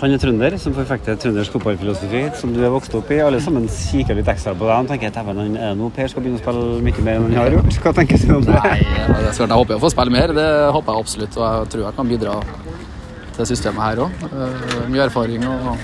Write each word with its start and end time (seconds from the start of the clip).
Han 0.00 0.14
er 0.14 0.20
trønder 0.22 0.54
som 0.56 0.72
forfekter 0.72 1.18
trøndersk 1.20 1.52
fotballfilosofi, 1.52 2.22
som 2.40 2.54
du 2.54 2.62
er 2.64 2.70
vokst 2.72 2.94
opp 2.96 3.10
i. 3.12 3.18
Alle 3.20 3.36
sammen 3.44 3.66
kikker 3.68 4.16
litt 4.16 4.30
ekstra 4.32 4.54
på 4.56 4.64
deg 4.64 4.86
og 4.86 4.88
tenker 4.88 5.10
at 5.10 5.18
"Dæven, 5.18 5.40
han 5.42 5.56
er 5.60 5.74
nå 5.76 5.90
Per 5.92 6.08
skal 6.08 6.22
begynne 6.24 6.40
å 6.40 6.42
spille 6.42 6.80
mye 6.86 7.04
mer 7.04 7.16
enn 7.18 7.26
han 7.28 7.36
har 7.36 7.50
gjort. 7.52 7.76
Hva 7.84 7.92
tenker 7.98 8.16
du 8.16 8.32
om 8.38 8.46
det? 8.46 8.54
Nei, 8.54 8.78
det 8.80 9.28
er 9.28 9.36
jeg 9.36 9.50
håper 9.50 9.74
jeg 9.74 9.82
får 9.84 9.92
spille 9.92 10.14
mer. 10.16 10.32
Det 10.32 10.48
håper 10.72 10.92
jeg 10.92 11.04
absolutt. 11.04 11.36
Og 11.36 11.44
jeg 11.44 11.68
tror 11.74 11.84
jeg 11.84 11.96
kan 11.98 12.08
bidra 12.08 12.38
til 13.36 13.50
systemet 13.52 13.82
her 13.84 14.02
òg. 14.06 14.10
Mye 14.88 15.04
erfaring 15.04 15.44
og 15.44 15.76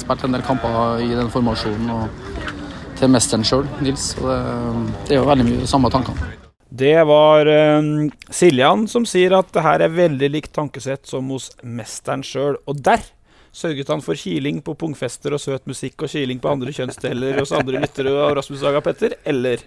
spilt 0.00 0.24
en 0.24 0.32
del 0.32 0.42
kamper 0.48 1.04
i 1.04 1.12
den 1.12 1.28
formasjonen 1.28 1.90
og 1.90 2.08
til 2.96 3.12
mesteren 3.12 3.44
sjøl, 3.44 3.68
Nils. 3.84 4.16
Og 4.22 4.28
det, 4.32 4.40
det 5.04 5.16
er 5.18 5.20
jo 5.20 5.28
veldig 5.28 5.48
mye 5.52 5.68
samme 5.68 5.92
tankene. 5.92 6.32
Det 6.70 6.96
var 7.04 7.48
eh, 7.50 8.08
Siljan 8.30 8.88
som 8.88 9.04
sier 9.04 9.36
at 9.36 9.52
det 9.52 9.68
her 9.68 9.82
er 9.84 9.92
veldig 9.92 10.28
likt 10.32 10.52
tankesett 10.56 11.04
som 11.04 11.28
hos 11.28 11.50
mesteren 11.60 12.22
sjøl. 12.24 12.56
Og 12.64 12.80
der 12.80 13.04
sørget 13.52 13.90
han 13.90 14.02
for 14.04 14.18
kiling 14.18 14.60
på 14.64 14.76
pungfester 14.78 15.34
og 15.34 15.42
søt 15.42 15.66
musikk 15.70 16.06
og 16.06 16.12
kiling 16.12 16.40
på 16.42 16.52
andre 16.52 16.74
kjønnsdeler 16.74 17.40
hos 17.40 17.54
andre 17.56 17.82
lyttere 17.82 18.12
av 18.14 18.34
Rasmus 18.38 18.62
Saga 18.62 18.82
Petter, 18.84 19.16
eller? 19.28 19.62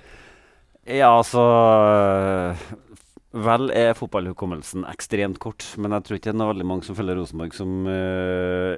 Ja, 0.83 1.13
altså 1.15 1.43
Vel 3.33 3.71
er 3.73 3.95
fotballhukommelsen 3.97 4.83
ekstremt 4.91 5.39
kort, 5.41 5.65
men 5.81 5.95
jeg 5.95 6.05
tror 6.05 6.19
ikke 6.19 6.33
det 6.33 6.43
er 6.43 6.51
veldig 6.51 6.67
mange 6.69 6.85
som 6.85 6.97
følger 6.97 7.17
Rosenborg 7.17 7.55
som 7.57 7.87
uh, 7.89 8.75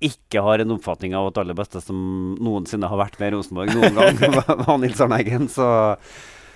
ikke 0.00 0.40
har 0.46 0.62
en 0.62 0.72
oppfatning 0.78 1.16
av 1.18 1.28
at 1.28 1.40
aller 1.42 1.56
beste 1.58 1.82
som 1.84 1.98
noensinne 2.40 2.88
har 2.88 3.00
vært 3.00 3.18
med 3.20 3.32
i 3.32 3.36
Rosenborg 3.36 3.74
noen 3.74 3.98
gang, 3.98 4.38
var 4.64 4.78
Nils 4.80 5.02
Arne 5.04 5.18
Eggen. 5.20 5.50
Så, 5.52 5.66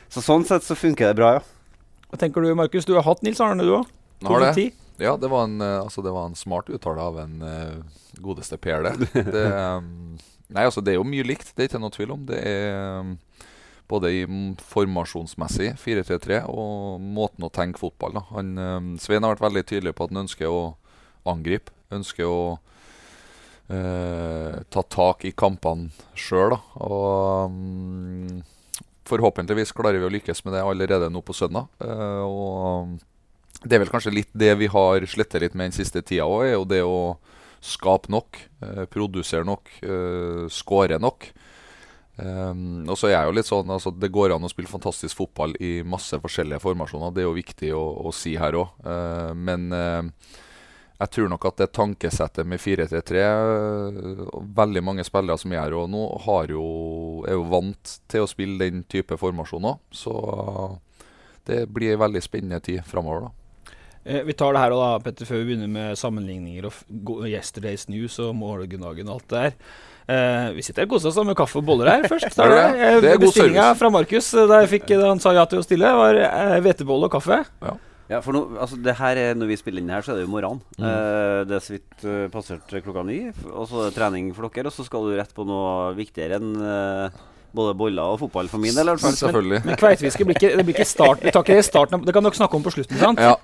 så 0.09 0.25
sånn 0.25 0.47
sett 0.49 0.65
så 0.65 0.79
funker 0.79 1.11
det 1.11 1.19
bra, 1.21 1.35
ja. 1.37 1.43
Hva 2.09 2.21
tenker 2.21 2.45
du, 2.45 2.55
Markus? 2.57 2.89
Du 2.89 2.95
har 2.97 3.05
hatt 3.05 3.21
Nils 3.27 3.41
Arne, 3.45 3.67
du 3.67 3.77
òg? 3.83 3.91
Har 4.29 4.47
det. 4.49 4.71
Ja, 5.01 5.17
det 5.17 5.29
var 5.33 5.45
en, 5.45 5.61
eh, 5.61 5.81
altså, 5.81 6.03
det 6.03 6.13
var 6.13 6.29
en 6.29 6.39
smart 6.39 6.69
uttale 6.71 7.03
av 7.03 7.19
en 7.23 7.43
uh, 7.43 7.79
godeste 8.21 8.59
Per, 8.61 8.85
det. 8.85 9.09
det 9.35 9.47
um, 9.53 10.19
nei, 10.53 10.67
altså, 10.67 10.83
det 10.85 10.95
er 10.95 11.01
jo 11.01 11.09
mye 11.09 11.27
likt, 11.27 11.55
det 11.57 11.65
er 11.65 11.71
ikke 11.71 11.83
noe 11.83 11.95
tvil 11.95 12.15
om. 12.17 12.27
Det 12.29 12.39
er 12.39 13.01
um, 13.01 13.15
både 13.93 14.13
i 14.15 14.25
formasjonsmessig 14.73 15.73
4-3-3 15.81 16.43
og 16.49 17.01
måten 17.03 17.45
å 17.45 17.53
tenke 17.53 17.81
fotball 17.83 18.19
da. 18.19 18.27
Han, 18.33 18.53
um, 18.59 18.93
Svein 19.01 19.25
har 19.25 19.35
vært 19.35 19.47
veldig 19.49 19.65
tydelig 19.69 19.97
på 19.97 20.07
at 20.07 20.15
han 20.15 20.25
ønsker 20.25 20.53
å 20.53 20.63
angripe. 21.29 21.75
Ønsker 21.93 22.29
å 22.29 22.43
uh, 23.73 24.55
ta 24.73 24.87
tak 24.93 25.27
i 25.29 25.35
kampene 25.37 25.91
sjøl. 26.19 26.57
Og 26.81 27.53
um, 27.53 28.43
forhåpentligvis 29.09 29.75
klarer 29.77 30.01
vi 30.01 30.09
å 30.09 30.15
lykkes 30.15 30.45
med 30.47 30.57
det 30.57 30.65
allerede 30.65 31.11
nå 31.13 31.25
på 31.25 31.37
søndag. 31.37 31.69
Uh, 31.83 32.23
og 32.29 33.01
det 33.65 33.77
er 33.77 33.85
vel 33.85 33.93
kanskje 33.93 34.15
litt 34.15 34.33
det 34.35 34.53
vi 34.61 34.69
har 34.71 35.07
slettet 35.07 35.45
litt 35.45 35.55
med 35.55 35.71
den 35.71 35.77
siste 35.77 36.03
tida 36.03 36.27
òg, 36.27 36.47
er 36.47 36.57
jo 36.57 36.67
det 36.69 36.83
å 36.87 36.99
skape 37.63 38.11
nok, 38.11 38.39
eh, 38.63 38.85
produsere 38.91 39.47
nok, 39.47 39.71
eh, 39.83 40.49
skåre 40.51 40.99
nok. 41.01 41.31
Um, 42.23 42.85
og 42.93 42.99
så 43.01 43.09
er 43.09 43.15
jeg 43.15 43.25
jo 43.25 43.33
litt 43.33 43.49
sånn 43.49 43.71
altså 43.73 43.89
Det 43.99 44.11
går 44.13 44.35
an 44.35 44.45
å 44.45 44.51
spille 44.51 44.69
fantastisk 44.69 45.17
fotball 45.17 45.55
i 45.65 45.81
masse 45.83 46.13
forskjellige 46.21 46.61
formasjoner. 46.61 47.11
Det 47.11 47.23
er 47.23 47.25
jo 47.25 47.39
viktig 47.39 47.71
å, 47.73 47.85
å 48.05 48.13
si 48.13 48.35
her 48.37 48.53
òg. 48.53 48.69
men 49.35 49.73
uh, 49.73 50.03
jeg 51.01 51.11
tror 51.11 51.31
nok 51.33 51.47
at 51.49 51.57
det 51.57 51.73
tankesettet 51.73 52.47
med 52.47 52.61
4-3-3 52.61 53.25
uh, 53.25 54.41
Veldig 54.45 54.83
mange 54.85 55.07
spillere 55.09 55.39
som 55.41 55.53
er 55.53 55.65
her 55.65 55.71
nå, 55.89 56.05
jo, 56.53 56.67
er 57.27 57.33
jo 57.33 57.49
vant 57.49 57.97
til 58.07 58.27
å 58.27 58.31
spille 58.31 58.61
den 58.61 58.85
type 58.85 59.17
formasjoner. 59.17 59.81
Så 59.91 60.13
det 61.49 61.65
blir 61.73 61.95
en 61.95 62.05
veldig 62.05 62.23
spennende 62.23 62.61
tid 62.61 62.85
framover, 62.85 63.31
da. 63.31 63.42
Eh, 64.05 64.23
vi 64.27 64.35
tar 64.35 64.53
det 64.57 64.63
her 64.65 64.73
og 64.75 64.81
da, 64.83 64.91
Petter, 65.05 65.29
før 65.29 65.43
vi 65.43 65.53
begynner 65.53 65.71
med 65.71 65.99
sammenligninger 66.01 66.65
og 66.67 66.73
f- 66.75 66.85
Yesterday's 67.31 67.85
News 67.93 68.19
og 68.25 68.33
morgendagen 68.35 69.07
og 69.09 69.15
alt 69.21 69.29
det 69.31 69.43
der. 69.45 69.55
Eh, 70.13 70.49
vi 70.57 70.65
sitter 70.67 70.89
og 70.89 70.97
koser 70.97 71.13
oss 71.13 71.21
med 71.25 71.37
kaffe 71.39 71.61
og 71.61 71.69
boller 71.69 71.87
her 71.93 72.09
først. 72.11 72.35
Der, 72.41 72.51
det? 72.51 72.65
det, 72.75 72.91
Det 73.05 73.11
er 73.13 73.17
god 73.21 73.27
Bestillinga 73.29 73.63
service. 73.69 73.79
fra 73.85 73.91
Markus 73.95 74.33
eh, 74.35 74.49
da, 74.51 74.59
jeg 74.65 74.73
fikk, 74.75 74.89
da 74.99 75.09
han 75.13 75.23
sa 75.23 75.33
ja 75.37 75.45
til 75.47 75.63
å 75.63 75.65
stille, 75.69 75.93
var 76.03 76.19
eh, 76.19 76.59
hvetebolle 76.67 77.07
og 77.07 77.15
kaffe. 77.15 77.39
Ja, 78.11 78.19
for 78.21 78.35
no, 78.35 78.41
altså 78.61 78.77
det 78.83 78.97
her 78.99 79.17
er, 79.17 79.37
Når 79.39 79.49
vi 79.49 79.57
spiller 79.57 79.81
inn 79.81 79.89
her, 79.95 80.03
så 80.05 80.13
er 80.13 80.19
det 80.19 80.25
jo 80.27 80.33
morgenen. 80.35 80.59
Mm. 80.77 80.85
Eh, 80.91 81.39
det 81.49 81.55
er 81.57 81.63
så 81.65 81.77
vidt 81.79 82.03
eh, 82.05 82.25
passert 82.35 82.67
klokka 82.83 83.07
ni. 83.07 83.21
Og 83.55 83.69
så 83.71 83.85
er 83.85 83.93
det 83.93 83.97
trening 84.01 84.33
for 84.37 84.51
dere, 84.51 84.67
og 84.69 84.75
så 84.75 84.85
skal 84.85 85.07
du 85.07 85.15
rett 85.17 85.31
på 85.39 85.47
noe 85.49 85.93
viktigere 85.97 86.43
enn 86.43 86.51
eh, 86.59 87.23
både 87.55 87.75
boller 87.77 88.15
og 88.15 88.19
fotball 88.23 88.49
for 88.49 88.63
min 88.63 88.75
del. 88.75 88.91
Selvfølgelig. 89.03 89.63
Men 89.67 89.77
kveitefiske 89.81 90.25
blir 90.29 90.39
ikke, 90.39 90.51
det 90.57 90.65
blir 90.67 90.77
ikke 90.77 90.87
start, 90.89 91.23
vi 91.25 91.33
tar 91.35 91.45
ikke 91.45 91.57
det 91.59 91.65
i 91.65 91.67
starten. 91.69 92.05
Det 92.07 92.15
kan 92.17 92.25
dere 92.27 92.39
snakke 92.39 92.59
om 92.59 92.65
på 92.65 92.73
slutten. 92.75 92.99
sant? 93.01 93.21
Ja. 93.21 93.35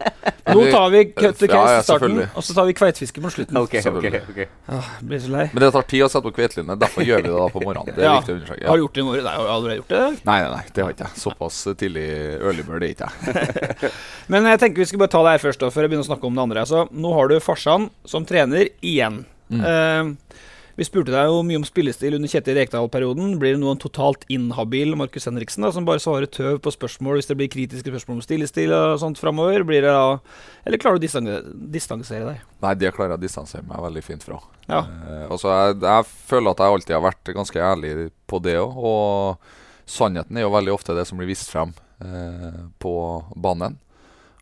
Nå 0.48 0.64
tar 0.72 0.86
vi 0.94 1.02
cut 1.12 1.36
to 1.36 1.46
case 1.50 1.72
ja, 1.74 1.80
i 1.80 1.84
starten, 1.84 2.20
og 2.32 2.44
så 2.46 2.54
tar 2.56 2.68
vi 2.70 2.74
kveitefiske 2.78 3.20
på 3.20 3.32
slutten. 3.34 3.58
Ok, 3.60 3.74
okay, 3.84 4.22
okay. 4.32 4.46
Ah, 4.72 4.88
blir 5.04 5.20
så 5.20 5.32
lei. 5.34 5.46
Men 5.52 5.60
det 5.66 5.70
tar 5.76 5.84
tid 5.90 6.06
å 6.06 6.08
sette 6.08 6.24
på 6.24 6.32
kveitelinene. 6.38 6.78
Derfor 6.80 7.04
gjør 7.04 7.20
vi 7.20 7.28
det 7.28 7.34
da 7.36 7.48
på 7.52 7.62
morgenen. 7.66 7.92
Det 7.94 8.04
er 8.04 8.08
Ja. 8.08 8.14
viktig 8.20 8.32
å 8.32 8.38
understreke. 8.38 8.66
Har 8.70 8.76
du 8.80 8.82
gjort 8.86 8.94
det 8.96 9.02
i 9.02 9.08
morgen? 9.10 9.24
Nei, 9.28 9.34
har 9.36 9.44
du 9.44 9.52
allerede 9.58 9.78
gjort 9.82 9.92
det? 9.92 10.02
Nei, 10.24 10.38
nei, 10.40 10.50
nei, 10.56 10.64
det 10.72 10.84
har 10.86 10.94
ikke 10.96 11.04
jeg. 11.08 11.20
Såpass 11.26 11.60
tidlig 11.84 12.06
early 12.40 12.62
bird 12.64 12.82
er 12.82 12.94
ikke 12.94 13.10
jeg. 13.12 13.92
Men 14.32 14.48
jeg 14.48 14.62
tenker 14.64 14.82
vi 14.84 14.88
skal 14.88 14.98
bare 15.04 15.12
ta 15.12 15.22
det 15.26 15.36
her 15.36 15.44
først, 15.44 15.60
da, 15.60 15.70
før 15.74 15.84
jeg 15.84 15.92
begynner 15.92 16.08
å 16.08 16.10
snakke 16.12 16.30
om 16.32 16.38
det 16.40 16.46
andre. 16.48 16.64
Altså, 16.64 16.86
nå 16.92 17.12
har 17.18 17.28
du 17.28 17.36
farsan 17.44 17.90
som 18.08 18.24
trener 18.28 18.70
igjen. 18.80 19.24
Mm. 19.52 19.62
Eh, 19.64 20.40
vi 20.78 20.86
spurte 20.86 21.10
deg 21.10 21.26
jo 21.26 21.40
mye 21.42 21.58
om 21.58 21.64
spillestil 21.66 22.14
under 22.14 22.30
Kjetil 22.30 22.54
Rekdal-perioden. 22.54 23.32
Blir 23.42 23.56
det 23.56 23.60
nå 23.64 23.72
en 23.74 23.80
totalt 23.82 24.22
inhabil 24.30 24.92
Markus 24.98 25.26
Henriksen 25.26 25.64
da, 25.66 25.72
som 25.74 25.86
bare 25.88 25.98
svarer 26.02 26.30
tøv 26.30 26.60
på 26.62 26.70
spørsmål 26.70 27.18
hvis 27.18 27.26
det 27.32 27.36
blir 27.40 27.50
kritiske 27.50 27.90
spørsmål 27.90 28.20
om 28.20 28.22
stillestil 28.22 28.74
og 28.76 29.00
sånt 29.02 29.18
framover? 29.18 29.64
Blir 29.66 29.82
det 29.82 29.90
da 29.90 30.20
Eller 30.64 30.78
klarer 30.78 31.00
du 31.00 31.02
å 31.02 31.06
distanse- 31.08 31.40
distansere 31.74 32.28
deg? 32.30 32.44
Nei, 32.62 32.74
det 32.78 32.92
klarer 32.94 33.16
jeg 33.16 33.18
å 33.18 33.24
distansere 33.26 33.66
meg 33.66 33.82
veldig 33.88 34.04
fint 34.06 34.22
fra. 34.22 34.38
Ja. 34.70 34.84
Eh, 34.86 35.26
altså, 35.26 35.50
jeg, 35.50 35.80
jeg 35.82 36.06
føler 36.30 36.54
at 36.54 36.62
jeg 36.62 36.76
alltid 36.78 36.96
har 37.00 37.04
vært 37.08 37.34
ganske 37.40 37.66
ærlig 37.72 37.92
på 38.30 38.40
det 38.46 38.54
òg. 38.62 38.78
Og 38.78 39.90
sannheten 39.98 40.38
er 40.38 40.46
jo 40.46 40.54
veldig 40.54 40.76
ofte 40.78 40.94
det 40.94 41.08
som 41.10 41.18
blir 41.18 41.30
vist 41.32 41.50
frem 41.50 41.74
eh, 42.06 42.62
på 42.78 42.94
banen. 43.34 43.80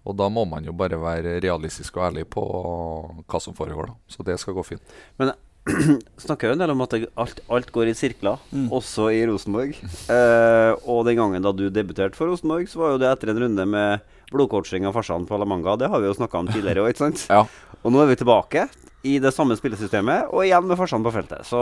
Og 0.07 0.15
da 0.21 0.29
må 0.31 0.45
man 0.47 0.63
jo 0.69 0.77
bare 0.77 1.01
være 1.01 1.41
realistisk 1.43 1.97
og 1.99 2.11
ærlig 2.13 2.29
på 2.31 2.45
hva 3.27 3.41
som 3.43 3.57
foregår, 3.57 3.89
da. 3.91 3.97
Så 4.13 4.23
det 4.23 4.37
skal 4.39 4.55
gå 4.55 4.63
fint. 4.69 4.95
snakker 6.27 6.49
jo 6.51 6.57
en 6.57 6.63
del 6.63 6.73
om 6.73 6.83
at 6.85 6.95
alt, 7.19 7.41
alt 7.53 7.71
går 7.75 7.91
i 7.91 7.95
sirkler, 7.99 8.39
Mm. 8.55 8.69
også 8.73 9.09
i 9.13 9.23
Rosenborg. 9.29 9.75
Eh, 10.13 10.73
og 10.87 11.05
den 11.09 11.19
gangen 11.19 11.43
da 11.45 11.53
du 11.53 11.67
debuterte 11.71 12.17
for 12.19 12.31
Rosenborg, 12.31 12.69
så 12.71 12.79
var 12.83 12.95
jo 12.95 13.01
det 13.03 13.11
etter 13.13 13.33
en 13.35 13.41
runde 13.45 13.67
med 13.69 14.01
blodcoaching 14.33 14.87
av 14.87 14.95
farsan 14.97 15.27
på 15.27 15.35
Alamanga. 15.39 15.77
Det 15.79 15.89
har 15.91 16.01
vi 16.03 16.09
jo 16.11 16.15
snakka 16.19 16.39
om 16.45 16.49
tidligere 16.51 16.85
òg, 16.87 16.93
ikke 16.95 17.05
sant? 17.07 17.27
Ja. 17.31 17.45
Og 17.83 17.93
nå 17.95 18.03
er 18.03 18.11
vi 18.13 18.19
tilbake 18.23 18.69
i 19.07 19.19
det 19.23 19.31
samme 19.35 19.55
spillesystemet, 19.59 20.31
og 20.35 20.43
igjen 20.47 20.67
med 20.67 20.79
Farsan 20.81 21.05
på 21.07 21.13
feltet. 21.15 21.45
Så 21.47 21.61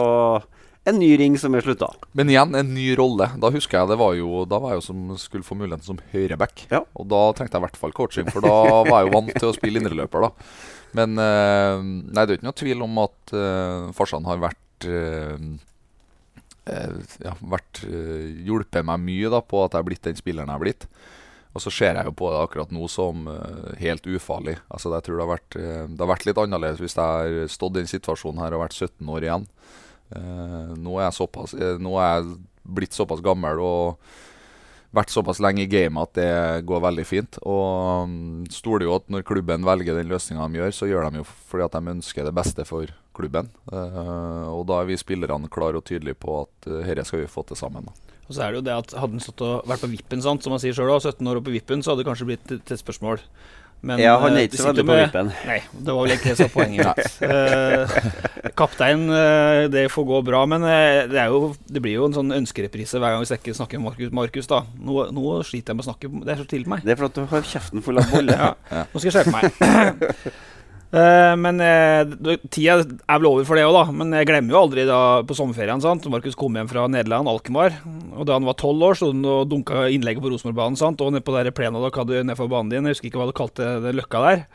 en 0.88 0.96
ny 1.00 1.10
ring 1.20 1.34
som 1.40 1.52
er 1.56 1.64
slutta. 1.64 1.90
Men 2.16 2.28
igjen, 2.32 2.54
en 2.56 2.70
ny 2.76 2.86
rolle. 2.96 3.26
Da 3.40 3.50
husker 3.52 3.80
jeg 3.82 3.88
det 3.92 3.96
var 4.00 4.14
jo 4.16 4.44
Da 4.48 4.58
var 4.60 4.72
jeg 4.74 4.80
jo 4.82 4.86
som 4.86 5.02
skulle 5.20 5.44
få 5.44 5.56
muligheten 5.56 5.84
som 5.84 6.00
høyreback. 6.12 6.66
Ja. 6.72 6.80
Og 6.96 7.08
da 7.08 7.20
trengte 7.36 7.56
jeg 7.56 7.62
i 7.62 7.66
hvert 7.66 7.80
fall 7.80 7.92
coaching, 7.96 8.28
for 8.32 8.44
da 8.44 8.54
var 8.88 9.02
jeg 9.02 9.08
jo 9.10 9.14
vant 9.18 9.32
til 9.36 9.48
å 9.50 9.56
spille 9.56 9.80
indreløper, 9.80 10.24
da. 10.28 10.48
Men 10.94 11.18
eh, 11.18 11.82
nei, 11.82 12.24
det 12.24 12.28
er 12.28 12.38
ikke 12.38 12.48
noe 12.48 12.60
tvil 12.60 12.84
om 12.86 13.00
at 13.02 13.34
eh, 13.34 13.86
farsan 13.96 14.26
har 14.28 14.42
vært 14.42 14.86
eh, 14.88 15.48
ja, 17.20 17.34
vært 17.44 17.82
hjulpet 17.84 18.86
meg 18.88 19.02
mye 19.02 19.32
da 19.32 19.42
på 19.44 19.64
at 19.64 19.74
jeg 19.74 19.84
er 19.84 19.88
blitt 19.90 20.06
den 20.06 20.16
spilleren 20.16 20.52
jeg 20.52 20.60
er 20.60 20.64
blitt. 20.64 20.86
Og 21.54 21.62
så 21.62 21.70
ser 21.70 21.98
jeg 21.98 22.08
jo 22.08 22.14
på 22.18 22.30
det 22.32 22.38
akkurat 22.40 22.72
nå 22.74 22.86
som 22.90 23.28
helt 23.78 24.06
ufarlig. 24.10 24.56
Altså 24.72 24.90
jeg 24.90 25.04
tror 25.06 25.18
det 25.18 25.22
har, 25.22 25.30
vært, 25.30 25.58
det 25.92 26.00
har 26.02 26.10
vært 26.10 26.24
litt 26.26 26.40
annerledes 26.40 26.80
hvis 26.82 26.96
jeg 26.96 27.04
har 27.04 27.52
stått 27.52 27.76
i 27.76 27.82
den 27.82 27.90
situasjonen 27.92 28.42
her 28.42 28.56
og 28.56 28.64
vært 28.64 28.74
17 28.74 29.12
år 29.12 29.26
igjen. 29.28 29.44
Nå, 30.80 30.96
er 30.96 31.04
jeg 31.04 31.16
såpass, 31.20 31.54
nå 31.78 31.92
er 32.00 32.08
jeg 32.16 32.34
blitt 32.80 32.96
såpass 32.96 33.22
gammel 33.22 33.62
og 33.62 34.08
vært 34.94 35.12
såpass 35.12 35.40
lenge 35.42 35.64
i 35.64 35.70
gamet 35.70 36.08
at 36.08 36.18
det 36.18 36.66
går 36.68 36.82
veldig 36.84 37.04
fint. 37.08 37.38
Og 37.42 38.08
mm, 38.10 38.44
stoler 38.54 38.86
jo 38.88 38.96
at 38.98 39.08
når 39.12 39.26
klubben 39.26 39.66
velger 39.66 39.98
den 39.98 40.10
løsninga 40.10 40.48
de 40.48 40.60
gjør, 40.62 40.76
så 40.76 40.90
gjør 40.90 41.08
de 41.08 41.22
jo 41.22 41.26
fordi 41.50 41.66
at 41.66 41.76
de 41.76 41.94
ønsker 41.96 42.28
det 42.28 42.34
beste 42.36 42.66
for 42.68 42.92
klubben. 43.14 43.50
Eh, 43.72 44.46
og 44.50 44.64
da 44.70 44.80
er 44.80 44.90
vi 44.90 44.98
spillerne 45.00 45.50
klare 45.52 45.80
og 45.80 45.86
tydelige 45.88 46.18
på 46.18 46.40
at 46.42 46.70
uh, 46.70 46.80
dette 46.82 47.06
skal 47.06 47.22
vi 47.22 47.30
få 47.30 47.44
til 47.46 47.58
sammen. 47.58 47.86
Da. 47.86 48.14
Og 48.24 48.32
så 48.34 48.44
er 48.44 48.52
det 48.52 48.60
jo 48.60 48.64
det 48.66 48.74
at 48.74 48.94
Hadde 48.96 49.20
han 49.20 49.68
vært 49.68 49.84
på 49.84 49.92
vippen, 49.92 50.24
sant, 50.24 50.44
som 50.44 50.54
han 50.54 50.62
sier 50.62 50.76
sjøl, 50.76 50.94
17 50.96 51.28
år 51.28 51.40
og 51.40 51.46
på 51.46 51.54
vippen, 51.54 51.84
så 51.84 51.92
hadde 51.92 52.02
det 52.02 52.08
kanskje 52.08 52.28
blitt 52.30 52.54
et, 52.56 52.64
et 52.64 52.80
spørsmål. 52.80 53.22
Men, 53.84 54.00
Ja, 54.00 54.14
han 54.22 54.32
er 54.32 54.44
eh, 54.44 54.48
ikke 54.48 54.60
så 54.62 54.70
veldig 54.70 54.84
på 54.88 54.96
vippen. 54.96 55.30
Nei, 55.44 55.58
det 55.72 55.96
var 55.96 56.06
vel 56.06 56.14
ikke 56.14 56.30
det 56.30 56.36
som 56.38 56.48
var 56.48 56.54
poenget 56.56 56.88
mitt. 56.88 57.12
Eh, 58.44 58.50
kaptein, 58.56 59.04
uh, 59.10 59.64
det 59.72 59.86
får 59.92 60.04
gå 60.06 60.18
bra, 60.26 60.44
men 60.48 60.64
uh, 60.64 61.04
det, 61.10 61.18
er 61.20 61.32
jo, 61.32 61.52
det 61.68 61.82
blir 61.82 61.96
jo 61.96 62.08
en 62.08 62.16
sånn 62.16 62.32
ønskereprise 62.36 63.00
hver 63.00 63.14
gang 63.14 63.24
vi 63.24 63.28
snakker, 63.30 63.56
snakker 63.56 63.80
om 63.80 63.86
Markus. 63.88 64.12
Markus 64.14 64.50
da. 64.50 64.62
Nå, 64.78 65.06
nå 65.14 65.36
sliter 65.46 65.72
jeg 65.72 65.78
med 65.78 65.84
å 65.84 65.88
snakke, 65.88 66.10
det 66.24 66.34
er 66.34 66.42
så 66.42 66.48
tidlig 66.48 66.68
for 66.68 66.74
meg. 66.76 66.86
Det 66.86 66.94
er 66.94 67.00
for 67.00 67.10
at 67.10 67.18
du 67.18 67.24
har 67.34 67.46
kjeften 67.50 67.84
full 67.84 68.00
av 68.00 68.10
boller. 68.12 68.44
Ja. 68.44 68.84
Nå 68.92 69.02
skal 69.02 69.10
jeg 69.10 69.16
skjerpe 69.18 69.36
meg. 69.36 70.34
Eh, 70.94 71.34
men 71.40 71.58
eh, 71.58 72.36
tida 72.54 72.76
er 72.78 73.18
vel 73.18 73.26
over 73.26 73.46
for 73.48 73.58
det 73.58 73.64
òg, 73.66 73.74
da. 73.74 73.84
Men 73.98 74.14
jeg 74.14 74.28
glemmer 74.30 74.54
jo 74.54 74.60
aldri 74.60 74.84
da 74.86 74.98
på 75.26 75.34
sommerferien. 75.34 75.82
sant? 75.82 76.06
Markus 76.12 76.38
kom 76.38 76.54
hjem 76.54 76.70
fra 76.70 76.86
Nederland, 76.90 77.30
Alkmaar. 77.30 77.80
Og 78.14 78.28
da 78.28 78.38
han 78.38 78.46
var 78.46 78.58
tolv 78.60 78.84
år, 78.90 78.98
sto 79.00 79.10
han 79.10 79.26
og 79.26 79.48
dunka 79.50 79.88
innlegget 79.90 80.22
på 80.22 80.30
Rosenborgbanen. 80.30 80.78
Og 80.94 81.14
nede 81.14 81.24
på 81.26 81.34
der 81.34 81.50
plena 81.56 81.82
dere 81.82 82.04
hadde 82.04 82.26
nedfor 82.28 82.50
banen 82.52 82.70
din. 82.70 82.86
Jeg 82.86 82.98
husker 82.98 83.10
ikke 83.10 83.22
hva 83.22 83.30
du 83.30 83.36
kalte 83.36 83.70
det 83.82 83.96
løkka 83.98 84.22
der. 84.28 84.46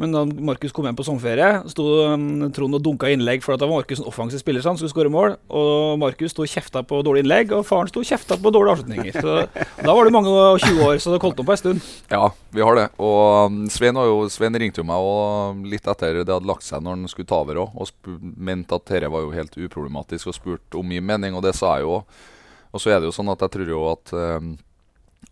Men 0.00 0.14
da 0.14 0.22
Markus 0.24 0.72
kom 0.72 0.86
hjem 0.88 0.96
på 0.96 1.04
sommerferie, 1.04 1.48
sto 1.68 1.84
um, 2.08 2.46
Trond 2.56 2.78
og 2.78 2.80
dunka 2.84 3.10
innlegg 3.12 3.42
for 3.44 3.52
at 3.52 3.60
det 3.60 3.66
var 3.68 3.82
Markus 3.82 4.00
en 4.00 4.08
offensiv 4.08 4.40
spiller 4.40 4.64
sant, 4.64 4.80
skulle 4.80 4.94
skåre 4.94 5.12
mål. 5.12 5.34
Og 5.52 5.98
Markus 6.00 6.32
sto 6.32 6.46
og 6.46 6.48
kjefta 6.48 6.80
på 6.88 7.02
dårlige 7.04 7.26
innlegg, 7.26 7.52
og 7.52 7.66
faren 7.68 7.90
sto 7.90 8.00
og 8.00 8.08
kjefta 8.08 8.38
på 8.40 8.52
dårlige 8.54 8.78
avslutninger. 8.78 9.18
Så 9.20 9.34
Da 9.84 9.92
var 9.96 10.08
det 10.08 10.14
mange 10.14 10.32
og 10.32 10.56
20 10.62 10.80
år, 10.86 11.02
så 11.04 11.12
det 11.12 11.20
holdt 11.20 11.42
på 11.44 11.52
en 11.52 11.60
stund. 11.60 11.84
Ja, 12.08 12.30
vi 12.56 12.64
har 12.64 12.78
det. 12.78 12.86
Og 12.96 13.50
um, 13.52 13.60
Svein, 13.72 14.00
jo, 14.08 14.24
Svein 14.32 14.56
ringte 14.62 14.80
jo 14.80 14.88
meg 14.88 15.04
og 15.04 15.60
litt 15.68 15.84
etter 15.92 16.22
det 16.22 16.32
hadde 16.32 16.48
lagt 16.48 16.64
seg 16.64 16.80
når 16.84 16.96
han 16.96 17.12
skulle 17.12 17.28
ta 17.28 17.42
over 17.44 17.60
òg, 17.66 17.76
og 17.76 18.16
mente 18.40 18.80
at 18.80 18.88
dette 18.88 19.12
var 19.12 19.26
jo 19.26 19.34
helt 19.36 19.60
uproblematisk, 19.60 20.32
og 20.32 20.38
spurte 20.38 20.80
om 20.80 20.88
min 20.88 21.04
mening, 21.04 21.36
og 21.36 21.44
det 21.44 21.52
sa 21.58 21.76
jeg 21.76 21.84
jo 21.84 21.98
òg. 22.00 22.24
Og 22.70 22.80
så 22.80 22.94
er 22.94 23.02
det 23.02 23.10
jo 23.10 23.14
sånn 23.18 23.28
at 23.32 23.44
jeg 23.44 23.52
tror 23.58 23.74
jo 23.74 23.84
at, 23.90 24.16
um, 24.16 24.54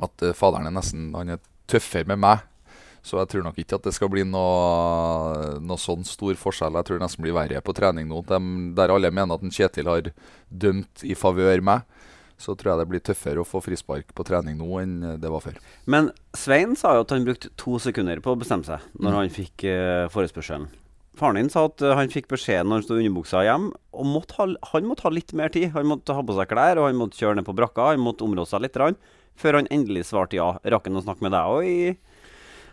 at 0.04 0.26
eh, 0.26 0.36
faderen 0.36 0.66
er 0.66 0.74
nesten 0.74 1.12
Han 1.14 1.36
er 1.36 1.42
tøffere 1.70 2.08
med 2.08 2.20
meg. 2.20 2.44
Så 3.02 3.20
jeg 3.20 3.30
tror 3.32 3.46
nok 3.46 3.58
ikke 3.60 3.78
at 3.78 3.86
det 3.86 3.94
skal 3.96 4.10
bli 4.12 4.24
noe, 4.26 5.58
noe 5.64 5.80
sånn 5.80 6.04
stor 6.06 6.38
forskjell. 6.38 6.78
Jeg 6.80 6.88
tror 6.88 6.98
det 6.98 7.06
nesten 7.06 7.24
blir 7.24 7.36
verre 7.36 7.62
på 7.64 7.74
trening 7.76 8.10
nå. 8.10 8.22
De, 8.28 8.40
der 8.78 8.92
alle 8.94 9.12
mener 9.14 9.38
at 9.38 9.44
en 9.46 9.54
Kjetil 9.54 9.90
har 9.90 10.10
dømt 10.48 11.04
i 11.06 11.16
favør 11.18 11.62
meg, 11.64 11.86
så 12.38 12.54
tror 12.54 12.72
jeg 12.72 12.80
det 12.80 12.90
blir 12.92 13.02
tøffere 13.02 13.42
å 13.42 13.46
få 13.46 13.60
frispark 13.62 14.12
på 14.14 14.26
trening 14.26 14.58
nå 14.60 14.68
enn 14.82 14.98
det 15.18 15.30
var 15.32 15.42
før. 15.42 15.56
Men 15.90 16.12
Svein 16.38 16.76
sa 16.78 16.94
jo 16.94 17.06
at 17.06 17.14
han 17.14 17.26
brukte 17.26 17.50
to 17.58 17.80
sekunder 17.82 18.22
på 18.22 18.34
å 18.34 18.38
bestemme 18.38 18.66
seg 18.66 18.84
når 18.98 19.22
han 19.22 19.32
fikk 19.34 19.66
uh, 19.66 20.06
forespørselen. 20.14 20.68
Faren 21.18 21.34
din 21.34 21.48
sa 21.50 21.64
at 21.66 21.82
eh, 21.82 21.96
han 21.98 22.12
fikk 22.12 22.28
beskjed 22.30 22.62
når 22.62 22.78
han 22.78 22.84
sto 22.86 22.94
i 22.94 23.02
underbuksa 23.02 23.40
hjem, 23.42 23.72
og 23.90 24.06
måtte 24.06 24.36
ha, 24.38 24.44
han 24.70 24.84
måtte 24.86 25.02
ha 25.08 25.10
litt 25.10 25.32
mer 25.34 25.50
tid. 25.50 25.72
Han 25.74 25.88
måtte 25.90 26.14
ha 26.14 26.22
på 26.22 26.36
seg 26.36 26.50
klær, 26.52 26.78
og 26.78 26.86
han 26.86 27.00
måtte 27.00 27.18
kjøre 27.18 27.40
ned 27.40 27.46
på 27.48 27.56
brakka, 27.58 27.88
han 27.90 28.04
måtte 28.04 28.22
områ 28.22 28.44
seg 28.46 28.62
litt, 28.62 28.78
før 29.38 29.58
han 29.58 29.70
endelig 29.74 30.04
svarte 30.12 30.38
ja. 30.38 30.52
Rakk 30.62 30.86
han 30.86 31.00
å 31.00 31.02
snakke 31.02 31.26
med 31.26 31.34
deg 31.34 31.56
òg 31.56 31.66
i 31.66 31.80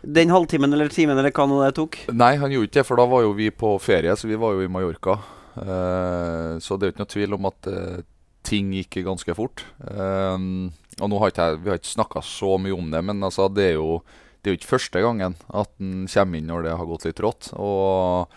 den 0.02 0.30
halvtimen 0.30 0.72
eller 0.72 0.88
timen 0.92 1.18
eller 1.18 1.32
hva 1.34 1.46
nå 1.48 1.62
det 1.64 1.74
tok? 1.78 1.98
Nei, 2.12 2.34
han 2.36 2.52
gjorde 2.52 2.68
ikke 2.68 2.80
det, 2.80 2.86
for 2.88 3.00
da 3.00 3.06
var 3.10 3.22
jo 3.24 3.32
vi 3.38 3.50
på 3.50 3.76
ferie, 3.82 4.16
så 4.16 4.28
vi 4.28 4.38
var 4.40 4.54
jo 4.56 4.66
i 4.66 4.70
Mallorca. 4.70 5.16
Uh, 5.56 6.58
så 6.60 6.76
det 6.76 6.84
er 6.84 6.90
jo 6.90 6.94
ikke 6.94 7.04
noe 7.04 7.14
tvil 7.14 7.36
om 7.38 7.48
at 7.48 7.68
uh, 7.72 8.02
ting 8.46 8.74
gikk 8.76 9.00
ganske 9.06 9.34
fort. 9.38 9.64
Uh, 9.80 10.68
og 11.00 11.10
nå 11.12 11.18
har 11.20 11.32
ikke 11.32 11.46
jeg, 11.50 11.62
Vi 11.64 11.72
har 11.72 11.80
ikke 11.80 11.94
snakka 11.94 12.22
så 12.24 12.54
mye 12.60 12.76
om 12.76 12.90
det, 12.92 13.02
men 13.04 13.24
altså, 13.26 13.48
det 13.52 13.72
er 13.72 13.76
jo 13.80 14.00
det 14.40 14.52
er 14.52 14.54
jo 14.54 14.58
ikke 14.60 14.74
første 14.76 15.00
gangen 15.02 15.32
at 15.58 15.70
han 15.80 16.04
kommer 16.06 16.38
inn 16.38 16.46
når 16.46 16.62
det 16.68 16.74
har 16.78 16.86
gått 16.86 17.06
litt 17.08 17.22
rått. 17.24 17.48
Og 17.58 18.30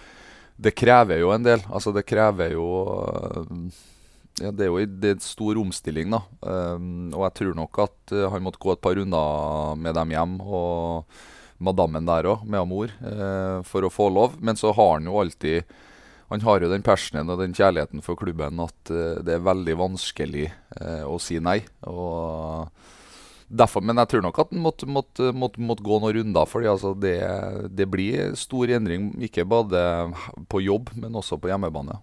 det 0.57 0.73
krever 0.73 1.19
jo 1.21 1.29
en 1.35 1.43
del. 1.45 1.61
Altså, 1.69 1.93
det 1.93 2.07
krever 2.09 2.55
jo 2.55 2.65
ja, 4.41 4.49
Det 4.49 4.65
er 4.65 4.71
jo 4.71 4.79
en- 4.81 5.03
en 5.05 5.19
stor 5.21 5.59
omstilling, 5.61 6.09
da. 6.09 6.21
Um, 6.41 7.11
og 7.13 7.27
jeg 7.27 7.33
tror 7.37 7.53
nok 7.59 7.79
at 7.83 8.15
han 8.31 8.41
måtte 8.41 8.57
gå 8.57 8.71
et 8.73 8.81
par 8.81 8.95
runder 8.97 9.75
med 9.77 9.93
dem 9.93 10.09
hjem. 10.15 10.41
Og 10.41 11.05
madammen 11.59 12.07
der 12.07 12.27
òg, 12.31 12.45
med 12.47 12.67
mor, 12.67 12.91
eh, 13.03 13.59
for 13.67 13.85
å 13.85 13.91
få 13.91 14.09
lov. 14.13 14.39
Men 14.41 14.59
så 14.59 14.73
har 14.75 14.97
han 14.97 15.09
jo 15.09 15.19
alltid 15.21 15.63
Han 16.29 16.41
har 16.41 16.61
jo 16.61 16.69
den 16.69 16.83
passionen 16.85 17.29
og 17.33 17.39
den 17.39 17.55
kjærligheten 17.57 18.03
for 18.05 18.13
klubben 18.13 18.59
at 18.61 18.91
eh, 18.93 19.17
det 19.25 19.33
er 19.33 19.47
veldig 19.47 19.73
vanskelig 19.79 20.43
eh, 20.77 21.01
å 21.01 21.17
si 21.17 21.39
nei. 21.41 21.63
Og 21.89 22.69
derfor, 23.49 23.81
Men 23.81 23.97
jeg 23.97 24.11
tror 24.11 24.21
nok 24.21 24.37
at 24.37 24.51
han 24.53 24.61
måtte, 24.61 24.85
måtte, 24.85 25.31
måtte, 25.33 25.59
måtte 25.59 25.81
gå 25.81 25.97
noen 25.97 26.13
runder. 26.19 26.45
for 26.45 26.61
altså 26.61 26.93
det, 26.93 27.17
det 27.73 27.89
blir 27.89 28.35
stor 28.37 28.69
endring, 28.69 29.09
ikke 29.17 29.41
bare 29.41 30.13
på 30.47 30.61
jobb, 30.61 30.93
men 30.93 31.17
også 31.17 31.41
på 31.41 31.49
hjemmebane. 31.49 31.97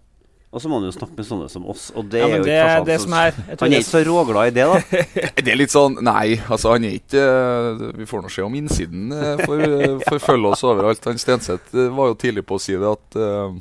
Og 0.55 0.61
så 0.63 0.69
må 0.71 0.77
han 0.79 0.85
jo 0.87 0.93
snakke 0.95 1.17
med 1.17 1.25
sånne 1.27 1.49
som 1.51 1.65
oss, 1.67 1.89
og 1.93 2.07
det 2.09 2.21
Ja, 2.21 2.27
er 2.29 2.37
jo 2.37 2.43
det 2.47 2.53
ikke 2.55 2.85
det 2.87 2.99
som- 3.01 3.09
som 3.09 3.13
er 3.19 3.31
Han 3.59 3.73
er 3.73 3.79
ikke 3.81 3.89
så 3.91 4.03
råglad 4.07 4.47
i 4.47 4.53
det, 4.55 4.65
da. 4.65 4.79
Det 5.43 5.51
er 5.51 5.57
litt 5.59 5.73
sånn 5.73 5.97
Nei, 6.01 6.37
altså 6.47 6.71
han 6.71 6.85
er 6.87 6.95
ikke 7.01 7.97
Vi 7.99 8.05
får 8.07 8.23
nå 8.23 8.31
se 8.31 8.41
om 8.45 8.55
innsiden 8.55 9.11
eh, 9.11 9.43
får 9.43 10.03
forfølge 10.07 10.53
oss 10.53 10.63
overalt. 10.63 11.03
Han 11.05 11.17
Stenseth 11.19 11.75
eh, 11.75 11.89
var 11.91 12.13
jo 12.13 12.15
tidlig 12.15 12.45
på 12.47 12.55
å 12.55 12.61
si 12.63 12.73
det 12.79 12.87
at 12.95 13.19
eh, 13.19 13.57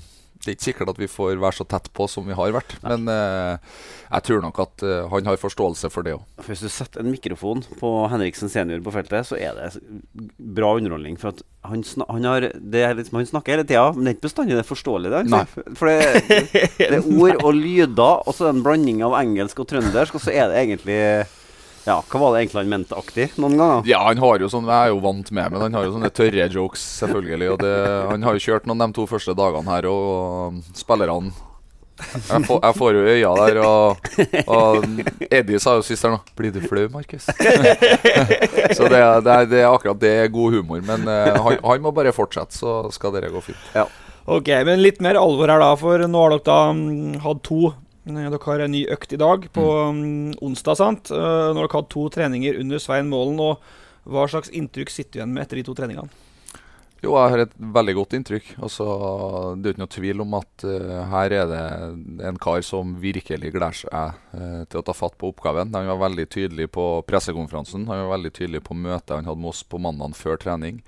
det 0.47 0.53
er 0.53 0.57
ikke 0.57 0.69
sikkert 0.69 0.93
at 0.93 1.01
vi 1.01 1.09
får 1.11 1.41
være 1.43 1.59
så 1.59 1.67
tett 1.67 1.89
på 1.97 2.07
som 2.11 2.27
vi 2.29 2.37
har 2.39 2.55
vært. 2.55 2.77
Men 2.85 3.09
eh, 3.11 3.75
jeg 4.07 4.27
tror 4.29 4.45
nok 4.45 4.61
at 4.63 4.85
eh, 4.87 5.09
han 5.11 5.27
har 5.27 5.41
forståelse 5.43 5.91
for 5.91 6.07
det 6.07 6.15
òg. 6.15 6.23
Hvis 6.47 6.63
du 6.63 6.69
setter 6.71 7.03
en 7.03 7.11
mikrofon 7.11 7.65
på 7.81 7.91
Henriksen 8.13 8.53
senior 8.53 8.85
på 8.85 8.95
feltet, 8.95 9.27
så 9.27 9.39
er 9.41 9.59
det 9.59 9.73
bra 10.39 10.77
underholdning. 10.79 11.19
For 11.19 11.35
at 11.35 11.43
han, 11.67 11.83
sna 11.87 12.07
han, 12.13 12.29
har, 12.31 12.49
det 12.55 12.85
liksom, 13.01 13.19
han 13.19 13.31
snakker 13.33 13.57
hele 13.57 13.67
tida, 13.67 13.89
men 13.97 14.07
det 14.07 14.13
er 14.13 14.19
ikke 14.19 14.29
bestandig 14.29 14.55
det 14.55 14.63
er 14.63 14.71
forståelig. 14.71 15.15
Det, 15.17 15.41
for 15.81 15.91
det, 15.91 16.61
det 16.79 16.93
er 17.01 17.11
ord 17.25 17.43
og 17.43 17.59
lyder, 17.59 18.23
og 18.23 18.39
så 18.39 18.53
en 18.53 18.63
blanding 18.63 19.03
av 19.07 19.19
engelsk 19.19 19.65
og 19.65 19.71
trøndersk, 19.73 20.15
og 20.15 20.23
så 20.23 20.35
er 20.37 20.53
det 20.53 20.63
egentlig 20.63 21.01
Ja, 21.87 22.01
hva 22.11 22.19
var 22.19 22.33
det 22.35 22.41
egentlig 22.45 22.63
han 22.65 22.71
mente 22.73 22.97
aktig 22.99 23.29
noen 23.39 23.57
ganger? 23.61 23.85
Ja, 23.87 24.01
han 24.09 24.19
har 24.19 24.41
jo 24.43 24.49
sånn 24.51 24.67
Jeg 24.67 24.89
er 24.89 24.91
jo 24.91 25.01
vant 25.05 25.29
med 25.31 25.53
men 25.55 25.61
han 25.69 25.77
har 25.79 25.85
jo 25.87 25.93
sånne 25.95 26.11
tørre 26.11 26.49
jokes, 26.51 26.83
selvfølgelig. 27.01 27.51
Og 27.55 27.61
det, 27.63 27.75
han 28.11 28.25
har 28.27 28.35
jo 28.39 28.43
kjørt 28.43 28.67
noen 28.67 28.83
de 28.83 28.89
to 28.99 29.05
første 29.11 29.37
dagene 29.39 29.71
her, 29.71 29.87
og 29.91 30.59
spillerne 30.75 31.31
jeg 31.97 32.43
får, 32.45 32.59
jeg 32.61 32.75
får 32.77 32.93
jo 32.99 33.05
øya 33.09 33.29
der, 33.39 33.59
og, 33.65 34.09
og 34.53 34.85
Eddie 35.33 35.57
sa 35.63 35.79
jo 35.79 35.85
sist 35.87 36.05
her 36.05 36.13
nå 36.13 36.19
'Blir 36.37 36.53
du 36.53 36.59
flau, 36.67 36.83
Markus?' 36.93 37.25
så 38.77 38.89
det, 38.91 38.99
er- 39.01 39.23
det, 39.25 39.33
er- 39.33 39.49
det 39.49 39.61
er 39.63 39.71
akkurat 39.71 40.01
det 40.03 40.11
er 40.27 40.29
god 40.29 40.59
humor. 40.59 40.83
Men 40.85 41.07
uh, 41.09 41.39
han, 41.47 41.57
han 41.65 41.81
må 41.87 41.95
bare 41.97 42.13
fortsette, 42.13 42.53
så 42.59 42.83
skal 42.93 43.15
dere 43.17 43.31
gå 43.33 43.41
fint. 43.41 43.73
Ok, 44.27 44.49
men 44.69 44.83
litt 44.83 45.01
mer 45.01 45.17
alvor 45.17 45.49
her, 45.49 45.63
da. 45.63 45.71
For 45.81 46.05
nå 46.05 46.23
har 46.27 46.35
dere 46.37 46.45
da 46.51 46.59
mm, 46.77 47.17
hatt 47.25 47.43
to 47.49 47.73
Dere 48.07 48.39
har 48.39 48.63
en 48.63 48.71
ny 48.71 48.85
økt 48.95 49.17
i 49.17 49.19
dag, 49.19 49.49
på 49.51 49.65
mm, 49.91 50.39
onsdag. 50.47 50.79
sant? 50.79 51.11
Når 51.11 51.57
Nå 51.57 51.59
har 51.59 51.67
dere 51.67 51.79
hatt 51.81 51.91
to 51.91 52.07
treninger 52.15 52.61
under 52.61 52.79
Svein 52.79 53.11
Målen. 53.11 53.41
Og 53.43 54.07
hva 54.07 54.29
slags 54.31 54.53
inntrykk 54.55 54.93
sitter 54.95 55.17
du 55.17 55.21
igjen 55.21 55.35
med 55.35 55.43
etter 55.43 55.59
de 55.59 55.65
to 55.67 55.75
treningene? 55.75 56.23
Jo, 57.03 57.13
jeg 57.19 57.33
har 57.33 57.43
et 57.43 57.57
veldig 57.59 57.95
godt 57.99 58.15
inntrykk. 58.17 58.53
Altså, 58.63 58.87
det 59.59 59.69
er 59.69 59.75
ikke 59.75 59.83
noe 59.83 59.93
tvil 59.93 60.23
om 60.25 60.37
at 60.39 60.65
uh, 60.65 60.95
her 61.11 61.35
er 61.35 61.51
det 61.51 61.65
en 62.31 62.39
kar 62.41 62.63
som 62.65 62.95
virkelig 63.03 63.51
gleder 63.53 63.77
seg 63.83 64.23
uh, 64.33 64.63
til 64.71 64.81
å 64.81 64.85
ta 64.87 64.95
fatt 64.97 65.19
på 65.21 65.33
oppgaven. 65.35 65.75
Han 65.75 65.91
var 65.91 66.05
veldig 66.07 66.29
tydelig 66.33 66.71
på 66.79 66.87
pressekonferansen. 67.11 67.85
Han 67.91 68.05
var 68.07 68.15
veldig 68.15 68.33
tydelig 68.39 68.63
på 68.67 68.79
møtet 68.79 69.19
han 69.19 69.29
hadde 69.29 69.43
med 69.43 69.53
oss 69.53 69.65
på 69.67 69.83
mandag 69.83 70.17
før 70.17 70.41
trening. 70.41 70.81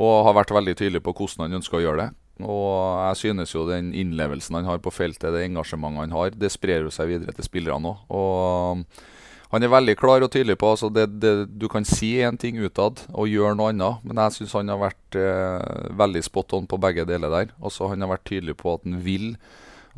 Og 0.00 0.24
har 0.26 0.36
vært 0.40 0.56
veldig 0.56 0.74
tydelig 0.80 1.04
på 1.06 1.14
hvordan 1.20 1.46
han 1.46 1.60
ønsker 1.60 1.78
å 1.78 1.84
gjøre 1.84 2.06
det. 2.06 2.10
Og 2.44 2.72
jeg 3.08 3.20
synes 3.22 3.54
jo 3.54 3.66
den 3.68 3.92
innlevelsen 3.96 4.60
han 4.60 4.68
har 4.68 4.82
på 4.82 4.92
feltet, 4.94 5.32
det 5.34 5.46
engasjementet 5.48 6.06
han 6.06 6.16
har, 6.16 6.34
det 6.34 6.52
sprer 6.54 6.86
jo 6.86 6.92
seg 6.94 7.10
videre 7.10 7.34
til 7.34 7.46
spillerne 7.46 7.94
òg. 7.94 8.04
Og 8.14 9.06
han 9.48 9.64
er 9.64 9.72
veldig 9.72 9.94
klar 9.96 10.20
og 10.20 10.30
tydelig 10.32 10.58
på 10.60 10.74
altså 10.74 10.90
det, 10.92 11.06
det, 11.22 11.32
Du 11.56 11.70
kan 11.72 11.86
si 11.88 12.18
én 12.20 12.36
ting 12.36 12.58
utad 12.60 13.00
og 13.08 13.30
gjøre 13.32 13.56
noe 13.56 13.72
annet, 13.72 14.02
men 14.04 14.20
jeg 14.20 14.36
syns 14.36 14.58
han 14.58 14.72
har 14.74 14.82
vært 14.82 15.16
eh, 15.16 15.94
veldig 15.96 16.22
spot 16.26 16.58
on 16.58 16.68
på 16.68 16.80
begge 16.82 17.06
deler 17.08 17.32
der. 17.32 17.54
Altså 17.62 17.88
Han 17.88 18.04
har 18.04 18.12
vært 18.12 18.28
tydelig 18.28 18.58
på 18.60 18.76
at 18.76 18.84
han 18.84 19.00
vil 19.04 19.32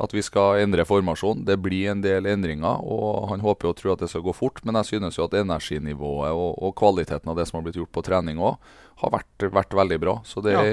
at 0.01 0.13
vi 0.15 0.23
skal 0.25 0.63
endre 0.63 0.85
formasjon. 0.87 1.43
Det 1.45 1.57
blir 1.61 1.91
en 1.91 2.01
del 2.03 2.27
endringer, 2.29 2.81
og 2.81 3.29
han 3.31 3.43
håper 3.43 3.69
og 3.69 3.77
tror 3.77 3.93
at 3.93 4.03
det 4.03 4.09
skal 4.11 4.23
gå 4.25 4.33
fort. 4.35 4.61
Men 4.65 4.79
jeg 4.79 4.93
synes 4.93 5.19
jo 5.19 5.27
at 5.27 5.37
energinivået 5.37 6.33
og, 6.33 6.55
og 6.57 6.73
kvaliteten 6.79 7.31
av 7.31 7.37
det 7.37 7.47
som 7.49 7.59
har 7.59 7.67
blitt 7.67 7.77
gjort 7.79 7.93
på 7.93 8.05
trening 8.07 8.41
òg, 8.41 8.57
har 9.01 9.13
vært, 9.13 9.45
vært, 9.53 9.77
veldig 9.77 9.99
bra. 10.01 10.17
Så 10.27 10.43
det, 10.45 10.55
ja. 10.57 10.65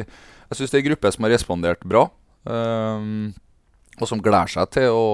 jeg 0.48 0.60
synes 0.60 0.72
det 0.72 0.78
er 0.78 0.84
en 0.84 0.90
gruppe 0.90 1.12
som 1.14 1.26
har 1.26 1.34
respondert 1.36 1.84
bra. 1.88 2.06
Um, 2.48 3.34
og 3.98 4.06
som 4.06 4.20
gleder 4.22 4.50
seg 4.52 4.70
til 4.76 4.94
å 4.94 5.06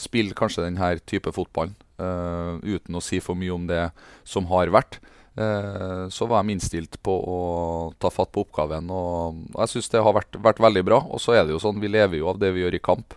spille 0.00 0.36
kanskje 0.36 0.66
denne 0.66 0.94
type 1.08 1.32
fotball. 1.34 1.72
Uh, 2.02 2.58
uten 2.62 2.98
å 2.98 3.04
si 3.04 3.22
for 3.22 3.38
mye 3.38 3.54
om 3.54 3.66
det 3.70 3.86
som 4.28 4.46
har 4.52 4.72
vært. 4.74 5.00
Uh, 5.32 6.08
så 6.12 6.26
var 6.28 6.42
de 6.42 6.52
innstilt 6.52 6.98
på 7.02 7.12
å 7.12 7.38
ta 8.02 8.10
fatt 8.12 8.32
på 8.34 8.44
oppgaven. 8.44 8.90
Og 8.92 9.44
jeg 9.56 9.74
syns 9.74 9.92
det 9.92 10.02
har 10.04 10.16
vært, 10.16 10.36
vært, 10.44 10.60
veldig 10.60 10.84
bra. 10.88 11.00
Og 11.08 11.22
så 11.22 11.36
er 11.36 11.46
det 11.46 11.56
jo 11.56 11.62
sånn, 11.62 11.80
vi 11.80 11.92
lever 11.92 12.20
jo 12.20 12.28
av 12.32 12.42
det 12.42 12.52
vi 12.52 12.64
gjør 12.64 12.76
i 12.76 12.82
kamp. 12.84 13.16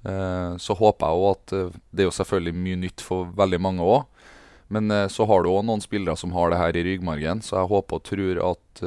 Uh, 0.00 0.56
så 0.56 0.76
håper 0.78 1.10
jeg 1.10 1.20
òg 1.20 1.26
at 1.34 1.52
Det 1.92 2.00
er 2.00 2.06
jo 2.08 2.16
selvfølgelig 2.16 2.56
mye 2.56 2.80
nytt 2.86 3.04
for 3.04 3.28
veldig 3.36 3.60
mange 3.60 3.84
òg. 3.84 4.06
Men 4.70 4.86
så 5.10 5.24
har 5.26 5.42
du 5.42 5.48
òg 5.50 5.64
noen 5.66 5.82
spillere 5.82 6.14
som 6.14 6.30
har 6.30 6.52
det 6.52 6.60
her 6.60 6.76
i 6.78 6.84
ryggmargen, 6.86 7.40
så 7.42 7.56
jeg 7.56 7.70
håper 7.72 7.98
og 7.98 8.04
tror 8.06 8.38
at 8.52 8.82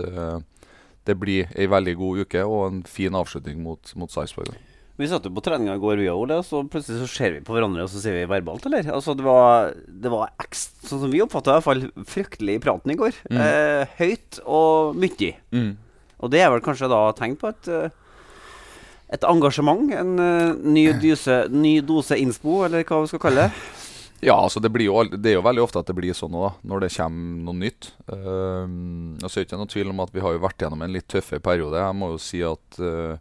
det 1.03 1.15
blir 1.19 1.51
ei 1.59 1.67
veldig 1.67 1.97
god 1.99 2.21
uke 2.23 2.45
og 2.47 2.61
en 2.69 2.79
fin 2.87 3.19
avslutning 3.19 3.59
mot, 3.65 3.91
mot 3.99 4.07
Sarpsborg. 4.07 4.55
Vi 5.01 5.07
satt 5.09 5.25
jo 5.25 5.31
på 5.33 5.41
treninga 5.41 5.73
i 5.73 5.81
går, 5.81 5.97
vi 6.03 6.09
òg, 6.11 6.29
og 6.35 6.43
så 6.45 6.59
plutselig 6.69 7.01
så 7.01 7.09
ser 7.09 7.31
vi 7.33 7.41
på 7.45 7.55
hverandre 7.55 7.81
og 7.81 7.89
så 7.89 8.01
sier 8.03 8.13
vi 8.19 8.27
verbalt, 8.29 8.67
eller? 8.69 8.85
Altså, 8.93 9.15
det 9.17 9.25
var, 9.25 9.71
det 9.73 10.11
var 10.13 10.35
ekst, 10.43 10.75
sånn 10.85 11.01
som 11.01 11.13
vi 11.13 11.23
oppfatta 11.23 11.57
i 11.57 11.87
fryktelig 12.05 12.59
i 12.59 12.61
praten 12.61 12.93
i 12.93 12.97
går. 12.99 13.17
Mm. 13.31 13.39
Eh, 13.41 13.95
høyt 13.97 14.37
og 14.45 14.99
mye. 15.01 15.31
Mm. 15.49 15.71
Og 16.21 16.29
det 16.33 16.43
er 16.43 16.51
vel 16.53 16.61
kanskje 16.63 16.91
da 16.93 17.07
tegn 17.17 17.33
på 17.41 17.49
et, 17.49 17.71
eh, 17.73 17.95
et 19.17 19.25
engasjement? 19.25 19.89
En 19.97 20.13
uh, 20.21 20.53
ny, 20.61 20.85
dose, 21.01 21.39
ny, 21.49 21.79
dose 21.85 22.19
innspo, 22.21 22.61
eller 22.67 22.85
hva 22.85 23.01
vi 23.01 23.09
skal 23.13 23.25
kalle 23.25 23.47
det? 23.47 23.63
Ja, 24.23 24.37
altså 24.39 24.61
det, 24.63 24.69
jo, 24.79 25.01
det, 25.03 25.33
er 25.33 25.33
jo 25.35 25.43
veldig 25.43 25.59
ofte 25.65 25.81
at 25.81 25.89
det 25.89 25.97
blir 25.97 26.15
sånn 26.15 26.31
da, 26.31 26.53
når 26.63 26.85
det 26.85 26.93
kommer 26.93 27.41
noe 27.49 27.57
nytt. 27.59 27.89
Uh, 28.07 28.63
og 29.19 29.25
så 29.25 29.33
er 29.33 29.41
det 29.41 29.49
ikke 29.49 29.59
noe 29.59 29.71
tvil 29.73 29.91
om 29.91 29.99
at 29.99 30.13
vi 30.15 30.23
har 30.23 30.37
jo 30.37 30.43
vært 30.45 30.63
gjennom 30.63 30.85
en 30.85 30.93
litt 30.95 31.09
tøffere 31.11 31.43
periode. 31.43 31.81
Jeg 31.81 31.97
må 31.99 32.13
jo 32.13 32.21
si 32.23 32.39
at 32.47 32.79
uh, 32.79 33.17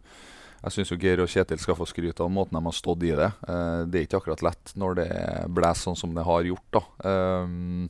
jeg 0.63 0.75
syns 0.77 0.93
Geir 0.95 1.23
og 1.23 1.31
Kjetil 1.31 1.59
skal 1.59 1.75
få 1.75 1.87
skryte 1.89 2.23
av 2.23 2.31
måten 2.31 2.55
de 2.55 2.63
har 2.63 2.75
stått 2.75 3.03
i 3.03 3.15
det. 3.17 3.31
Uh, 3.47 3.83
det 3.87 3.99
er 3.99 4.05
ikke 4.07 4.21
akkurat 4.21 4.45
lett 4.45 4.75
når 4.79 5.01
det 5.01 5.09
blåser 5.51 5.89
sånn 5.89 5.99
som 5.99 6.13
det 6.15 6.23
har 6.27 6.47
gjort. 6.47 6.69
da. 6.77 6.83
Um, 7.03 7.89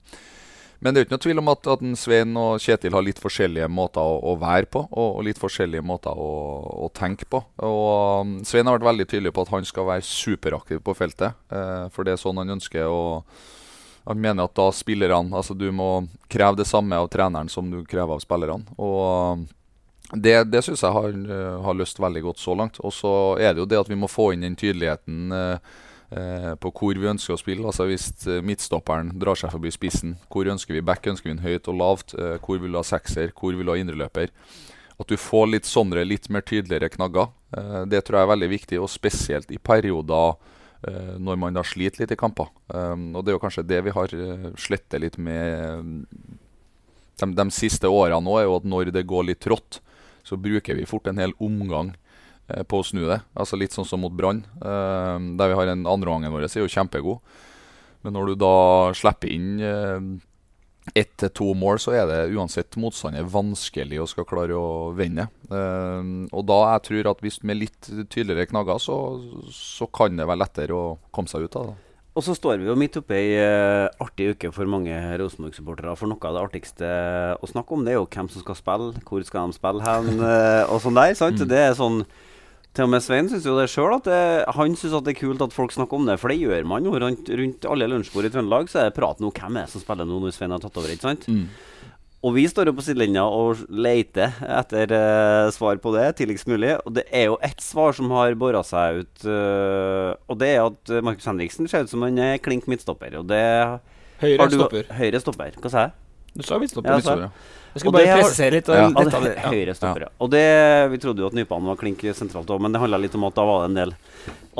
men 0.83 0.91
det 0.91 0.99
er 0.99 1.05
ikke 1.05 1.15
noe 1.15 1.23
tvil 1.23 1.39
om 1.39 1.51
at, 1.53 1.67
at 1.71 1.83
Svein 1.95 2.33
og 2.35 2.59
Kjetil 2.59 2.95
har 2.97 3.05
litt 3.05 3.21
forskjellige 3.23 3.69
måter 3.71 4.03
å, 4.03 4.17
å 4.33 4.35
være 4.41 4.67
på, 4.67 4.81
og, 4.89 5.09
og, 5.13 5.21
litt 5.23 5.39
forskjellige 5.39 5.85
måter 5.85 6.11
å, 6.11 6.31
å 6.83 6.89
tenke 6.91 7.29
på. 7.29 7.39
Og 7.63 8.25
um, 8.25 8.33
Svein 8.43 8.67
har 8.67 8.75
vært 8.75 8.89
veldig 8.89 9.07
tydelig 9.07 9.31
på 9.37 9.45
at 9.45 9.53
han 9.53 9.69
skal 9.69 9.87
være 9.93 10.03
superaktiv 10.03 10.83
på 10.83 10.97
feltet, 10.97 11.39
eh, 11.55 11.85
for 11.93 12.03
det 12.03 12.17
er 12.17 12.19
sånn 12.19 12.41
han 12.41 12.57
ønsker. 12.57 12.89
og 12.89 13.23
han 14.03 14.19
mener 14.19 14.43
at 14.43 14.55
da 14.59 14.65
spillerne 14.75 15.31
Altså 15.31 15.55
du 15.55 15.69
må 15.71 16.03
kreve 16.27 16.59
det 16.59 16.67
samme 16.67 16.97
av 16.99 17.07
treneren 17.07 17.47
som 17.47 17.69
du 17.71 17.85
krever 17.87 18.17
av 18.17 18.23
spillerne. 18.23 18.75
Og 18.75 19.45
det, 20.15 20.35
det 20.51 20.61
syns 20.61 20.83
jeg 20.83 20.93
har, 20.93 21.09
eh, 21.09 21.55
har, 21.65 21.77
løst 21.77 21.99
veldig 22.01 22.21
godt 22.27 22.41
så 22.41 22.55
langt. 22.57 22.79
Og 22.85 22.93
så 22.93 23.13
er 23.41 23.53
det 23.53 23.63
jo 23.63 23.69
det 23.69 23.81
at 23.81 23.89
vi 23.89 23.97
må 23.97 24.09
få 24.11 24.31
inn 24.33 24.45
den 24.45 24.57
tydeligheten 24.59 25.33
eh, 25.33 25.73
eh 26.13 26.51
på 26.61 26.69
hvor 26.69 26.99
vi 26.99 27.09
ønsker 27.09 27.33
å 27.33 27.41
spille. 27.41 27.65
Altså 27.65 27.87
Hvis 27.89 28.11
eh, 28.27 28.43
midtstopperen 28.45 29.13
drar 29.19 29.39
seg 29.39 29.53
forbi 29.55 29.71
spissen, 29.73 30.17
hvor 30.29 30.49
ønsker 30.49 30.77
vi 30.77 30.85
back? 30.85 31.07
Ønsker 31.07 31.31
vi 31.31 31.37
en 31.37 31.45
høyt 31.45 31.67
og 31.67 31.79
lavt? 31.79 32.13
Eh, 32.13 32.37
hvor 32.43 32.61
vil 32.61 32.71
du 32.71 32.79
ha 32.79 32.85
sekser? 32.85 33.33
Hvor 33.33 33.57
vil 33.57 33.65
du 33.65 33.73
ha 33.73 33.79
indreløper? 33.79 34.29
At 35.01 35.09
du 35.09 35.17
får 35.17 35.49
litt 35.49 35.65
sånne 35.69 36.05
litt 36.05 36.29
mer 36.29 36.45
tydeligere 36.45 36.93
knagger. 36.93 37.33
Eh, 37.57 37.81
det 37.89 38.05
tror 38.05 38.19
jeg 38.19 38.27
er 38.27 38.33
veldig 38.35 38.51
viktig, 38.53 38.81
og 38.81 38.91
spesielt 38.93 39.51
i 39.51 39.61
perioder 39.61 40.35
når 40.83 41.37
man 41.39 41.55
da 41.55 41.61
sliter 41.63 42.01
litt 42.01 42.11
i 42.11 42.17
kamper. 42.19 42.49
og 42.75 43.19
det 43.23 43.31
er 43.31 43.35
jo 43.37 43.39
kanskje 43.39 43.63
det 43.63 43.77
vi 43.85 43.91
har 43.95 44.11
slettet 44.59 44.99
litt 44.99 45.15
med 45.15 46.03
de, 47.15 47.29
de 47.37 47.45
siste 47.55 47.87
årene 47.87 48.19
nå, 48.25 48.33
er 48.35 48.49
jo 48.49 48.57
at 48.57 48.67
når 48.67 48.91
det 48.91 49.05
går 49.07 49.29
litt 49.29 49.39
trått, 49.45 49.79
så 50.33 50.41
bruker 50.41 50.77
vi 50.79 50.89
fort 50.89 51.07
en 51.07 51.21
hel 51.21 51.35
omgang 51.43 51.93
eh, 52.49 52.63
på 52.65 52.81
å 52.81 52.85
snu 52.87 53.05
det. 53.05 53.21
Altså 53.37 53.59
Litt 53.59 53.75
sånn 53.75 53.87
som 53.87 54.01
mot 54.03 54.13
Brann, 54.13 54.43
eh, 54.57 55.17
der 55.37 55.51
vi 55.51 55.57
har 55.59 55.71
en 55.71 55.85
andreomgangen 55.85 56.33
vår 56.33 56.49
er 56.49 56.63
jo 56.63 56.71
kjempegod. 56.73 57.21
Men 58.03 58.17
når 58.17 58.33
du 58.33 58.39
da 58.41 58.55
slipper 58.97 59.31
inn 59.31 59.51
eh, 59.63 60.09
ett 60.99 61.13
til 61.21 61.31
to 61.31 61.53
mål, 61.55 61.79
så 61.79 61.93
er 61.95 62.09
det 62.09 62.33
uansett 62.35 62.75
motstander 62.81 63.29
vanskelig 63.31 64.01
å 64.03 64.09
skal 64.09 64.27
klare 64.27 64.57
å 64.59 64.89
vende. 64.97 65.29
Og 65.47 66.41
da 66.49 66.57
jeg 66.73 66.83
tror 66.89 67.09
at 67.13 67.23
hvis 67.23 67.39
med 67.47 67.61
litt 67.61 67.87
tydeligere 68.11 68.49
knagger, 68.51 68.81
så, 68.83 68.97
så 69.55 69.87
kan 69.87 70.19
det 70.19 70.27
være 70.27 70.41
lettere 70.41 70.75
å 70.75 70.97
komme 71.15 71.31
seg 71.31 71.47
ut 71.47 71.55
av 71.61 71.69
det. 71.69 71.77
Og 72.13 72.21
så 72.21 72.35
står 72.37 72.59
vi 72.61 72.67
jo 72.69 72.75
midt 72.77 72.99
oppe 72.99 73.17
i 73.17 73.31
uh, 73.41 73.89
artig 74.03 74.35
uke 74.35 74.51
for 74.53 74.69
mange 74.69 74.93
Rosenborg-supportere. 75.17 75.95
For 75.97 76.11
noe 76.11 76.29
av 76.29 76.35
det 76.37 76.43
artigste 76.43 76.91
å 77.41 77.49
snakke 77.49 77.73
om, 77.73 77.85
det 77.85 77.95
er 77.95 77.97
jo 77.97 78.05
hvem 78.05 78.29
som 78.29 78.43
skal 78.43 78.59
spille, 78.59 78.91
hvor 79.07 79.25
skal 79.25 79.49
de 79.49 79.57
spille 79.57 79.81
hen, 79.81 80.21
uh, 80.21 80.61
og 80.71 80.83
sånn 80.83 80.99
der. 80.99 81.15
sant? 81.17 81.41
Mm. 81.41 81.49
Det 81.49 81.63
er 81.63 81.73
sånn 81.79 82.03
til 82.73 82.87
og 82.87 82.89
med 82.89 83.03
Svein 83.05 83.27
syns 83.29 83.45
jo 83.45 83.53
det 83.53 83.67
sjøl 83.69 83.91
at 83.93 84.07
det, 84.09 84.21
han 84.55 84.73
synes 84.73 84.95
at 84.97 85.05
det 85.05 85.13
er 85.13 85.19
kult 85.19 85.41
at 85.45 85.53
folk 85.53 85.73
snakker 85.75 85.99
om 85.99 86.07
det. 86.09 86.15
For 86.21 86.33
det 86.33 86.39
gjør 86.41 86.65
man 86.65 86.85
jo 86.87 86.95
rundt, 86.97 87.29
rundt 87.29 87.67
alle 87.69 87.89
lunsjbord 87.89 88.25
i 88.25 88.31
Trøndelag. 88.33 88.69
Så 88.71 88.81
er 88.81 88.89
det 88.89 88.95
prat 88.97 89.21
nå 89.21 89.29
hvem 89.29 89.59
er 89.61 89.67
det 89.67 89.73
som 89.75 89.83
spiller 89.83 90.09
nå 90.09 90.17
når 90.23 90.33
Svein 90.33 90.55
har 90.55 90.63
tatt 90.63 90.79
over. 90.81 90.89
ikke 90.89 91.05
sant? 91.05 91.27
Mm. 91.29 91.43
Og 92.23 92.35
vi 92.37 92.45
står 92.47 92.69
jo 92.69 92.75
på 92.77 92.85
sidelinja 92.85 93.25
og 93.27 93.65
leter 93.67 94.37
etter 94.47 94.93
uh, 94.95 95.51
svar 95.51 95.81
på 95.83 95.91
det 95.95 96.05
tidligst 96.19 96.47
mulig. 96.47 96.77
Og 96.85 96.95
det 96.95 97.03
er 97.11 97.27
jo 97.27 97.39
ett 97.43 97.59
svar 97.63 97.95
som 97.97 98.11
har 98.15 98.37
bora 98.39 98.61
seg 98.63 99.01
ut, 99.03 99.25
uh, 99.27 100.15
og 100.31 100.39
det 100.39 100.53
er 100.53 100.61
at 100.63 100.93
Markus 101.03 101.27
Henriksen 101.27 101.67
ser 101.67 101.83
ut 101.83 101.91
som 101.91 102.05
en 102.07 102.21
klink 102.43 102.69
midtstopper. 102.71 103.19
Og 103.19 103.27
det 103.27 103.43
Høyre 104.23 104.47
du, 104.47 104.55
stopper. 104.61 104.87
Høyre 104.95 105.19
stopper. 105.19 105.59
Hva 105.59 105.71
sa 105.73 105.85
jeg? 105.87 105.95
Du 106.33 106.45
sa 106.47 106.57
midtstopper. 106.61 106.95
Ja, 106.95 107.29
jeg 107.73 107.81
skal 107.81 107.93
bare 107.93 108.17
presisere 108.19 108.57
litt. 108.57 108.69
Ja, 108.69 108.85
ja, 108.89 109.21
det, 109.25 109.33
høyre 109.47 109.73
stopper, 109.77 110.05
ja. 110.05 110.11
Og 110.21 110.29
det, 110.33 110.45
Vi 110.93 110.99
trodde 111.01 111.23
jo 111.23 111.29
at 111.29 111.37
Nypan 111.37 111.65
var 111.69 111.79
klink 111.79 112.05
sentralt 112.17 112.49
òg, 112.53 112.61
men 112.61 112.73
det 112.73 112.81
handla 112.81 113.01
litt 113.01 113.17
om 113.17 113.25
at 113.29 113.37
da 113.37 113.45
var 113.49 113.63
det 113.63 113.71
en 113.71 113.79
del 113.81 113.95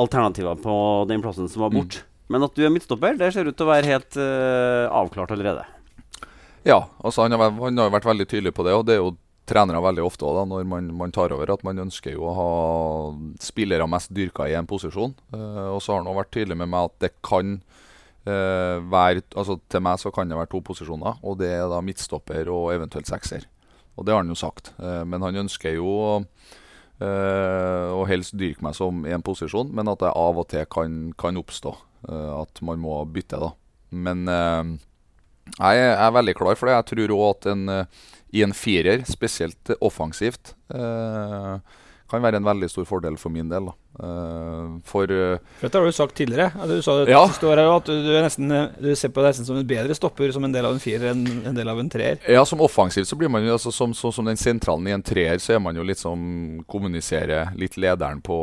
alternativer 0.03 0.59
på 0.61 0.75
den 1.09 1.23
plassen 1.23 1.49
som 1.49 1.65
var 1.65 1.73
borte. 1.73 2.01
Mm. 2.01 2.09
Men 2.33 2.47
at 2.47 2.57
du 2.57 2.65
er 2.65 2.73
midtstopper, 2.73 3.17
det 3.19 3.29
ser 3.35 3.49
ut 3.49 3.57
til 3.57 3.67
å 3.67 3.71
være 3.71 3.89
helt 3.89 4.17
uh, 4.17 4.89
avklart 5.01 5.33
allerede. 5.35 5.65
Ja, 6.63 6.79
altså 7.03 7.25
han 7.25 7.35
har, 7.35 7.51
han 7.51 7.77
har, 7.77 7.91
vært 7.91 8.07
veldig 8.07 8.27
tydelig 8.31 8.53
på 8.55 8.65
det. 8.67 8.73
Og 8.77 8.87
det 8.87 8.95
er 8.95 9.01
jo 9.01 9.15
trenere 9.49 9.81
veldig 9.83 10.03
ofte 10.05 10.23
også, 10.23 10.39
da, 10.39 10.45
når 10.47 10.67
man, 10.71 10.89
man, 10.95 11.11
tar 11.11 11.33
over, 11.35 11.51
at 11.51 11.63
man 11.67 11.81
ønsker 11.83 12.15
jo 12.15 12.23
å 12.29 12.35
ha 12.37 12.51
spillere 13.43 13.87
mest 13.91 14.13
dyrka 14.15 14.47
i 14.47 14.55
en 14.55 14.69
posisjon. 14.69 15.15
Uh, 15.35 15.75
og 15.75 15.81
så 15.83 15.93
har 15.93 16.01
han 16.01 16.09
også 16.09 16.21
vært 16.21 16.35
tydelig 16.37 16.59
med 16.61 16.71
meg 16.71 16.87
at 16.87 16.95
det 17.03 17.11
kan 17.25 17.57
uh, 17.59 18.77
være 18.87 19.25
altså 19.35 19.59
Til 19.67 19.83
meg 19.83 19.99
så 19.99 20.13
kan 20.15 20.31
det 20.31 20.39
være 20.39 20.53
to 20.53 20.63
posisjoner, 20.63 21.19
og 21.21 21.41
det 21.41 21.51
er 21.57 21.67
da 21.71 21.81
midtstopper 21.83 22.51
og 22.53 22.71
eventuelt 22.77 23.11
sekser. 23.11 23.49
Og 23.99 24.07
det 24.07 24.15
har 24.15 24.23
han 24.23 24.31
jo 24.31 24.39
sagt. 24.39 24.71
Uh, 24.79 25.03
men 25.03 25.25
han 25.25 25.43
ønsker 25.43 25.79
jo 25.79 25.99
å 27.03 28.05
helst 28.07 28.37
dyrke 28.39 28.63
meg 28.63 28.77
som 28.77 29.01
i 29.03 29.11
en 29.11 29.23
posisjon, 29.25 29.73
men 29.75 29.89
at 29.91 29.99
det 29.99 30.11
av 30.15 30.37
og 30.39 30.45
til 30.53 30.63
kan, 30.71 31.09
kan 31.19 31.35
oppstå 31.41 31.73
at 32.07 32.61
man 32.63 32.79
må 32.79 32.93
bytte, 33.11 33.41
da. 33.41 33.49
Men 33.91 34.21
jeg 35.59 35.85
er 35.93 36.17
veldig 36.17 36.35
klar 36.37 36.57
for 36.59 36.69
det. 36.69 36.79
Jeg 36.79 36.89
tror 36.91 37.15
òg 37.17 37.23
at 37.29 37.47
en, 37.53 37.63
eh, 37.69 38.03
i 38.33 38.43
en 38.45 38.53
firer, 38.53 39.03
spesielt 39.05 39.73
offensivt, 39.79 40.55
eh, 40.73 41.57
kan 42.13 42.21
være 42.21 42.37
en 42.37 42.45
veldig 42.45 42.69
stor 42.69 42.85
fordel 42.85 43.17
for 43.17 43.33
min 43.33 43.49
del. 43.49 43.71
Uh, 43.93 44.79
for, 44.89 45.09
uh, 45.09 45.37
Dette 45.61 45.77
har 45.77 45.85
du 45.85 45.93
sagt 45.93 46.15
tidligere. 46.17 46.49
Du 46.69 46.81
sa 46.81 46.95
det 47.03 47.13
ja. 47.13 47.21
siste 47.29 47.45
året 47.45 47.69
at 47.69 47.89
du, 47.89 48.09
nesten, 48.25 48.53
du, 48.81 48.89
ser 48.97 49.11
på 49.13 49.21
deg 49.21 49.37
som 49.37 49.59
en 49.59 49.67
bedre 49.69 49.93
stopper 49.97 50.33
som 50.33 50.45
en 50.45 50.53
del 50.53 50.65
av 50.65 50.73
en 50.73 50.81
firer 50.81 51.11
enn 51.11 51.23
en 51.49 51.57
del 51.57 51.69
av 51.69 51.81
en 51.81 51.89
treer. 51.93 52.17
Ja, 52.29 52.41
som 52.49 52.61
offensivt 52.65 53.09
så 53.09 53.17
blir 53.19 53.29
man 53.33 53.45
jo 53.45 53.53
altså, 53.53 53.73
som, 53.73 53.93
som, 53.97 54.13
som, 54.13 54.29
den 54.29 54.39
sentralen 54.39 54.89
i 54.89 54.95
en 54.95 55.05
treer, 55.05 55.37
så 55.41 55.55
er 55.57 55.61
man 55.61 55.77
jo 55.77 55.85
litt 55.85 56.01
som 56.01 56.63
kommuniserer 56.69 57.53
litt 57.59 57.77
lederen 57.81 58.21
på, 58.25 58.39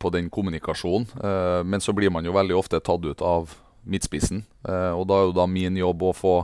på 0.00 0.12
den 0.16 0.32
kommunikasjonen. 0.32 1.08
Uh, 1.20 1.60
men 1.64 1.84
så 1.84 1.96
blir 1.96 2.12
man 2.12 2.24
jo 2.24 2.36
veldig 2.36 2.56
ofte 2.60 2.80
tatt 2.80 3.04
ut 3.04 3.24
av 3.24 3.52
midtspissen. 3.84 4.44
Eh, 4.68 4.92
og 4.96 5.06
da 5.10 5.20
er 5.20 5.30
jo 5.30 5.36
da 5.36 5.46
min 5.50 5.78
jobb 5.80 6.04
å 6.10 6.16
få 6.16 6.34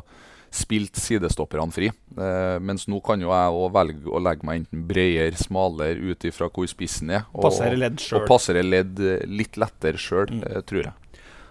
spilt 0.56 0.96
sidestopperne 1.00 1.74
fri. 1.74 1.90
Eh, 1.90 2.56
mens 2.64 2.86
nå 2.88 3.00
kan 3.04 3.20
jo 3.20 3.32
jeg 3.32 3.56
òg 3.60 3.72
velge 3.74 4.12
å 4.12 4.20
legge 4.22 4.46
meg 4.48 4.62
enten 4.62 4.84
bredere, 4.88 5.36
smalere 5.40 6.12
ut 6.12 6.28
ifra 6.28 6.48
hvor 6.48 6.68
spissen 6.70 7.12
er. 7.12 7.26
Og, 7.34 7.48
passere 7.48 7.80
ledd 7.80 8.00
selv. 8.02 8.22
Og 8.22 8.30
passer 8.30 8.62
ledd 8.64 9.02
litt 9.28 9.58
lettere 9.60 10.00
sjøl, 10.00 10.30
mm. 10.38 10.46
eh, 10.50 10.62
tror 10.66 10.88
jeg. 10.88 10.94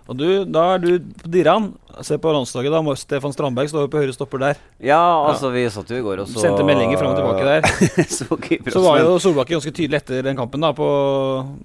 Og 0.06 0.18
du, 0.20 0.28
da 0.46 0.76
er 0.76 0.84
du 0.84 0.92
på 1.24 1.30
Diran. 1.34 1.72
Se 2.04 2.18
på 2.20 2.28
landslaget, 2.30 2.74
da 2.74 2.82
må 2.84 2.92
Stefan 3.00 3.32
Strandberg 3.32 3.70
stå 3.72 3.86
jo 3.86 3.90
på 3.90 4.02
høyre 4.04 4.14
stopper 4.14 4.42
der. 4.42 4.58
Ja, 4.84 5.00
altså, 5.00 5.48
vi 5.54 5.64
satt 5.72 5.90
jo 5.90 5.96
i 5.96 6.04
går 6.04 6.20
og 6.26 6.28
så 6.28 6.42
Sendte 6.44 6.66
meldinger 6.68 7.00
fram 7.00 7.14
og 7.14 7.22
tilbake 7.22 7.46
der. 7.48 7.64
så, 8.18 8.28
Så 8.76 8.82
var 8.84 9.00
jo 9.00 9.14
Solbakken 9.24 9.56
ganske 9.56 9.72
tydelig 9.72 10.02
etter 10.02 10.20
den 10.28 10.36
kampen, 10.38 10.62
da, 10.62 10.74
på 10.76 10.90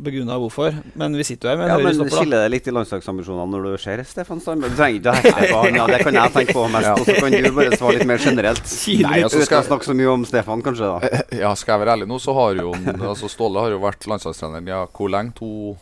begrunna 0.07 0.39
hvorfor. 0.41 0.79
Men 0.95 1.19
vi 1.19 1.27
sitter 1.27 1.51
jo 1.51 1.53
her 1.53 1.61
med 1.61 1.73
ja, 1.73 1.81
høyre 1.81 1.89
men 1.89 1.99
stopper, 1.99 2.15
da. 2.15 2.23
Skiller 2.23 2.45
det 2.47 2.55
litt 2.55 2.71
i 2.71 2.77
landslagsambisjonene 2.79 3.57
når 3.57 3.67
du 3.67 3.83
ser 3.83 4.05
Stefan 4.09 4.41
Strandberg? 4.45 4.73
Du 4.73 4.81
trenger 4.81 5.03
ikke 5.03 5.11
å 5.11 5.19
hekte 5.19 5.51
på 5.51 5.61
han, 5.65 5.81
ja, 5.83 5.89
det 5.91 6.01
kan 6.07 6.21
jeg 6.21 6.35
tenke 6.39 6.57
på 6.61 6.65
mest. 6.77 6.91
Og 6.95 7.11
så 7.11 7.19
kan 7.19 7.37
du 7.37 7.51
bare 7.59 7.83
svare 7.83 7.99
litt 7.99 8.09
mer 8.15 8.25
generelt. 8.31 8.73
Nei, 9.11 9.21
altså, 9.27 9.45
skal 9.45 9.61
jeg 9.61 9.71
snakke 9.73 9.91
så 9.91 9.99
mye 9.99 10.15
om 10.15 10.27
Stefan, 10.31 10.65
kanskje. 10.65 10.95
da 10.95 11.23
Ja, 11.43 11.53
skal 11.59 11.75
jeg 11.75 11.85
være 11.85 11.99
ærlig 11.99 12.09
nå, 12.15 12.23
så 12.23 12.39
har 12.39 12.63
jo 12.63 12.73
altså 13.11 13.29
Ståle 13.35 13.67
har 13.67 13.75
jo 13.75 13.83
vært 13.83 14.07
landslagstrener 14.09 14.65
ja, 14.71 14.85
hvor 14.95 15.11
lenge? 15.13 15.35
To, 15.43 15.77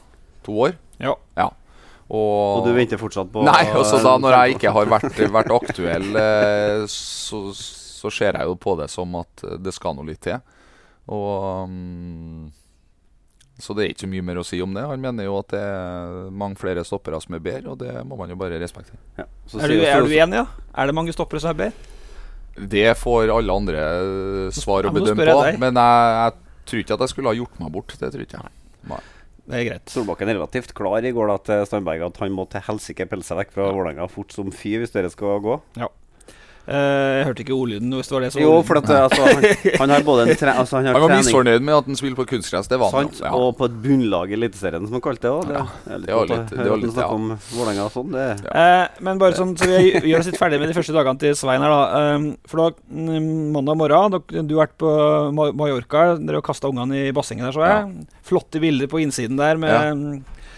to 0.48 0.60
år? 0.66 0.78
Ja. 0.98 1.14
Ja. 1.36 1.52
Og, 2.08 2.60
Og 2.60 2.62
du 2.64 2.70
venter 2.72 2.96
fortsatt 3.00 3.28
på 3.32 3.42
Nei, 3.44 3.66
altså 3.76 3.98
da 4.00 4.14
når 4.16 4.36
jeg 4.38 4.54
ikke 4.56 4.70
har 4.72 4.86
vært, 4.88 5.18
vært 5.38 5.50
aktuell, 5.52 6.06
eh, 6.16 6.84
så, 6.88 7.42
så 7.52 8.08
ser 8.14 8.38
jeg 8.38 8.48
jo 8.48 8.54
på 8.56 8.76
det 8.80 8.86
som 8.92 9.12
at 9.20 9.44
det 9.60 9.74
skal 9.76 9.98
noe 9.98 10.08
litt 10.08 10.22
til. 10.24 10.38
Og 11.12 11.68
mm, 11.68 12.48
Så 13.60 13.74
det 13.76 13.84
er 13.84 13.92
ikke 13.92 14.06
så 14.06 14.10
mye 14.14 14.24
mer 14.24 14.40
å 14.40 14.46
si 14.46 14.60
om 14.64 14.72
det. 14.76 14.86
Han 14.88 15.04
mener 15.04 15.28
jo 15.28 15.36
at 15.40 15.52
det 15.52 15.60
er 15.60 16.16
mange 16.30 16.56
flere 16.60 16.84
stoppere 16.86 17.20
som 17.20 17.36
er 17.36 17.44
bedre, 17.44 17.74
og 17.74 17.78
det 17.82 17.92
må 18.08 18.16
man 18.20 18.32
jo 18.32 18.38
bare 18.40 18.60
respektere. 18.62 19.00
ja. 19.18 19.28
Så 19.50 19.60
Er 19.60 19.68
du, 19.72 19.80
er 19.82 20.04
du 20.04 20.12
enig, 20.16 20.40
da? 20.40 20.46
Er 20.80 20.88
det 20.88 20.96
mange 20.96 21.12
stoppere 21.16 21.42
som 21.44 21.52
er 21.52 21.60
bedre? 21.66 21.94
Det 22.58 22.88
får 22.98 23.30
alle 23.30 23.54
andre 23.54 23.82
eh, 23.84 24.48
svar 24.56 24.88
og 24.88 24.96
bedømme 24.96 25.28
på, 25.28 25.42
men 25.62 25.76
jeg, 25.78 26.16
jeg 26.18 26.32
tror 26.70 26.80
ikke 26.82 26.96
at 26.96 27.04
jeg 27.04 27.12
skulle 27.12 27.30
ha 27.30 27.38
gjort 27.38 27.60
meg 27.60 27.70
bort. 27.76 27.92
Det 28.00 28.08
tror 28.14 28.24
ikke 28.24 28.40
jeg. 28.40 28.54
Nei. 28.88 29.02
Det 29.49 29.57
er 29.57 29.64
greit. 29.71 29.88
Solbakken 29.88 30.28
er 30.28 30.37
relativt 30.37 30.75
klar 30.76 31.05
i 31.09 31.12
går 31.17 31.31
da 31.31 31.37
til 31.49 31.62
Strandberg 31.69 32.02
at 32.11 32.19
han 32.21 32.35
må 32.37 32.45
til 32.52 32.64
helsike 32.67 33.07
pelle 33.09 33.25
seg 33.25 33.38
vekk 33.40 33.55
fra 33.55 33.71
Vålerenga 33.73 34.09
fort 34.12 34.35
som 34.37 34.50
fy 34.52 34.75
hvis 34.83 34.93
dere 34.93 35.09
skal 35.12 35.40
gå. 35.45 35.55
Eh, 35.81 35.88
jeg 36.68 37.25
hørte 37.28 37.40
ikke 37.44 37.54
ordlyden 37.56 37.92
hvis 37.96 38.08
det 38.10 38.14
var 38.16 38.25
det 38.26 38.30
som 38.34 38.42
Jo, 38.42 38.50
for 38.68 38.76
at, 38.80 38.90
altså, 38.92 39.22
han, 39.25 39.44
han 39.82 39.90
har 39.94 40.02
både 40.04 40.26
en 40.28 40.37
tre, 40.37 40.52
altså, 40.52 40.76
han 40.76 40.87
har 40.90 40.98
Han 40.98 41.04
var 41.08 41.16
misfornøyd 41.22 41.62
med 41.64 41.75
at 41.78 41.87
han 41.88 41.96
spiller 41.96 42.18
på 42.18 42.26
kunstgress. 42.28 42.68
Det 42.68 42.78
var 42.82 42.92
han. 42.92 43.08
sant, 43.08 43.22
Ja. 43.25 43.32
og 43.34 43.56
på 43.56 43.64
et 43.70 43.76
bunnlag 43.82 44.30
i 44.30 44.37
Eliteserien, 44.37 44.84
som 44.84 44.98
han 44.98 45.04
kalte 45.04 45.25
det 45.25 45.32
òg. 45.32 45.46
Det, 45.48 45.56
ja, 45.56 45.98
det 46.04 46.14
var 46.18 46.26
litt- 46.32 46.52
det 46.52 46.68
var 46.70 46.82
litt, 46.82 46.96
ja. 47.00 47.06
om 47.08 47.30
Vålerenga 47.56 47.84
og 47.88 47.92
sånn. 47.96 48.12
Det, 48.12 48.28
Eh, 48.54 48.87
men 49.00 49.18
bare 49.18 49.32
sånn, 49.38 49.56
så 49.56 49.64
vi 49.66 49.92
gjør 50.12 50.20
oss 50.20 50.26
litt 50.30 50.38
ferdig 50.40 50.60
med 50.60 50.68
de 50.68 50.76
første 50.76 50.92
dagene 50.96 51.18
til 51.18 51.34
Svein 51.34 51.60
her, 51.64 51.70
da. 51.72 51.82
Eh, 52.16 52.28
for 52.46 52.56
da, 52.64 52.70
mm, 52.92 53.52
mandag 53.56 53.76
morgen, 53.80 54.20
du 54.48 54.56
har 54.58 54.66
vært 54.66 54.76
på 54.78 54.92
Mallorca. 55.34 56.16
Dere 56.20 56.37
har 56.40 56.42
kasta 56.42 56.68
ungene 56.68 57.08
i 57.08 57.12
bassenget 57.12 57.48
der, 57.48 57.52
så 57.56 57.64
jeg. 57.64 58.06
Flotte 58.28 58.60
bilder 58.60 58.87
på 58.92 59.00
innsiden 59.00 59.37
der 59.40 59.56
med 59.56 59.70
Ja. 59.72 59.94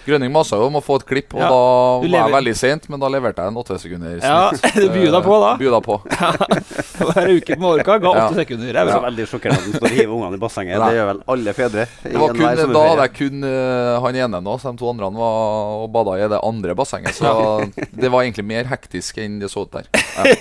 Grønning 0.06 0.32
masa 0.32 0.56
jo 0.56 0.66
om 0.70 0.78
å 0.78 0.82
få 0.82 0.96
et 1.00 1.04
klipp, 1.06 1.34
og 1.36 1.40
Ja, 1.42 1.48
da 1.50 1.56
var 1.56 2.04
lever- 2.08 2.30
jeg 2.30 2.34
veldig 2.36 2.54
sent, 2.56 2.88
men 2.88 3.00
da 3.02 3.08
leverte 3.12 3.42
jeg 3.44 3.52
en 3.52 3.58
åtte 3.60 3.76
sekunder 3.82 4.20
Ja, 4.24 4.50
du 4.74 4.88
deg 4.88 5.22
på 5.26 5.36
da. 5.42 5.50
Byr 5.60 5.74
deg 5.76 5.84
på. 5.84 5.96
Hver 7.10 7.30
uke 7.36 7.56
på 7.56 7.60
Mallorca 7.60 7.98
ga 8.00 8.08
åtte 8.10 8.22
Ja. 8.22 8.28
sekunder. 8.40 8.70
Jeg 8.72 8.76
er 8.80 8.88
det 8.90 8.94
er 8.96 9.04
veldig 9.06 9.26
sjokkert 9.28 9.52
at 9.56 9.60
han 9.66 9.72
står 9.76 9.88
og 9.90 9.96
hiver 9.98 10.14
ungene 10.16 10.38
i 10.38 10.42
bassenget. 10.42 10.78
Nei. 10.80 10.88
Det 10.90 10.98
gjør 11.00 11.08
vel 11.10 11.22
alle 11.34 11.54
fedre. 11.60 11.86
i 12.04 12.08
Det 12.14 12.22
var 12.24 12.34
kun, 12.40 12.72
da 12.72 12.82
hadde 12.88 13.06
jeg 13.06 13.14
kun 13.20 13.44
eh, 13.50 14.00
han 14.06 14.20
ene 14.24 14.40
nå, 14.48 14.56
så 14.60 14.72
de 14.72 14.78
to 14.80 14.90
andre 14.90 15.10
var 15.20 15.84
og 15.84 15.86
bada 15.92 16.16
i 16.16 16.28
det 16.32 16.40
andre 16.42 16.74
bassenget. 16.80 17.14
Så 17.20 17.70
det 17.92 18.10
var 18.10 18.24
egentlig 18.24 18.46
mer 18.48 18.64
hektisk 18.72 19.18
enn 19.22 19.38
det 19.40 19.50
så 19.52 19.66
ut 19.68 19.72
der. 19.76 19.88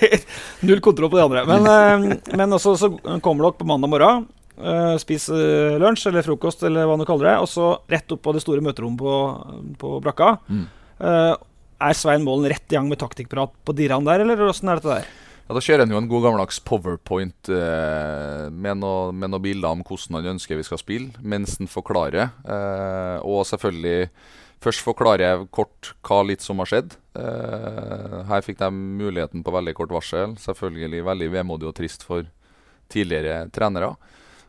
Null 0.68 0.80
kontroll 0.84 1.12
på 1.12 1.20
de 1.20 1.24
andre. 1.28 1.46
Men, 1.50 1.68
eh, 1.68 2.36
men 2.38 2.56
også 2.58 2.78
så 2.80 2.92
kommer 3.22 3.50
dere 3.50 3.60
på 3.60 3.68
mandag 3.68 3.92
morgen. 3.92 4.28
Uh, 4.60 4.96
spis 5.00 5.30
eh, 5.32 5.78
lunsj 5.80 6.10
eller 6.10 6.26
frokost 6.26 6.66
eller 6.68 6.88
hva 6.90 6.98
du 7.00 7.06
kaller 7.08 7.32
det. 7.32 7.38
Og 7.46 7.50
så 7.52 7.70
rett 7.92 8.12
opp 8.16 8.24
på 8.26 8.36
det 8.36 8.44
store 8.44 8.64
møterommet 8.66 9.00
på, 9.00 9.16
på 9.80 9.94
brakka. 10.04 10.36
Mm. 10.52 10.66
Uh, 11.00 11.34
er 11.80 11.96
Svein 11.96 12.26
Målen 12.28 12.50
rett 12.52 12.68
i 12.74 12.76
gang 12.76 12.90
med 12.92 13.00
taktikkprat 13.00 13.56
på 13.64 13.76
Dirran 13.78 14.08
der, 14.08 14.26
eller 14.26 14.50
åssen 14.50 14.72
er 14.72 14.82
dette 14.82 15.00
der? 15.00 15.10
Ja, 15.50 15.56
Da 15.58 15.64
kjører 15.66 15.82
han 15.82 15.94
jo 15.94 15.98
en 15.98 16.10
god 16.12 16.26
gammeldags 16.28 16.60
powerpoint 16.62 17.50
eh, 17.50 18.44
med 18.54 18.82
noen 18.84 19.16
med 19.18 19.32
noen 19.34 19.42
bilder 19.42 19.74
om 19.74 19.82
hvordan 19.82 20.20
han 20.20 20.36
ønsker 20.36 20.60
vi 20.60 20.66
skal 20.68 20.82
spille, 20.82 21.10
mens 21.26 21.58
han 21.58 21.72
forklarer. 21.72 22.30
Eh, 22.46 23.18
og 23.26 23.48
selvfølgelig 23.50 24.12
først 24.62 24.84
forklarer 24.86 25.24
jeg 25.26 25.48
kort 25.56 25.94
hva 26.06 26.20
litt 26.28 26.46
som 26.46 26.62
har 26.62 26.70
skjedd. 26.70 26.94
Eh, 27.18 28.20
her 28.30 28.46
fikk 28.46 28.62
de 28.62 28.70
muligheten 28.76 29.42
på 29.42 29.56
veldig 29.56 29.74
kort 29.80 29.96
varsel. 29.96 30.38
Selvfølgelig 30.38 31.02
veldig 31.08 31.32
vemodig 31.40 31.72
og 31.72 31.78
trist 31.82 32.06
for 32.06 32.30
tidligere 32.94 33.48
trenere. 33.56 33.96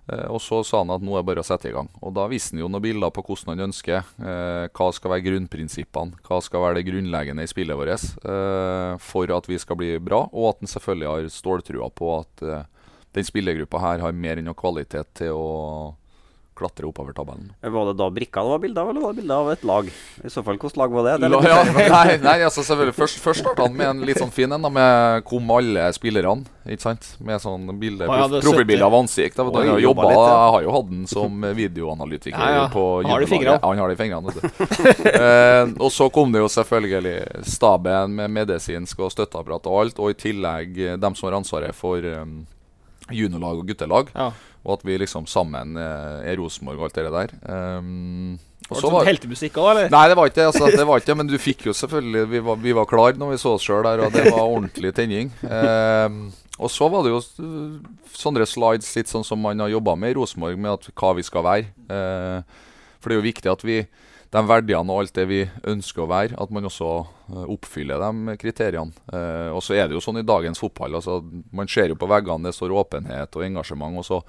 Eh, 0.09 0.27
og 0.31 0.41
så 0.43 0.63
sa 0.67 0.83
han 0.83 0.93
at 0.95 1.05
nå 1.05 1.15
er 1.15 1.23
det 1.23 1.31
bare 1.31 1.45
å 1.45 1.47
sette 1.47 1.71
i 1.71 1.75
gang. 1.75 1.91
Og 2.01 2.15
da 2.17 2.27
viste 2.31 2.55
han 2.55 2.63
jo 2.63 2.71
noen 2.71 2.85
bilder 2.85 3.13
på 3.15 3.25
hvordan 3.27 3.55
han 3.55 3.67
ønsker. 3.69 4.11
Eh, 4.19 4.67
hva 4.73 4.89
skal 4.97 5.15
være 5.15 5.27
grunnprinsippene, 5.29 6.21
hva 6.27 6.41
skal 6.45 6.65
være 6.65 6.81
det 6.81 6.87
grunnleggende 6.89 7.47
i 7.47 7.51
spillet 7.51 7.79
vårt 7.79 7.91
eh, 7.91 8.95
for 9.03 9.37
at 9.37 9.49
vi 9.51 9.61
skal 9.61 9.79
bli 9.81 9.95
bra, 10.03 10.25
og 10.31 10.53
at 10.53 10.65
han 10.65 10.75
selvfølgelig 10.75 11.11
har 11.11 11.33
ståltrua 11.35 11.91
på 11.95 12.13
at 12.19 12.45
den 13.17 13.27
spillergruppa 13.27 13.81
her 13.83 14.05
har 14.05 14.15
mer 14.15 14.39
enn 14.39 14.47
noe 14.47 14.59
kvalitet 14.59 15.11
til 15.19 15.35
å 15.35 15.49
klatre 16.61 16.89
oppover 16.89 17.17
tabellen. 17.17 17.51
Var 17.61 17.91
det 17.91 17.97
da 17.99 18.11
brikka 18.13 18.45
det 18.45 18.55
var 18.55 18.63
bilde 18.63 18.85
av, 18.85 18.93
eller 18.93 19.07
var 19.07 19.15
det 19.15 19.23
bilde 19.23 19.41
av 19.43 19.51
et 19.55 19.67
lag? 19.67 19.91
I 20.25 20.31
så 20.31 20.45
fall, 20.45 20.59
hvilket 20.61 20.81
lag 20.81 20.95
var 20.95 21.09
det? 21.09 21.17
det 21.25 21.31
La, 21.33 21.41
ja, 21.49 21.61
nei, 21.81 22.17
nei, 22.23 22.37
altså 22.47 22.65
selvfølgelig 22.67 22.97
Først, 23.01 23.21
først 23.25 23.45
starta 23.45 23.67
han 23.67 23.77
med 23.77 23.89
en 23.89 24.03
litt 24.09 24.21
sånn 24.21 24.33
fin 24.35 24.53
en, 24.53 24.67
med 24.75 25.25
kom 25.29 25.53
alle 25.57 25.89
spillerne. 25.97 26.45
Ikke 26.69 26.85
sant? 26.85 27.07
Med 27.25 27.41
sånn 27.43 27.67
bilde, 27.81 28.07
profilbilde 28.07 28.87
av 28.87 28.97
ansikt. 28.99 29.39
Da, 29.39 29.47
da, 29.49 29.65
jeg, 29.65 29.81
jobba 29.87 30.05
jobba, 30.05 30.09
litt, 30.11 30.21
ja. 30.21 30.37
jeg 30.37 30.53
har 30.55 30.67
jo 30.67 30.75
hatt 30.77 30.91
den 30.91 31.07
som 31.11 31.47
videoanalytiker 31.57 32.39
Ja, 32.39 32.51
ja. 32.59 32.67
på 32.73 32.85
Han 33.01 33.11
har 33.11 33.25
det 33.25 33.29
i 33.29 33.33
fingrene. 33.33 33.57
Ja, 33.57 33.73
han 33.73 33.83
har 33.83 33.91
det 33.91 33.97
i 33.97 34.01
fingrene. 34.01 34.31
vet 34.31 34.43
du. 34.45 34.53
eh, 35.25 35.65
og 35.81 35.91
så 35.95 36.11
kom 36.13 36.35
det 36.35 36.45
jo 36.45 36.51
selvfølgelig 36.53 37.17
staben 37.49 38.17
med 38.21 38.35
medisinsk 38.37 39.01
og 39.01 39.13
støtteapparat 39.15 39.69
og 39.71 39.83
alt, 39.85 40.01
og 40.03 40.13
i 40.13 40.19
tillegg 40.21 40.81
eh, 40.85 40.99
dem 41.01 41.17
som 41.19 41.31
har 41.31 41.41
ansvaret 41.41 41.77
for 41.77 42.05
um, 42.05 42.43
juniorlag 43.11 43.63
og 43.63 43.73
guttelag. 43.73 44.15
Ja. 44.15 44.31
Og 44.65 44.77
at 44.77 44.85
vi 44.85 44.99
liksom 45.01 45.27
sammen 45.31 45.79
eh, 45.81 46.31
er 46.31 46.39
Rosenborg 46.41 46.81
og 46.83 46.89
alt 46.89 46.99
det 46.99 47.13
der. 47.15 47.35
Um, 47.49 48.37
Var 48.67 48.77
det 48.77 48.83
så 48.83 48.91
sånn 48.93 49.09
heltemusikk 49.09 49.57
òg, 49.57 49.71
eller? 49.73 49.89
Nei, 49.93 50.03
det 50.11 50.19
var 50.19 50.31
ikke. 50.31 50.49
Altså, 50.51 50.69
det 50.69 50.87
var 50.91 51.01
ikke 51.01 51.17
Men 51.17 51.31
du 51.31 51.39
fikk 51.41 51.65
jo 51.71 51.75
selvfølgelig 51.77 52.27
Vi 52.29 52.43
var, 52.45 52.61
vi 52.61 52.75
var 52.77 52.89
klar 52.91 53.17
når 53.19 53.33
vi 53.33 53.41
så 53.41 53.55
oss 53.57 53.65
sjøl 53.65 53.87
der, 53.89 54.05
og 54.05 54.13
det 54.15 54.27
var 54.29 54.45
ordentlig 54.45 54.93
tenning. 54.97 55.33
Um, 55.49 56.29
og 56.61 56.69
så 56.69 56.91
var 56.93 57.07
det 57.07 57.15
jo 57.15 57.23
sånne 58.13 58.45
slides 58.45 58.91
litt 58.99 59.09
sånn 59.09 59.25
som 59.25 59.41
man 59.41 59.63
har 59.65 59.73
jobba 59.73 59.97
med 59.97 60.13
i 60.13 60.19
Rosenborg, 60.19 60.61
med 60.61 60.75
at, 60.77 60.91
hva 60.93 61.15
vi 61.17 61.25
skal 61.25 61.47
være. 61.47 61.71
Uh, 61.89 62.69
for 63.01 63.09
det 63.09 63.17
er 63.17 63.21
jo 63.23 63.29
viktig 63.31 63.53
at 63.55 63.65
vi 63.65 63.81
de 64.31 64.43
verdiene 64.47 64.93
og 64.93 65.03
alt 65.03 65.17
det 65.17 65.25
vi 65.27 65.41
ønsker 65.67 66.05
å 66.05 66.11
være, 66.11 66.37
at 66.39 66.53
man 66.55 66.69
også 66.69 66.91
oppfyller 67.31 68.01
de 68.03 68.37
kriteriene. 68.41 68.93
Eh, 69.13 69.51
og 69.55 69.63
så 69.65 69.77
er 69.77 69.89
det 69.89 69.97
jo 69.97 70.03
sånn 70.05 70.21
i 70.21 70.27
dagens 70.27 70.61
fotball. 70.61 70.97
altså 70.99 71.21
Man 71.53 71.69
ser 71.69 71.93
jo 71.93 71.99
på 71.99 72.09
veggene 72.11 72.49
det 72.49 72.57
står 72.57 72.75
åpenhet 72.75 73.37
og 73.37 73.45
engasjement. 73.47 73.99
og 73.99 74.05
så 74.07 74.23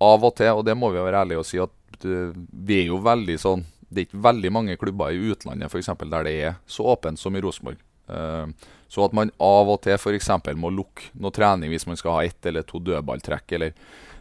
Av 0.00 0.24
og 0.24 0.36
til, 0.36 0.52
og 0.52 0.64
det 0.64 0.76
må 0.78 0.90
vi 0.94 1.02
være 1.02 1.24
ærlige 1.24 1.42
og 1.42 1.46
si, 1.46 1.58
at 1.58 2.04
eh, 2.06 2.32
vi 2.52 2.82
er 2.82 2.86
jo 2.92 3.02
veldig 3.02 3.38
sånn 3.38 3.66
Det 3.88 4.02
er 4.02 4.06
ikke 4.08 4.24
veldig 4.24 4.50
mange 4.52 4.76
klubber 4.76 5.12
i 5.12 5.30
utlandet 5.32 5.70
for 5.72 5.80
eksempel, 5.80 6.10
der 6.12 6.24
det 6.24 6.32
er 6.44 6.58
så 6.66 6.84
åpent 6.92 7.18
som 7.18 7.36
i 7.36 7.40
Rosenborg. 7.40 7.78
Eh, 8.08 8.46
så 8.88 9.04
at 9.04 9.14
man 9.16 9.32
av 9.40 9.68
og 9.68 9.80
til 9.84 9.96
f.eks. 9.96 10.28
må 10.56 10.70
lukke 10.70 11.08
noe 11.14 11.32
trening 11.32 11.72
hvis 11.72 11.86
man 11.88 11.96
skal 11.96 12.18
ha 12.18 12.24
ett 12.24 12.46
eller 12.46 12.62
to 12.68 12.80
dødballtrekk, 12.80 13.52
eller 13.52 13.72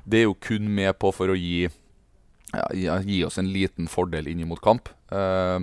Det 0.08 0.20
er 0.20 0.24
jo 0.24 0.38
kun 0.40 0.74
med 0.74 0.98
på 1.00 1.12
for 1.12 1.28
å 1.28 1.36
gi 1.36 1.68
ja, 2.54 3.02
gi 3.04 3.24
oss 3.26 3.38
en 3.38 3.52
liten 3.52 3.88
fordel 3.92 4.28
inn 4.32 4.48
mot 4.48 4.62
kamp. 4.64 4.88
Eh, 5.12 5.60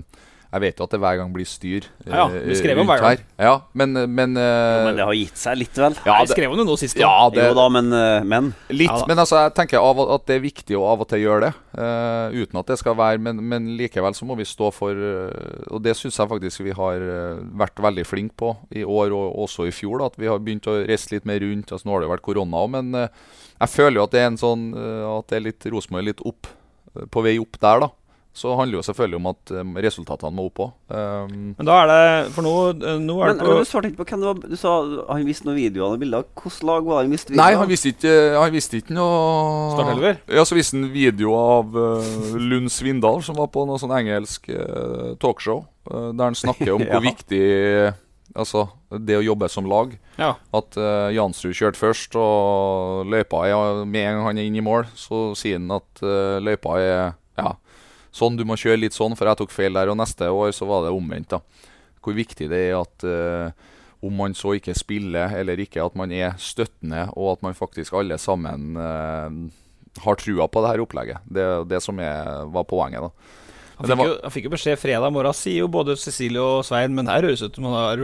jeg 0.55 0.63
vet 0.63 0.79
jo 0.79 0.85
at 0.87 0.93
det 0.95 1.01
hver 1.03 1.17
gang 1.19 1.33
blir 1.35 1.47
styr 1.51 1.87
Ja, 2.07 2.25
ja, 2.25 2.27
vi 2.47 2.55
skrev 2.55 2.79
om 2.79 2.87
hver 2.87 3.01
gang. 3.03 3.17
her. 3.19 3.25
Ja, 3.49 3.55
men, 3.75 3.93
men, 4.15 4.37
eh, 4.39 4.45
Jo, 4.47 4.85
men 4.87 4.97
det 5.01 5.07
har 5.09 5.17
gitt 5.19 5.41
seg 5.41 5.59
litt, 5.59 5.75
vel? 5.83 5.97
ja, 6.07 6.19
Jeg 6.23 6.31
skrev 6.31 6.53
om 6.55 6.61
det 6.63 6.67
nå 6.69 6.77
sist. 6.79 6.97
ja, 7.01 7.11
det, 7.35 7.49
jo 7.51 7.57
da, 7.59 7.65
men, 7.75 7.91
eh, 7.93 8.23
men 8.23 8.53
Litt, 8.71 8.87
Ja 8.89 9.01
da. 9.03 9.09
men 9.11 9.19
altså, 9.25 9.41
jeg 9.49 9.55
tenker 9.59 9.83
av, 9.83 9.99
og- 9.99 10.13
at 10.15 10.27
det 10.31 10.37
er 10.39 10.45
viktig 10.47 10.79
å 10.79 10.85
av 10.93 11.03
og 11.03 11.09
til 11.11 11.25
gjøre 11.27 11.49
det. 11.49 11.53
Uh, 11.75 12.31
uten 12.31 12.61
at 12.61 12.67
det 12.71 12.77
skal 12.79 12.95
være 12.95 13.19
Men, 13.19 13.41
men 13.49 13.65
likevel 13.77 14.15
så 14.15 14.23
må 14.25 14.37
vi 14.39 14.45
stå 14.47 14.69
for 14.73 14.95
uh, 14.95 15.73
Og 15.75 15.83
det 15.83 15.97
syns 15.99 16.15
jeg 16.21 16.29
faktisk 16.31 16.63
vi 16.63 16.71
har 16.71 17.03
eh, 17.03 17.41
vært 17.59 17.83
veldig 17.83 18.05
flinke 18.07 18.37
på 18.39 18.53
i 18.79 18.85
år 18.87 19.11
og 19.11 19.35
også 19.49 19.67
i 19.67 19.73
fjor. 19.75 19.99
Da, 19.99 20.07
at 20.07 20.17
vi 20.17 20.31
har 20.31 20.39
begynt 20.39 20.69
å 20.71 20.77
reise 20.87 21.11
litt 21.11 21.27
mer 21.27 21.41
rundt. 21.43 21.73
Altså, 21.75 21.89
nå 21.89 21.97
har 21.97 22.05
det 22.07 22.13
vært 22.15 22.23
korona 22.23 22.63
òg, 22.63 22.71
men 22.77 22.95
uh, 22.95 23.09
jeg 23.59 23.69
føler 23.75 23.99
jo 23.99 24.05
at 24.07 24.15
det 24.15 24.21
er 24.23 24.27
en 24.31 24.39
sånn 24.39 24.65
eh, 24.75 25.19
At 25.19 25.29
det 25.31 25.37
er 25.41 25.45
litt 25.49 25.67
Rosenborg 25.75 26.05
litt 26.09 26.23
opp 26.27 26.47
eh, 26.95 27.07
på 27.11 27.23
vei 27.27 27.37
opp 27.43 27.59
der, 27.59 27.81
da. 27.87 27.91
Så 28.35 28.51
handler 28.59 28.75
det 28.75 28.81
jo 28.81 28.87
selvfølgelig 28.89 29.19
om 29.21 29.27
at 29.31 29.51
eh, 29.55 29.69
resultatene 29.85 30.35
må 30.35 30.49
opp 30.49 30.61
òg. 30.65 30.71
Um, 30.91 31.35
Men 31.55 31.69
da 31.69 31.77
er 31.85 31.91
det 31.91 32.33
For 32.35 32.43
nå, 32.43 32.55
eh, 32.75 32.97
nå 32.99 33.15
er 33.23 33.31
Men, 33.31 33.39
det 33.39 33.47
men 33.47 33.53
på 33.53 33.59
du 33.63 33.69
svarte 33.71 33.91
ikke 33.93 34.01
på 34.01 34.07
hvem 34.11 34.25
det 34.25 34.29
var. 34.31 34.41
Du 34.51 34.57
sa 34.59 34.73
han 35.13 35.29
viste 35.29 35.47
noen 35.47 35.59
videoer 35.61 35.95
og 35.95 36.03
bilder. 36.03 36.27
Hvilket 36.35 36.67
lag 36.67 36.89
var 36.89 36.99
det 36.99 37.05
han 37.07 37.15
viste 37.15 37.31
videoer 37.31 37.45
Nei, 37.45 37.61
han 37.63 37.71
visste 37.71 37.93
ikke, 37.95 38.15
han 38.43 38.57
visste 38.57 38.81
ikke 38.81 38.97
noe 38.99 39.21
Startelver? 39.77 40.19
Ja, 40.35 40.47
så 40.49 40.59
viste 40.59 40.81
han 40.81 40.91
video 40.91 41.37
av 41.39 41.79
uh, 41.79 42.35
Lund 42.43 42.75
Svindal, 42.75 43.23
som 43.23 43.39
var 43.39 43.53
på 43.55 43.67
noe 43.71 43.79
sånn 43.79 43.95
engelsk 43.95 44.51
uh, 44.51 45.15
talkshow, 45.23 45.63
uh, 45.93 46.11
der 46.11 46.33
han 46.33 46.39
snakker 46.39 46.75
om 46.75 46.83
Ja. 46.89 46.97
hvor 46.99 47.07
viktig 47.07 47.45
Altså, 48.35 48.65
det 48.91 49.15
å 49.15 49.23
jobbe 49.23 49.47
som 49.53 49.67
lag. 49.71 49.93
Ja. 50.19 50.33
At 50.57 50.75
uh, 50.75 51.07
Jansrud 51.15 51.55
kjørte 51.55 51.79
først, 51.79 52.17
og 52.19 53.07
løypa 53.07 53.45
er 53.47 53.85
Med 53.87 54.09
en 54.09 54.17
gang 54.19 54.27
han 54.27 54.41
er 54.43 54.49
inne 54.49 54.59
i 54.59 54.65
mål, 54.65 54.89
så 54.99 55.29
sier 55.39 55.61
han 55.61 55.71
at 55.77 56.03
eh, 56.03 56.41
løypa 56.43 56.75
er 56.83 56.97
Ja, 57.39 57.53
sånn 58.15 58.39
du 58.39 58.45
må 58.47 58.57
kjøre 58.61 58.83
litt 58.85 58.97
sånn, 58.97 59.17
for 59.19 59.31
jeg 59.31 59.41
tok 59.41 59.55
feil 59.55 59.75
der. 59.77 59.91
Og 59.91 59.99
neste 59.99 60.31
år 60.31 60.55
så 60.55 60.69
var 60.71 60.87
det 60.87 60.95
omvendt, 60.95 61.35
da. 61.35 61.71
hvor 62.05 62.17
viktig 62.17 62.49
det 62.53 62.61
er 62.69 62.77
at 62.79 63.07
uh, 63.09 63.71
om 64.05 64.15
man 64.21 64.37
så 64.37 64.55
ikke 64.59 64.77
spiller 64.77 65.33
eller 65.41 65.61
ikke, 65.65 65.83
at 65.83 65.97
man 65.99 66.13
er 66.13 66.37
støttende, 66.39 67.09
og 67.17 67.35
at 67.35 67.47
man 67.47 67.57
faktisk 67.59 67.97
alle 67.97 68.19
sammen 68.21 68.77
uh, 68.77 69.31
har 70.05 70.21
trua 70.21 70.49
på 70.51 70.63
det 70.63 70.75
her 70.75 70.85
opplegget. 70.85 71.25
Det 71.27 71.43
er 71.43 71.67
det 71.71 71.81
som 71.83 71.99
er, 72.03 72.45
var 72.55 72.69
poenget. 72.69 73.09
da. 73.09 73.44
Han 73.79 73.91
fikk, 73.91 74.03
jo, 74.07 74.17
han 74.23 74.35
fikk, 74.35 74.47
jo, 74.47 74.53
beskjed 74.55 74.79
fredag 74.79 75.13
morgen, 75.15 75.35
sier 75.37 75.65
jo 75.65 75.69
både 75.73 75.97
Cecilie 75.99 76.43
og 76.43 76.63
Svein, 76.67 76.95
men 76.95 77.09
her 77.11 77.27
høres 77.27 77.43
ut 77.43 77.57
som 77.59 77.67
han 77.69 77.75
har 77.75 78.03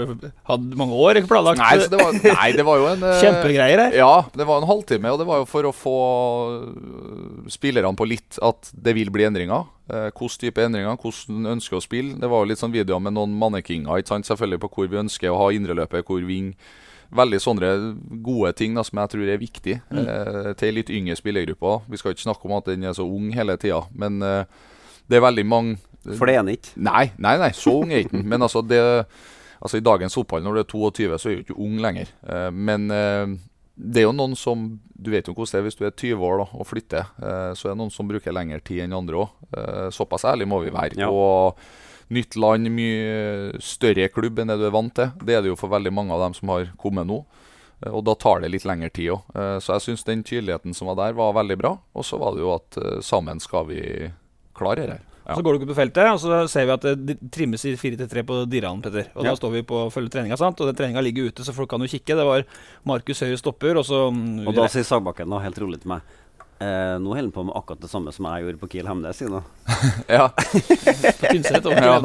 hatt 0.51 0.65
mange 0.81 0.99
år 0.99 1.21
ikke 1.21 1.31
planlagt. 1.31 1.63
Nei, 1.63 1.87
det 1.93 2.01
var, 2.01 2.17
nei, 2.41 2.49
det 2.59 2.67
var 2.67 2.81
jo 2.81 2.89
en 2.91 3.07
Kjempegreier 3.23 3.85
her. 3.85 3.99
Ja, 4.01 4.15
det 4.35 4.49
var 4.49 4.63
en 4.63 4.69
halvtime, 4.71 5.15
og 5.15 5.23
det 5.23 5.29
var 5.31 5.43
jo 5.43 5.49
for 5.51 5.71
å 5.71 5.75
få 5.75 5.97
spillerne 7.55 7.95
på 7.99 8.09
litt 8.11 8.41
at 8.43 8.73
det 8.75 8.97
vil 8.99 9.13
bli 9.15 9.29
endringer. 9.31 9.69
Eh, 9.91 10.11
Hvilken 10.11 10.45
type 10.45 10.67
endringer, 10.67 10.99
hvordan 11.01 11.55
ønsker 11.57 11.79
å 11.79 11.85
spille. 11.85 12.19
Det 12.21 12.31
var 12.31 12.43
jo 12.43 12.51
litt 12.51 12.63
sånn 12.63 12.75
videoer 12.75 13.03
med 13.07 13.17
noen 13.17 13.35
mannekinger 13.39 14.07
selvfølgelig 14.11 14.63
på 14.65 14.75
hvor 14.75 14.91
vi 14.91 15.03
ønsker 15.05 15.33
å 15.33 15.41
ha 15.45 15.51
indreløpet, 15.55 16.07
hvor 16.07 16.25
ving 16.27 16.55
Veldig 17.11 17.41
sånne 17.43 17.69
gode 18.23 18.53
ting 18.55 18.77
da, 18.79 18.85
som 18.87 19.01
jeg 19.03 19.11
tror 19.11 19.31
er 19.33 19.41
viktig 19.41 19.73
mm. 19.91 19.97
eh, 19.99 20.51
til 20.61 20.77
litt 20.79 20.93
yngre 20.95 21.17
spillergrupper. 21.19 21.81
Vi 21.91 21.99
skal 21.99 22.15
ikke 22.15 22.23
snakke 22.23 22.47
om 22.47 22.55
at 22.55 22.69
den 22.71 22.87
er 22.87 22.95
så 22.95 23.03
ung 23.03 23.33
hele 23.35 23.57
tida, 23.59 23.81
men 23.91 24.23
eh, 24.23 24.45
det 25.11 25.19
er 25.19 25.27
veldig 25.27 25.47
mange 25.49 25.77
For 26.17 26.29
det 26.29 26.37
er 26.37 26.43
han 26.45 26.53
ikke? 26.53 26.75
Nei, 26.87 27.11
nei, 27.21 27.37
nei, 27.43 27.51
så 27.57 27.81
ung 27.83 27.93
er 27.93 28.07
ikke 28.07 28.23
Men 28.23 28.47
altså, 28.47 28.63
det, 28.63 28.81
altså, 29.59 29.81
i 29.81 29.85
dagens 29.85 30.17
fotball, 30.17 30.45
når 30.47 30.57
du 30.57 30.63
er 30.63 30.71
22, 30.71 31.19
så 31.19 31.31
er 31.31 31.41
du 31.41 31.45
ikke 31.45 31.61
ung 31.61 31.79
lenger. 31.83 32.13
Uh, 32.25 32.49
men 32.55 32.87
uh, 32.95 33.27
det 33.75 34.03
er 34.03 34.09
jo 34.09 34.15
noen 34.17 34.37
som 34.37 34.67
Du 34.95 35.11
vet 35.13 35.29
jo 35.29 35.35
hvordan 35.35 35.57
det 35.57 35.61
er 35.61 35.67
hvis 35.69 35.79
du 35.79 35.85
er 35.89 35.95
20 35.97 36.27
år 36.31 36.43
da, 36.43 36.49
og 36.55 36.69
flytter. 36.69 37.13
Uh, 37.19 37.53
så 37.57 37.69
er 37.69 37.75
det 37.75 37.83
noen 37.83 37.95
som 37.95 38.09
bruker 38.09 38.37
lengre 38.37 38.61
tid 38.65 38.85
enn 38.87 38.97
andre 38.97 39.25
òg. 39.25 39.37
såpass 39.93 40.29
ærlig 40.31 40.47
må 40.49 40.63
vi 40.63 40.73
være. 40.73 41.01
Ja. 41.01 41.11
Og 41.11 41.59
nytt 42.15 42.37
land, 42.39 42.71
mye 42.75 43.61
større 43.63 44.09
klubb 44.11 44.39
enn 44.39 44.51
det 44.51 44.59
du 44.61 44.67
er 44.69 44.75
vant 44.75 44.95
til. 44.95 45.13
Det 45.23 45.37
er 45.37 45.45
det 45.45 45.53
jo 45.53 45.59
for 45.59 45.73
veldig 45.73 45.93
mange 45.95 46.15
av 46.15 46.27
dem 46.27 46.37
som 46.39 46.53
har 46.55 46.71
kommet 46.79 47.09
nå. 47.09 47.23
Og 47.91 48.03
da 48.05 48.13
tar 48.21 48.43
det 48.43 48.51
litt 48.53 48.67
lengre 48.69 48.91
tid 48.93 49.15
òg. 49.15 49.37
Så 49.65 49.73
jeg 49.73 49.85
syns 49.87 50.05
den 50.05 50.25
tydeligheten 50.27 50.75
som 50.77 50.91
var 50.91 50.99
der, 50.99 51.15
var 51.17 51.33
veldig 51.39 51.57
bra. 51.57 51.71
Og 51.97 52.05
så 52.05 52.19
var 52.21 52.37
det 52.37 52.43
jo 52.45 52.51
at 52.53 52.77
sammen 53.07 53.41
skal 53.41 53.71
vi 53.71 53.81
klare 54.61 54.87
her. 54.87 55.07
Ja. 55.31 55.37
Så 55.37 55.45
går 55.47 55.55
du 55.55 55.65
ut 55.65 55.71
på 55.71 55.77
feltet, 55.79 56.09
og 56.11 56.19
så 56.19 56.41
ser 56.51 56.67
vi 56.67 56.73
at 56.75 56.87
det 57.07 57.17
trimmes 57.31 57.63
i 57.69 57.77
4-3 57.79 58.25
på 58.27 58.39
Diran. 58.51 58.81
Petter. 58.83 59.13
Og 59.15 59.23
ja. 59.23 59.31
Da 59.31 59.39
står 59.39 59.53
vi 59.59 59.67
på 59.69 59.85
å 59.85 59.91
følge 59.93 60.11
treninga, 60.17 60.39
sant? 60.41 60.59
og 60.59 60.71
den 60.71 60.79
treninga 60.79 61.05
ligger 61.07 61.31
ute, 61.31 61.47
så 61.47 61.55
folk 61.55 61.71
kan 61.71 61.83
jo 61.85 61.91
kikke. 61.91 62.17
Det 62.19 62.27
var 62.27 62.47
Markus 62.89 63.23
Høyre 63.23 63.39
stopper, 63.39 63.79
og 63.79 63.87
så 63.87 64.09
mm, 64.11 64.49
Og 64.49 64.57
da 64.57 64.67
sier 64.73 64.87
Sagbakken 64.89 65.31
da 65.31 65.39
helt 65.45 65.61
rolig 65.63 65.79
til 65.85 65.93
meg 65.93 66.03
eh, 66.59 66.97
Nå 66.99 67.13
holder 67.13 67.29
han 67.29 67.33
på 67.37 67.47
med 67.47 67.57
akkurat 67.61 67.85
det 67.85 67.93
samme 67.93 68.15
som 68.17 68.27
jeg 68.27 68.47
gjorde 68.47 68.63
på 68.65 68.71
Kiel 68.75 68.91
Hemnes. 68.91 69.23
ja. 70.19 70.27
Tynset 71.23 71.69
over 71.69 71.79
ja. 71.93 71.97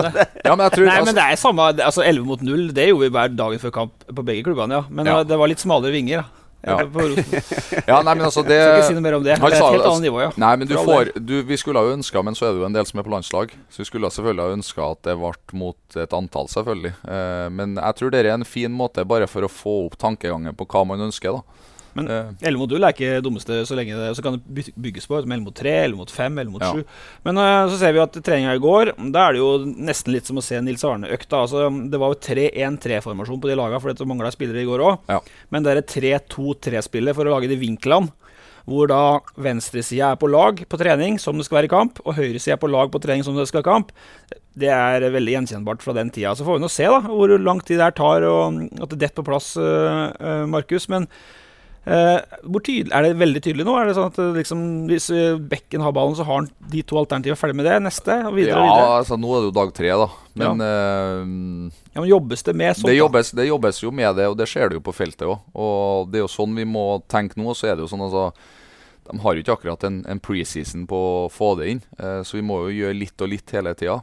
ja, 0.45 0.53
men 0.53 0.65
jeg 0.67 0.77
tror 0.77 0.85
Nei, 0.85 0.99
altså, 0.99 1.09
men 1.09 1.17
det 1.17 1.25
er 1.25 1.41
samme 1.41 1.69
Altså 1.73 2.05
11 2.05 2.29
mot 2.29 2.45
0, 2.45 2.65
det 2.77 2.89
gjorde 2.91 3.07
vi 3.07 3.13
hver 3.17 3.37
dagen 3.41 3.63
før 3.63 3.77
kamp 3.81 4.09
på 4.11 4.27
begge 4.27 4.45
klubbene, 4.45 4.83
ja. 4.83 4.89
Men 4.91 5.09
ja. 5.09 5.21
det 5.25 5.39
var 5.41 5.49
litt 5.49 5.63
smalere 5.63 5.95
vinger. 5.95 6.21
da 6.21 6.44
ja. 6.65 6.77
ja, 7.91 7.99
nei, 8.01 8.15
men 8.15 8.25
altså 8.25 8.41
det 8.45 8.57
Skal 8.57 8.79
ikke 8.79 8.87
si 8.89 8.97
noe 8.97 9.05
mer 9.05 9.17
om 9.19 9.25
det. 9.25 9.35
Det 9.37 9.49
er 9.51 9.57
et 9.57 9.65
helt 9.75 9.87
annet 9.89 10.05
nivå, 10.07 10.21
ja. 10.23 10.31
Nei, 10.41 10.51
men 10.61 10.69
du 10.69 10.75
får 10.79 11.11
du, 11.15 11.35
Vi 11.45 11.59
skulle 11.61 11.81
ha 11.81 11.93
ønska, 11.93 12.23
men 12.25 12.37
så 12.37 12.47
er 12.47 12.55
det 12.55 12.63
jo 12.63 12.69
en 12.69 12.77
del 12.77 12.87
som 12.89 13.01
er 13.01 13.07
på 13.07 13.13
landslag. 13.13 13.53
Så 13.69 13.83
vi 13.83 13.89
skulle 13.89 14.09
selvfølgelig 14.13 14.47
ha 14.47 14.55
ønska 14.57 14.89
at 14.95 15.03
det 15.07 15.17
ble 15.21 15.33
mot 15.61 15.99
et 16.01 16.17
antall, 16.17 16.49
selvfølgelig. 16.51 16.95
Eh, 17.05 17.47
men 17.53 17.77
jeg 17.77 17.99
tror 17.99 18.13
det 18.15 18.23
er 18.23 18.31
en 18.33 18.47
fin 18.47 18.73
måte 18.73 19.05
bare 19.07 19.29
for 19.29 19.45
å 19.45 19.51
få 19.51 19.77
opp 19.85 19.99
tankegangen 20.01 20.57
på 20.57 20.67
hva 20.73 20.85
man 20.89 21.05
ønsker, 21.07 21.37
da. 21.37 21.64
Men 21.95 22.09
uh, 22.11 22.31
11 22.41 22.59
mot 22.59 22.73
0 22.75 22.83
er 22.83 22.95
ikke 22.95 23.21
dummeste 23.23 23.61
så 23.67 23.77
lenge 23.77 23.95
det 23.95 24.09
Så 24.17 24.23
kan 24.25 24.35
det 24.35 24.65
bygges 24.75 25.07
på 25.07 25.21
11 25.21 25.45
mot 25.45 25.55
3, 25.55 25.75
11 25.85 25.99
mot 26.01 26.11
5, 26.11 26.41
11 26.43 26.51
mot 26.51 26.65
7. 26.65 26.81
Ja. 26.81 27.21
Men 27.27 27.39
uh, 27.39 27.69
så 27.71 27.79
ser 27.79 27.95
vi 27.95 28.03
at 28.03 28.19
treninga 28.19 28.55
i 28.57 28.63
går 28.63 28.91
Da 29.15 29.27
er 29.27 29.35
det 29.37 29.43
jo 29.43 29.51
nesten 29.63 30.15
litt 30.15 30.27
som 30.27 30.41
å 30.41 30.43
se 30.43 30.59
Nils 30.63 30.83
Arne-økta. 30.87 31.45
Altså, 31.45 31.69
det 31.91 32.01
var 32.01 32.11
jo 32.11 32.21
3-1-3-formasjon 32.27 33.41
på 33.41 33.51
de 33.51 33.57
lagene, 33.59 33.81
for 33.81 33.91
det 33.91 34.09
mangla 34.09 34.31
spillere 34.33 34.63
i 34.63 34.67
går 34.67 34.83
òg. 34.85 35.09
Ja. 35.11 35.21
Men 35.53 35.65
det 35.65 35.71
er 35.71 35.81
et 35.81 35.95
3-2-3-spillet 35.95 37.17
for 37.17 37.27
å 37.27 37.35
lage 37.35 37.49
de 37.51 37.59
vinklene. 37.59 38.11
Hvor 38.65 38.89
da 38.89 39.19
venstresida 39.37 40.09
er 40.11 40.17
på 40.17 40.29
lag 40.31 40.63
på 40.65 40.79
trening, 40.81 41.19
som 41.21 41.37
det 41.37 41.45
skal 41.45 41.59
være 41.59 41.69
i 41.69 41.73
kamp, 41.75 41.99
og 42.01 42.17
høyresida 42.17 42.55
er 42.55 42.61
på 42.63 42.69
lag 42.73 42.89
på 42.89 43.01
trening, 43.03 43.21
som 43.25 43.37
det 43.37 43.45
skal 43.49 43.61
være 43.61 43.67
i 43.67 43.69
kamp. 43.69 43.91
Det 44.57 44.71
er 44.73 45.05
veldig 45.13 45.35
gjenkjennbart 45.35 45.85
fra 45.85 45.93
den 45.93 46.09
tida. 46.15 46.33
Så 46.33 46.47
får 46.47 46.57
vi 46.57 46.65
nå 46.65 46.71
se 46.73 46.89
da 46.89 47.01
hvor 47.05 47.35
lang 47.37 47.61
tid 47.61 47.77
det 47.77 47.89
her 47.91 47.97
tar, 47.97 48.25
og 48.25 48.63
at 48.81 48.95
det 48.95 49.01
detter 49.03 49.21
på 49.21 49.29
plass, 49.29 49.51
uh, 49.59 50.45
Markus. 50.49 50.89
Men 50.89 51.05
tydelig, 51.85 52.91
Er 52.91 53.03
det 53.05 53.13
veldig 53.19 53.41
tydelig 53.45 53.65
nå? 53.67 53.75
Er 53.77 53.85
det 53.85 53.95
sånn 53.97 54.09
at 54.09 54.17
liksom, 54.39 54.61
Hvis 54.89 55.09
eh, 55.13 55.37
Bekken 55.37 55.83
har 55.85 55.93
ballen, 55.93 56.15
så 56.17 56.25
har 56.25 56.41
han 56.41 56.49
de 56.71 56.81
to 56.81 56.97
alternativene 56.97 57.37
ferdig 57.37 57.57
med 57.59 57.69
det? 57.69 57.77
Neste? 57.85 58.17
Og 58.25 58.35
videre, 58.35 58.57
ja, 58.57 58.65
videre. 58.65 58.97
altså 58.97 59.19
nå 59.19 59.31
er 59.31 59.43
det 59.43 59.49
jo 59.51 59.55
dag 59.59 59.73
tre, 59.77 59.91
da. 60.01 60.09
Men, 60.35 60.65
ja. 60.65 60.71
Uh, 61.21 61.69
ja, 61.93 62.01
men 62.01 62.09
jobbes 62.09 62.43
det 62.43 62.55
med 62.57 62.75
sånt? 62.75 62.89
Det 62.89 62.97
jobbes, 62.97 63.31
det 63.37 63.47
jobbes, 63.47 63.83
jo 63.83 63.93
med 63.95 64.17
det, 64.17 64.27
og 64.31 64.37
det 64.39 64.49
ser 64.49 64.69
du 64.69 64.79
jo 64.79 64.83
på 64.83 64.95
feltet 64.95 65.27
òg. 65.29 65.37
Og 65.53 66.11
det 66.11 66.19
er 66.19 66.25
jo 66.25 66.33
sånn 66.33 66.57
vi 66.57 66.65
må 66.67 66.85
tenke 67.11 67.39
nå. 67.39 67.53
Så 67.55 67.69
er 67.69 67.77
det 67.77 67.85
jo 67.85 67.91
sånn 67.91 68.03
altså 68.07 68.31
De 69.05 69.21
har 69.21 69.37
jo 69.37 69.45
ikke 69.45 69.55
akkurat 69.59 69.87
en, 69.87 70.01
en 70.09 70.19
preseason 70.19 70.89
på 70.89 70.97
å 70.97 71.23
få 71.29 71.53
det 71.61 71.71
inn, 71.75 71.85
uh, 72.01 72.21
så 72.25 72.39
vi 72.39 72.45
må 72.45 72.63
jo 72.65 72.77
gjøre 72.81 72.97
litt 72.97 73.21
og 73.21 73.29
litt 73.31 73.55
hele 73.55 73.77
tida. 73.77 74.01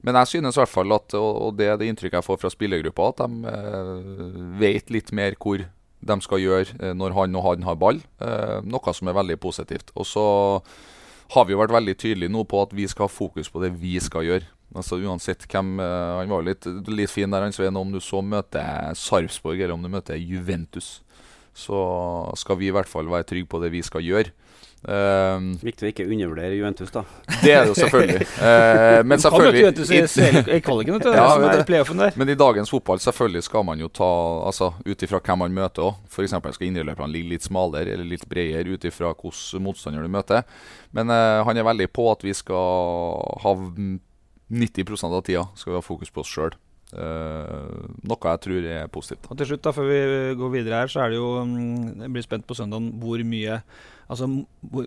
Men 0.00 0.16
jeg 0.16 0.28
synes 0.30 0.56
i 0.56 0.60
hvert 0.62 0.72
fall 0.72 0.92
at, 0.96 1.12
og 1.16 1.56
det 1.58 1.66
er 1.68 1.76
det 1.76 1.90
inntrykket 1.90 2.22
jeg 2.22 2.24
får 2.24 2.38
fra 2.40 2.50
spillergruppa, 2.52 3.10
at 3.10 3.18
de 3.20 4.46
vet 4.60 4.92
litt 4.92 5.12
mer 5.12 5.36
hvor 5.36 5.60
de 6.00 6.16
skal 6.24 6.40
gjøre 6.42 6.78
eh, 6.80 6.94
når 6.96 7.16
han 7.16 7.36
og 7.36 7.46
han 7.46 7.66
har 7.66 7.78
ball. 7.80 8.00
Eh, 8.22 8.60
noe 8.64 8.94
som 8.96 9.10
er 9.10 9.18
veldig 9.18 9.36
positivt. 9.42 9.92
Og 9.94 10.08
så 10.08 10.24
har 11.34 11.46
vi 11.46 11.54
jo 11.54 11.60
vært 11.60 11.76
veldig 11.76 11.96
tydelige 12.00 12.32
nå 12.32 12.44
på 12.48 12.62
at 12.64 12.72
vi 12.74 12.88
skal 12.90 13.06
ha 13.06 13.12
fokus 13.12 13.50
på 13.52 13.62
det 13.62 13.74
vi 13.78 13.98
skal 14.02 14.26
gjøre. 14.26 14.48
Altså 14.70 15.00
Uansett 15.02 15.48
hvem 15.50 15.80
eh, 15.82 16.16
Han 16.20 16.30
var 16.30 16.42
jo 16.42 16.48
litt, 16.50 16.66
litt 16.90 17.12
fin 17.12 17.30
der, 17.30 17.44
han 17.46 17.54
Svein. 17.54 17.76
Om 17.76 17.94
du 17.94 18.00
så 18.04 18.22
møter 18.22 18.94
Sarpsborg 18.98 19.60
eller 19.60 19.76
om 19.76 19.84
du 19.84 19.90
møter 19.92 20.18
Juventus, 20.20 21.00
så 21.54 21.80
skal 22.38 22.60
vi 22.60 22.70
i 22.70 22.74
hvert 22.74 22.88
fall 22.88 23.10
være 23.10 23.28
trygge 23.28 23.50
på 23.50 23.60
det 23.62 23.72
vi 23.74 23.82
skal 23.86 24.06
gjøre. 24.06 24.32
Um, 24.80 25.50
Viktig 25.60 25.84
å 25.84 25.88
ikke 25.90 26.04
undervurdere 26.06 26.56
Juventus, 26.56 26.88
da. 26.94 27.02
Det 27.42 27.50
er 27.52 27.66
det 27.66 27.72
jo 27.74 27.76
selvfølgelig. 27.76 28.26
uh, 28.40 29.00
men 29.04 29.20
selvfølgelig 29.20 29.60
Juventus 29.60 29.90
i, 29.92 29.98
i 30.56 30.60
kvaliken. 30.64 30.96
Ja, 31.20 31.26
det, 31.36 32.08
men 32.16 32.32
i 32.32 32.36
dagens 32.38 32.72
fotball 32.72 33.00
selvfølgelig 33.02 33.42
skal 33.44 33.64
man 33.66 33.80
jo 33.82 33.90
ta 33.92 34.08
Altså 34.46 34.70
Ut 34.86 35.02
ifra 35.04 35.20
hvem 35.20 35.42
man 35.44 35.56
møter 35.56 35.90
òg. 35.90 35.98
F.eks. 36.08 36.32
skal 36.56 36.68
indreløperne 36.70 37.12
ligge 37.12 37.34
litt 37.34 37.44
smalere 37.44 37.92
eller 37.92 38.08
litt 38.08 38.24
bredere 38.30 38.72
ut 38.72 38.86
ifra 38.88 39.12
hvilken 39.12 39.64
motstander 39.66 40.06
du 40.06 40.12
møter. 40.12 40.48
Men 40.96 41.12
uh, 41.12 41.42
han 41.44 41.60
er 41.60 41.68
veldig 41.68 41.90
på 41.92 42.08
at 42.14 42.24
vi 42.24 42.34
skal 42.36 43.20
ha 43.44 43.54
90% 43.60 45.12
av 45.12 45.22
tida 45.28 45.44
skal 45.58 45.74
vi 45.74 45.78
ha 45.78 45.84
fokus 45.84 46.12
på 46.14 46.24
oss 46.24 46.32
sjøl. 46.32 46.56
Uh, 46.90 47.86
noe 48.02 48.32
jeg 48.32 48.42
tror 48.48 48.64
er 48.66 48.90
positivt. 48.90 49.28
Og 49.30 49.38
til 49.38 49.52
slutt, 49.52 49.62
da, 49.62 49.76
før 49.76 49.86
vi 49.92 50.02
går 50.40 50.56
videre 50.56 50.82
her, 50.82 50.90
så 50.90 51.04
er 51.04 51.12
det 51.12 51.20
jo 51.20 51.28
mm, 51.46 52.00
Jeg 52.06 52.14
blir 52.16 52.24
spent 52.26 52.48
på 52.48 52.56
søndag 52.58 52.88
hvor 52.98 53.22
mye 53.28 53.60
Altså, 54.10 54.26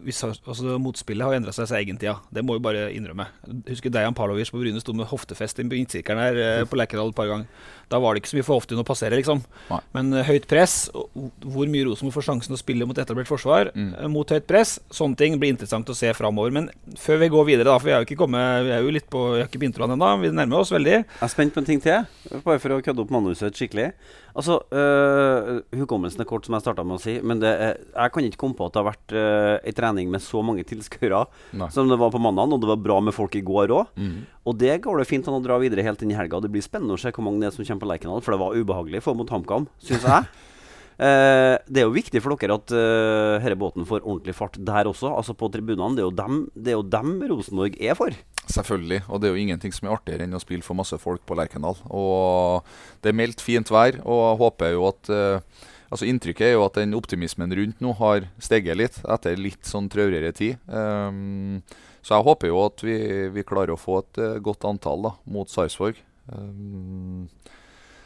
hvis, 0.03 0.19
altså 0.27 0.75
Motspillet 0.83 1.23
har 1.23 1.37
endra 1.37 1.53
seg 1.55 1.69
seg 1.69 1.85
egen 1.85 1.99
tida. 1.99 2.17
Det 2.33 2.43
må 2.43 2.57
vi 2.57 2.63
bare 2.65 2.89
innrømme. 2.91 3.29
Husker 3.69 3.93
Dejan 3.93 4.15
Palovic 4.17 4.51
på 4.51 4.59
Bryne 4.59 4.81
sto 4.83 4.95
med 4.97 5.07
hoftefest 5.07 5.61
på 5.61 5.77
innsirkelen 5.77 6.19
her 6.19 6.39
eh, 6.41 6.63
på 6.67 6.75
Lerkendal 6.79 7.13
et 7.13 7.17
par 7.17 7.29
ganger. 7.31 7.69
Da 7.93 8.01
var 8.03 8.13
det 8.13 8.23
ikke 8.23 8.33
så 8.33 8.39
mye 8.39 8.47
for 8.47 8.59
ofte 8.59 8.75
å 8.79 8.85
passere, 8.87 9.15
liksom. 9.19 9.43
Nei. 9.69 9.79
Men 9.95 10.11
uh, 10.15 10.23
høyt 10.27 10.47
press, 10.49 10.75
hvor 10.91 11.69
mye 11.71 11.85
Rosenborg 11.87 12.17
får 12.17 12.27
sjansen 12.27 12.55
å 12.55 12.59
spille 12.59 12.87
mot 12.89 12.99
etablert 12.99 13.29
forsvar 13.29 13.69
mm. 13.75 13.91
uh, 13.99 14.07
mot 14.11 14.33
høyt 14.33 14.47
press, 14.49 14.75
sånne 14.93 15.19
ting 15.19 15.37
blir 15.39 15.53
interessant 15.53 15.91
å 15.91 15.95
se 15.97 16.11
framover. 16.17 16.55
Men 16.55 16.71
før 16.99 17.21
vi 17.21 17.31
går 17.31 17.47
videre, 17.51 17.69
da, 17.69 17.77
for 17.77 17.91
vi 17.91 17.95
er 17.95 18.01
jo 18.01 18.09
ikke 18.09 18.19
kommet, 18.23 18.65
vi 18.67 18.73
er 18.75 18.83
jo 18.83 18.95
litt 18.97 19.07
på, 19.13 19.23
vi 19.35 19.43
har 19.43 19.51
ikke 19.51 19.61
begynt 19.61 19.79
ennå, 19.83 20.11
vi 20.23 20.33
nærmer 20.33 20.63
oss 20.63 20.73
veldig. 20.73 20.97
Jeg 21.03 21.27
er 21.29 21.33
spent 21.35 21.55
på 21.55 21.63
en 21.63 21.69
ting 21.69 21.83
til, 21.83 22.03
bare 22.43 22.59
for 22.63 22.75
å 22.75 22.81
kødde 22.83 23.05
opp 23.05 23.13
manuset 23.13 23.61
skikkelig. 23.61 23.91
Altså, 24.33 24.57
øh, 24.73 25.61
Hukommelsen 25.77 26.23
er 26.23 26.27
kort, 26.29 26.47
som 26.47 26.55
jeg 26.57 26.65
starta 26.65 26.85
med 26.87 26.97
å 26.97 27.01
si. 27.01 27.19
Men 27.21 27.41
er, 27.45 27.77
jeg 27.93 28.13
kan 28.13 28.27
ikke 28.27 28.39
komme 28.41 28.57
på 28.57 28.65
at 28.67 28.73
det 28.73 28.81
har 28.81 28.87
vært 28.89 29.15
øh, 29.19 29.57
ei 29.61 29.73
trening 29.77 30.09
med 30.13 30.23
så 30.25 30.41
mange 30.45 30.65
tilskuere 30.67 31.25
som 31.73 31.91
det 31.91 31.99
var 32.01 32.13
på 32.13 32.21
mandag. 32.23 32.55
Og 32.55 32.63
det 32.63 32.71
var 32.71 32.81
bra 32.81 32.99
med 33.05 33.15
folk 33.15 33.37
i 33.37 33.43
går 33.45 33.73
òg. 33.75 33.91
Mm. 33.99 34.23
Og 34.49 34.57
det 34.59 34.79
går 34.85 34.99
det 34.99 35.09
fint 35.09 35.29
an 35.29 35.37
å 35.37 35.43
dra 35.43 35.59
videre 35.61 35.85
helt 35.85 36.01
inn 36.01 36.15
i 36.15 36.17
helga. 36.17 36.41
Det 36.41 36.51
blir 36.53 36.65
spennende 36.65 36.97
å 36.97 37.01
se 37.01 37.13
hvor 37.13 37.27
mange 37.27 37.43
det 37.43 37.51
er 37.51 37.55
som 37.57 37.67
kommer 37.67 37.85
på 37.85 37.91
Lerkendal. 37.93 38.25
For 38.25 38.35
det 38.35 38.41
var 38.41 38.57
ubehagelig 38.57 39.03
for 39.05 39.19
mot 39.19 39.29
HamKam, 39.29 39.69
syns 39.83 40.09
jeg. 40.09 40.25
Uh, 40.99 41.57
det 41.67 41.81
er 41.81 41.87
jo 41.87 41.95
viktig 41.95 42.21
for 42.21 42.37
dere 42.37 42.59
at 42.59 42.73
uh, 42.75 43.41
denne 43.41 43.57
båten 43.59 43.87
får 43.89 44.03
ordentlig 44.03 44.35
fart 44.37 44.59
der 44.61 44.89
også, 44.89 45.13
altså 45.13 45.35
på 45.37 45.49
tribunene. 45.53 45.95
Det 45.97 46.03
er 46.03 46.09
jo 46.09 46.15
dem, 46.19 46.45
det 46.53 46.73
er 46.73 46.79
jo 46.79 46.87
dem 46.97 47.15
Rosenborg 47.31 47.77
er 47.81 47.97
for. 47.97 48.15
Selvfølgelig, 48.43 49.03
og 49.07 49.21
det 49.21 49.29
er 49.29 49.37
jo 49.37 49.43
ingenting 49.43 49.73
som 49.73 49.87
er 49.87 49.95
artigere 49.95 50.25
enn 50.27 50.35
å 50.35 50.41
spille 50.41 50.65
for 50.65 50.77
masse 50.77 50.97
folk 50.99 51.23
på 51.27 51.37
Lerkendal. 51.39 51.77
Og 51.87 52.65
det 53.03 53.13
er 53.13 53.17
meldt 53.17 53.43
fint 53.43 53.71
vær, 53.71 54.01
og 54.03 54.19
jeg 54.25 54.41
håper 54.41 54.75
jo 54.75 54.89
at 54.89 55.13
eh, 55.13 55.61
Altså 55.93 56.07
Inntrykket 56.09 56.47
er 56.47 56.55
jo 56.55 56.63
at 56.65 56.77
den 56.79 56.95
optimismen 56.97 57.51
rundt 57.53 57.81
nå 57.83 57.91
har 57.99 58.23
steget 58.41 58.79
litt 58.79 58.95
etter 59.13 59.37
litt 59.37 59.67
sånn 59.69 59.85
traurere 59.93 60.31
tid. 60.33 60.57
Um, 60.65 61.59
så 62.01 62.15
jeg 62.15 62.25
håper 62.25 62.49
jo 62.49 62.63
at 62.63 62.81
vi, 62.81 62.95
vi 63.35 63.43
klarer 63.45 63.75
å 63.75 63.77
få 63.77 63.99
et 64.01 64.21
uh, 64.23 64.39
godt 64.41 64.65
antall 64.65 65.05
da, 65.05 65.11
mot 65.29 65.51
Sarpsborg. 65.53 65.99
Um, 66.33 67.27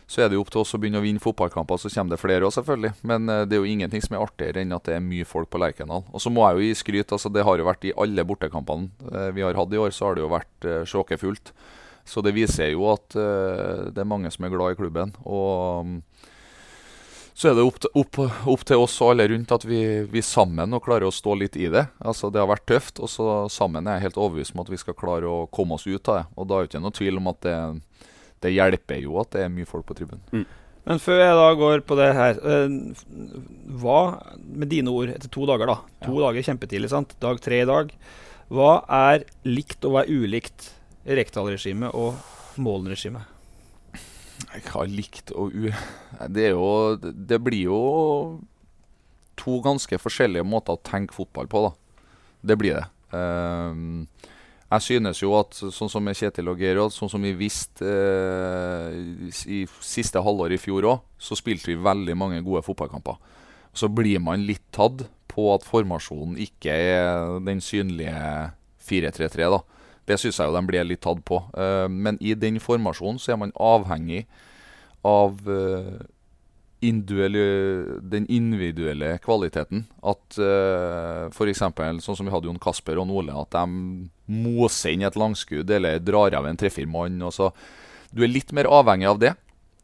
så 0.07 0.23
er 0.23 0.29
det 0.29 0.37
jo 0.37 0.43
opp 0.45 0.51
til 0.53 0.61
oss 0.61 0.71
å 0.71 0.79
begynne 0.79 1.01
å 1.01 1.03
vinne 1.03 1.19
fotballkamper, 1.19 1.79
så 1.81 1.91
kommer 1.91 2.15
det 2.15 2.21
flere 2.21 2.47
òg, 2.47 2.53
selvfølgelig. 2.55 2.93
Men 3.09 3.27
uh, 3.27 3.41
det 3.43 3.57
er 3.57 3.63
jo 3.63 3.73
ingenting 3.73 4.03
som 4.03 4.15
er 4.15 4.23
artigere 4.23 4.63
enn 4.63 4.75
at 4.75 4.87
det 4.87 4.95
er 4.95 5.03
mye 5.03 5.27
folk 5.27 5.51
på 5.51 5.59
Lerkendal. 5.59 6.05
Og 6.15 6.23
så 6.23 6.31
må 6.31 6.45
jeg 6.47 6.55
jo 6.55 6.69
gi 6.69 6.77
skryt. 6.79 7.11
altså 7.11 7.31
Det 7.33 7.43
har 7.43 7.59
jo 7.59 7.67
vært 7.67 7.89
i 7.89 7.95
alle 8.05 8.23
bortekampene 8.27 8.87
uh, 9.11 9.27
vi 9.35 9.43
har 9.43 9.59
hatt 9.59 9.75
i 9.75 9.81
år, 9.83 9.91
så 9.91 10.07
har 10.07 10.15
det 10.15 10.23
jo 10.23 10.31
vært 10.31 10.69
uh, 10.69 10.79
sjåkefullt. 10.87 11.51
Så 12.07 12.23
det 12.23 12.31
viser 12.37 12.71
jo 12.71 12.85
at 12.87 13.11
det 13.11 13.99
er 13.99 14.07
mange 14.07 14.29
som 14.31 14.45
er 14.47 14.51
glad 14.53 14.71
i 14.71 14.77
klubben. 14.79 15.09
Og 15.27 15.81
um, 15.83 15.97
så 17.35 17.49
er 17.49 17.57
det 17.57 17.65
opp 17.67 17.81
til, 17.83 17.91
opp, 17.99 18.17
opp 18.47 18.63
til, 18.63 18.79
oss 18.79 18.95
og 19.03 19.11
alle 19.11 19.27
rundt 19.27 19.51
at 19.51 19.65
vi, 19.67 19.81
vi 20.07 20.23
sammen 20.23 20.71
nå 20.71 20.79
klarer 20.81 21.09
å 21.09 21.13
stå 21.13 21.35
litt 21.35 21.59
i 21.59 21.67
det. 21.69 21.83
Altså 21.99 22.31
Det 22.31 22.39
har 22.39 22.47
vært 22.47 22.65
tøft, 22.71 23.01
og 23.03 23.11
så 23.11 23.27
sammen 23.51 23.85
er 23.85 23.99
jeg 23.99 24.07
helt 24.07 24.21
overbevist 24.23 24.55
om 24.55 24.63
at 24.63 24.71
vi 24.71 24.79
skal 24.79 24.95
klare 24.95 25.27
å 25.27 25.49
komme 25.51 25.75
oss 25.75 25.83
ut 25.83 26.07
av 26.07 26.21
det. 26.21 26.23
Og 26.39 26.47
da 26.47 26.57
er 26.57 26.63
det 26.63 26.71
ikke 26.71 26.85
noe 26.87 26.95
tvil 26.95 27.19
om 27.19 27.27
at 27.33 27.43
det, 27.43 27.57
det 28.43 28.53
hjelper 28.53 29.01
jo 29.01 29.17
at 29.21 29.33
det 29.35 29.43
er 29.45 29.53
mye 29.53 29.67
folk 29.69 29.87
på 29.87 29.97
tribunen. 29.97 30.23
Mm. 30.31 30.45
Men 30.87 31.01
før 31.03 31.19
jeg 31.19 31.35
da 31.35 31.47
går 31.59 31.81
på 31.83 31.97
det 31.99 32.07
her 32.15 32.37
Hva, 33.81 33.99
med 34.39 34.69
dine 34.71 34.93
ord, 34.93 35.11
etter 35.11 35.31
to 35.33 35.43
dager, 35.49 35.67
da. 35.67 35.81
To 36.05 36.15
ja. 36.15 36.29
dager 36.29 36.47
kjempetidlig, 36.47 36.91
sant. 36.93 37.15
Dag 37.23 37.41
tre 37.43 37.59
i 37.65 37.67
dag. 37.67 37.91
Hva 38.47 38.73
er 39.11 39.25
likt 39.47 39.83
og 39.83 39.95
hva 39.95 40.05
er 40.05 40.13
ulikt 40.13 40.69
Rekdal-regimet 41.07 41.95
og 41.95 42.15
Målen-regimet? 42.63 43.35
Hva 44.69 44.85
er 44.85 44.93
likt 44.93 45.33
og 45.35 45.51
u... 45.51 45.67
Det 46.31 46.45
er 46.49 46.55
jo 46.55 46.95
Det 47.01 47.39
blir 47.43 47.67
jo 47.67 47.81
to 49.37 49.59
ganske 49.65 49.99
forskjellige 50.01 50.47
måter 50.47 50.77
å 50.77 50.81
tenke 50.87 51.15
fotball 51.15 51.49
på, 51.51 51.67
da. 51.67 52.07
Det 52.47 52.57
blir 52.59 52.79
det. 52.79 52.87
Um, 53.11 54.07
jeg 54.67 54.83
synes 54.83 55.21
jo 55.21 55.31
at 55.37 55.55
sånn 55.55 55.91
som 55.91 56.03
med 56.03 56.17
Kjetil 56.19 56.49
og 56.51 56.59
Geir, 56.59 56.81
sånn 56.91 57.11
som 57.11 57.23
vi 57.23 57.31
visste 57.39 57.87
eh, 57.87 58.97
i 59.47 59.61
siste 59.79 60.19
halvår 60.23 60.57
i 60.57 60.59
fjor 60.59 60.87
òg, 60.91 61.05
så 61.15 61.37
spilte 61.39 61.71
vi 61.71 61.77
veldig 61.79 62.17
mange 62.19 62.41
gode 62.43 62.65
fotballkamper. 62.65 63.15
Så 63.71 63.87
blir 63.87 64.19
man 64.23 64.43
litt 64.43 64.65
tatt 64.75 65.05
på 65.31 65.47
at 65.53 65.63
formasjonen 65.67 66.35
ikke 66.43 66.73
er 66.73 67.37
den 67.45 67.63
synlige 67.63 68.17
4-3-3. 68.83 69.47
da. 69.55 69.61
Det 70.07 70.19
syns 70.19 70.39
jeg 70.39 70.51
jo 70.51 70.57
de 70.57 70.65
ble 70.67 70.83
litt 70.83 71.03
tatt 71.05 71.23
på. 71.23 71.39
Eh, 71.55 71.87
men 71.87 72.19
i 72.19 72.35
den 72.35 72.59
formasjonen 72.59 73.23
så 73.23 73.37
er 73.37 73.41
man 73.45 73.55
avhengig 73.55 74.25
av 75.07 75.39
individuelle, 75.47 76.16
den 76.81 78.27
individuelle 78.29 79.17
kvaliteten. 79.23 79.85
At 80.05 80.37
uh, 80.37 81.27
f.eks. 81.31 81.63
sånn 82.03 82.17
som 82.17 82.25
vi 82.27 82.33
hadde 82.33 82.49
Jon 82.49 82.61
Kasper 82.61 83.01
og 83.01 83.07
Nole, 83.09 83.33
at 83.33 83.55
de 83.55 84.07
moser 84.27 84.93
inn 84.93 85.05
et 85.07 85.17
langskudd 85.17 85.69
eller 85.71 85.99
drar 85.99 86.35
av 86.37 86.47
en 86.47 86.59
tre-fire 86.59 86.89
mann. 86.89 87.19
Du 88.11 88.23
er 88.23 88.31
litt 88.31 88.53
mer 88.55 88.69
avhengig 88.69 89.09
av 89.09 89.21
det 89.21 89.33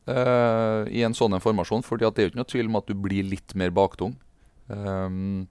uh, 0.10 0.84
i 0.89 1.03
en 1.06 1.15
sånn 1.17 1.39
formasjon, 1.41 1.86
for 1.86 1.97
det 1.97 2.12
er 2.12 2.27
jo 2.27 2.34
ikke 2.34 2.41
noe 2.41 2.51
tvil 2.51 2.69
om 2.69 2.79
at 2.79 2.91
du 2.91 2.95
blir 2.97 3.25
litt 3.25 3.56
mer 3.60 3.73
baktung. 3.73 4.15
Um, 4.67 5.47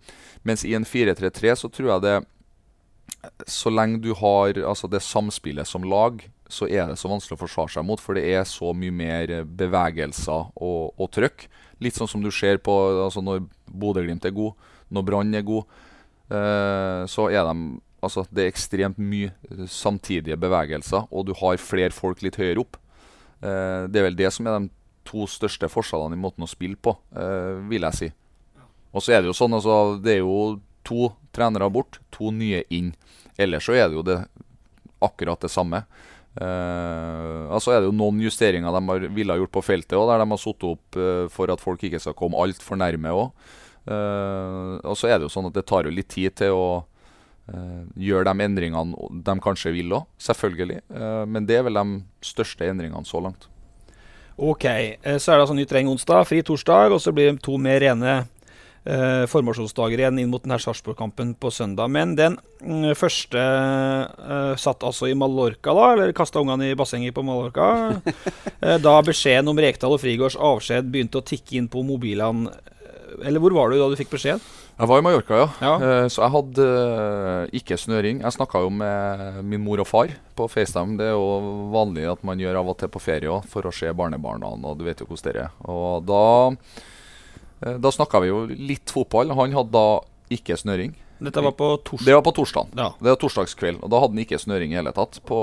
mens 0.46 0.64
i 0.64 0.76
en 0.78 0.86
4-3-3 0.88 1.56
så 1.60 1.68
tror 1.68 1.90
jeg 1.90 2.02
det 2.06 2.14
Så 3.44 3.68
lenge 3.68 4.00
du 4.00 4.14
har 4.16 4.56
altså 4.64 4.88
det 4.88 5.02
samspillet 5.04 5.68
som 5.68 5.84
lag, 5.84 6.22
så 6.52 6.68
er 6.68 6.90
det 6.90 6.98
så 7.00 7.10
vanskelig 7.10 7.38
å 7.38 7.42
forsvare 7.42 7.72
seg 7.74 7.86
mot. 7.88 8.00
For 8.00 8.18
det 8.18 8.26
er 8.28 8.44
så 8.48 8.72
mye 8.76 8.94
mer 8.94 9.32
bevegelser 9.48 10.52
og, 10.52 10.92
og 11.00 11.08
trøkk. 11.14 11.46
Litt 11.82 11.96
sånn 11.98 12.10
som 12.10 12.24
du 12.24 12.30
ser 12.34 12.60
på 12.62 12.74
altså 13.06 13.22
når 13.24 13.46
Bodø-Glimt 13.66 14.26
er 14.28 14.36
god, 14.36 14.68
når 14.92 15.06
Brann 15.08 15.32
er 15.38 15.46
god. 15.48 15.80
Uh, 16.32 17.08
så 17.10 17.30
er 17.32 17.48
de 17.48 17.80
Altså, 18.02 18.24
det 18.34 18.42
er 18.42 18.48
ekstremt 18.50 18.96
mye 18.98 19.30
samtidige 19.70 20.34
bevegelser, 20.42 21.04
og 21.14 21.28
du 21.28 21.36
har 21.38 21.60
flere 21.62 21.94
folk 21.94 22.24
litt 22.26 22.34
høyere 22.34 22.64
opp. 22.64 22.74
Uh, 23.38 23.86
det 23.86 24.00
er 24.00 24.08
vel 24.08 24.16
det 24.18 24.32
som 24.34 24.48
er 24.50 24.56
de 24.56 24.72
to 25.06 25.28
største 25.30 25.70
forskjellene 25.70 26.18
i 26.18 26.22
måten 26.24 26.42
å 26.42 26.50
spille 26.50 26.74
på, 26.82 26.96
uh, 27.14 27.62
vil 27.70 27.86
jeg 27.86 27.98
si. 28.00 28.08
Og 28.90 29.06
så 29.06 29.14
er 29.14 29.22
det 29.22 29.30
jo 29.30 29.36
sånn, 29.38 29.54
altså, 29.54 30.00
det 30.02 30.16
er 30.16 30.24
jo 30.24 30.58
to 30.82 31.12
trenere 31.30 31.70
bort, 31.70 32.00
to 32.10 32.34
nye 32.34 32.64
inn. 32.74 32.90
Ellers 33.38 33.70
så 33.70 33.78
er 33.78 33.86
det 33.86 34.00
jo 34.00 34.04
det 34.06 34.18
akkurat 35.02 35.46
det 35.46 35.52
samme. 35.54 35.84
Uh, 36.32 37.52
altså 37.52 37.74
er 37.74 37.82
det 37.82 37.90
jo 37.90 37.96
noen 37.96 38.22
justeringer 38.24 38.72
de 38.72 38.80
har, 38.88 39.02
ville 39.12 39.34
ha 39.34 39.40
gjort 39.42 39.52
på 39.52 39.64
feltet, 39.66 39.98
også, 39.98 40.08
der 40.14 40.22
de 40.22 40.30
har 40.30 40.40
satt 40.40 40.64
opp 40.64 40.96
uh, 40.96 41.26
for 41.32 41.52
at 41.52 41.60
folk 41.60 41.84
ikke 41.84 42.00
skal 42.00 42.16
komme 42.16 42.40
altfor 42.40 42.80
nærme. 42.80 43.12
Uh, 43.82 44.78
og 44.80 44.96
så 44.96 45.10
er 45.10 45.18
det 45.18 45.28
jo 45.28 45.34
sånn 45.34 45.50
at 45.50 45.58
det 45.58 45.66
tar 45.68 45.88
jo 45.88 45.92
litt 45.92 46.10
tid 46.12 46.38
til 46.40 46.56
å 46.56 46.64
gjøre 47.98 48.30
de 48.30 48.44
endringene 48.44 49.08
de 49.26 49.32
kanskje 49.42 49.72
vil 49.74 49.90
òg, 49.96 50.04
selvfølgelig. 50.22 50.76
men 51.26 51.44
det 51.44 51.56
er 51.58 51.64
vel 51.66 51.74
de 51.74 51.96
største 52.24 52.68
endringene 52.70 53.02
så 53.04 53.18
langt. 53.20 53.48
Ok, 54.38 54.62
så 54.62 55.02
er 55.02 55.34
det 55.34 55.40
altså 55.42 55.56
ny 55.58 55.64
terreng 55.66 55.90
onsdag, 55.90 56.22
fri 56.30 56.38
torsdag, 56.46 56.94
og 56.94 57.02
så 57.02 57.12
blir 57.12 57.32
det 57.32 57.42
to 57.42 57.58
mer 57.60 57.82
rene 57.82 58.14
eh, 58.84 59.24
formasjonsdager 59.30 60.02
igjen 60.02 60.20
inn 60.22 60.30
mot 60.32 60.42
denne 60.44 60.58
Sarpsborg-kampen 60.62 61.34
på 61.40 61.50
søndag. 61.54 61.90
Men 61.92 62.16
den 62.18 62.38
mm, 62.62 62.92
første 62.98 63.42
eh, 63.42 64.54
satt 64.60 64.86
altså 64.86 65.10
i 65.10 65.16
Mallorca, 65.18 65.74
da, 65.76 65.92
eller 65.94 66.16
kasta 66.16 66.42
ungene 66.42 66.72
i 66.72 66.78
bassenget 66.78 67.14
på 67.16 67.24
Mallorca. 67.26 68.00
eh, 68.60 68.78
da 68.82 68.96
beskjeden 69.06 69.52
om 69.52 69.62
Rekdal 69.62 69.96
og 69.96 70.02
Frigårds 70.02 70.38
avskjed 70.38 70.90
begynte 70.92 71.22
å 71.22 71.26
tikke 71.26 71.58
inn 71.60 71.70
på 71.72 71.84
mobilene. 71.86 72.50
Eh, 72.50 73.28
eller 73.28 73.42
hvor 73.42 73.54
var 73.54 73.70
du 73.70 73.78
da 73.78 73.90
du 73.92 73.98
fikk 73.98 74.14
beskjed? 74.16 74.42
Jeg 74.72 74.88
var 74.88 74.98
i 74.98 75.04
Mallorca, 75.04 75.36
ja. 75.36 75.48
ja. 75.60 75.72
Uh, 75.78 76.06
så 76.10 76.22
jeg 76.24 76.32
hadde 76.32 76.64
uh, 76.64 77.42
ikke 77.54 77.76
snøring. 77.78 78.22
Jeg 78.24 78.34
snakka 78.34 78.62
jo 78.64 78.70
med 78.72 79.42
min 79.46 79.60
mor 79.62 79.82
og 79.84 79.86
far 79.86 80.14
på 80.34 80.46
FaceTime. 80.50 80.96
Det 80.98 81.10
er 81.10 81.12
jo 81.12 81.68
vanlig 81.70 82.06
at 82.08 82.24
man 82.26 82.40
gjør 82.40 82.56
av 82.62 82.70
og 82.72 82.78
til 82.80 82.90
på 82.90 83.02
ferie 83.04 83.30
òg, 83.30 83.44
for 83.52 83.68
å 83.68 83.74
se 83.76 83.92
barnebarna. 83.94 84.48
Og 84.56 84.80
du 84.80 84.86
vet 84.88 85.04
jo 85.04 85.06
hvordan 85.06 85.28
det 85.28 85.44
er. 85.44 85.52
Og 85.70 86.08
da 86.08 86.24
Eh, 86.72 86.90
da 87.62 87.92
snakka 87.94 88.22
vi 88.24 88.32
jo 88.32 88.44
litt 88.50 88.90
fotball. 88.92 89.34
Han 89.38 89.54
hadde 89.56 89.74
da 89.74 89.86
ikke 90.32 90.56
snøring. 90.58 90.96
Dette 91.22 91.42
var 91.44 91.52
på 91.54 91.68
torsdag? 91.86 92.06
Det 92.06 92.14
var 92.14 92.22
på 92.22 92.32
torsdag. 92.34 92.70
Ja. 92.76 92.88
Det 92.98 93.10
var 93.12 93.18
torsdagskveld. 93.22 93.82
Og 93.84 93.90
da 93.92 94.00
hadde 94.02 94.16
han 94.16 94.22
ikke 94.24 94.38
snøring 94.42 94.72
i 94.74 94.78
hele 94.78 94.92
tatt. 94.96 95.20
På, 95.26 95.38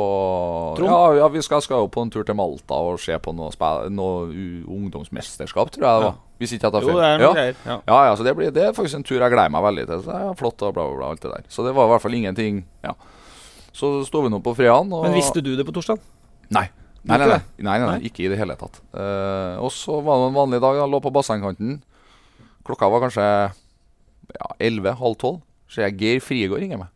ja, 0.84 0.98
ja, 1.22 1.28
vi 1.32 1.44
skal, 1.46 1.62
skal, 1.64 1.86
jo 1.86 1.92
på 1.94 2.04
en 2.04 2.12
tur 2.12 2.26
til 2.28 2.36
Malta 2.36 2.80
og 2.84 3.00
se 3.00 3.16
på 3.16 3.34
noe, 3.36 3.52
noe 3.94 4.26
ungdomsmesterskap, 4.68 5.72
tror 5.76 5.86
jeg 5.86 6.02
det 6.02 6.10
var. 6.10 6.18
Ja. 6.18 6.36
Hvis 6.40 6.56
ikke 6.56 6.68
jeg 6.68 6.76
tar 6.76 6.84
feil. 6.84 6.92
Jo, 6.92 7.00
det 7.00 7.08
er 7.08 7.24
noe 7.24 7.38
greier. 7.38 7.62
Ja, 7.64 7.78
ja, 7.80 8.02
ja 8.10 8.18
så 8.20 8.28
det, 8.28 8.36
blir, 8.36 8.52
det, 8.56 8.66
er 8.68 8.76
faktisk 8.76 9.00
en 9.00 9.08
tur 9.08 9.18
jeg 9.18 9.36
gleder 9.36 9.56
meg 9.56 9.66
veldig 9.70 9.88
til. 9.88 10.04
Så 10.04 10.18
er 10.18 10.36
flott 10.40 10.68
og 10.68 10.76
bla, 10.76 10.86
bla, 10.90 11.00
bla, 11.00 11.14
alt 11.16 11.24
det 11.24 11.32
der. 11.32 11.48
Så 11.52 11.64
det 11.68 11.74
var 11.78 11.88
i 11.88 11.94
hvert 11.94 12.06
fall 12.08 12.20
ingenting 12.20 12.66
Ja. 12.84 12.98
Så 13.80 14.00
sto 14.04 14.24
vi 14.26 14.32
nå 14.34 14.42
på 14.44 14.52
fredagen. 14.58 14.92
Men 14.92 15.14
visste 15.16 15.44
du 15.46 15.54
det 15.56 15.64
på 15.64 15.72
torsdag? 15.76 16.02
Nei. 16.52 16.66
Nei 17.08 17.16
nei, 17.22 17.28
nei, 17.32 17.40
nei, 17.64 17.76
nei, 17.80 18.00
ikke 18.10 18.26
i 18.26 18.32
det 18.32 18.36
hele 18.36 18.58
tatt. 18.60 18.82
Uh, 18.92 19.56
og 19.64 19.70
så 19.72 20.02
var 20.04 20.20
det 20.20 20.26
en 20.34 20.36
vanlig 20.36 20.60
dag. 20.60 20.76
Jeg 20.82 20.92
lå 20.92 21.00
på 21.00 21.14
bassengkanten. 21.16 21.78
Klokka 22.70 22.86
var 22.90 23.02
kanskje 23.02 23.26
ja, 23.26 24.48
11, 24.60 24.94
halv 25.00 25.16
12. 25.18 25.42
Så 25.70 25.82
jeg 25.82 25.98
Geir 25.98 26.22
Friegård 26.22 26.62
ringer 26.62 26.78
meg. 26.84 26.92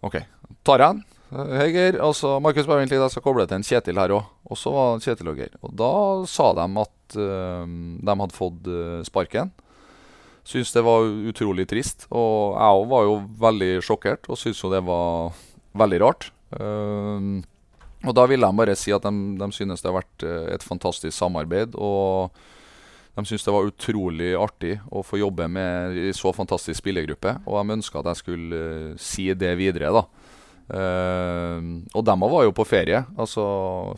OK. 0.00 0.22
Tar 0.64 0.80
jeg 0.80 0.94
den. 0.94 1.02
Hei, 1.28 1.66
Geir. 1.74 1.98
Altså, 2.00 2.38
Markus, 2.40 2.64
bare 2.64 2.80
vent 2.80 2.94
litt, 2.94 3.02
jeg 3.02 3.12
skal 3.12 3.24
koble 3.26 3.44
til 3.44 3.58
en 3.58 3.66
Kjetil 3.68 4.00
her 4.00 4.14
òg. 4.16 4.30
Og 4.48 4.56
så 4.56 4.72
var 4.72 5.04
Kjetil 5.04 5.28
og 5.28 5.40
Geir. 5.42 5.52
Og 5.60 5.74
da 5.76 5.92
sa 6.32 6.48
de 6.56 6.64
at 6.80 7.18
uh, 7.20 7.68
de 7.68 8.16
hadde 8.22 8.36
fått 8.38 8.72
uh, 8.72 9.04
sparken. 9.04 9.52
Syns 10.48 10.72
det 10.72 10.86
var 10.86 11.04
utrolig 11.28 11.68
trist. 11.68 12.08
Og 12.08 12.56
jeg 12.56 12.80
òg 12.80 12.88
var 12.94 13.04
jo 13.04 13.20
veldig 13.44 13.72
sjokkert 13.84 14.32
og 14.32 14.40
syntes 14.40 14.64
jo 14.64 14.72
det 14.72 14.80
var 14.88 15.36
veldig 15.76 16.02
rart. 16.06 16.30
Uh, 16.56 17.44
og 18.06 18.14
da 18.16 18.24
ville 18.30 18.48
de 18.48 18.62
bare 18.62 18.78
si 18.78 18.96
at 18.96 19.04
de, 19.04 19.12
de 19.36 19.52
synes 19.52 19.84
det 19.84 19.90
har 19.90 20.00
vært 20.00 20.24
et 20.54 20.64
fantastisk 20.64 21.12
samarbeid. 21.12 21.76
Og 21.76 22.32
de 23.18 23.26
syntes 23.26 23.44
det 23.44 23.52
var 23.54 23.66
utrolig 23.66 24.28
artig 24.38 24.76
å 24.94 25.02
få 25.02 25.18
jobbe 25.18 25.48
med 25.50 25.96
en 25.98 26.14
så 26.14 26.30
fantastisk 26.34 26.78
spillergruppe. 26.78 27.34
Og 27.50 27.56
de 27.58 27.74
ønska 27.74 27.98
at 27.98 28.12
jeg 28.12 28.20
skulle 28.20 28.58
uh, 28.62 28.98
si 29.00 29.26
det 29.34 29.56
videre. 29.58 29.90
da. 29.90 30.04
Uh, 30.68 31.82
og 31.98 32.04
dem 32.06 32.22
var 32.22 32.44
jo 32.46 32.54
på 32.54 32.66
ferie. 32.68 33.00
Altså, 33.18 33.42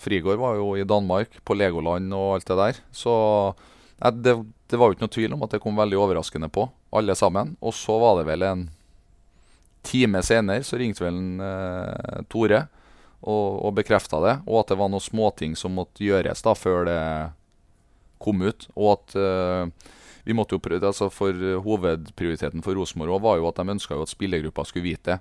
Frigård 0.01 0.41
var 0.41 0.57
jo 0.57 0.73
i 0.79 0.87
Danmark, 0.89 1.37
på 1.45 1.57
Legoland 1.59 2.15
og 2.17 2.39
alt 2.39 2.49
det 2.49 2.57
der. 2.63 2.81
Så 2.97 3.15
uh, 3.53 4.13
det, 4.17 4.39
det, 4.73 4.79
var 4.81 4.89
jo 4.89 4.97
ikke 4.97 5.05
noe 5.05 5.17
tvil 5.19 5.37
om 5.37 5.45
at 5.45 5.57
det 5.57 5.61
kom 5.67 5.77
veldig 5.77 5.99
overraskende 6.01 6.49
på, 6.49 6.71
alle 6.97 7.17
sammen. 7.19 7.59
Og 7.61 7.77
så 7.77 7.99
var 8.01 8.21
det 8.21 8.29
vel 8.31 8.47
en 8.49 8.69
time 9.85 10.21
senere 10.25 10.65
så 10.65 10.77
ringte 10.81 11.05
vel 11.05 11.17
en, 11.17 12.25
Tore 12.29 12.59
og, 13.21 13.45
og 13.69 13.77
bekrefta 13.77 14.21
det. 14.25 14.35
Og 14.49 14.63
at 14.63 14.73
det 14.73 14.81
var 14.81 14.89
noen 14.93 15.05
småting 15.05 15.59
som 15.61 15.77
måtte 15.77 16.05
gjøres 16.09 16.41
da 16.45 16.57
før 16.57 16.89
det 16.89 17.01
kom 18.21 18.45
ut. 18.45 18.69
Og 18.77 18.95
at 18.95 19.17
uh, 19.19 19.97
vi 20.27 20.37
måtte 20.37 20.57
jo 20.57 20.63
prøve, 20.63 20.85
altså 20.87 21.09
for 21.13 21.35
Hovedprioriteten 21.65 22.63
for 22.65 22.77
Rosenborg 22.77 23.23
var 23.25 23.41
jo 23.41 23.49
at 23.49 23.61
de 23.61 23.77
ønska 23.77 23.99
at 23.99 24.13
spillergruppa 24.13 24.67
skulle 24.69 24.93
vite 24.93 25.17
det 25.17 25.21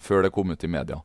før 0.00 0.24
det 0.24 0.32
kom 0.32 0.50
ut 0.50 0.64
i 0.64 0.70
media. 0.70 0.98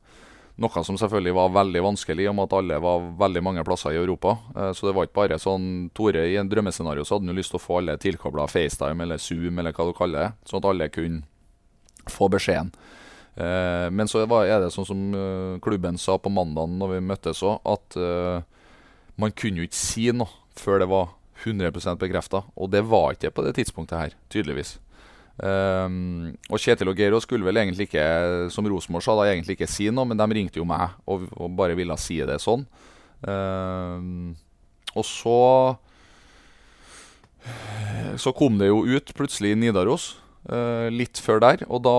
Noe 0.55 0.83
som 0.87 0.95
selvfølgelig 0.95 1.33
var 1.35 1.51
veldig 1.51 1.81
vanskelig, 1.83 2.29
om 2.31 2.39
at 2.39 2.53
alle 2.55 2.77
var 2.79 3.09
veldig 3.19 3.41
mange 3.43 3.63
plasser 3.67 3.91
i 3.91 3.99
Europa. 3.99 4.37
Uh, 4.55 4.71
så 4.71 4.87
det 4.87 4.95
var 4.95 5.07
ikke 5.07 5.19
bare 5.19 5.39
sånn 5.41 5.89
Tore, 5.95 6.25
i 6.31 6.37
en 6.39 6.51
drømmescenario 6.51 7.03
så 7.03 7.17
hadde 7.17 7.31
han 7.31 7.39
lyst 7.39 7.51
til 7.51 7.59
å 7.59 7.65
få 7.65 7.81
alle 7.81 7.97
tilkobla 7.99 8.47
FaceTime 8.51 9.03
eller 9.03 9.19
Zoom 9.21 9.59
eller 9.59 9.75
hva 9.75 9.89
du 9.89 9.95
kaller 9.97 10.23
det, 10.23 10.29
sånn 10.47 10.63
at 10.63 10.69
alle 10.71 10.91
kunne 10.93 12.11
få 12.11 12.29
beskjeden. 12.31 12.71
Uh, 13.35 13.91
men 13.91 14.07
så 14.07 14.23
er 14.23 14.63
det 14.63 14.71
sånn 14.71 14.87
som 14.87 15.01
klubben 15.59 15.99
sa 15.99 16.15
på 16.15 16.31
mandag 16.31 16.71
når 16.71 16.95
vi 16.95 17.03
møttes 17.11 17.43
òg, 17.43 17.59
at 17.67 17.99
man 19.19 19.31
kunne 19.35 19.61
jo 19.61 19.67
ikke 19.67 19.79
si 19.79 20.07
noe 20.15 20.31
før 20.55 20.79
det 20.81 20.87
var 20.91 21.11
100% 21.45 22.01
bekrefta. 22.01 22.43
Og 22.57 22.71
det 22.73 22.81
var 22.89 23.13
ikke 23.13 23.33
på 23.35 23.45
det 23.45 23.55
tidspunktet 23.59 24.01
her, 24.01 24.17
tydeligvis. 24.33 24.77
Um, 25.35 26.31
og 26.47 26.61
Kjetil 26.63 26.87
og 26.87 26.95
Geiro 26.95 27.19
skulle 27.19 27.43
vel 27.43 27.59
egentlig 27.59 27.89
ikke, 27.89 28.03
som 28.55 28.67
Rosenborg 28.71 29.03
sa, 29.03 29.17
da 29.19 29.25
egentlig 29.27 29.57
ikke 29.57 29.67
si 29.67 29.89
noe, 29.91 30.07
men 30.07 30.19
de 30.19 30.27
ringte 30.31 30.61
jo 30.61 30.67
meg 30.67 30.93
og, 31.11 31.25
og 31.35 31.51
bare 31.57 31.75
ville 31.75 31.97
si 31.99 32.21
det 32.23 32.37
sånn. 32.43 32.63
Um, 33.25 34.35
og 34.95 35.03
så 35.07 35.39
Så 38.17 38.31
kom 38.33 38.57
det 38.57 38.71
jo 38.71 38.85
ut 38.85 39.11
plutselig 39.13 39.51
i 39.53 39.57
Nidaros 39.59 40.15
uh, 40.49 40.87
litt 40.89 41.19
før 41.21 41.43
der, 41.43 41.65
og 41.67 41.83
da 41.85 41.97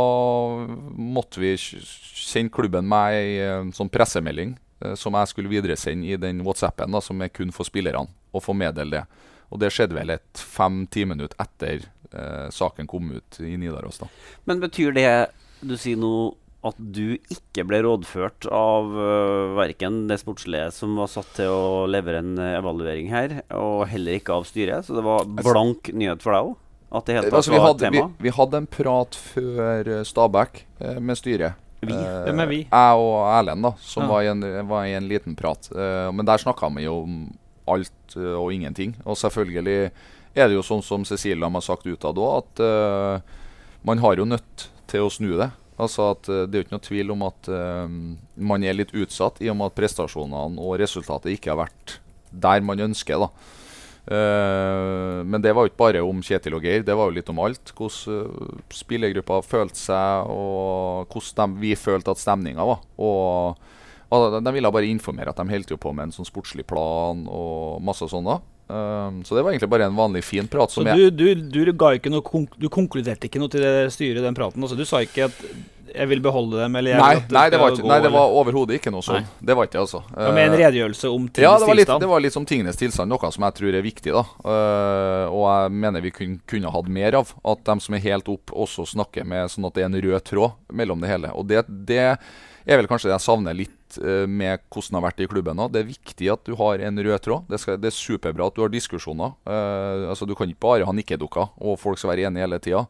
måtte 0.96 1.38
vi 1.42 1.52
sende 1.60 2.50
klubben 2.50 2.88
med 2.88 3.14
ei 3.14 3.70
sånn 3.76 3.92
pressemelding 3.92 4.56
uh, 4.82 4.96
som 4.98 5.14
jeg 5.14 5.30
skulle 5.30 5.52
videresende 5.52 6.08
i 6.08 6.18
den 6.18 6.40
WhatsAppen 6.46 6.90
da, 6.90 7.04
som 7.04 7.20
er 7.22 7.30
kun 7.30 7.52
for 7.54 7.68
spillerne, 7.68 8.08
og 8.32 8.42
få 8.42 8.56
meddele 8.56 9.02
det. 9.02 9.04
Og 9.50 9.60
det 9.62 9.70
skjedde 9.74 9.94
vel 9.94 10.10
et 10.16 10.40
fem-ti 10.42 11.04
minutter 11.06 11.36
etter 11.42 11.84
eh, 12.12 12.48
saken 12.50 12.86
kom 12.90 13.12
ut 13.18 13.40
i 13.40 13.56
Nidaros. 13.56 13.98
da. 14.02 14.08
Men 14.44 14.60
betyr 14.64 14.92
det 14.96 15.08
du 15.62 15.76
sier 15.80 15.96
nå 15.96 16.34
at 16.66 16.74
du 16.78 17.14
ikke 17.30 17.62
ble 17.68 17.78
rådført 17.84 18.48
av 18.50 18.88
uh, 18.90 19.54
verken 19.54 20.08
det 20.10 20.16
sportslige 20.18 20.72
som 20.74 20.96
var 20.98 21.06
satt 21.12 21.28
til 21.36 21.46
å 21.52 21.84
levere 21.86 22.18
en 22.24 22.32
evaluering 22.42 23.06
her, 23.12 23.36
og 23.54 23.84
heller 23.92 24.18
ikke 24.18 24.34
av 24.34 24.48
styret? 24.48 24.82
Så 24.88 24.96
det 24.96 25.04
var 25.06 25.22
Altså- 25.22 25.52
blank 25.52 25.92
nyhet 25.94 26.22
for 26.24 26.34
deg 26.34 26.48
òg? 26.50 26.56
At 26.96 27.06
det 27.06 27.14
helt 27.16 27.26
tatt 27.30 27.34
Altså, 27.38 27.52
vi, 27.52 27.58
var 27.58 27.66
hadde, 27.68 27.90
vi, 27.90 27.98
tema? 28.00 28.10
vi 28.26 28.30
hadde 28.40 28.58
en 28.62 28.66
prat 28.66 29.14
før 29.14 29.88
eh, 30.00 30.02
Stabæk 30.06 30.60
eh, 30.80 30.98
med 31.02 31.18
styret. 31.18 31.54
Vi? 31.86 31.92
Eh, 31.94 32.20
Hvem 32.26 32.40
er 32.42 32.46
vi? 32.50 32.58
Jeg 32.66 33.00
og 33.06 33.16
Erlend, 33.36 33.62
da, 33.62 33.72
som 33.82 34.02
Ja. 34.02 34.08
var, 34.10 34.22
i 34.22 34.30
en, 34.34 34.44
var 34.70 34.84
i 34.90 34.94
en 34.98 35.08
liten 35.10 35.36
prat. 35.38 35.70
Eh, 35.70 36.10
men 36.14 36.26
der 36.26 36.38
snakka 36.42 36.70
vi 36.74 36.86
jo 36.88 37.02
om 37.04 37.16
alt 37.70 38.16
eh, 38.16 38.34
og 38.36 38.52
ingenting. 38.54 38.94
Og 39.04 39.18
selvfølgelig 39.18 39.90
er 40.36 40.48
det 40.48 40.56
jo 40.58 40.64
sånn 40.64 40.84
som 40.84 41.04
Cecilia 41.08 41.48
har 41.48 41.64
sagt 41.64 41.86
utad 41.88 42.18
òg, 42.20 42.42
at 42.42 42.62
uh, 42.62 43.36
man 43.88 44.02
har 44.02 44.20
jo 44.20 44.28
nødt 44.28 44.68
til 44.90 45.06
å 45.06 45.12
snu 45.12 45.32
det. 45.38 45.50
Altså 45.76 46.10
at 46.14 46.28
eh, 46.32 46.46
Det 46.48 46.56
er 46.56 46.62
jo 46.62 46.66
ikke 46.66 46.76
noe 46.76 46.86
tvil 46.86 47.12
om 47.12 47.22
at 47.26 47.48
uh, 47.52 47.84
man 48.36 48.64
er 48.64 48.76
litt 48.76 48.94
utsatt, 48.96 49.42
i 49.44 49.50
og 49.52 49.58
med 49.58 49.70
at 49.70 49.78
prestasjonene 49.78 50.60
og 50.60 50.78
resultatet 50.80 51.34
ikke 51.34 51.54
har 51.54 51.64
vært 51.66 51.98
der 52.32 52.64
man 52.64 52.82
ønsker. 52.88 53.22
da. 53.22 53.30
Men 54.06 55.42
det 55.42 55.50
var 55.50 55.64
jo 55.64 55.70
ikke 55.72 55.80
bare 55.80 56.00
om 56.06 56.20
Kjetil 56.22 56.54
og 56.54 56.66
Geir, 56.66 56.84
det 56.86 56.94
var 56.94 57.08
jo 57.08 57.14
litt 57.16 57.30
om 57.32 57.40
alt. 57.42 57.72
Hvordan 57.74 58.68
spillergruppa 58.70 59.40
følte 59.42 59.80
seg, 59.80 60.28
og 60.30 61.10
hvordan 61.10 61.56
vi 61.58 61.72
følte 61.74 62.12
at 62.12 62.20
stemninga 62.20 62.66
var. 62.68 62.84
Og 63.02 63.58
De 64.10 64.52
ville 64.54 64.70
bare 64.70 64.86
informere 64.90 65.32
at 65.32 65.40
de 65.40 65.48
holdt 65.50 65.72
på 65.82 65.92
med 65.92 66.08
en 66.08 66.14
sånn 66.14 66.28
sportslig 66.28 66.66
plan 66.68 67.24
og 67.26 67.82
masse 67.82 68.06
sånn. 68.10 68.28
da. 68.28 68.40
um, 68.70 69.22
så 69.26 69.34
det 69.34 69.42
var 69.42 69.52
egentlig 69.52 69.70
bare 69.70 69.88
en 69.90 69.96
vanlig 69.98 70.24
fin 70.24 70.46
prat. 70.48 70.70
Så 70.70 70.84
du, 70.86 71.10
du, 71.10 71.34
du, 71.34 71.62
noe 72.10 72.44
du 72.56 72.68
konkluderte 72.68 73.26
ikke 73.26 73.42
noe 73.42 73.50
til 73.52 73.64
det 73.66 73.90
styret 73.94 74.22
i 74.22 74.26
den 74.26 74.38
praten? 74.38 74.62
Altså, 74.62 74.78
du 74.78 74.84
sa 74.86 75.02
ikke 75.02 75.30
at 75.30 75.42
'jeg 75.96 76.08
vil 76.10 76.20
beholde 76.20 76.58
dem', 76.60 76.76
eller 76.78 76.98
nei, 76.98 77.12
at 77.16 77.30
nei, 77.32 77.44
det 77.50 77.60
var, 77.60 77.72
ikke, 77.72 77.86
nei, 77.88 77.98
det 78.04 78.10
var 78.12 78.34
overhodet 78.40 78.78
ikke 78.80 78.92
noe 78.92 79.04
sånn. 79.04 79.26
Det 79.40 79.56
var 79.56 79.68
ikke 79.68 79.80
altså. 79.80 80.02
Ja, 80.12 80.32
Med 80.32 80.48
en 80.48 80.56
Eh, 80.56 80.60
redegjørelse 80.64 81.10
om 81.12 81.28
Ja, 81.36 81.58
det 81.58 81.66
var, 81.66 81.74
litt, 81.74 81.86
tilstand? 81.86 82.00
det 82.00 82.10
var 82.10 82.20
litt 82.20 82.32
som 82.32 82.46
tingenes 82.46 82.76
tilstand, 82.76 83.08
noe 83.12 83.32
som 83.32 83.44
jeg 83.44 83.54
tror 83.54 83.74
er 83.74 83.82
viktig. 83.82 84.12
da 84.12 84.24
uh, 84.44 85.26
Og 85.32 85.44
jeg 85.46 85.72
mener 85.72 86.00
vi 86.00 86.10
kun, 86.10 86.40
kunne 86.46 86.72
hatt 86.72 86.88
mer 86.88 87.14
av. 87.14 87.32
At 87.44 87.64
de 87.64 87.78
som 87.80 87.94
er 87.94 88.04
helt 88.04 88.28
opp, 88.28 88.52
også 88.52 88.86
snakker 88.86 89.24
med 89.24 89.50
sånn 89.50 89.66
at 89.66 89.74
det 89.74 89.82
er 89.82 89.90
en 89.90 90.02
rød 90.02 90.24
tråd 90.24 90.52
mellom 90.72 91.00
det 91.00 91.08
hele. 91.08 91.32
Og 91.34 91.46
det, 91.46 91.64
det 91.68 92.18
er 92.74 92.80
vel 92.80 92.88
kanskje 92.90 93.10
det 93.10 93.14
jeg 93.14 93.24
savner 93.26 93.54
litt 93.54 93.98
eh, 94.00 94.24
med 94.26 94.64
hvordan 94.72 94.96
det 94.96 94.98
har 94.98 95.04
vært 95.04 95.20
i 95.22 95.28
klubben. 95.30 95.60
Det 95.70 95.82
er 95.82 95.90
viktig 95.90 96.30
at 96.32 96.42
du 96.48 96.56
har 96.58 96.82
en 96.82 97.02
rød 97.06 97.20
tråd. 97.22 97.44
Det, 97.52 97.60
skal, 97.62 97.78
det 97.78 97.92
er 97.92 97.94
superbra 97.94 98.48
at 98.50 98.56
du 98.56 98.64
har 98.64 98.72
diskusjoner. 98.72 99.36
Uh, 99.46 100.10
altså 100.10 100.26
Du 100.26 100.34
kan 100.34 100.50
ikke 100.50 100.64
bare 100.66 100.88
ha 100.88 100.94
nikkedukker, 100.96 101.52
og 101.62 101.78
folk 101.78 102.00
skal 102.00 102.14
være 102.14 102.26
enige 102.26 102.42
hele 102.42 102.58
tida. 102.62 102.82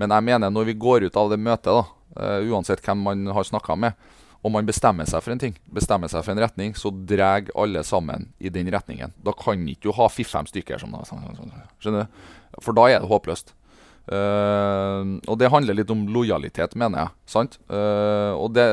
Men 0.00 0.16
jeg 0.16 0.26
mener 0.30 0.54
når 0.54 0.70
vi 0.70 0.78
går 0.80 1.04
ut 1.04 1.20
av 1.20 1.28
det 1.32 1.40
møtet, 1.42 1.68
da 1.68 1.84
uh, 2.16 2.48
uansett 2.48 2.80
hvem 2.86 3.04
man 3.10 3.28
har 3.36 3.44
snakka 3.44 3.76
med, 3.76 4.08
og 4.40 4.54
man 4.54 4.64
bestemmer 4.64 5.04
seg 5.04 5.20
for 5.20 5.34
en 5.34 5.42
ting, 5.42 5.56
bestemmer 5.68 6.08
seg 6.08 6.24
for 6.24 6.32
en 6.32 6.40
retning, 6.40 6.72
så 6.72 6.88
drar 6.88 7.50
alle 7.52 7.84
sammen 7.84 8.30
i 8.40 8.48
den 8.48 8.70
retningen. 8.72 9.12
Da 9.20 9.36
kan 9.36 9.68
ikke 9.68 9.90
du 9.90 9.96
ha 9.98 10.08
fire-fem 10.08 10.48
stykker 10.48 10.80
som 10.80 10.96
da 10.96 11.04
Skjønner 11.04 12.06
du? 12.06 12.22
For 12.64 12.72
da 12.76 12.88
er 12.88 13.02
det 13.02 13.10
håpløst. 13.10 13.52
Eh, 14.08 15.10
og 15.26 15.40
det 15.40 15.50
handler 15.52 15.76
litt 15.78 15.90
om 15.92 16.06
lojalitet, 16.12 16.76
mener 16.78 17.04
jeg. 17.04 17.16
Sant? 17.36 17.58
Eh, 17.70 18.32
og 18.34 18.54
det 18.56 18.66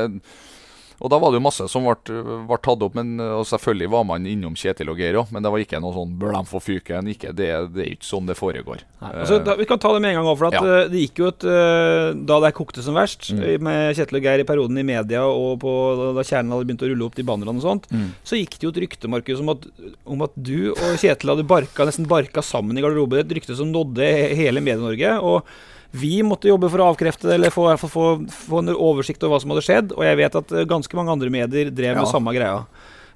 og 1.00 1.10
da 1.10 1.18
var 1.18 1.30
det 1.30 1.38
jo 1.38 1.44
masse 1.46 1.68
som 1.70 1.84
ble, 1.86 2.58
tatt 2.58 2.82
opp, 2.82 2.94
men 2.98 3.20
og 3.20 3.44
selvfølgelig 3.46 3.88
var 3.90 4.04
man 4.04 4.24
innom 4.26 4.54
Kjetil 4.58 4.88
og 4.90 4.98
Geir 4.98 5.14
òg. 5.20 5.30
Men 5.32 5.42
det 5.44 5.50
var 5.52 5.58
ikke 5.62 5.80
noe 5.80 5.94
sånn 5.94 6.16
'bør 6.18 6.32
de 6.34 6.42
få 6.50 6.58
fyken'? 6.60 7.08
Ikke, 7.14 7.30
det, 7.34 7.48
det 7.74 7.82
er 7.86 7.90
ikke 7.94 8.08
sånn 8.08 8.26
det 8.26 8.36
foregår. 8.36 8.82
Altså, 9.00 9.38
da, 9.44 9.54
vi 9.54 9.64
kan 9.64 9.78
ta 9.78 9.92
det 9.94 10.02
med 10.02 10.10
en 10.10 10.22
gang 10.22 10.26
òg, 10.32 10.38
for 10.38 10.46
at, 10.46 10.54
Ja. 10.54 10.64
eh, 10.82 10.88
Det 10.88 10.98
gikk 11.06 11.18
jo 11.22 11.26
et 11.28 11.44
eh, 11.44 12.12
Da 12.26 12.40
det 12.40 12.54
kokte 12.54 12.82
som 12.82 12.94
verst, 12.94 13.30
Mm. 13.32 13.60
med 13.62 13.94
Kjetil 13.96 14.16
og 14.18 14.22
Geir 14.22 14.40
i 14.40 14.44
perioden 14.44 14.78
i 14.78 14.82
media, 14.82 15.22
og 15.22 15.60
på, 15.60 16.14
da 16.16 16.22
kjernen 16.22 16.50
hadde 16.50 16.66
begynt 16.66 16.82
å 16.82 16.88
rulle 16.90 17.04
opp 17.06 17.14
de 17.14 17.22
bannerne 17.22 17.56
og 17.56 17.62
sånt, 17.62 17.86
Mm. 17.92 18.10
så 18.24 18.36
gikk 18.36 18.58
det 18.58 18.62
jo 18.62 18.68
et 18.70 18.82
rykte 18.88 19.08
Markus, 19.08 19.38
om, 19.40 19.48
at, 19.50 19.66
om 20.06 20.22
at 20.22 20.30
du 20.40 20.70
og 20.72 20.98
Kjetil 20.98 21.30
hadde 21.30 21.46
barka, 21.46 21.84
nesten 21.86 22.06
barka 22.06 22.42
sammen 22.42 22.76
i 22.76 22.82
garderoben. 22.82 23.18
Et 23.20 23.28
rykte 23.38 23.54
som 23.56 23.70
nådde 23.72 24.34
hele 24.34 24.60
Medie-Norge. 24.60 25.22
og 25.22 25.44
vi 25.92 26.18
måtte 26.22 26.50
jobbe 26.50 26.68
for 26.70 26.82
å 26.84 26.90
avkrefte 26.92 27.28
det, 27.30 27.38
eller 27.38 27.50
få, 27.54 27.70
få, 27.80 28.06
få 28.28 28.58
en 28.60 28.74
oversikt 28.74 29.22
over 29.24 29.36
hva 29.36 29.40
som 29.40 29.54
hadde 29.54 29.64
skjedd. 29.64 29.94
Og 29.96 30.04
jeg 30.04 30.18
vet 30.20 30.34
at 30.42 30.52
eh, 30.52 30.66
ganske 30.68 30.96
mange 30.98 31.14
andre 31.14 31.30
medier 31.32 31.70
drev 31.72 31.94
Ja. 31.94 32.00
med 32.02 32.10
samme 32.10 32.34
greia. 32.36 32.64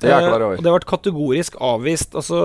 Det 0.02 0.11
er 0.11 0.16
jeg 0.18 0.30
klar 0.32 0.42
over. 0.42 0.56
Og 0.58 0.64
det 0.66 0.70
ble 0.74 0.87
kategorisk 0.90 1.54
avvist. 1.62 2.16
Altså, 2.18 2.38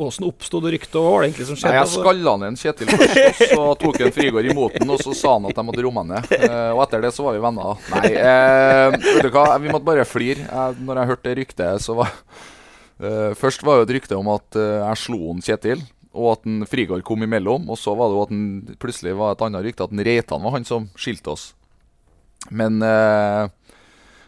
Åssen 0.00 0.24
oppsto 0.24 0.62
det 0.64 0.70
ryktet, 0.78 0.94
og 0.96 1.04
hva 1.04 1.10
var 1.12 1.24
det 1.26 1.28
egentlig 1.28 1.48
som 1.50 1.58
skjedde? 1.60 1.74
Nei, 1.74 1.76
jeg 1.76 1.84
Altså, 1.84 2.00
skalla 2.06 2.32
ned 2.40 2.48
en 2.48 2.56
Kjetil 2.56 2.88
først, 2.88 3.42
og 3.50 3.58
så 3.58 3.66
tok 3.82 3.98
en 4.06 4.14
Frigård 4.16 4.48
imot 4.48 4.78
den, 4.78 4.92
og 4.94 5.02
så 5.04 5.12
sa 5.18 5.34
han 5.34 5.44
at 5.50 5.58
de 5.58 5.64
måtte 5.68 5.84
romme 5.84 6.06
ned. 6.08 6.30
Eh, 6.38 6.70
og 6.72 6.80
etter 6.86 7.04
det 7.04 7.10
så 7.12 7.26
var 7.26 7.36
vi 7.36 7.42
venner. 7.44 7.82
Nei, 7.92 8.14
eh, 8.16 8.96
vet 9.10 9.26
du 9.26 9.30
hva, 9.34 9.44
vi 9.60 9.74
måtte 9.74 9.90
bare 9.90 10.06
flire. 10.08 10.46
Jeg, 10.48 10.78
når 10.88 11.02
jeg 11.02 11.10
hørte 11.12 11.28
det 11.28 11.36
ryktet, 11.42 11.84
så 11.84 11.98
var 12.00 12.14
eh, 13.04 13.34
Først 13.36 13.66
var 13.68 13.82
jo 13.82 13.88
et 13.90 13.92
rykte 13.98 14.16
om 14.16 14.32
at 14.32 14.56
jeg 14.56 15.02
slo 15.04 15.20
en 15.34 15.44
Kjetil, 15.44 15.84
og 16.16 16.32
at 16.32 16.48
en 16.48 16.64
Frigård 16.68 17.04
kom 17.06 17.22
imellom. 17.22 17.68
Og 17.70 17.78
så 17.78 17.94
var 17.94 18.08
det 18.08 18.16
jo 18.16 18.24
at 18.24 18.32
den 18.32 18.78
plutselig 18.80 19.14
var 19.18 19.34
et 19.36 19.44
annet 19.44 19.66
rykte, 19.68 19.84
at 19.86 19.92
en 19.94 20.04
Reitan 20.08 20.42
var 20.42 20.56
han 20.56 20.66
som 20.68 20.88
skilte 20.96 21.32
oss. 21.34 21.50
Men 22.50 22.80
eh, 22.84 23.46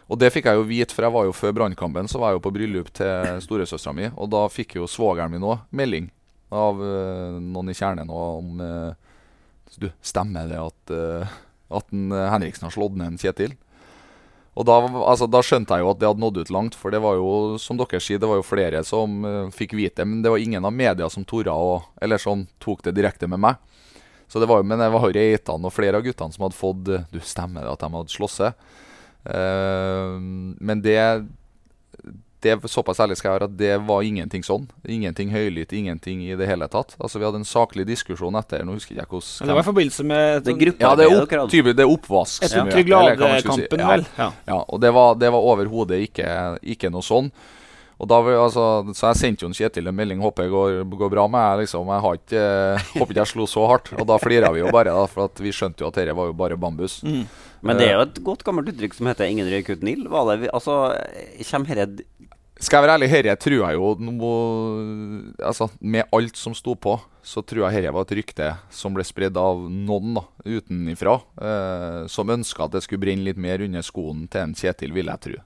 Og 0.09 0.17
det 0.19 0.31
fikk 0.33 0.47
jeg 0.49 0.57
jo 0.57 0.65
vite, 0.69 0.95
for 0.95 1.05
jeg 1.05 1.13
var 1.13 1.27
jo 1.27 1.35
før 1.37 1.53
brannkampen 1.59 2.07
så 2.09 2.21
var 2.21 2.31
jeg 2.31 2.39
jo 2.39 2.45
på 2.47 2.53
bryllup 2.55 2.87
til 2.97 3.41
storesøstera 3.45 3.93
mi. 3.93 4.07
Og 4.17 4.31
da 4.33 4.45
fikk 4.49 4.79
jo 4.79 4.87
svogeren 4.89 5.31
min 5.33 5.45
òg 5.45 5.67
melding 5.69 6.09
av 6.49 6.81
eh, 6.81 7.37
noen 7.45 7.69
i 7.69 7.77
kjernen 7.77 8.09
om 8.09 8.61
eh, 8.65 8.93
Du, 9.77 9.91
stemmer 10.01 10.49
det 10.49 10.57
at, 10.57 10.93
eh, 10.95 11.35
at 11.77 11.93
en, 11.93 12.07
eh, 12.11 12.29
Henriksen 12.33 12.65
har 12.65 12.73
slått 12.73 12.97
ned 12.97 13.11
en 13.11 13.19
Kjetil? 13.21 13.53
Og 14.59 14.65
da, 14.67 14.75
altså, 14.83 15.23
da 15.31 15.39
skjønte 15.45 15.77
jeg 15.77 15.85
jo 15.85 15.91
at 15.93 15.99
det 16.01 16.07
hadde 16.09 16.19
nådd 16.19 16.41
ut 16.41 16.49
langt, 16.51 16.75
for 16.75 16.91
det 16.91 16.99
var 16.99 17.15
jo, 17.15 17.55
som 17.63 17.77
dere 17.79 18.01
sier, 18.03 18.19
det 18.19 18.27
var 18.27 18.41
jo 18.41 18.43
flere 18.43 18.81
som 18.83 19.21
uh, 19.23 19.53
fikk 19.55 19.77
vite. 19.79 20.03
Men 20.03 20.19
det 20.25 20.33
var 20.33 20.43
ingen 20.43 20.67
av 20.67 20.75
media 20.75 21.07
som 21.11 21.23
torde 21.27 21.53
å 21.55 21.77
Eller 22.01 22.19
som 22.19 22.43
tok 22.59 22.83
det 22.83 22.97
direkte 22.97 23.29
med 23.31 23.39
meg. 23.39 23.55
Så 24.27 24.41
det 24.43 24.49
var 24.51 24.59
jo, 24.59 24.67
Men 24.67 24.83
det 24.83 24.91
var 24.91 25.07
jo 25.07 25.15
Reitan 25.15 25.65
og 25.65 25.73
flere 25.73 25.97
av 25.97 26.03
guttene 26.05 26.35
som 26.35 26.43
hadde 26.45 26.59
fått 26.59 26.91
eh, 26.91 27.07
Du, 27.09 27.17
stemmer 27.23 27.65
det 27.65 27.71
at 27.71 27.81
de 27.81 27.89
hadde 27.95 28.13
slåss 28.13 28.35
seg? 28.43 28.67
Eh, 29.25 30.17
men 30.59 30.83
det 30.85 30.99
det 32.41 32.55
Såpass 32.71 32.99
ærlig 33.03 33.17
skal 33.19 33.31
jeg 33.33 33.39
være 33.39 33.47
at 33.49 33.57
det 33.59 33.73
var 33.87 34.01
ingenting 34.07 34.43
sånn. 34.45 34.67
Ingenting 34.87 35.29
høylytt, 35.33 35.73
ingenting 35.75 36.21
i 36.23 36.35
det 36.39 36.47
hele 36.47 36.67
tatt. 36.71 36.95
Altså 36.99 37.19
Vi 37.19 37.25
hadde 37.27 37.41
en 37.41 37.47
saklig 37.47 37.85
diskusjon 37.89 38.35
etter. 38.39 38.63
Nå 38.63 38.77
husker 38.77 38.95
jeg 38.95 39.03
ikke 39.05 39.19
hvordan 39.19 39.47
det 39.47 39.55
var 39.57 39.63
i 39.65 39.69
forbindelse 39.69 40.05
med 40.05 40.43
Det 40.43 40.53
sånn, 40.53 40.59
gruppe- 40.63 40.79
Ja, 40.87 40.95
det 40.95 41.05
er, 41.11 41.21
opp, 41.21 41.51
typer, 41.51 41.73
det 41.75 41.85
er 41.85 41.93
oppvask. 41.93 42.43
Etter 42.43 42.61
eller 42.63 43.15
hva 43.15 43.29
man 43.29 43.41
skulle 43.41 43.55
si. 43.55 43.67
Ja. 43.77 43.87
vel? 43.87 44.05
Ja. 44.17 44.31
Ja, 44.47 44.59
og 44.67 44.79
det 44.81 44.93
var, 44.93 45.15
det 45.15 45.31
var 45.31 45.39
overhodet 45.53 45.99
ikke, 46.09 46.59
ikke 46.63 46.91
noe 46.91 47.01
sånn. 47.01 47.31
Og 47.99 48.07
da, 48.07 48.15
altså, 48.23 48.63
så 48.95 49.09
jeg 49.11 49.17
sendte 49.19 49.43
jo 49.43 49.49
en 49.49 49.53
Kjetil 49.57 49.89
en 49.91 49.95
melding. 49.95 50.21
Håper 50.23 50.45
det 50.47 50.51
går, 50.53 50.77
går 51.01 51.09
bra 51.11 51.27
med 51.27 51.41
jeg, 51.43 51.65
Liksom. 51.65 51.89
Jeg 51.91 52.03
har 52.05 52.13
ikke, 52.15 52.43
håper 53.01 53.11
ikke 53.11 53.23
jeg 53.25 53.31
slo 53.33 53.45
så 53.51 53.65
hardt. 53.67 53.91
Og 53.99 54.07
da 54.07 54.15
flira 54.17 54.53
vi 54.55 54.61
jo 54.63 54.71
bare, 54.71 54.93
da, 54.95 55.03
for 55.11 55.25
at 55.27 55.41
vi 55.43 55.51
skjønte 55.51 55.83
jo 55.83 55.89
at 55.91 55.99
dette 55.99 56.15
var 56.15 56.29
jo 56.31 56.33
bare 56.39 56.55
bambus. 56.55 57.01
Mm. 57.03 57.25
Men 57.61 57.75
det 57.75 57.89
er 57.89 57.97
jo 57.97 58.05
et 58.05 58.21
godt 58.23 58.45
gammelt 58.47 58.69
uttrykk 58.71 58.93
som 58.95 59.09
heter 59.11 59.27
'ingen 59.27 59.49
røyk 59.51 59.67
uten 59.75 59.89
ild'. 59.91 60.07
Var 60.07 60.29
det, 60.31 60.39
vi- 60.45 60.53
altså, 60.55 60.95
kommer 61.51 61.75
dette 61.75 62.05
Skal 62.59 62.75
jeg 62.75 62.83
være 62.83 62.95
ærlig, 62.97 63.07
herre 63.13 63.35
tror 63.39 63.61
jeg 63.61 63.77
jo 63.77 63.89
noe, 64.03 64.31
altså, 65.39 65.69
Med 65.79 66.09
alt 66.15 66.35
som 66.35 66.55
sto 66.57 66.75
på, 66.75 66.97
så 67.23 67.39
tror 67.39 67.65
jeg 67.65 67.77
herre 67.77 67.93
var 67.95 68.03
et 68.03 68.17
rykte 68.19 68.49
som 68.73 68.95
ble 68.95 69.05
spredd 69.07 69.39
av 69.39 69.61
noen 69.71 70.17
da, 70.17 70.25
utenifra, 70.43 71.19
eh, 71.39 72.01
som 72.11 72.35
ønska 72.35 72.67
at 72.67 72.75
det 72.75 72.83
skulle 72.83 73.05
brenne 73.05 73.23
litt 73.29 73.39
mer 73.39 73.63
under 73.63 73.85
skoen 73.85 74.27
til 74.27 74.43
en 74.43 74.57
Kjetil, 74.59 74.91
vil 74.95 75.11
jeg 75.11 75.23
tro. 75.23 75.39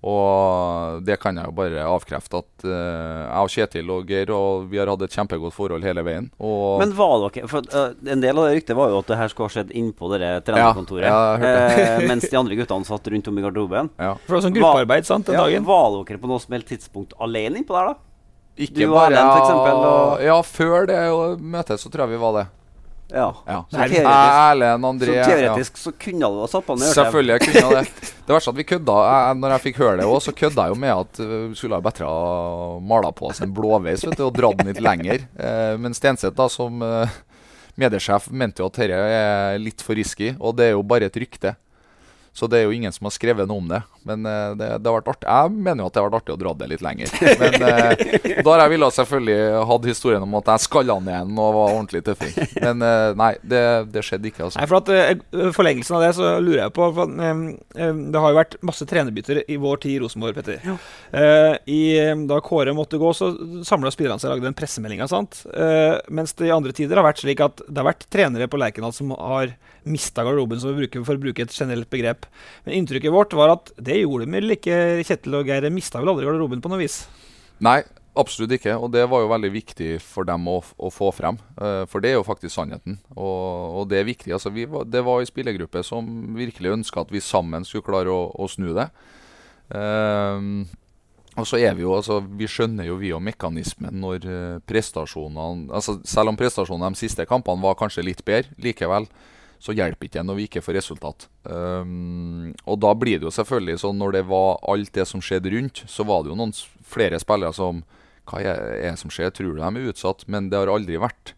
Og 0.00 1.02
det 1.04 1.18
kan 1.20 1.36
jeg 1.36 1.44
jo 1.44 1.52
bare 1.52 1.82
avkrefte 1.84 2.38
at 2.40 2.64
uh, 2.64 2.70
jeg 2.72 3.44
og 3.44 3.50
Kjetil 3.52 3.90
og 3.92 4.08
Geir 4.08 4.30
og 4.32 4.70
vi 4.70 4.78
har 4.80 4.88
hatt 4.88 5.02
et 5.04 5.12
kjempegodt 5.12 5.52
forhold 5.52 5.84
hele 5.84 6.04
veien. 6.06 6.30
Og 6.40 6.80
Men 6.80 6.94
var 6.96 7.26
dere 7.26 7.48
For 7.50 7.66
uh, 7.74 7.92
en 8.08 8.22
del 8.24 8.38
av 8.40 8.48
det 8.48 8.54
ryktet 8.56 8.78
var 8.78 8.88
jo 8.94 9.02
at 9.02 9.10
det 9.12 9.18
her 9.20 9.32
skulle 9.32 9.50
ha 9.50 9.56
skjedd 9.58 9.74
innpå 9.76 10.08
det 10.14 10.30
trenerkontoret. 10.48 11.04
Ja, 11.04 11.34
eh, 11.36 12.06
mens 12.08 12.24
de 12.30 12.38
andre 12.40 12.56
guttene 12.56 12.88
satt 12.88 13.10
rundt 13.12 13.28
om 13.28 13.38
i 13.40 13.44
garderoben. 13.44 13.90
ja. 14.00 14.14
For 14.24 14.32
det 14.32 14.38
var 14.38 14.46
sånn 14.48 14.56
gruppearbeid 14.56 15.08
sant, 15.10 15.26
den 15.28 15.36
Ja, 15.36 15.44
dagen. 15.44 15.64
var 15.68 15.98
dere 16.04 16.22
på 16.22 16.30
noe 16.32 16.40
som 16.40 16.56
helst 16.56 16.72
tidspunkt 16.72 17.12
alene 17.20 17.60
innpå 17.60 17.76
der, 17.76 17.92
da? 17.92 17.94
Ikke 18.60 18.74
Du 18.80 18.86
og 18.88 18.96
bare 18.96 19.12
Erlend, 19.12 19.30
for 19.30 19.44
eksempel, 19.44 19.84
og- 19.90 20.24
Ja, 20.24 20.40
før 20.42 20.86
det 20.88 20.98
møtet 21.40 21.80
så 21.80 21.92
tror 21.92 22.06
jeg 22.08 22.16
vi 22.16 22.24
var 22.24 22.32
det. 22.40 22.46
Ja. 23.10 23.28
Ja. 23.46 23.60
Så 23.70 23.78
Erlend 23.80 25.02
teoretisk, 25.02 25.22
så 25.22 25.30
teoretisk 25.30 25.76
ja. 25.76 25.82
så 25.82 25.92
kunne 26.04 26.30
du 26.30 26.40
ha 26.40 26.48
satt 26.50 26.66
på 26.66 26.76
den. 26.78 26.92
Selvfølgelig 26.94 27.36
jeg 27.36 27.44
kunne 27.46 27.62
jeg 27.62 27.86
det. 27.86 28.12
Det 28.26 28.36
verste 28.36 28.52
at 28.52 28.58
vi 28.60 28.66
kødda 28.70 28.96
jeg, 29.06 29.38
Når 29.40 29.54
jeg 29.54 29.62
fikk 29.64 29.80
høre 29.82 29.96
det 30.00 30.06
òg, 30.06 30.18
så 30.22 30.34
kødda 30.36 30.66
jeg 30.66 30.74
jo 30.74 30.80
med 30.84 30.92
at 30.94 31.22
uh, 31.22 31.32
vi 31.50 31.58
skulle 31.58 31.78
ha 31.80 31.84
bedre 31.84 32.12
mala 32.92 33.10
på 33.16 33.30
oss 33.30 33.42
en 33.44 33.54
blåveis 33.56 34.04
vet 34.06 34.18
du, 34.18 34.26
og 34.28 34.36
dratt 34.36 34.60
den 34.60 34.70
litt 34.70 34.84
lenger. 34.84 35.26
Eh, 35.40 35.74
men 35.80 35.96
Stenseth, 35.96 36.36
da, 36.38 36.46
som 36.52 36.82
eh, 36.84 37.18
mediesjef, 37.80 38.28
mente 38.30 38.62
jo 38.62 38.68
at 38.70 38.78
dette 38.78 39.00
er 39.00 39.58
litt 39.62 39.82
for 39.84 39.98
risky, 39.98 40.34
og 40.38 40.56
det 40.58 40.70
er 40.70 40.76
jo 40.76 40.86
bare 40.86 41.10
et 41.10 41.18
rykte. 41.20 41.56
Så 42.32 42.46
det 42.46 42.60
er 42.60 42.68
jo 42.68 42.74
ingen 42.76 42.92
som 42.94 43.08
har 43.08 43.14
skrevet 43.14 43.48
noe 43.50 43.62
om 43.62 43.70
det. 43.70 43.80
Men 44.08 44.24
uh, 44.26 44.52
det, 44.58 44.70
det 44.80 44.90
har 44.90 44.98
vært 45.00 45.12
artig. 45.14 45.28
Jeg 45.28 45.54
mener 45.56 45.84
jo 45.84 45.90
at 45.90 45.96
det 45.96 46.02
har 46.02 46.08
vært 46.08 46.20
artig 46.22 46.36
å 46.36 46.40
dra 46.40 46.54
det 46.60 46.70
litt 46.72 46.84
lenger. 46.84 47.14
Men 47.40 47.58
uh, 47.66 48.40
da 48.40 48.54
har 48.54 48.64
jeg 48.64 48.74
ville 48.74 48.92
selvfølgelig 49.00 49.66
hatt 49.72 49.90
historien 49.90 50.26
om 50.26 50.38
at 50.40 50.52
jeg 50.54 50.66
skalla 50.66 50.98
ned 51.04 51.18
en 51.20 51.40
og 51.40 51.56
var 51.58 51.74
ordentlig 51.76 52.04
tøffing. 52.06 52.34
Men 52.60 52.84
uh, 52.84 53.12
nei, 53.18 53.32
det, 53.42 53.64
det 53.92 54.04
skjedde 54.06 54.30
ikke, 54.30 54.46
altså. 54.48 54.60
Nei, 54.60 54.68
for 54.70 54.80
at 54.80 54.90
eh, 54.94 55.50
Forlengelsen 55.54 55.96
av 55.96 56.04
det 56.04 56.10
så 56.16 56.32
lurer 56.42 56.62
jeg 56.64 56.74
på 56.76 56.88
for, 56.96 57.14
eh, 57.24 57.42
eh, 57.76 58.00
Det 58.12 58.22
har 58.22 58.32
jo 58.32 58.38
vært 58.38 58.56
masse 58.66 58.86
trenerbytter 58.88 59.42
i 59.46 59.58
vår 59.60 59.82
tid 59.84 59.96
i 59.96 60.00
Rosenborg, 60.02 60.36
Petter. 60.36 60.60
Eh, 61.12 61.54
i, 61.70 61.80
eh, 62.00 62.14
da 62.30 62.40
Kåre 62.44 62.74
måtte 62.76 63.00
gå, 63.00 63.12
så 63.16 63.32
samla 63.66 63.92
spillerne 63.94 64.20
seg 64.20 64.30
og 64.30 64.36
lagde 64.36 64.48
den 64.50 64.58
pressemeldinga. 64.58 65.08
Uh, 65.10 65.96
mens 66.12 66.32
det 66.38 66.48
i 66.48 66.52
andre 66.54 66.72
tider 66.76 66.98
har 66.98 67.06
vært 67.06 67.22
slik 67.22 67.40
at 67.42 67.62
det 67.66 67.80
har 67.80 67.88
vært 67.88 68.06
trenere 68.12 68.48
på 68.50 68.58
Lerkendal 68.60 68.94
som 68.94 69.12
har 69.16 69.54
mista 69.88 70.24
garderoben, 70.26 70.60
som 70.60 70.74
vi 70.74 70.84
bruker 70.84 71.04
for 71.06 71.16
å 71.16 71.22
bruke 71.22 71.44
et 71.44 71.54
generelt 71.54 71.88
begrep. 71.92 72.26
Men 72.66 72.80
inntrykket 72.80 73.14
vårt 73.14 73.34
var 73.36 73.54
at 73.54 73.72
det 73.80 73.89
gjorde 73.98 74.26
de 74.26 74.36
vel 74.36 74.54
ikke. 74.56 74.76
Kjetil 75.06 75.38
og 75.40 75.48
Geir 75.50 75.66
mista 75.74 76.00
vel 76.00 76.12
aldri 76.12 76.28
garderoben 76.28 76.62
på 76.62 76.72
noe 76.72 76.80
vis? 76.82 77.02
Nei, 77.64 77.80
absolutt 78.18 78.54
ikke. 78.56 78.76
Og 78.78 78.90
det 78.94 79.04
var 79.10 79.24
jo 79.24 79.30
veldig 79.32 79.52
viktig 79.54 79.90
for 80.04 80.28
dem 80.28 80.48
å, 80.50 80.58
å 80.60 80.90
få 80.94 81.10
frem. 81.16 81.38
Eh, 81.60 81.84
for 81.90 82.02
det 82.02 82.12
er 82.12 82.18
jo 82.18 82.26
faktisk 82.26 82.54
sannheten. 82.56 82.98
Og, 83.14 83.80
og 83.80 83.88
det 83.92 84.00
er 84.00 84.08
viktig. 84.08 84.34
Altså, 84.36 84.52
var, 84.52 84.88
det 84.88 85.04
var 85.06 85.20
en 85.22 85.30
spillergruppe 85.30 85.84
som 85.86 86.34
virkelig 86.38 86.76
ønska 86.78 87.04
at 87.04 87.14
vi 87.14 87.24
sammen 87.24 87.66
skulle 87.68 87.86
klare 87.86 88.12
å, 88.12 88.28
å 88.30 88.50
snu 88.50 88.72
det. 88.76 88.90
Um, 89.70 90.64
og 91.38 91.46
så 91.46 91.60
er 91.60 91.76
Vi 91.78 91.84
jo, 91.84 91.94
altså, 91.94 92.18
vi 92.20 92.48
skjønner 92.50 92.88
jo 92.88 92.96
vi 92.98 93.12
og 93.14 93.22
mekanismen 93.22 94.00
når 94.02 94.24
eh, 94.26 94.56
prestasjonene 94.66 95.70
altså 95.70 96.00
Selv 96.02 96.32
om 96.32 96.38
prestasjonene 96.38 96.90
de 96.90 96.98
siste 96.98 97.26
kampene 97.28 97.62
var 97.62 97.78
kanskje 97.78 98.02
litt 98.02 98.24
bedre, 98.26 98.50
likevel 98.58 99.06
så 99.60 99.74
hjelper 99.76 100.08
ikke 100.08 100.18
det 100.18 100.26
når 100.26 100.38
vi 100.38 100.46
ikke 100.48 100.62
får 100.64 100.78
resultat. 100.78 101.26
Um, 101.44 102.52
og 102.64 102.80
da 102.80 102.94
blir 102.96 103.20
det 103.20 103.28
jo 103.28 103.34
selvfølgelig 103.34 103.82
sånn 103.82 103.98
når 104.00 104.16
det 104.16 104.22
var 104.30 104.60
alt 104.72 104.92
det 104.96 105.04
som 105.08 105.22
skjedde 105.24 105.52
rundt, 105.52 105.82
så 105.84 106.06
var 106.08 106.24
det 106.24 106.32
jo 106.32 106.38
noen 106.40 106.54
flere 106.88 107.20
spillere 107.20 107.52
som 107.56 107.84
Hva 108.30 108.40
er 108.46 108.60
det 108.78 108.96
som 109.00 109.10
skjer? 109.10 109.32
Tror 109.34 109.56
du 109.56 109.60
de 109.60 109.66
er 109.66 109.90
utsatt? 109.90 110.24
Men 110.30 110.48
det 110.52 110.58
har 110.60 110.70
aldri 110.70 110.98
vært. 111.00 111.34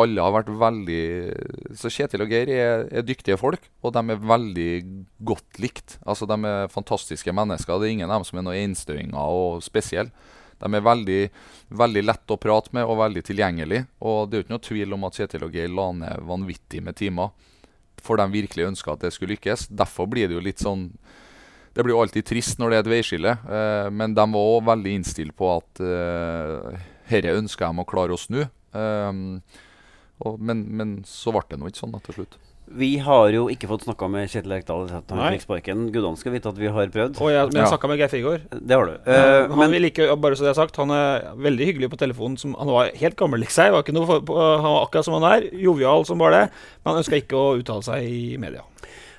Alle 0.00 0.24
har 0.24 0.32
vært 0.32 0.48
veldig 0.56 1.76
Så 1.76 1.90
Kjetil 1.92 2.24
og 2.24 2.32
Geir 2.32 2.48
er, 2.50 2.86
er 2.88 3.04
dyktige 3.04 3.36
folk, 3.40 3.68
og 3.84 3.92
de 3.94 4.02
er 4.14 4.24
veldig 4.24 4.70
godt 5.28 5.60
likt. 5.62 5.98
Altså 6.04 6.28
De 6.28 6.38
er 6.48 6.72
fantastiske 6.72 7.32
mennesker. 7.32 7.78
Det 7.78 7.88
er 7.88 7.96
ingen 7.96 8.10
av 8.10 8.20
dem 8.20 8.28
som 8.28 8.40
er 8.40 8.46
noen 8.48 8.70
enstøinger 8.70 9.16
og 9.16 9.62
spesielle. 9.64 10.12
De 10.62 10.70
er 10.70 10.84
veldig, 10.84 11.22
veldig 11.74 12.02
lett 12.04 12.30
å 12.32 12.38
prate 12.38 12.70
med 12.76 12.86
og 12.86 13.00
veldig 13.00 13.24
tilgjengelig. 13.26 13.82
Og 14.06 14.28
det 14.28 14.36
er 14.36 14.40
jo 14.40 14.46
ikke 14.46 14.54
noe 14.54 14.66
tvil 14.68 14.96
om 14.96 15.08
at 15.08 15.18
Kjetil 15.18 15.46
og 15.48 15.56
Geir 15.56 15.72
la 15.72 15.88
ned 15.96 16.28
vanvittig 16.28 16.82
med 16.86 16.96
timer. 17.00 17.32
For 18.02 18.18
de 18.20 18.26
virkelig 18.32 18.68
ønska 18.72 18.94
at 18.94 19.04
det 19.06 19.12
skulle 19.14 19.36
lykkes. 19.36 19.68
Derfor 19.70 20.08
blir 20.10 20.28
det 20.28 20.36
jo 20.36 20.44
litt 20.44 20.62
sånn 20.62 20.90
Det 21.72 21.84
blir 21.84 21.94
jo 21.94 22.02
alltid 22.02 22.26
trist 22.28 22.58
når 22.60 22.68
det 22.68 22.76
er 22.76 22.82
et 22.84 22.92
veiskille, 22.92 23.30
eh, 23.32 23.86
men 23.88 24.12
de 24.12 24.24
var 24.34 24.48
òg 24.56 24.66
veldig 24.66 24.90
innstilt 24.92 25.32
på 25.38 25.46
at 25.54 25.80
eh, 25.80 26.82
herre 27.08 27.36
ønsker 27.38 27.64
de 27.64 27.80
å 27.80 27.88
klare 27.88 28.12
å 28.12 28.20
snu. 28.20 28.42
Eh, 28.44 29.22
og, 30.20 30.36
men, 30.36 30.66
men 30.68 30.98
så 31.08 31.32
ble 31.32 31.46
det 31.48 31.58
nå 31.62 31.70
ikke 31.70 31.80
sånn 31.80 31.94
da, 31.96 32.02
til 32.04 32.18
slutt. 32.18 32.36
Vi 32.74 32.96
har 33.04 33.30
jo 33.34 33.46
ikke 33.52 33.68
fått 33.68 33.84
snakka 33.86 34.08
med 34.10 34.30
Kjetil 34.32 34.54
Rekdal. 34.54 34.86
Gudene 35.92 36.16
skal 36.20 36.32
vite 36.32 36.48
at 36.48 36.58
vi 36.58 36.70
har 36.72 36.92
prøvd. 36.92 37.20
Oh, 37.20 37.30
ja, 37.32 37.44
men 37.46 37.58
jeg 37.60 37.66
Ja. 37.66 37.70
snakka 37.72 37.88
med 37.90 37.98
Geir 38.00 38.08
Frigård. 38.08 38.40
Det 38.50 38.76
har 38.76 38.86
du. 38.86 38.92
Uh, 38.92 39.12
Eh, 39.12 39.48
han, 39.48 39.58
men 39.58 39.70
vil 39.70 39.90
ikke, 39.90 40.08
bare 40.16 40.36
så 40.36 40.46
det 40.46 40.50
er 40.54 40.60
sagt, 40.60 40.76
han 40.76 40.90
er 40.90 41.34
veldig 41.36 41.66
hyggelig 41.68 41.90
på 41.92 41.98
telefonen. 42.00 42.38
Som, 42.38 42.54
han 42.58 42.66
var 42.66 42.90
helt 42.96 43.16
gammel, 43.16 43.40
liksom. 43.40 43.72
Var 43.72 43.82
ikke 43.84 43.94
noe 43.96 44.06
for, 44.08 44.20
på, 44.20 44.36
han 44.36 44.62
var 44.72 44.86
akkurat 44.86 45.04
som 45.04 45.18
han 45.20 45.28
er. 45.30 45.48
Jovial 45.52 46.06
som 46.08 46.18
bare 46.18 46.32
det. 46.46 46.52
Men 46.82 46.94
han 46.94 47.02
ønska 47.02 47.20
ikke 47.20 47.36
å 47.36 47.58
uttale 47.60 47.82
seg 47.82 48.08
i 48.08 48.36
media. 48.40 48.64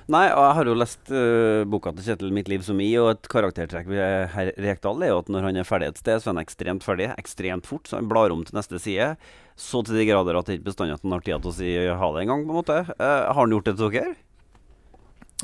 Nei, 0.06 0.26
og 0.34 0.42
jeg 0.44 0.54
har 0.58 0.68
jo 0.68 0.74
lest 0.76 1.12
uh, 1.16 1.64
boka 1.64 1.94
til 1.96 2.04
Kjetil 2.04 2.32
'Mitt 2.34 2.48
liv 2.48 2.60
som 2.60 2.76
i', 2.76 2.90
og 3.00 3.14
et 3.14 3.28
karaktertrekk 3.32 3.86
ved 3.88 4.28
herr 4.34 4.50
Rekdal 4.60 5.00
er 5.02 5.14
jo 5.14 5.22
at 5.22 5.30
når 5.32 5.46
han 5.48 5.56
er 5.56 5.64
ferdig 5.64 5.88
et 5.88 5.98
sted, 6.02 6.20
så 6.20 6.28
er 6.28 6.34
han 6.34 6.44
ekstremt 6.44 6.84
ferdig, 6.84 7.08
ekstremt 7.16 7.64
fort. 7.64 7.88
Så 7.88 7.96
han 7.96 8.08
blar 8.10 8.30
om 8.30 8.44
til 8.44 8.58
neste 8.58 8.76
side. 8.78 9.16
Så 9.56 9.84
til 9.86 9.94
de 10.00 10.04
grader 10.08 10.34
at 10.38 10.46
det 10.48 10.56
ikke 10.58 10.70
bestandig 10.72 10.96
at 10.96 11.02
han 11.06 11.12
har 11.14 11.20
tid 11.22 11.42
til 11.44 11.50
å 11.52 11.54
si 11.54 11.72
ha 11.86 12.08
det 12.16 12.22
engang, 12.24 12.40
på 12.46 12.50
en 12.54 12.58
måte. 12.58 12.78
Eh, 12.98 13.20
har 13.28 13.34
han 13.38 13.52
gjort 13.54 13.68
det 13.68 13.76
til 13.78 13.90
dere? 13.94 14.14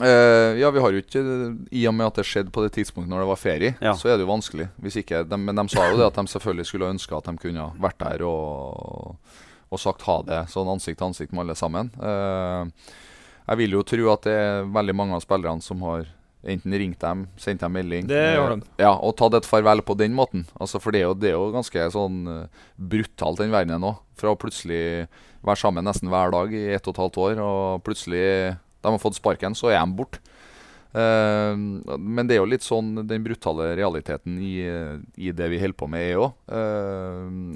Eh, 0.00 0.58
ja, 0.61 0.70
vi 0.70 0.80
har 0.80 0.94
jo 0.94 1.00
ikke 1.02 1.20
I 1.76 1.82
og 1.90 1.94
med 1.94 2.06
at 2.08 2.18
det 2.20 2.24
skjedde 2.24 2.52
på 2.54 2.62
det 2.64 2.72
tidspunktet 2.76 3.11
når 3.11 3.24
det 3.24 3.28
var 3.30 3.40
ferie, 3.40 3.74
Ja. 3.82 3.92
så 3.98 4.08
er 4.08 4.16
det 4.16 4.24
jo 4.24 4.30
vanskelig. 4.32 4.68
Ikke, 4.82 5.24
de, 5.28 5.36
men 5.36 5.54
de 5.58 5.64
sa 5.68 5.90
jo 5.90 5.98
det 5.98 6.06
at 6.06 6.14
de 6.18 6.26
selvfølgelig 6.30 6.66
skulle 6.70 6.90
ønske 6.94 7.16
at 7.16 7.24
de 7.28 7.36
kunne 7.42 7.66
vært 7.82 7.98
der 7.98 8.22
og, 8.26 9.16
og 9.70 9.78
sagt 9.82 10.02
ha 10.08 10.22
det 10.26 10.40
sånn 10.50 10.70
ansikt 10.72 10.98
til 11.02 11.11
ansikt 11.11 11.32
med 11.34 11.44
alle 11.44 11.58
sammen. 11.58 11.90
Eh, 12.00 12.92
jeg 13.50 13.58
vil 13.62 13.76
jo 13.78 13.82
tro 13.82 14.11
at 14.14 14.22
det 14.26 14.32
er 14.38 14.64
veldig 14.70 14.94
mange 14.96 15.14
av 15.18 15.24
spillerne 15.26 15.61
som 15.62 15.82
har 15.82 16.06
enten 16.45 16.72
ringte 16.72 17.05
dem, 17.05 17.26
sendte 17.36 17.66
dem 17.66 17.72
melding 17.76 18.07
Det 18.09 18.20
gjorde 18.36 18.55
de. 18.61 18.66
eh, 18.78 18.84
Ja, 18.86 18.93
og 18.97 19.16
tatt 19.20 19.34
et 19.36 19.47
farvel 19.49 19.82
på 19.84 19.97
den 19.99 20.14
måten. 20.16 20.47
Altså, 20.61 20.80
for 20.80 20.91
det 20.93 21.03
er 21.03 21.09
jo, 21.11 21.14
det 21.14 21.28
er 21.30 21.36
jo 21.36 21.51
ganske 21.53 21.91
sånn 21.93 22.22
eh, 22.28 22.47
brutalt, 22.80 23.38
den 23.43 23.53
verdenen 23.53 23.80
nå. 23.84 23.95
Fra 24.16 24.32
å 24.32 24.38
plutselig 24.41 25.07
være 25.45 25.57
sammen 25.61 25.84
nesten 25.84 26.09
hver 26.12 26.32
dag 26.32 26.53
i 26.57 26.66
ett 26.74 26.86
og 26.88 26.95
et 26.95 27.03
halvt 27.03 27.18
år, 27.26 27.38
og 27.45 27.82
plutselig 27.84 28.24
de 28.80 28.88
har 28.88 28.99
fått 29.03 29.18
sparken, 29.20 29.55
så 29.57 29.68
er 29.72 29.80
de 29.84 29.93
borte. 29.97 30.20
Eh, 30.91 31.55
men 31.99 32.26
det 32.26 32.34
er 32.34 32.41
jo 32.41 32.49
litt 32.51 32.66
sånn 32.66 33.07
den 33.07 33.22
brutale 33.22 33.70
realiteten 33.78 34.41
i, 34.43 34.55
i 35.16 35.30
det 35.36 35.51
vi 35.53 35.61
holder 35.62 35.78
på 35.78 35.88
med, 35.91 36.07
er 36.11 36.22
òg. 36.24 36.32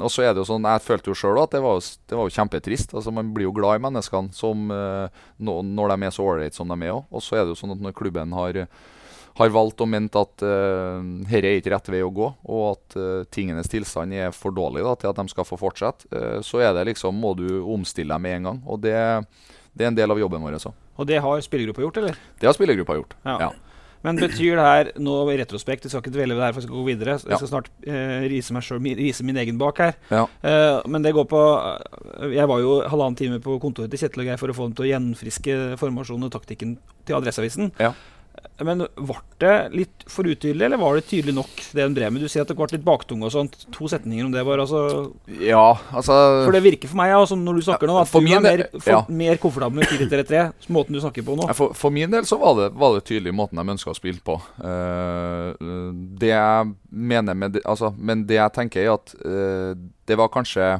og 0.05 0.11
så 0.12 0.22
er 0.22 0.32
det 0.35 0.45
jo 0.45 0.49
sånn 0.53 0.68
Jeg 0.70 0.85
følte 0.87 1.11
jo 1.11 1.18
sjøl 1.18 1.43
at 1.43 1.51
det 1.57 1.62
var, 1.64 1.80
jo- 1.80 1.99
det 2.09 2.18
var 2.18 2.28
jo 2.28 2.37
kjempetrist. 2.39 2.95
Altså 2.95 3.12
Man 3.12 3.35
blir 3.35 3.49
jo 3.49 3.57
glad 3.57 3.80
i 3.80 3.85
menneskene 3.85 4.35
som, 4.35 4.70
eh, 4.70 5.09
når 5.41 5.95
de 5.97 6.07
er 6.07 6.14
så 6.14 6.26
ålreite 6.26 6.55
som 6.55 6.68
de 6.68 6.78
er 6.87 6.95
òg. 6.95 7.05
Og 7.11 7.22
så 7.22 7.37
er 7.39 7.45
det 7.45 7.55
jo 7.57 7.62
sånn 7.62 7.74
at 7.74 7.82
når 7.82 7.97
klubben 7.99 8.32
har 8.32 8.66
har 9.35 9.51
valgt 9.51 9.80
og 9.82 9.89
ment 9.91 10.14
at 10.14 10.45
uh, 10.47 11.03
dette 11.26 11.41
er 11.43 11.59
ikke 11.59 11.72
rett 11.74 11.89
vei 11.91 12.03
å 12.07 12.12
gå, 12.14 12.28
og 12.47 12.62
at 12.68 12.95
uh, 12.95 13.24
tingenes 13.35 13.66
tilstand 13.66 14.14
er 14.14 14.30
for 14.30 14.55
dårlig 14.55 14.85
da, 14.87 14.95
til 14.95 15.11
at 15.11 15.18
de 15.18 15.32
skal 15.32 15.49
få 15.49 15.59
fortsette, 15.59 16.07
uh, 16.14 16.39
så 16.39 16.62
er 16.62 16.70
det 16.76 16.85
liksom, 16.93 17.18
må 17.18 17.32
du 17.35 17.49
omstille 17.66 18.14
deg 18.14 18.22
med 18.22 18.37
en 18.39 18.49
gang. 18.51 18.61
Og 18.70 18.78
det, 18.85 18.95
det 19.74 19.87
er 19.87 19.91
en 19.91 19.99
del 19.99 20.14
av 20.14 20.22
jobben 20.22 20.45
vår. 20.47 20.61
også. 20.61 20.70
Og 20.99 21.07
det 21.11 21.20
har 21.22 21.40
spillergruppa 21.45 21.82
gjort, 21.82 21.97
eller? 22.03 22.18
Det 22.40 22.47
har 22.47 22.55
spillergruppa 22.57 22.95
gjort. 23.01 23.14
Ja. 23.26 23.38
Ja. 23.49 23.53
Men 24.05 24.18
betyr 24.20 24.59
det 24.61 24.64
her 24.68 24.88
nå 25.01 25.12
i 25.32 25.36
retrospekt 25.40 25.86
Jeg 25.86 25.90
skal 25.95 26.03
ikke 26.03 26.12
dvele 26.12 26.34
ved 26.36 26.42
det 26.42 26.45
her, 26.45 26.53
for 26.53 26.61
jeg 26.61 26.66
skal 26.68 26.76
gå 26.76 26.84
videre. 26.90 27.12
Jeg 27.16 27.30
Ja. 27.32 27.36
skal 27.40 27.49
snart 27.49 27.68
eh, 27.88 28.28
rise 28.28 28.53
meg 28.53 28.62
selv, 28.62 28.84
rise 29.01 29.24
min 29.24 29.36
egen 29.40 29.57
bak 29.57 29.78
her. 29.80 29.95
Ja. 30.11 30.26
Eh, 30.45 30.82
men 30.86 31.01
det 31.03 31.14
går 31.16 31.24
på 31.24 31.40
eh, 32.20 32.34
Jeg 32.36 32.47
var 32.47 32.61
jo 32.61 32.82
halvannen 32.84 33.16
time 33.16 33.40
på 33.40 33.57
kontoret 33.62 33.88
til 33.90 33.99
Kjetil 33.99 34.20
og 34.20 34.26
Geir 34.28 34.36
for 34.36 34.53
å 34.53 34.55
få 34.55 34.68
dem 34.68 34.74
til 34.76 34.84
å 34.84 34.90
gjenfriske 34.92 35.57
formasjonen 35.80 36.28
og 36.28 36.32
taktikken 36.36 36.76
til 37.07 37.16
Adresseavisen. 37.16 37.72
Ja. 37.80 37.95
Men 38.64 38.84
ble 38.95 39.16
det 39.42 39.55
litt 39.74 40.05
for 40.11 40.28
utydelig, 40.28 40.62
eller 40.66 40.78
var 40.78 40.95
det 40.95 41.07
tydelig 41.09 41.34
nok, 41.34 41.62
det 41.74 41.86
hun 41.86 41.97
drev 41.97 42.12
med? 42.14 42.22
Du 42.22 42.30
sier 42.30 42.45
at 42.45 42.51
det 42.53 42.57
ble 42.59 42.68
litt 42.70 42.84
baktung 42.86 43.24
og 43.26 43.32
sånt. 43.34 43.57
To 43.74 43.88
setninger 43.90 44.28
om 44.28 44.30
det, 44.34 44.45
bare. 44.47 44.62
Altså, 44.62 45.11
ja, 45.42 45.64
altså 45.90 46.18
for 46.45 46.55
det 46.55 46.62
virker 46.64 46.92
for 46.92 47.01
meg, 47.03 47.14
altså, 47.16 47.38
når 47.40 47.59
du 47.59 47.66
snakker 47.66 47.90
nå, 47.90 47.99
at 48.03 48.14
du 48.14 48.20
er 48.20 48.45
mer, 48.47 48.64
for, 48.76 48.92
ja. 48.92 49.03
mer 49.11 49.42
komfortabel 49.42 49.82
med 49.82 49.90
4-3-3, 49.90 50.45
måten 50.76 50.97
du 50.97 51.03
snakker 51.03 51.26
på 51.26 51.36
nå. 51.40 51.51
For, 51.59 51.74
for 51.78 51.95
min 51.95 52.14
del 52.14 52.28
så 52.28 52.38
var 52.40 52.57
det, 52.61 52.70
var 52.78 52.97
det 52.97 53.05
tydelig 53.11 53.34
måten 53.34 53.61
de 53.61 53.76
ønska 53.76 53.92
å 53.92 53.99
spille 53.99 54.22
på. 54.24 54.38
Uh, 54.62 55.53
det 56.20 56.34
jeg 56.34 56.72
mener 56.95 57.36
med 57.38 57.59
det, 57.59 57.66
altså, 57.66 57.90
Men 57.99 58.26
det 58.28 58.38
jeg 58.38 58.55
tenker, 58.55 58.86
er 58.86 58.97
at 58.97 59.16
uh, 59.26 59.72
det 60.07 60.20
var 60.20 60.30
kanskje 60.34 60.76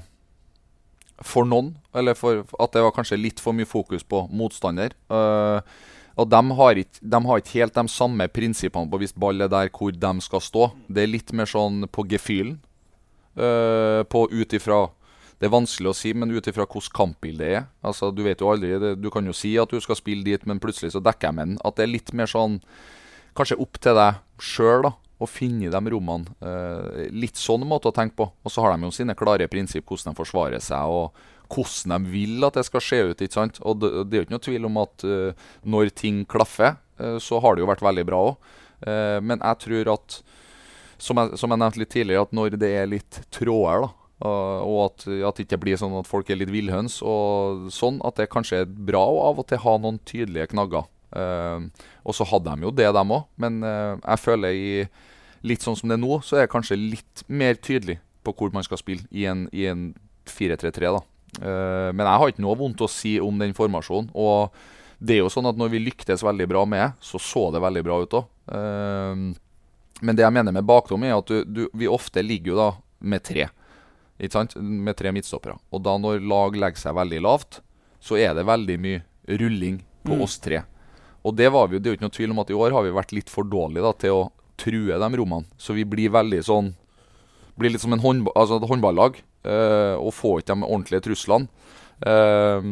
for 1.23 1.47
noen, 1.47 1.75
eller 1.95 2.17
for, 2.19 2.43
at 2.61 2.75
det 2.75 2.83
var 2.85 2.95
kanskje 2.95 3.21
litt 3.21 3.43
for 3.43 3.57
mye 3.57 3.69
fokus 3.69 4.03
på 4.07 4.25
motstander. 4.35 4.97
Eh, 5.09 5.75
og 6.15 6.31
de 6.31 6.41
har, 6.59 6.79
ikke, 6.79 7.01
de 7.03 7.21
har 7.27 7.41
ikke 7.41 7.57
helt 7.59 7.75
de 7.75 7.91
samme 7.91 8.27
prinsippene 8.31 8.91
på 8.91 9.01
hvis 9.03 9.17
ball 9.19 9.43
er 9.43 9.51
der 9.51 9.71
hvor 9.75 9.91
de 9.91 10.13
skal 10.23 10.43
stå. 10.43 10.69
Det 10.87 11.03
er 11.03 11.11
litt 11.11 11.33
mer 11.35 11.51
sånn 11.51 11.89
på 11.91 12.07
gefühlen. 12.11 12.61
Uh, 13.35 14.07
på 14.07 14.29
ut 14.31 14.53
ifra 14.55 14.85
Det 15.43 15.49
er 15.49 15.51
vanskelig 15.51 15.89
å 15.91 15.97
si, 15.99 16.13
men 16.15 16.31
ut 16.31 16.47
ifra 16.47 16.69
hvordan 16.69 16.95
kampbildet 16.95 17.49
er. 17.49 17.65
Altså, 17.83 18.13
Du 18.15 18.23
vet 18.23 18.41
jo 18.41 18.53
aldri 18.53 18.79
det, 18.79 18.93
Du 19.03 19.11
kan 19.11 19.27
jo 19.27 19.33
si 19.35 19.57
at 19.59 19.69
du 19.69 19.81
skal 19.83 19.99
spille 19.99 20.23
dit, 20.23 20.47
men 20.47 20.63
plutselig 20.63 20.93
så 20.95 21.03
dekker 21.03 21.29
jeg 21.29 21.35
med 21.35 21.49
den. 21.49 21.59
At 21.65 21.75
det 21.75 21.83
er 21.83 21.97
litt 21.97 22.13
mer 22.15 22.31
sånn 22.31 22.61
Kanskje 23.35 23.59
opp 23.59 23.81
til 23.83 23.99
deg 23.99 24.21
sjøl, 24.39 24.87
da. 24.87 24.93
Å 25.19 25.27
finne 25.27 25.71
de 25.71 25.91
rommene. 25.91 26.31
Uh, 26.39 27.11
litt 27.11 27.35
sånn 27.35 27.67
måte 27.67 27.91
å 27.91 27.95
tenke 27.95 28.15
på. 28.23 28.29
Og 28.47 28.55
så 28.55 28.63
har 28.63 28.77
de 28.77 28.87
jo 28.87 28.95
sine 28.95 29.17
klare 29.19 29.51
prinsipp, 29.51 29.89
hvordan 29.89 30.15
de 30.15 30.21
forsvarer 30.21 30.63
seg, 30.63 30.87
og 30.87 31.11
hvordan 31.53 31.97
de 32.07 32.13
vil 32.13 32.47
at 32.47 32.59
det 32.59 32.67
skal 32.69 32.85
se 32.85 33.01
ut. 33.11 33.21
ikke 33.21 33.37
sant? 33.37 33.61
Og 33.63 33.81
det, 33.83 33.91
det 34.09 34.17
er 34.17 34.23
jo 34.23 34.29
ikke 34.29 34.37
noe 34.37 34.47
tvil 34.49 34.69
om 34.71 34.81
at 34.83 35.07
uh, 35.09 35.51
når 35.65 35.93
ting 35.97 36.23
klaffer, 36.31 36.79
uh, 37.01 37.19
så 37.23 37.41
har 37.45 37.55
det 37.55 37.65
jo 37.65 37.71
vært 37.71 37.85
veldig 37.85 38.07
bra 38.09 38.23
òg. 38.33 38.53
men 39.25 39.41
jeg 39.41 39.57
tror 39.63 39.89
at 39.95 40.15
som 41.01 41.17
jeg, 41.17 41.39
som 41.41 41.53
jeg 41.53 41.61
nevnte 41.61 41.81
litt 41.81 41.93
tidligere, 41.95 42.25
at 42.27 42.35
når 42.37 42.57
det 42.61 42.71
er 42.77 42.91
litt 42.91 43.21
tråder, 43.33 43.87
da, 43.87 43.93
Og, 44.25 44.77
at, 44.87 45.07
at 45.29 45.37
det 45.37 45.45
ikke 45.45 45.61
blir 45.61 45.79
sånn 45.81 45.97
at 45.99 46.09
folk 46.09 46.29
er 46.31 46.39
litt 46.39 46.53
villhøns 46.53 47.01
og 47.03 47.67
sånn. 47.75 47.99
At 48.07 48.17
det 48.21 48.31
kanskje 48.33 48.63
er 48.63 48.71
bra 48.71 49.03
å 49.05 49.25
av 49.29 49.43
og 49.43 49.49
til 49.51 49.61
ha 49.61 49.75
noen 49.81 49.99
tydelige 50.07 50.53
knagger. 50.55 50.87
Uh, 51.15 51.67
og 52.07 52.17
så 52.17 52.27
hadde 52.27 52.55
de 52.55 52.67
jo 52.67 52.73
det, 52.75 52.89
dem 52.95 53.13
òg. 53.15 53.27
Men 53.41 53.61
uh, 53.67 53.99
jeg 53.99 54.23
føler 54.23 54.57
i 54.57 54.71
litt 55.45 55.67
sånn 55.67 55.77
som 55.77 55.91
det 55.91 55.99
er 55.99 56.05
nå, 56.07 56.21
så 56.25 56.39
er 56.39 56.47
det 56.47 56.55
kanskje 56.55 56.81
litt 56.81 57.25
mer 57.29 57.59
tydelig 57.61 57.99
på 58.25 58.33
hvor 58.39 58.55
man 58.55 58.65
skal 58.65 58.81
spille 58.81 59.05
i 59.13 59.27
en, 59.29 59.45
i 59.53 59.67
en 59.69 59.91
4-3-3. 60.31 60.95
da. 60.97 61.03
Uh, 61.41 61.91
men 61.95 62.05
jeg 62.05 62.21
har 62.21 62.33
ikke 62.33 62.45
noe 62.45 62.59
vondt 62.59 62.85
å 62.85 62.91
si 62.91 63.17
om 63.23 63.41
den 63.41 63.55
formasjonen. 63.57 64.13
Og 64.15 64.55
det 64.99 65.19
er 65.19 65.25
jo 65.25 65.33
sånn 65.33 65.51
at 65.51 65.59
når 65.59 65.73
vi 65.75 65.83
lyktes 65.87 66.25
veldig 66.25 66.47
bra 66.51 66.63
med, 66.69 66.95
så 67.03 67.21
så 67.23 67.49
det 67.55 67.63
veldig 67.65 67.83
bra 67.85 67.99
ut 68.03 68.21
òg. 68.21 68.31
men 70.05 70.17
det 70.17 70.23
jeg 70.23 70.35
mener 70.35 70.53
med 70.53 70.67
bakrom, 70.69 71.03
er 71.05 71.17
at 71.17 71.29
du, 71.29 71.45
du, 71.45 71.63
vi 71.73 71.89
ofte 71.89 72.23
ligger 72.23 72.53
jo 72.53 72.59
da 72.59 72.69
med 73.05 73.25
tre. 73.25 73.49
Ikke 74.19 74.37
sant? 74.39 74.55
Med 74.57 74.97
tre 74.97 75.13
midtstoppere. 75.13 75.57
Og 75.75 75.83
da 75.85 75.97
når 75.99 76.23
lag 76.25 76.57
legger 76.57 76.87
seg 76.87 76.97
veldig 76.97 77.21
lavt, 77.25 77.61
så 78.05 78.19
er 78.21 78.35
det 78.37 78.47
veldig 78.47 78.79
mye 78.81 79.03
rulling 79.41 79.81
på 80.05 80.15
mm. 80.15 80.23
oss 80.25 80.39
tre. 80.45 80.63
Og 81.25 81.35
det 81.37 81.49
var 81.53 81.71
vi, 81.73 81.81
det 81.81 81.89
er 81.89 81.95
jo 81.95 81.99
ikke 81.99 82.07
noe 82.07 82.17
tvil 82.19 82.35
om 82.35 82.43
at 82.43 82.51
i 82.53 82.57
år 82.59 82.75
har 82.77 82.85
vi 82.85 82.95
vært 82.95 83.15
litt 83.17 83.33
for 83.33 83.49
dårlige 83.49 83.85
da, 83.85 83.93
til 83.97 84.19
å 84.19 84.25
true 84.61 84.99
de 85.01 85.21
rommene. 85.21 85.49
Så 85.57 85.77
vi 85.77 85.87
blir 85.89 86.13
veldig 86.15 86.43
sånn 86.45 86.75
Blir 87.61 87.75
litt 87.75 87.85
som 87.85 87.95
håndba 87.95 88.35
altså 88.35 88.59
et 88.59 88.69
håndballag. 88.71 89.23
eh, 89.45 89.97
og 90.01 90.15
får 90.17 90.41
ikke 90.41 90.55
de 90.55 90.65
ordentlige 90.65 91.05
truslene. 91.05 91.49
Eh, 92.05 92.65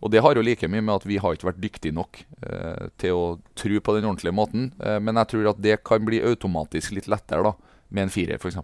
og 0.00 0.10
det 0.10 0.22
har 0.22 0.34
jo 0.34 0.46
like 0.46 0.68
mye 0.68 0.80
med 0.84 0.94
at 0.94 1.06
vi 1.06 1.18
har 1.18 1.34
ikke 1.34 1.50
vært 1.50 1.60
dyktige 1.62 1.94
nok 1.94 2.22
eh, 2.46 2.86
til 2.96 3.18
å 3.18 3.26
tro 3.58 3.80
på 3.80 3.96
den 3.96 4.06
ordentlige 4.06 4.34
måten. 4.34 4.72
men 4.78 5.16
jeg 5.16 5.28
tror 5.28 5.50
at 5.50 5.60
det 5.62 5.82
kan 5.84 6.04
bli 6.04 6.22
automatisk 6.22 6.92
litt 6.92 7.08
lettere 7.08 7.42
da, 7.42 7.54
med 7.90 8.06
en 8.06 8.14
firer, 8.14 8.38
f.eks 8.38 8.62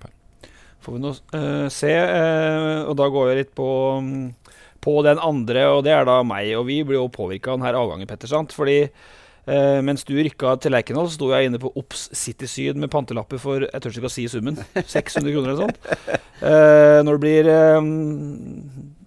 får 0.80 0.96
vi 0.96 1.02
nå 1.02 1.12
uh, 1.12 1.68
se. 1.72 1.92
Uh, 1.92 2.88
og 2.88 2.96
da 2.98 3.08
går 3.12 3.30
vi 3.30 3.38
litt 3.40 3.54
på, 3.56 3.68
um, 4.00 4.30
på, 4.82 4.96
den 5.06 5.20
andre, 5.22 5.66
og 5.74 5.84
det 5.86 5.94
er 5.94 6.08
da 6.08 6.20
meg. 6.26 6.52
Og 6.58 6.66
vi 6.70 6.80
blir 6.86 7.00
jo 7.00 7.10
påvirka 7.12 7.54
av 7.54 7.60
denne 7.60 7.82
avgangen, 7.84 8.10
Petter. 8.10 8.32
Fordi 8.56 8.80
uh, 9.48 9.80
mens 9.86 10.04
du 10.08 10.14
rykka 10.18 10.56
til 10.60 10.74
Lerkendal, 10.74 11.10
sto 11.12 11.30
jeg 11.32 11.48
inne 11.48 11.60
på 11.62 11.72
Ops 11.80 12.08
City 12.16 12.48
Syd 12.50 12.80
med 12.80 12.92
pantelapper 12.92 13.40
for 13.42 13.66
jeg 13.66 13.82
tør 13.82 14.00
ikke 14.00 14.10
å 14.10 14.14
si 14.16 14.26
summen. 14.30 14.60
600 14.96 15.32
kroner 15.32 15.54
eller 15.54 15.62
sånt. 15.64 15.78
når 16.40 17.16
det 17.16 17.22
blir 17.22 17.52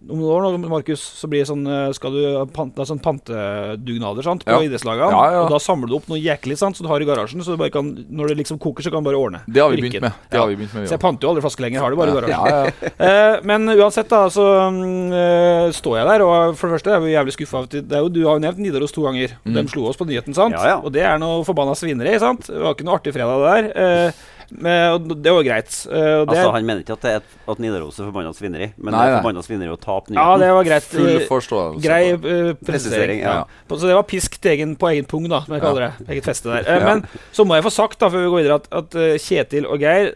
om 0.10 0.20
noen 0.20 0.48
år, 0.48 0.58
Markus, 0.72 1.02
så 1.20 1.30
blir 1.32 1.44
det 1.44 1.50
sånn, 1.50 1.64
eh, 1.68 1.92
skal 1.96 2.16
du 2.16 2.22
pante, 2.54 2.86
sånn 2.88 3.00
pantedugnader 3.04 4.26
sant, 4.26 4.44
på 4.46 4.52
ja. 4.52 4.62
idrettslagene. 4.68 5.12
Ja, 5.14 5.24
ja. 5.32 5.44
Og 5.46 5.54
da 5.54 5.60
samler 5.64 5.92
du 5.92 5.96
opp 5.98 6.10
noe 6.12 6.20
jæklig 6.20 6.58
sant, 6.60 6.78
som 6.78 6.88
du 6.88 6.92
har 6.92 7.04
i 7.04 7.08
garasjen. 7.08 7.44
Så 7.46 7.58
kan, 7.74 7.92
når 8.10 8.34
det 8.34 8.40
liksom 8.42 8.60
koker, 8.64 8.86
så 8.86 8.92
kan 8.94 9.04
du 9.04 9.10
bare 9.10 9.20
ordne. 9.20 9.44
Det 9.48 9.64
har 9.64 9.72
vi 9.72 9.80
begynt 9.84 10.04
med. 10.04 10.20
Det 10.32 10.42
har 10.42 10.52
vi 10.52 10.58
begynt 10.60 10.76
med 10.76 10.90
så 10.90 10.98
jeg 10.98 11.04
panter 11.04 11.28
jo 11.28 11.34
aldri 11.34 11.46
flaske 11.46 11.66
lenger. 11.66 11.84
Har 11.84 11.94
det 11.94 12.02
bare 12.02 12.12
i 12.12 12.18
garasjen. 12.20 12.84
eh, 13.08 13.38
men 13.48 13.76
uansett, 13.78 14.12
da, 14.12 14.26
så 14.34 14.48
uh, 14.68 15.72
står 15.74 15.98
jeg 16.00 16.10
der, 16.12 16.26
og 16.28 16.60
for 16.60 16.68
det 16.68 16.78
første 16.78 16.94
er 16.94 17.08
jeg 17.08 17.18
jævlig 17.18 17.38
skuffa. 17.38 17.64
Du 17.72 18.22
har 18.28 18.36
jo 18.36 18.44
nevnt 18.44 18.62
Nidaros 18.64 18.96
to 18.96 19.08
ganger. 19.08 19.38
Mm. 19.48 19.58
De 19.58 19.66
slo 19.72 19.88
oss 19.90 20.00
på 20.00 20.08
nyheten, 20.10 20.36
sant? 20.38 20.58
Og 20.84 20.92
det 20.94 21.06
er 21.08 21.20
noe 21.22 21.44
forbanna 21.48 21.76
svineri, 21.78 22.18
sant? 22.22 22.50
Det 22.52 22.62
var 22.62 22.76
ikke 22.76 22.88
noe 22.88 23.00
artig 23.00 23.16
fredag, 23.16 23.44
det 23.44 23.54
der. 23.54 23.74
Eh, 23.84 24.30
men, 24.60 25.14
det 25.24 25.32
var 25.34 25.46
greit. 25.46 25.72
Uh, 25.90 26.24
altså, 26.24 26.46
han 26.54 26.66
mener 26.68 26.84
ikke 26.84 26.96
at, 26.98 27.04
det 27.06 27.12
er 27.18 27.52
at 27.54 27.62
Nidaros 27.64 28.00
er 28.00 28.08
forbanna 28.08 28.34
svineri, 28.36 28.70
men 28.78 28.96
nei, 28.96 29.04
det 29.08 29.14
er 29.14 29.22
forbanna 29.22 29.44
svineri 29.46 29.74
å 29.74 29.78
tape 29.80 30.14
nyheten. 30.14 30.20
Ja, 30.20 30.40
det 30.42 30.50
var 30.58 30.68
greit. 30.68 30.88
Full 30.92 31.26
forståelse. 31.30 31.84
Grei 31.84 32.02
uh, 32.16 32.52
presisering. 32.64 33.24
Ja. 33.24 33.36
Ja. 33.44 33.70
Så 33.74 33.82
det 33.88 33.98
var 33.98 34.06
pisk 34.10 34.38
egen, 34.54 34.76
på 34.80 34.92
egen 34.92 35.08
pung, 35.10 35.30
da, 35.32 35.44
som 35.46 35.56
jeg 35.58 35.64
kaller 35.66 35.88
det. 35.88 36.08
Eget 36.16 36.30
feste 36.30 36.52
der. 36.52 36.68
Uh, 36.74 36.82
men 36.84 37.02
så 37.36 37.46
må 37.46 37.58
jeg 37.58 37.66
få 37.66 37.72
sagt, 37.74 38.00
da, 38.02 38.10
før 38.12 38.24
vi 38.24 38.30
går 38.32 38.42
videre, 38.42 38.60
at, 38.62 38.70
at 38.80 39.22
Kjetil 39.22 39.68
og 39.70 39.82
Geir 39.84 40.10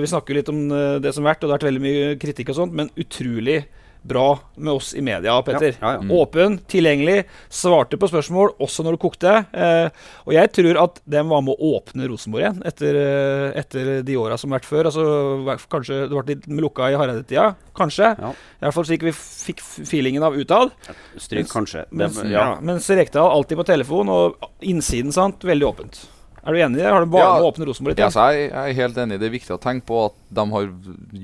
Vi 0.00 0.08
snakker 0.10 0.38
litt 0.38 0.48
om 0.52 0.60
det 1.02 1.12
som 1.14 1.24
har 1.24 1.34
vært, 1.34 1.44
og 1.44 1.48
det 1.48 1.52
har 1.52 1.58
vært 1.58 1.66
veldig 1.68 1.82
mye 1.84 2.12
kritikk 2.20 2.52
og 2.54 2.58
sånt, 2.58 2.76
men 2.78 2.90
utrolig 3.00 3.64
bra 4.04 4.38
med 4.54 4.72
oss 4.72 4.94
i 4.94 5.00
media, 5.00 5.42
Petter. 5.42 5.76
Ja, 5.80 5.86
ja, 5.86 5.92
ja. 5.92 6.02
Mm. 6.04 6.10
Åpen, 6.12 6.58
tilgjengelig, 6.68 7.24
svarte 7.48 7.96
på 8.00 8.08
spørsmål 8.10 8.52
også 8.62 8.84
når 8.84 8.96
det 8.96 9.00
kokte. 9.00 9.34
Eh, 9.56 10.04
og 10.26 10.34
jeg 10.36 10.50
tror 10.58 10.80
at 10.82 11.00
den 11.16 11.30
var 11.30 11.44
med 11.46 11.56
å 11.56 11.70
åpne 11.78 12.08
Rosenborg 12.10 12.44
igjen 12.44 12.60
etter, 12.68 12.98
eh, 13.00 13.46
etter 13.62 13.92
de 14.04 14.18
åra 14.20 14.36
som 14.40 14.52
har 14.52 14.60
vært 14.60 14.68
før. 14.68 14.90
Altså, 14.90 15.56
kanskje 15.72 16.02
det 16.04 16.12
ble 16.12 16.34
litt 16.34 16.48
lukka 16.66 16.90
i 16.92 16.98
Hareide-tida. 17.00 17.54
Kanskje. 17.74 18.12
Ja. 18.20 18.34
I 18.34 18.66
hvert 18.66 18.76
fall 18.76 18.88
slik 18.90 19.06
vi 19.08 19.14
fikk 19.16 19.64
feelingen 19.64 20.26
av 20.26 20.36
utad. 20.36 20.74
Stryk, 21.16 21.48
kanskje. 21.52 21.86
Mens, 21.90 22.20
ja. 22.28 22.50
mens 22.60 22.90
Rekdal 22.92 23.32
alltid 23.32 23.62
på 23.62 23.70
telefon, 23.72 24.12
og 24.12 24.50
innsiden 24.60 25.16
sant, 25.16 25.48
veldig 25.48 25.72
åpent. 25.72 26.04
Er 26.44 26.52
du 26.52 26.60
enig 26.60 26.76
i 26.76 26.82
det? 26.82 26.90
Har 26.92 27.00
du 27.00 27.08
bare 27.08 27.24
ja, 27.24 27.44
åpne 27.48 27.64
Rosenborg? 27.70 27.96
Ja, 27.96 28.10
jeg 28.36 28.50
er 28.52 28.74
helt 28.76 28.98
enig. 29.00 29.16
Det 29.22 29.30
er 29.30 29.32
viktig 29.32 29.54
å 29.56 29.60
tenke 29.60 29.88
på 29.88 30.02
at 30.10 30.18
de 30.36 30.44
har 30.52 30.68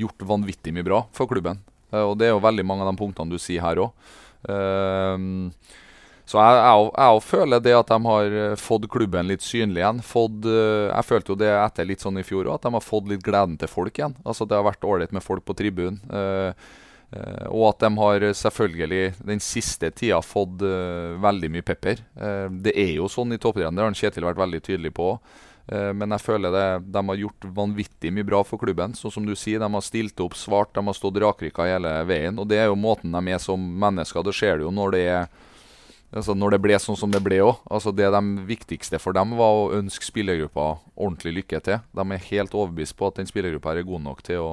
gjort 0.01 0.25
vanvittig 0.31 0.73
mye 0.73 0.87
bra 0.87 1.03
for 1.17 1.29
klubben. 1.29 1.61
Eh, 1.93 2.03
og 2.03 2.17
det 2.19 2.29
er 2.29 2.35
jo 2.35 2.43
veldig 2.43 2.67
mange 2.67 2.87
av 2.87 2.93
de 2.93 3.01
punktene 3.01 3.33
du 3.33 3.41
sier 3.41 3.65
her 3.65 3.83
òg. 3.85 4.11
Ehm, 4.51 5.53
så 6.31 6.39
jeg, 6.39 6.91
jeg, 6.95 7.23
føler 7.27 7.63
det 7.63 7.75
at 7.75 7.91
de 7.91 7.99
har 8.07 8.37
eh, 8.43 8.59
fått 8.61 8.87
klubben 8.93 9.31
litt 9.31 9.45
synlig 9.45 9.83
igjen. 9.83 10.03
Fått, 10.07 10.45
eh, 10.49 10.91
jeg 10.91 11.09
følte 11.09 11.35
jo 11.35 11.41
det 11.41 11.51
etter 11.57 11.89
litt 11.89 12.05
sånn 12.05 12.21
i 12.21 12.27
fjor 12.27 12.47
òg, 12.47 12.59
at 12.59 12.69
de 12.69 12.77
har 12.77 12.87
fått 12.87 13.11
litt 13.11 13.25
gleden 13.27 13.59
til 13.61 13.71
folk 13.71 13.99
igjen. 13.99 14.17
Altså 14.25 14.47
Det 14.47 14.59
har 14.59 14.69
vært 14.69 14.87
ålreit 14.87 15.17
med 15.17 15.27
folk 15.27 15.45
på 15.47 15.59
tribunen. 15.59 16.01
og 17.51 17.65
at 17.67 17.81
de 17.83 17.89
har 17.99 18.23
selvfølgelig 18.39 19.15
den 19.27 19.41
siste 19.43 19.89
tida 19.91 20.21
fått 20.23 20.63
veldig 20.63 21.49
mye 21.51 21.65
pepper. 21.67 21.99
det 22.63 22.71
er 22.79 22.93
jo 22.95 23.09
sånn 23.11 23.35
i 23.35 23.39
toppidretten, 23.39 23.75
det 23.75 23.83
har 23.83 23.97
Kjetil 23.99 24.29
vært 24.29 24.39
veldig 24.39 24.61
tydelig 24.63 24.93
på. 24.95 25.17
Eh, 25.17 25.50
men 25.71 26.11
jeg 26.17 26.25
føler 26.25 26.51
det, 26.51 26.65
de 26.91 27.01
har 27.07 27.19
gjort 27.21 27.45
vanvittig 27.55 28.11
mye 28.11 28.27
bra 28.27 28.41
for 28.43 28.59
klubben. 28.59 28.91
Sånn 28.99 29.13
som 29.15 29.27
du 29.27 29.37
sier, 29.39 29.61
De 29.63 29.69
har 29.71 29.85
stilt 29.87 30.19
opp 30.19 30.35
svart, 30.35 30.73
de 30.75 30.83
har 30.83 30.97
stått 30.97 31.21
rakrykka 31.23 31.69
hele 31.69 31.93
veien. 32.09 32.41
Og 32.43 32.49
Det 32.51 32.59
er 32.59 32.67
jo 32.67 32.75
måten 32.75 33.15
de 33.15 33.31
er 33.31 33.39
som 33.39 33.61
mennesker. 33.61 34.25
Det 34.27 34.35
ser 34.35 34.59
du 34.59 34.67
jo 34.67 34.75
når 34.75 34.97
det 34.97 35.07
altså 36.11 36.35
når 36.35 36.57
det 36.57 36.61
ble 36.65 36.79
sånn 36.83 36.99
som 36.99 37.13
det 37.13 37.23
ble 37.23 37.39
òg. 37.45 37.61
Altså 37.71 37.93
det 37.95 38.11
de 38.11 38.23
viktigste 38.49 38.99
for 38.99 39.17
dem 39.17 39.37
var 39.39 39.55
å 39.55 39.71
ønske 39.79 40.07
spillergruppa 40.07 40.81
ordentlig 40.97 41.37
lykke 41.41 41.63
til. 41.67 41.79
De 41.95 42.07
er 42.07 42.29
helt 42.31 42.57
overbevist 42.57 42.99
på 42.99 43.11
at 43.11 43.21
den 43.21 43.31
spillergruppa 43.31 43.77
er 43.77 43.87
god 43.87 44.05
nok 44.09 44.23
til 44.27 44.43
å 44.43 44.51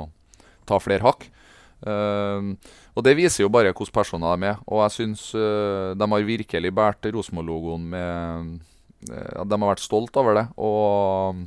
ta 0.69 0.79
flere 0.83 1.05
hakk. 1.07 1.29
Uh, 1.77 2.57
og 2.97 3.03
Det 3.05 3.13
viser 3.17 3.43
jo 3.45 3.53
bare 3.53 3.69
hvilke 3.73 3.93
personer 3.93 4.37
de 4.37 4.53
er. 4.53 4.61
Og 4.65 4.85
jeg 4.85 4.97
syns 4.99 5.29
uh, 5.33 5.97
de 5.97 6.09
har 6.13 6.29
virkelig 6.29 6.73
båret 6.73 7.09
Rosenborg-logoen 7.13 7.89
med 7.93 8.57
Eh, 8.57 8.76
de 9.05 9.59
har 9.61 9.69
vært 9.69 9.83
stolt 9.83 10.17
over 10.19 10.37
det. 10.37 10.47
Og 10.57 11.45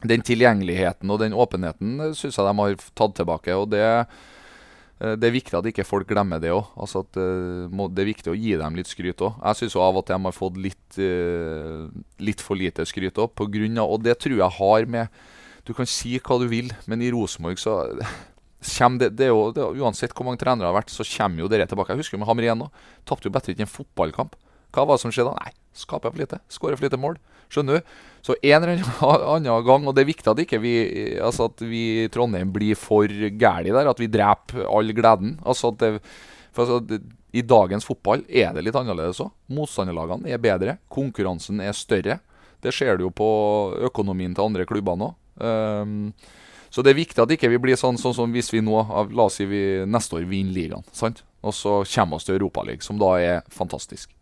den 0.00 0.24
tilgjengeligheten 0.24 1.10
og 1.12 1.20
den 1.20 1.36
åpenheten 1.36 1.98
syns 2.16 2.38
jeg 2.38 2.46
de 2.46 2.54
har 2.56 2.76
tatt 2.96 3.16
tilbake. 3.18 3.54
og 3.54 3.70
det 3.70 3.84
eh, 3.84 5.16
det 5.16 5.28
er 5.28 5.32
viktig 5.32 5.56
at 5.56 5.66
ikke 5.68 5.84
folk 5.84 6.08
glemmer 6.08 6.40
det 6.40 6.52
òg. 6.52 6.72
Altså 6.76 7.04
eh, 7.16 7.68
det 7.92 8.02
er 8.02 8.10
viktig 8.10 8.32
å 8.32 8.38
gi 8.38 8.56
dem 8.56 8.76
litt 8.76 8.88
skryt 8.88 9.20
òg. 9.20 9.36
Jeg 9.44 9.60
syns 9.60 9.76
av 9.76 9.96
og 9.96 10.06
til 10.06 10.16
de 10.16 10.28
har 10.28 10.36
fått 10.36 10.56
litt, 10.60 11.00
litt 12.20 12.40
for 12.40 12.56
lite 12.56 12.84
skryt 12.88 13.20
òg. 13.20 13.32
Og 13.36 14.00
det 14.02 14.18
tror 14.20 14.38
jeg 14.40 14.58
har 14.60 14.86
med 14.86 15.08
Du 15.64 15.74
kan 15.76 15.86
si 15.86 16.18
hva 16.18 16.38
du 16.40 16.48
vil, 16.48 16.72
men 16.88 17.02
i 17.02 17.10
Rosenborg 17.12 17.58
så 17.60 17.84
det, 18.98 19.10
det, 19.16 19.28
jo, 19.28 19.52
det 19.52 19.62
Uansett 19.80 20.14
hvor 20.16 20.24
mange 20.24 20.40
trenere 20.40 20.64
det 20.64 20.72
har 20.72 20.80
vært, 20.80 20.90
så 20.90 21.04
kommer 21.04 21.44
jo 21.44 21.48
dere 21.48 21.68
tilbake. 21.68 21.92
Jeg 21.92 22.00
husker 22.00 22.18
med 22.18 22.28
Hamrén 22.28 22.64
òg. 22.64 22.72
Tapte 23.04 23.28
jo 23.28 23.32
bedre 23.32 23.52
ikke 23.52 23.68
en 23.68 23.76
fotballkamp. 23.76 24.36
Hva 24.72 24.86
var 24.86 24.96
det 24.96 25.04
som 25.04 25.12
skjedde? 25.12 25.36
Nei, 25.36 25.52
skaper 25.76 26.12
for 26.12 26.20
lite. 26.20 26.40
Skårer 26.50 26.78
for 26.78 26.88
lite 26.88 27.00
mål. 27.00 27.18
Skjønner 27.50 27.78
du? 27.80 27.94
Så 28.22 28.36
en 28.42 28.62
eller 28.62 28.82
annen 29.34 29.64
gang, 29.66 29.86
og 29.86 29.94
det 29.96 30.04
er 30.04 30.10
viktig 30.10 30.30
at 30.30 30.42
ikke 30.44 30.60
vi 30.62 30.74
altså 31.18 31.48
at 31.50 31.62
vi 31.66 31.84
i 32.04 32.10
Trondheim 32.12 32.52
blir 32.54 32.78
for 32.78 33.10
gæli 33.10 33.72
der, 33.74 33.90
at 33.90 34.02
vi 34.02 34.10
dreper 34.12 34.66
all 34.68 34.92
gleden. 34.96 35.38
Altså 35.44 35.72
at 35.72 35.80
det, 35.82 35.92
for 36.54 36.66
altså, 36.66 37.00
I 37.32 37.42
dagens 37.46 37.86
fotball 37.86 38.24
er 38.28 38.52
det 38.54 38.66
litt 38.66 38.76
annerledes 38.78 39.22
òg. 39.22 39.32
Motstanderlagene 39.54 40.30
er 40.30 40.42
bedre. 40.42 40.76
Konkurransen 40.92 41.62
er 41.64 41.76
større. 41.76 42.20
Det 42.60 42.74
ser 42.76 42.98
du 42.98 43.06
jo 43.06 43.14
på 43.14 43.30
økonomien 43.88 44.34
til 44.36 44.50
andre 44.50 44.66
klubber 44.68 44.98
nå. 45.00 45.14
Um, 45.40 46.12
så 46.70 46.84
det 46.84 46.92
er 46.92 47.00
viktig 47.00 47.22
at 47.22 47.32
ikke 47.34 47.50
vi 47.50 47.58
blir 47.62 47.78
sånn, 47.78 47.98
sånn 47.98 48.14
som 48.14 48.34
hvis 48.34 48.52
vi 48.52 48.60
nå, 48.62 48.76
la 49.10 49.26
oss 49.26 49.40
si 49.40 49.46
vi 49.48 49.82
neste 49.90 50.20
år 50.20 50.26
vinner 50.30 50.54
ligaen, 50.54 50.84
og 51.40 51.54
så 51.56 51.80
kommer 51.88 52.20
vi 52.20 52.28
til 52.28 52.36
Europaligaen, 52.36 52.84
som 52.84 53.00
da 53.00 53.14
er 53.18 53.40
fantastisk. 53.50 54.12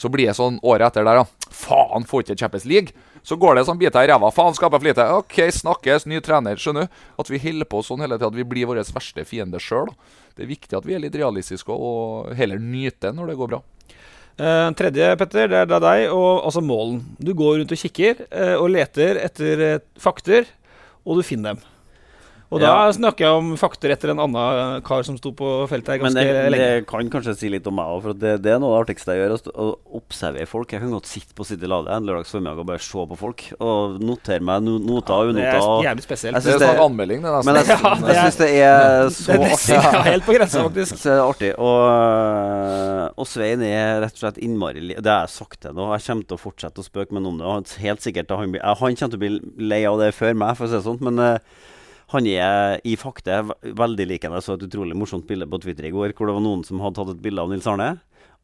Så 0.00 0.08
blir 0.08 0.30
det 0.30 0.36
sånn 0.38 0.56
året 0.64 0.88
etter 0.88 1.04
der, 1.04 1.20
ja. 1.20 1.50
Faen, 1.52 2.06
får 2.08 2.24
ikke 2.24 2.38
Champions 2.40 2.64
League. 2.68 2.94
Så 3.26 3.36
går 3.36 3.58
det 3.58 3.66
sånn 3.68 3.80
biter 3.80 4.06
i 4.06 4.08
ræva. 4.08 4.30
Faen, 4.32 4.54
skaper 4.56 4.80
for 4.80 4.88
lite. 4.88 5.04
OK, 5.20 5.36
snakkes, 5.52 6.06
ny 6.08 6.22
trener. 6.24 6.56
Skjønner 6.56 6.88
du? 6.88 7.02
At 7.20 7.28
vi 7.28 7.40
holder 7.42 7.68
på 7.68 7.82
sånn 7.84 8.00
hele 8.00 8.16
tida. 8.16 8.30
At 8.32 8.38
vi 8.38 8.46
blir 8.48 8.70
vår 8.70 8.80
verste 8.96 9.26
fiende 9.28 9.60
sjøl. 9.60 9.92
Det 10.36 10.46
er 10.46 10.52
viktig 10.54 10.78
at 10.78 10.88
vi 10.88 10.96
er 10.96 11.02
litt 11.04 11.18
realistiske 11.20 11.74
og 11.74 12.32
heller 12.38 12.62
nyter 12.62 13.12
når 13.12 13.32
det 13.32 13.36
går 13.42 13.52
bra. 13.52 13.60
Uh, 14.40 14.70
tredje, 14.72 15.10
Petter, 15.20 15.50
det 15.52 15.58
er 15.66 15.82
deg, 15.84 16.06
og 16.16 16.46
altså 16.48 16.62
målen. 16.64 17.02
Du 17.20 17.34
går 17.36 17.58
rundt 17.60 17.74
og 17.76 17.80
kikker 17.82 18.22
uh, 18.30 18.56
og 18.56 18.70
leter 18.72 19.20
etter 19.20 19.64
uh, 19.66 19.82
fakter, 20.00 20.48
og 21.04 21.20
du 21.20 21.26
finner 21.26 21.58
dem. 21.58 21.66
Og 22.50 22.58
da 22.58 22.70
snakker 22.90 23.22
jeg 23.28 23.38
om 23.38 23.50
fakter 23.60 23.92
etter 23.94 24.10
en 24.10 24.18
annen 24.24 24.80
kar 24.82 25.04
som 25.06 25.14
sto 25.20 25.30
på 25.38 25.46
feltet 25.70 25.92
her 25.92 26.00
Men 26.02 26.16
ganske 26.16 26.24
det, 26.34 26.48
lenge. 26.50 26.64
det 26.80 26.86
kan 26.90 27.10
kanskje 27.12 27.34
si 27.38 27.50
litt 27.52 27.68
om 27.70 27.76
meg 27.78 27.86
òg, 27.86 28.00
for 28.02 28.16
det, 28.18 28.32
det 28.42 28.50
er 28.50 28.58
noe 28.58 28.72
av 28.74 28.80
det 28.80 28.88
artigste 28.88 29.14
jeg 29.14 29.20
gjør. 29.22 29.34
Å, 29.54 29.66
observere 30.00 30.48
folk. 30.50 30.72
Jeg 30.74 30.82
kan 30.82 30.90
godt 30.96 31.06
sitte 31.06 31.36
på 31.38 31.46
City 31.46 31.68
Lade 31.70 31.94
en 31.94 32.08
lørdags 32.08 32.32
formiddag 32.34 32.58
og 32.58 32.66
bare 32.72 32.82
se 32.82 33.04
på 33.12 33.18
folk. 33.20 33.44
Og 33.62 34.00
notere 34.02 34.42
meg 34.42 34.64
no 34.66 34.74
noter 34.82 35.14
og 35.30 35.30
Det 35.38 35.46
er 35.46 35.60
jævlig 35.86 36.06
spesielt. 36.08 36.40
Jeg 36.40 36.42
Det 36.42 36.56
er 36.58 36.74
sånn 36.74 36.82
anmelding, 36.88 37.22
det. 37.22 37.36
Men 37.46 37.60
jeg. 37.60 37.68
Ja, 37.80 37.94
det 37.94 38.10
jeg 38.10 38.18
er- 38.18 38.26
syns 38.26 38.40
det 38.42 38.50
er 38.50 39.14
så 39.14 39.30
Det 39.30 39.38
er 39.38 39.54
artig. 39.54 39.78
ja, 39.78 40.02
helt 40.10 40.26
på 40.26 40.34
grensa, 40.40 40.64
faktisk. 40.66 40.98
Så 41.04 41.14
er 41.14 41.20
det 41.20 41.28
artig. 41.30 41.52
Og, 41.54 41.80
øh, 41.86 43.06
og 43.14 43.26
Svein 43.30 43.62
er 43.66 44.02
rett 44.04 44.16
og 44.18 44.22
slett 44.24 44.42
innmari 44.42 44.82
li- 44.90 44.98
Det 44.98 45.06
har 45.10 45.26
jeg 45.28 45.36
sagt 45.38 45.60
til 45.62 45.70
ham. 45.78 45.94
Jeg 45.94 46.06
kommer 46.10 46.26
til 46.26 46.36
å 46.38 46.42
fortsette 46.50 46.82
å 46.82 46.86
spøke 46.86 47.14
med 47.14 47.22
ham 47.22 47.30
om 47.34 47.38
det. 47.38 47.46
Og 47.46 47.86
helt 47.86 48.02
sikkert 48.04 48.34
han, 48.34 48.58
han 48.58 48.96
kommer 48.98 49.14
til 49.14 49.20
å 49.20 49.24
bli 49.24 49.66
lei 49.70 49.84
av 49.86 50.00
det 50.02 50.10
før 50.18 50.34
meg, 50.34 50.56
for 50.58 50.66
å 50.66 50.72
si 50.74 50.78
det 50.80 50.86
sånn. 50.90 51.00
Men 51.06 51.22
øh, 51.30 51.38
han 52.10 52.26
er 52.26 52.80
i 52.82 52.96
fakta 52.98 53.42
veldig 53.62 54.06
lik 54.10 54.24
henne. 54.26 54.40
Jeg 54.40 54.48
så 54.48 54.56
et 54.56 54.64
utrolig 54.66 54.96
morsomt 54.98 55.28
bilde 55.28 55.46
på 55.50 55.60
Twitter 55.62 55.86
i 55.86 55.92
går 55.94 56.16
hvor 56.16 56.30
det 56.30 56.36
var 56.36 56.44
noen 56.44 56.64
som 56.66 56.82
hadde 56.82 56.98
tatt 56.98 57.12
et 57.14 57.22
bilde 57.22 57.42
av 57.42 57.52
Nils 57.52 57.68
Arne. 57.70 57.92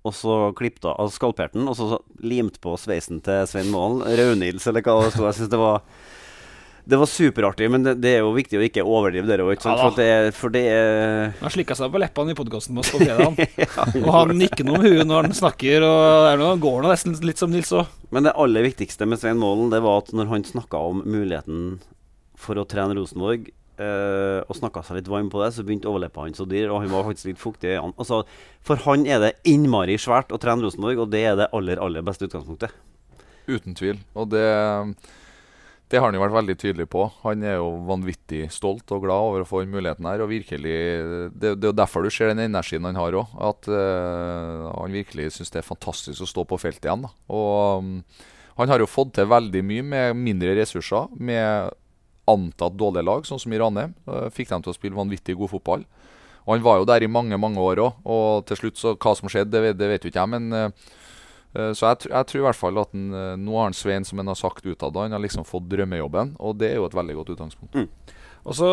Og 0.07 0.14
så 0.14 0.37
klippet 0.55 0.87
av, 0.87 1.09
skalperte 1.11 1.59
han, 1.59 1.67
og 1.67 1.75
så 1.75 1.99
limt 2.23 2.61
på 2.62 2.77
sveisen 2.79 3.19
til 3.27 3.43
Svein 3.51 3.73
Målen. 3.73 4.05
Raunils, 4.07 4.69
eller 4.71 4.85
hva 4.87 5.01
det 5.03 5.17
sto. 5.17 5.25
Jeg 5.27 5.41
synes 5.41 5.51
det 5.51 5.59
var 5.59 5.83
det 6.87 6.97
var 7.01 7.09
superartig, 7.11 7.67
men 7.71 7.83
det, 7.83 7.97
det 7.99 8.12
er 8.14 8.21
jo 8.23 8.29
viktig 8.37 8.61
å 8.61 8.62
ikke 8.62 8.85
overdrive 8.87 9.27
det 9.27 9.43
òg. 9.43 9.57
Ja 9.59 9.73
da. 9.75 9.89
for, 9.89 9.97
det 9.99 10.35
for 10.37 10.55
det 10.55 10.62
er 10.71 11.33
Han 11.41 11.51
slikka 11.51 11.75
seg 11.75 11.91
på 11.91 11.99
leppene 11.99 12.31
i 12.31 12.39
podkasten 12.39 12.77
med 12.77 12.85
oss 12.85 12.93
på 12.95 13.01
fredag. 13.03 13.41
og 14.05 14.12
han 14.14 14.31
nikker 14.39 14.69
noe 14.69 14.79
med 14.79 14.95
huet 14.95 15.11
når 15.11 15.27
han 15.27 15.35
snakker, 15.35 15.83
og 15.83 16.29
det 16.29 16.37
noe, 16.45 16.55
går 16.62 16.85
nå 16.85 16.93
nesten 16.95 17.19
litt 17.27 17.43
som 17.43 17.51
Nils 17.51 17.75
òg. 17.75 17.91
Men 18.14 18.29
det 18.29 18.37
aller 18.39 18.69
viktigste 18.69 19.11
med 19.11 19.19
Svein 19.19 19.43
Målen, 19.43 19.73
det 19.75 19.83
var 19.83 20.05
at 20.05 20.14
når 20.14 20.31
han 20.31 20.47
snakka 20.47 20.85
om 20.93 21.03
muligheten 21.03 21.81
for 22.41 22.59
å 22.61 22.66
trene 22.68 22.99
Rosenborg, 22.99 23.51
Uh, 23.76 24.41
og 24.49 24.57
snakka 24.57 24.80
seg 24.87 24.97
litt 24.97 25.09
varm 25.12 25.26
på 25.28 25.37
det, 25.43 25.51
så 25.53 25.61
begynte 25.61 25.91
overleppa 25.91 26.22
hans 26.24 26.41
å 26.41 26.47
dirre, 26.49 26.70
og 26.72 26.80
han 26.80 26.89
var 26.89 27.05
faktisk 27.11 27.28
litt 27.28 27.43
fuktig 27.43 27.68
i 27.68 27.74
øynene. 27.74 27.93
Altså, 28.01 28.22
for 28.64 28.80
han 28.87 29.05
er 29.05 29.20
det 29.20 29.34
innmari 29.53 29.99
svært 30.01 30.32
å 30.32 30.41
trene 30.41 30.64
Rosenborg, 30.64 31.03
og 31.05 31.11
det 31.12 31.20
er 31.28 31.37
det 31.37 31.51
aller, 31.53 31.82
aller 31.84 32.07
beste 32.07 32.24
utgangspunktet. 32.24 32.72
Uten 33.45 33.76
tvil. 33.76 34.01
Og 34.16 34.30
det, 34.32 34.47
det 35.93 36.01
har 36.01 36.09
han 36.09 36.16
jo 36.16 36.24
vært 36.24 36.39
veldig 36.39 36.57
tydelig 36.62 36.89
på. 36.89 37.05
Han 37.26 37.45
er 37.45 37.59
jo 37.59 37.68
vanvittig 37.91 38.47
stolt 38.55 38.97
og 38.97 39.05
glad 39.05 39.28
over 39.28 39.45
å 39.45 39.51
få 39.53 39.61
den 39.62 39.76
muligheten 39.76 40.09
her. 40.09 40.24
Og 40.24 40.32
virkelig, 40.32 40.76
Det, 41.37 41.53
det 41.53 41.68
er 41.68 41.70
jo 41.70 41.76
derfor 41.76 42.03
du 42.07 42.11
ser 42.11 42.32
den 42.32 42.47
energien 42.49 42.89
han 42.89 42.97
har 42.97 43.20
òg. 43.20 43.39
At 43.53 43.68
uh, 43.68 44.72
han 44.72 44.97
virkelig 44.97 45.34
syns 45.37 45.53
det 45.53 45.61
er 45.61 45.68
fantastisk 45.68 46.24
å 46.24 46.32
stå 46.32 46.49
på 46.49 46.59
feltet 46.64 46.89
igjen. 46.89 47.05
Da. 47.05 47.12
Og 47.28 47.84
um, 47.84 47.97
han 48.57 48.72
har 48.72 48.80
jo 48.80 48.89
fått 48.89 49.18
til 49.20 49.28
veldig 49.28 49.62
mye 49.68 49.84
med 49.84 50.22
mindre 50.24 50.57
ressurser. 50.57 51.12
Med 51.20 51.76
antatt 52.29 52.77
dårlige 52.77 53.07
lag, 53.07 53.24
sånn 53.27 53.41
som 53.43 53.53
i 53.53 53.59
Ranheim. 53.59 53.95
Eh, 54.09 54.29
fikk 54.35 54.51
dem 54.51 54.62
til 54.62 54.72
å 54.72 54.77
spille 54.77 54.99
vanvittig 54.99 55.37
god 55.39 55.51
fotball. 55.55 55.87
Og 56.47 56.55
han 56.55 56.62
var 56.62 56.79
jo 56.79 56.87
der 56.87 57.03
i 57.03 57.11
mange 57.11 57.39
mange 57.39 57.59
år 57.59 57.83
òg. 57.83 57.99
Og 58.07 58.47
til 58.47 58.57
slutt, 58.57 58.79
så 58.79 58.95
hva 58.95 59.16
som 59.18 59.29
skjedde, 59.29 59.51
det, 59.51 59.77
det 59.79 59.89
vet 59.91 60.05
jo 60.07 60.12
ikke 60.12 60.22
jeg. 60.22 60.35
Men 60.37 60.53
eh, 60.53 60.70
Eh, 61.57 61.72
Så 61.72 61.87
jeg, 61.89 62.11
jeg 62.11 62.29
tror 62.29 62.43
i 62.43 62.47
hvert 62.47 62.59
fall 62.59 62.79
at 62.83 62.93
den, 62.93 63.09
nå 63.41 63.57
har 63.57 63.70
han 63.70 63.77
Svein, 63.77 64.05
som 64.05 64.20
han 64.20 64.29
har 64.29 64.39
sagt 64.39 64.66
utad, 64.66 64.97
han 64.97 65.14
har 65.16 65.22
liksom 65.22 65.47
fått 65.49 65.68
drømmejobben. 65.72 66.37
Og 66.43 66.59
det 66.61 66.72
er 66.72 66.81
jo 66.81 66.89
et 66.89 66.97
veldig 66.97 67.16
godt 67.20 67.33
utgangspunkt. 67.37 67.79
Og 68.47 68.55
så 68.55 68.67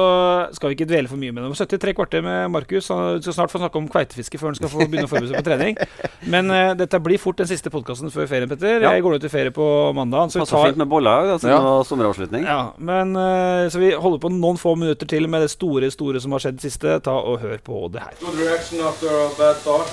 skal 0.54 0.70
vi 0.70 0.76
ikke 0.78 0.86
dvele 0.86 1.10
for 1.10 1.18
mye 1.18 1.34
med 1.34 1.48
det. 1.48 1.66
73 1.66 1.96
kvarter 1.98 2.22
med 2.22 2.52
Markus. 2.54 2.92
Han 2.94 3.18
skal 3.26 3.34
snart 3.34 3.50
få 3.54 3.58
snakke 3.58 3.80
om 3.80 3.88
kveitefiske 3.90 4.38
før 4.38 4.52
han 4.52 4.58
skal 4.60 4.70
få 4.70 4.86
begynne 4.86 5.08
å 5.08 5.10
forberede 5.10 5.32
seg 5.32 5.40
på 5.42 5.48
trening. 5.48 5.80
Men 6.34 6.52
uh, 6.54 6.76
dette 6.78 7.00
blir 7.02 7.18
fort 7.22 7.42
den 7.42 7.50
siste 7.50 7.72
podkasten 7.74 8.14
før 8.14 8.30
ferien, 8.30 8.52
Petter. 8.52 8.86
Ja. 8.86 8.92
Jeg 8.94 9.02
går 9.08 9.18
ut 9.18 9.26
i 9.26 9.34
ferie 9.34 9.56
på 9.56 9.66
mandag. 9.98 10.30
Så 10.30 10.38
vi 10.38 10.44
Passer 10.46 10.60
tar 10.60 10.70
fint 10.70 10.82
med 10.84 10.92
boller 10.94 11.34
altså, 11.40 11.50
Ja. 11.50 11.60
sommeravslutning. 11.90 12.46
ja, 12.46 12.60
men 12.78 13.16
uh, 13.18 13.66
Så 13.74 13.82
vi 13.82 13.90
holder 13.98 14.22
på 14.22 14.30
noen 14.36 14.62
få 14.62 14.76
minutter 14.78 15.10
til 15.10 15.26
med 15.26 15.42
det 15.48 15.50
store 15.56 15.90
store 15.92 16.22
som 16.22 16.38
har 16.38 16.46
skjedd 16.46 16.62
siste. 16.62 17.00
Ta 17.04 17.18
og 17.18 17.42
Hør 17.42 17.58
på 17.66 17.88
det 17.94 18.06
her. 18.06 18.14
Good 18.22 18.38
reaction 18.46 18.86
after 18.86 19.10
a 19.10 19.30
bad 19.42 19.58
start. 19.66 19.90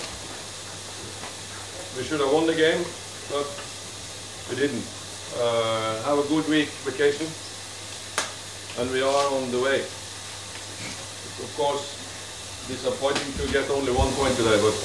We 1.97 2.05
should 2.05 2.21
have 2.21 2.33
won 2.37 2.47
the 2.47 2.55
game, 2.55 2.85
but 3.33 3.49
we 4.51 4.57
didn't. 4.61 4.85
Uh, 5.41 6.03
have 6.05 6.19
a 6.19 6.27
good 6.29 6.47
week 6.49 6.69
vacation, 6.85 7.27
and 8.79 8.91
we 8.91 9.03
are 9.03 9.27
on 9.35 9.51
the 9.51 9.61
way. 9.61 9.81
Of 11.41 11.51
course, 11.57 11.97
disappointing 12.69 13.33
to 13.41 13.53
get 13.53 13.71
only 13.71 13.93
one 13.93 14.13
point 14.15 14.37
today, 14.37 14.61
but 14.61 14.77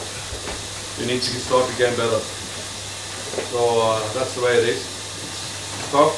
we 0.99 1.05
need 1.05 1.21
to 1.21 1.35
start 1.37 1.67
the 1.69 1.77
game 1.77 1.95
better. 1.95 2.21
So 3.51 3.59
uh, 3.81 3.99
that's 4.15 4.33
the 4.35 4.41
way 4.41 4.55
it 4.57 4.65
is. 4.73 4.81
Tough, 5.91 6.15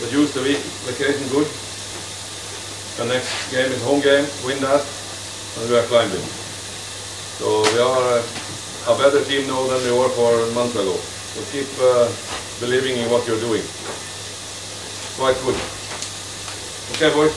but 0.00 0.12
use 0.12 0.32
the 0.32 0.42
week 0.42 0.62
vacation 0.88 1.28
good. 1.28 1.48
The 2.96 3.04
next 3.12 3.52
game 3.52 3.70
is 3.70 3.82
home 3.84 4.00
game, 4.00 4.24
win 4.46 4.62
that, 4.64 4.80
and 4.80 5.68
we 5.68 5.76
are 5.76 5.84
climbing. 5.90 6.24
So 7.36 7.60
we 7.74 7.78
are 7.82 8.22
uh, 8.22 8.94
a 8.94 8.96
better 8.96 9.22
team 9.24 9.46
now 9.46 9.66
than 9.68 9.82
we 9.84 9.92
were 9.92 10.08
for 10.16 10.32
a 10.32 10.50
month 10.54 10.72
ago. 10.72 10.96
So 10.96 11.44
keep 11.52 11.68
uh, 11.76 12.08
believing 12.60 12.96
in 12.96 13.10
what 13.10 13.26
you're 13.28 13.40
doing. 13.40 13.62
Quite 15.20 15.36
good. 15.44 15.85
Okay, 16.94 17.10
boy. 17.14 17.28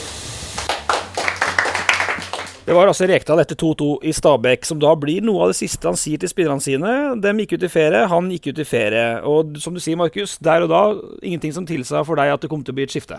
Det 2.70 2.74
var 2.76 2.86
altså 2.86 3.08
Rekdal 3.10 3.40
etter 3.42 3.56
2-2 3.58 3.86
i 4.06 4.12
Stabæk, 4.14 4.62
som 4.68 4.78
da 4.78 4.92
blir 4.94 5.24
noe 5.26 5.42
av 5.42 5.50
det 5.50 5.56
siste 5.58 5.88
han 5.90 5.98
sier 5.98 6.20
til 6.22 6.30
spillerne 6.30 6.62
sine. 6.62 6.92
Dem 7.18 7.40
gikk 7.42 7.56
ut 7.56 7.66
i 7.66 7.72
ferie, 7.72 8.04
han 8.12 8.28
gikk 8.30 8.52
ut 8.52 8.60
i 8.62 8.68
ferie. 8.68 9.06
Og 9.26 9.58
som 9.58 9.74
du 9.74 9.82
sier, 9.82 9.98
Markus, 9.98 10.36
der 10.38 10.62
og 10.62 10.70
da 10.70 10.82
ingenting 11.18 11.56
som 11.56 11.66
tilsa 11.66 12.04
for 12.06 12.20
deg 12.20 12.30
at 12.30 12.44
det 12.44 12.52
kom 12.52 12.62
til 12.62 12.76
å 12.76 12.78
bli 12.78 12.86
et 12.86 12.94
skifte. 12.94 13.18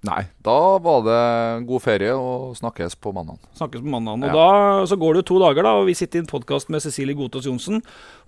Nei, 0.00 0.22
da 0.40 0.78
var 0.80 1.02
det 1.04 1.16
god 1.68 1.82
ferie 1.84 2.12
og 2.16 2.54
snakkes 2.56 2.94
på 2.96 3.10
mandag. 3.12 3.36
Snakkes 3.58 3.82
på 3.84 3.90
mandag. 3.92 4.14
Og 4.16 4.30
Ja. 4.30 4.32
da 4.32 4.86
så 4.88 4.96
går 4.96 5.12
det 5.12 5.20
jo 5.20 5.34
to 5.34 5.38
dager, 5.44 5.62
da, 5.62 5.74
og 5.76 5.86
vi 5.86 5.92
sitter 5.94 6.16
i 6.16 6.22
en 6.22 6.26
podkast 6.26 6.70
med 6.70 6.80
Cecilie 6.80 7.14
Godtaas 7.14 7.44
Johnsen. 7.44 7.82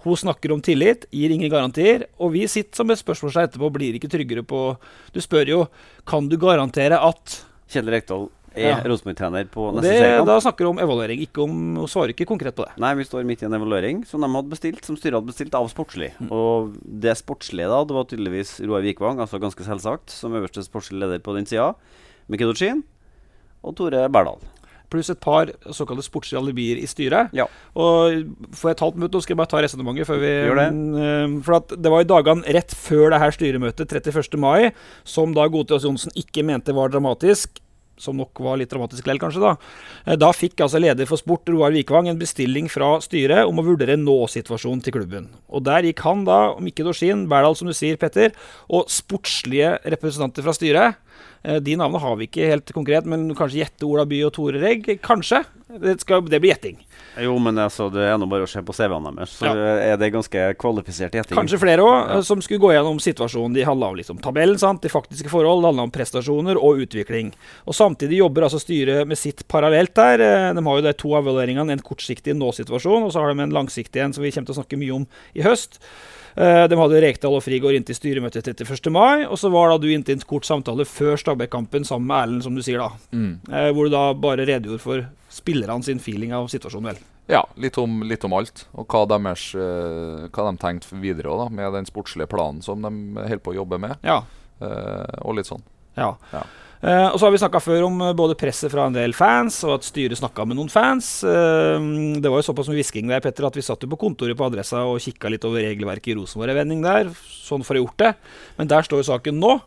Hun 0.04 0.14
snakker 0.16 0.52
om 0.52 0.60
tillit, 0.60 1.06
gir 1.10 1.30
ingen 1.32 1.50
garantier. 1.50 2.04
Og 2.20 2.32
vi 2.32 2.46
sitter 2.46 2.76
som 2.76 2.90
et 2.90 2.98
spørsmål 2.98 3.32
seg 3.32 3.48
etterpå, 3.48 3.72
blir 3.72 3.94
ikke 3.96 4.10
tryggere 4.10 4.44
på 4.44 4.76
Du 5.14 5.20
spør 5.20 5.46
jo 5.48 5.68
kan 6.06 6.28
du 6.28 6.36
garantere 6.36 7.00
at 7.00 7.44
Kjell 7.70 7.86
Rekdal 7.88 8.28
er 8.56 8.68
Ja. 8.68 8.76
Rosenborg-trener 8.84 9.48
på 9.50 9.66
neste 9.74 9.88
det, 9.88 9.98
seriekamp. 10.00 10.26
Da 10.26 10.36
snakker 10.40 10.58
du 10.58 10.70
om 10.72 10.78
evaluering, 10.78 11.20
ikke 11.24 11.42
om, 11.44 11.78
og 11.78 11.88
svarer 11.88 12.12
ikke 12.14 12.26
konkret 12.28 12.54
på 12.54 12.64
det. 12.66 12.72
Nei, 12.78 12.94
vi 12.94 13.04
står 13.04 13.24
midt 13.24 13.42
i 13.42 13.46
en 13.46 13.54
evaluering 13.58 14.04
som 14.06 14.20
de 14.20 14.28
hadde 14.28 14.50
bestilt, 14.52 14.84
som 14.84 14.96
styret 14.96 15.14
hadde 15.20 15.30
bestilt 15.32 15.54
av 15.54 15.68
sportslig. 15.72 16.12
Mm. 16.20 16.30
Og 16.30 16.72
det 16.84 17.16
sportslige 17.18 17.68
da, 17.72 17.82
det 17.84 17.94
var 17.96 18.04
tydeligvis 18.10 18.60
Roar 18.66 18.82
Vikvang, 18.82 19.18
altså 19.24 19.40
ganske 19.42 19.64
selvsagt, 19.64 20.10
som 20.10 20.32
øverste 20.34 20.64
sportslig 20.66 21.00
leder 21.00 21.18
på 21.24 21.34
den 21.36 21.46
sida. 21.46 21.72
Mikedocin 22.28 22.82
og 23.62 23.76
Tore 23.78 24.08
Berdal. 24.12 24.38
Pluss 24.92 25.08
et 25.08 25.22
par 25.24 25.48
såkalte 25.72 26.02
sportslige 26.04 26.36
alibier 26.42 26.76
i 26.76 26.84
styret. 26.84 27.30
Ja. 27.32 27.46
Og 27.80 28.26
får 28.52 28.68
jeg 28.68 28.76
et 28.76 28.82
halvt 28.84 28.98
minutt, 29.00 29.14
nå 29.16 29.22
skal 29.24 29.32
jeg 29.32 29.38
bare 29.40 29.48
ta 29.48 29.62
resonnementet 29.64 30.04
før 30.04 30.18
vi 30.20 30.32
Gjør 30.50 30.58
det. 30.60 30.66
Eh, 31.00 31.36
For 31.46 31.56
at 31.56 31.72
det 31.80 31.92
var 31.94 32.04
i 32.04 32.08
dagene 32.10 32.44
rett 32.58 32.74
før 32.76 33.08
det 33.14 33.20
her 33.22 33.32
styremøtet, 33.32 33.88
31. 33.88 34.36
mai, 34.36 34.72
som 35.08 35.32
da 35.32 35.46
Godtjens 35.48 35.86
Johnsen 35.88 36.12
ikke 36.12 36.44
mente 36.44 36.74
var 36.76 36.92
dramatisk. 36.92 37.61
Som 38.00 38.16
nok 38.16 38.40
var 38.40 38.56
litt 38.56 38.70
dramatisk 38.72 39.06
lell, 39.06 39.18
kanskje. 39.18 39.40
Da 39.40 39.56
Eh, 40.06 40.16
Da 40.16 40.32
fikk 40.32 40.56
altså 40.60 40.80
leder 40.80 41.06
for 41.06 41.16
sport, 41.16 41.48
Roar 41.48 41.70
Vikvang, 41.70 42.08
en 42.08 42.18
bestilling 42.18 42.68
fra 42.70 43.00
styret 43.00 43.46
om 43.46 43.58
å 43.58 43.64
vurdere 43.64 43.96
nå-situasjonen 43.96 44.82
til 44.82 44.92
klubben. 44.92 45.28
Og 45.50 45.62
der 45.64 45.82
gikk 45.82 46.00
han 46.00 46.24
da, 46.24 46.54
Mikke 46.58 46.84
Dorsin, 46.84 47.28
Berdal, 47.28 47.54
som 47.56 47.68
du 47.68 47.74
sier, 47.74 47.96
Petter, 47.96 48.32
og 48.68 48.88
sportslige 48.88 49.78
representanter 49.84 50.42
fra 50.42 50.52
styret. 50.52 50.96
Eh, 51.44 51.58
De 51.60 51.76
navnene 51.76 52.00
har 52.02 52.16
vi 52.16 52.28
ikke 52.28 52.50
helt 52.52 52.72
konkret, 52.72 53.04
men 53.08 53.30
kanskje 53.34 53.62
gjette 53.64 53.86
Ola 53.88 54.04
By 54.06 54.22
og 54.28 54.32
Tore 54.36 54.60
Regg? 54.62 54.86
Kanskje. 55.02 55.42
Det, 55.72 55.94
skal, 56.02 56.20
det 56.28 56.36
blir 56.42 56.52
gjetting. 56.52 56.76
Jo, 57.24 57.32
men 57.40 57.56
altså, 57.56 57.86
det 57.92 58.02
er 58.04 58.18
nå 58.20 58.26
bare 58.28 58.44
å 58.44 58.48
se 58.50 58.60
på 58.60 58.74
CV-ene 58.76 59.08
deres, 59.16 59.32
så 59.40 59.46
Ja. 59.48 59.54
er 59.94 59.96
det 59.96 60.10
ganske 60.12 60.42
kvalifisert 60.60 61.14
gjetting. 61.16 61.36
Kanskje 61.38 61.58
flere 61.62 61.80
òg, 61.80 62.22
som 62.28 62.42
skulle 62.44 62.60
gå 62.60 62.74
gjennom 62.74 63.00
situasjonen. 63.00 63.54
De 63.56 63.64
handla 63.64 63.88
om 63.88 63.96
liksom 63.96 64.20
tabellen, 64.20 64.58
sant? 64.60 64.82
de 64.84 64.92
faktiske 64.92 65.32
forhold, 65.32 65.62
det 65.64 65.70
handla 65.72 65.86
om 65.88 65.90
prestasjoner 65.94 66.60
og 66.60 66.84
utvikling. 66.84 67.32
Og 67.66 67.72
Samtidig 67.74 68.18
jobber 68.20 68.42
altså 68.44 68.60
styret 68.60 69.08
med 69.08 69.16
sitt 69.16 69.46
parallelt 69.48 69.94
der. 69.96 70.20
Eh, 70.20 70.52
De 70.52 70.62
har 70.62 70.76
jo 70.76 70.82
de 70.82 70.92
to 70.92 71.08
evalueringene, 71.16 71.72
en 71.72 71.78
kortsiktig 71.80 72.36
nå-situasjon, 72.36 73.02
og 73.08 73.12
så 73.12 73.20
har 73.24 73.32
de 73.34 73.40
en 73.40 73.50
langsiktig 73.56 73.96
en 74.04 74.12
som 74.12 74.22
vi 74.22 74.30
kommer 74.30 74.46
til 74.52 74.54
å 74.54 74.60
snakke 74.62 74.78
mye 74.78 74.94
om 74.94 75.06
i 75.34 75.40
høst. 75.42 75.80
Eh, 76.36 76.64
De 76.68 76.78
hadde 76.80 77.00
Rekdal 77.04 77.34
og 77.36 77.42
Frigård 77.44 77.76
inntil 77.76 77.96
styremøtet 77.98 78.46
31. 78.54 78.90
mai, 78.94 79.24
og 79.26 79.36
så 79.40 79.50
var 79.52 79.70
da 79.74 79.78
du 79.82 79.88
inntil 79.92 80.16
en 80.16 80.24
kort 80.28 80.46
samtale 80.48 80.86
før 80.88 81.16
Stabæk-kampen 81.20 81.84
sammen 81.84 82.06
med 82.08 82.22
Erlend, 82.22 82.42
som 82.46 82.54
du 82.56 82.62
sier 82.64 82.78
da. 82.80 82.90
Mm. 83.12 83.32
Hvor 83.76 83.88
du 83.88 83.92
da 83.92 84.04
bare 84.14 84.46
redegjorde 84.48 84.80
for 84.82 85.04
spillerne 85.32 85.84
sin 85.84 86.00
feeling 86.00 86.32
av 86.36 86.48
situasjonen, 86.52 86.92
vel. 86.92 87.02
Ja, 87.30 87.44
litt 87.56 87.76
om, 87.78 88.00
litt 88.08 88.24
om 88.26 88.32
alt. 88.34 88.64
Og 88.74 88.88
hva, 88.90 89.04
deres, 89.08 89.44
eh, 89.54 90.26
hva 90.32 90.48
de 90.50 90.58
tenkte 90.60 90.98
videre 91.00 91.30
også, 91.30 91.44
da, 91.46 91.54
med 91.60 91.72
den 91.78 91.86
sportslige 91.88 92.28
planen 92.32 92.62
som 92.64 92.82
de 92.82 92.90
holder 93.20 93.38
på 93.44 93.52
å 93.54 93.58
jobbe 93.60 93.78
med. 93.80 93.96
Ja. 94.02 94.22
eh, 94.60 95.20
og 95.22 95.36
litt 95.38 95.46
sånn. 95.48 95.62
Ja. 95.96 96.14
Ja. 96.32 96.42
Eh, 96.82 97.08
og 97.12 97.18
så 97.20 97.28
har 97.28 97.30
vi 97.34 97.38
snakka 97.38 97.60
før 97.62 97.84
om 97.86 98.00
eh, 98.02 98.14
både 98.18 98.34
presset 98.38 98.72
fra 98.72 98.88
en 98.88 98.96
del 98.96 99.12
fans, 99.14 99.60
og 99.68 99.76
at 99.76 99.86
styret 99.86 100.18
snakka 100.18 100.46
med 100.50 100.58
noen 100.58 100.70
fans. 100.72 101.10
Eh, 101.22 101.84
det 102.18 102.26
var 102.26 102.40
jo 102.42 102.46
såpass 102.48 102.70
mye 102.72 102.80
hvisking 102.80 103.12
der, 103.12 103.22
Petter, 103.22 103.46
at 103.46 103.58
vi 103.58 103.62
satt 103.62 103.86
jo 103.86 103.90
på 103.92 104.00
kontoret 104.00 104.38
på 104.38 104.48
Adressa 104.48 104.82
og 104.90 104.98
kikka 105.04 105.30
litt 105.30 105.46
over 105.46 105.62
regelverket 105.62 106.14
i 106.14 106.16
Rosenborg-vending 106.18 106.82
der, 106.82 107.12
sånn 107.46 107.62
for 107.62 107.78
å 107.78 107.78
ha 107.78 107.84
gjort 107.84 108.02
det. 108.02 108.10
Men 108.58 108.72
der 108.74 108.88
står 108.88 109.04
jo 109.04 109.10
saken 109.12 109.38
nå. 109.42 109.60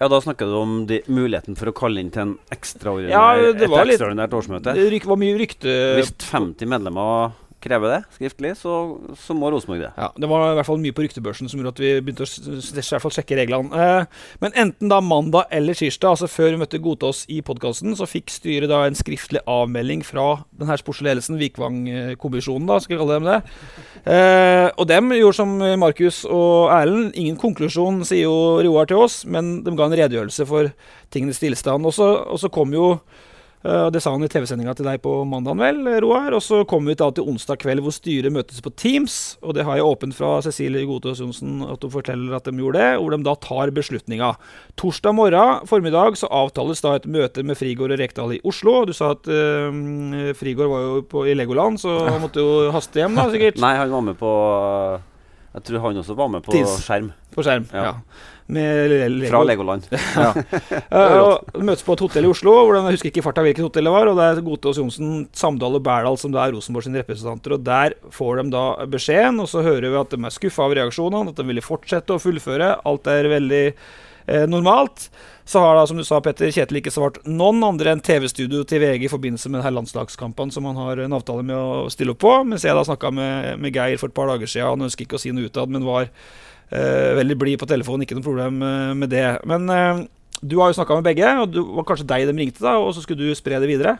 Ja, 0.00 0.08
Da 0.10 0.18
snakker 0.18 0.48
du 0.50 0.56
om 0.58 0.72
de, 0.88 0.98
muligheten 1.06 1.54
for 1.54 1.70
å 1.70 1.76
kalle 1.76 2.02
inn 2.02 2.08
til 2.10 2.24
en 2.24 2.32
ekstraordinær, 2.50 3.12
Ja, 3.12 3.52
det 3.54 3.68
var 3.70 3.84
et 3.84 3.92
ekstraordinært 3.94 4.32
årsmøte. 4.34 4.74
Det 4.74 5.04
var 5.06 5.20
mye 5.20 5.36
rykte 5.38 5.76
Hvis 6.00 6.10
50 6.24 6.72
medlemmer 6.72 7.36
krever 7.62 7.94
det 7.94 8.00
skriftlig, 8.16 8.54
så, 8.60 8.74
så 9.18 9.36
må 9.36 9.50
Rosenborg 9.52 9.84
det. 9.84 9.92
Ja, 9.96 10.10
Det 10.16 10.28
var 10.30 10.50
i 10.50 10.56
hvert 10.58 10.68
fall 10.68 10.80
mye 10.82 10.94
på 10.96 11.04
ryktebørsen 11.06 11.50
som 11.50 11.60
gjorde 11.60 11.74
at 11.76 11.82
vi 11.82 11.92
begynte 12.00 12.26
å 12.26 12.28
i 12.28 12.82
hvert 12.82 13.04
fall 13.04 13.14
sjekke 13.14 13.38
reglene. 13.38 13.70
Eh, 13.72 14.20
men 14.42 14.56
enten 14.64 14.92
da 14.92 15.00
mandag 15.04 15.50
eller 15.54 15.78
tirsdag, 15.78 16.16
altså 16.16 16.30
før 16.30 16.52
vi 16.52 16.60
møtte 16.62 16.82
Godtås 16.82 17.24
i 17.32 17.40
podkasten, 17.46 17.96
så 17.98 18.08
fikk 18.08 18.32
styret 18.34 18.70
da 18.72 18.82
en 18.86 18.98
skriftlig 18.98 19.42
avmelding 19.50 20.04
fra 20.06 20.42
den 20.58 20.70
her 20.70 20.80
sportslige 20.80 21.22
Vikvang-kommisjonen, 21.42 22.68
da, 22.68 22.78
skal 22.82 22.96
vi 22.96 23.00
kalle 23.02 23.18
dem 23.18 23.28
det. 23.30 23.38
Eh, 24.12 24.68
og 24.76 24.86
dem 24.90 25.12
gjorde 25.16 25.38
som 25.38 25.56
Markus 25.80 26.22
og 26.28 26.72
Erlend. 26.74 27.12
Ingen 27.18 27.38
konklusjon, 27.40 28.02
sier 28.08 28.26
jo 28.26 28.62
Roar 28.64 28.88
til 28.90 29.02
oss, 29.02 29.22
men 29.26 29.60
de 29.64 29.74
ga 29.78 29.88
en 29.88 29.98
redegjørelse 29.98 30.46
for 30.48 30.72
tingenes 31.12 31.40
tilstand. 31.42 31.86
Og 31.86 31.94
så, 31.94 32.50
kom 32.52 32.74
jo 32.74 32.96
Det 33.62 34.00
sa 34.02 34.10
han 34.10 34.24
i 34.26 34.30
TV-sendinga 34.30 34.72
til 34.74 34.86
deg 34.88 34.98
på 35.04 35.12
mandag, 35.28 35.54
vel, 35.60 35.84
Roar. 36.02 36.34
Og 36.34 36.42
så 36.42 36.62
kommer 36.68 36.92
vi 36.92 36.98
da 36.98 37.10
til 37.14 37.28
onsdag 37.30 37.60
kveld, 37.62 37.82
hvor 37.84 37.94
styret 37.94 38.34
møtes 38.34 38.58
på 38.64 38.72
Teams. 38.74 39.36
Og 39.42 39.54
det 39.54 39.66
har 39.68 39.78
jeg 39.78 39.86
åpent 39.86 40.16
fra 40.18 40.34
Cecilie 40.42 40.88
Godtås 40.88 41.22
Johnsen 41.22 41.60
at 41.62 41.84
hun 41.86 41.94
forteller 41.94 42.34
at 42.34 42.48
de 42.48 42.56
gjorde 42.58 42.82
det. 42.82 42.90
Hvor 42.98 43.14
de 43.14 43.20
da 43.28 43.36
tar 43.46 43.74
beslutninga. 43.76 44.32
Torsdag 44.80 45.14
morgen 45.14 45.68
formiddag 45.70 46.18
så 46.18 46.30
avtales 46.32 46.82
da 46.82 46.96
et 46.98 47.06
møte 47.06 47.46
med 47.46 47.58
Frigård 47.60 47.94
og 47.94 48.02
Rekdal 48.02 48.36
i 48.36 48.42
Oslo. 48.48 48.82
Du 48.88 48.94
sa 48.96 49.12
at 49.14 49.30
øh, 49.30 50.34
Frigård 50.38 50.72
var 50.72 50.84
jo 50.88 51.06
på, 51.06 51.26
i 51.30 51.38
Legoland, 51.38 51.78
så 51.82 52.02
han 52.08 52.20
måtte 52.24 52.42
jo 52.42 52.70
haste 52.74 53.02
hjem, 53.02 53.16
da, 53.18 53.30
sikkert. 53.32 53.62
Nei, 53.62 53.76
han 53.78 53.94
var 53.94 54.06
med 54.10 54.18
på 54.20 54.32
Jeg 55.52 55.64
tror 55.68 55.82
han 55.84 55.98
også 56.00 56.14
var 56.16 56.30
med 56.32 56.44
på 56.46 56.54
Tis. 56.54 56.78
skjerm. 56.86 57.10
På 57.34 57.44
skjerm. 57.44 57.66
Ja. 57.72 57.82
Ja. 57.90 58.30
Med 58.52 58.90
Lego. 58.90 59.28
Fra 59.30 59.42
Legoland. 59.46 59.84
Vi 59.90 61.02
og 61.22 61.60
møtes 61.62 61.84
på 61.86 61.94
et 61.96 62.02
hotell 62.04 62.26
i 62.26 62.30
Oslo, 62.32 62.54
hvor 62.58 62.76
de, 62.76 62.80
jeg 62.88 62.96
husker 62.98 63.10
ikke 63.12 63.22
i 63.22 63.24
farta 63.24 63.44
hvilket 63.44 63.64
hotell 63.64 63.88
det 63.88 63.92
var. 63.94 64.10
Og 64.10 64.18
det 64.18 64.28
er 64.28 64.40
Godtås 64.44 64.80
Johnsen, 64.80 65.26
Samdal 65.36 65.78
og 65.78 65.84
Berdal 65.86 66.16
som 66.20 66.32
da 66.34 66.42
er 66.44 66.56
Rosenborg 66.56 66.88
sine 66.88 67.02
representanter. 67.04 67.56
Og 67.56 67.66
der 67.68 67.96
får 68.12 68.40
de 68.40 68.46
da 68.54 68.64
beskjeden, 68.92 69.40
og 69.44 69.50
så 69.52 69.64
hører 69.64 69.88
vi 69.88 70.00
at 70.00 70.16
de 70.16 70.20
er 70.20 70.36
skuffa 70.36 70.66
av 70.66 70.76
reaksjonene, 70.80 71.32
at 71.32 71.40
de 71.40 71.48
ville 71.48 71.64
fortsette 71.64 72.16
å 72.16 72.22
fullføre. 72.22 72.74
Alt 72.88 73.12
er 73.12 73.30
veldig 73.32 73.64
eh, 74.26 74.46
normalt. 74.50 75.08
Så 75.44 75.60
har 75.60 75.74
da, 75.76 75.86
som 75.86 75.98
du 75.98 76.04
sa, 76.06 76.20
Petter, 76.22 76.52
Kjetil 76.54 76.78
ikke 76.78 76.92
svart 76.94 77.18
noen 77.26 77.62
andre 77.66 77.92
enn 77.92 78.02
TV-studio 78.04 78.62
til 78.68 78.82
VG 78.84 79.08
i 79.08 79.10
forbindelse 79.10 79.50
med 79.50 79.60
denne 79.60 79.74
landslagskampen 79.80 80.52
som 80.54 80.68
han 80.70 80.78
har 80.78 81.02
en 81.02 81.16
avtale 81.18 81.42
med 81.46 81.56
å 81.58 81.90
stille 81.92 82.14
opp 82.14 82.22
på. 82.22 82.36
Mens 82.46 82.66
jeg 82.66 82.76
da 82.78 82.84
snakka 82.86 83.10
med, 83.14 83.58
med 83.62 83.74
Geir 83.74 83.98
for 84.00 84.12
et 84.12 84.16
par 84.16 84.30
dager 84.30 84.50
siden. 84.50 84.70
Han 84.70 84.86
ønsker 84.86 85.06
ikke 85.06 85.18
å 85.18 85.22
si 85.22 85.34
noe 85.34 85.50
utad, 85.50 85.72
men 85.72 85.86
var 85.88 86.06
eh, 86.06 87.12
veldig 87.18 87.38
blid 87.40 87.60
på 87.60 87.68
telefonen. 87.70 88.06
Ikke 88.06 88.18
noe 88.18 88.26
problem 88.26 88.62
eh, 88.62 88.94
med 89.02 89.12
det. 89.12 89.26
Men 89.50 89.66
eh, 89.74 90.04
du 90.42 90.56
har 90.60 90.70
jo 90.70 90.78
snakka 90.78 90.98
med 90.98 91.10
begge, 91.10 91.34
og 91.42 91.52
det 91.54 91.66
var 91.78 91.86
kanskje 91.90 92.08
deg 92.14 92.30
de 92.30 92.38
ringte, 92.38 92.62
da, 92.62 92.78
og 92.78 92.94
så 92.94 93.02
skulle 93.04 93.26
du 93.26 93.38
spre 93.38 93.60
det 93.62 93.70
videre? 93.70 93.98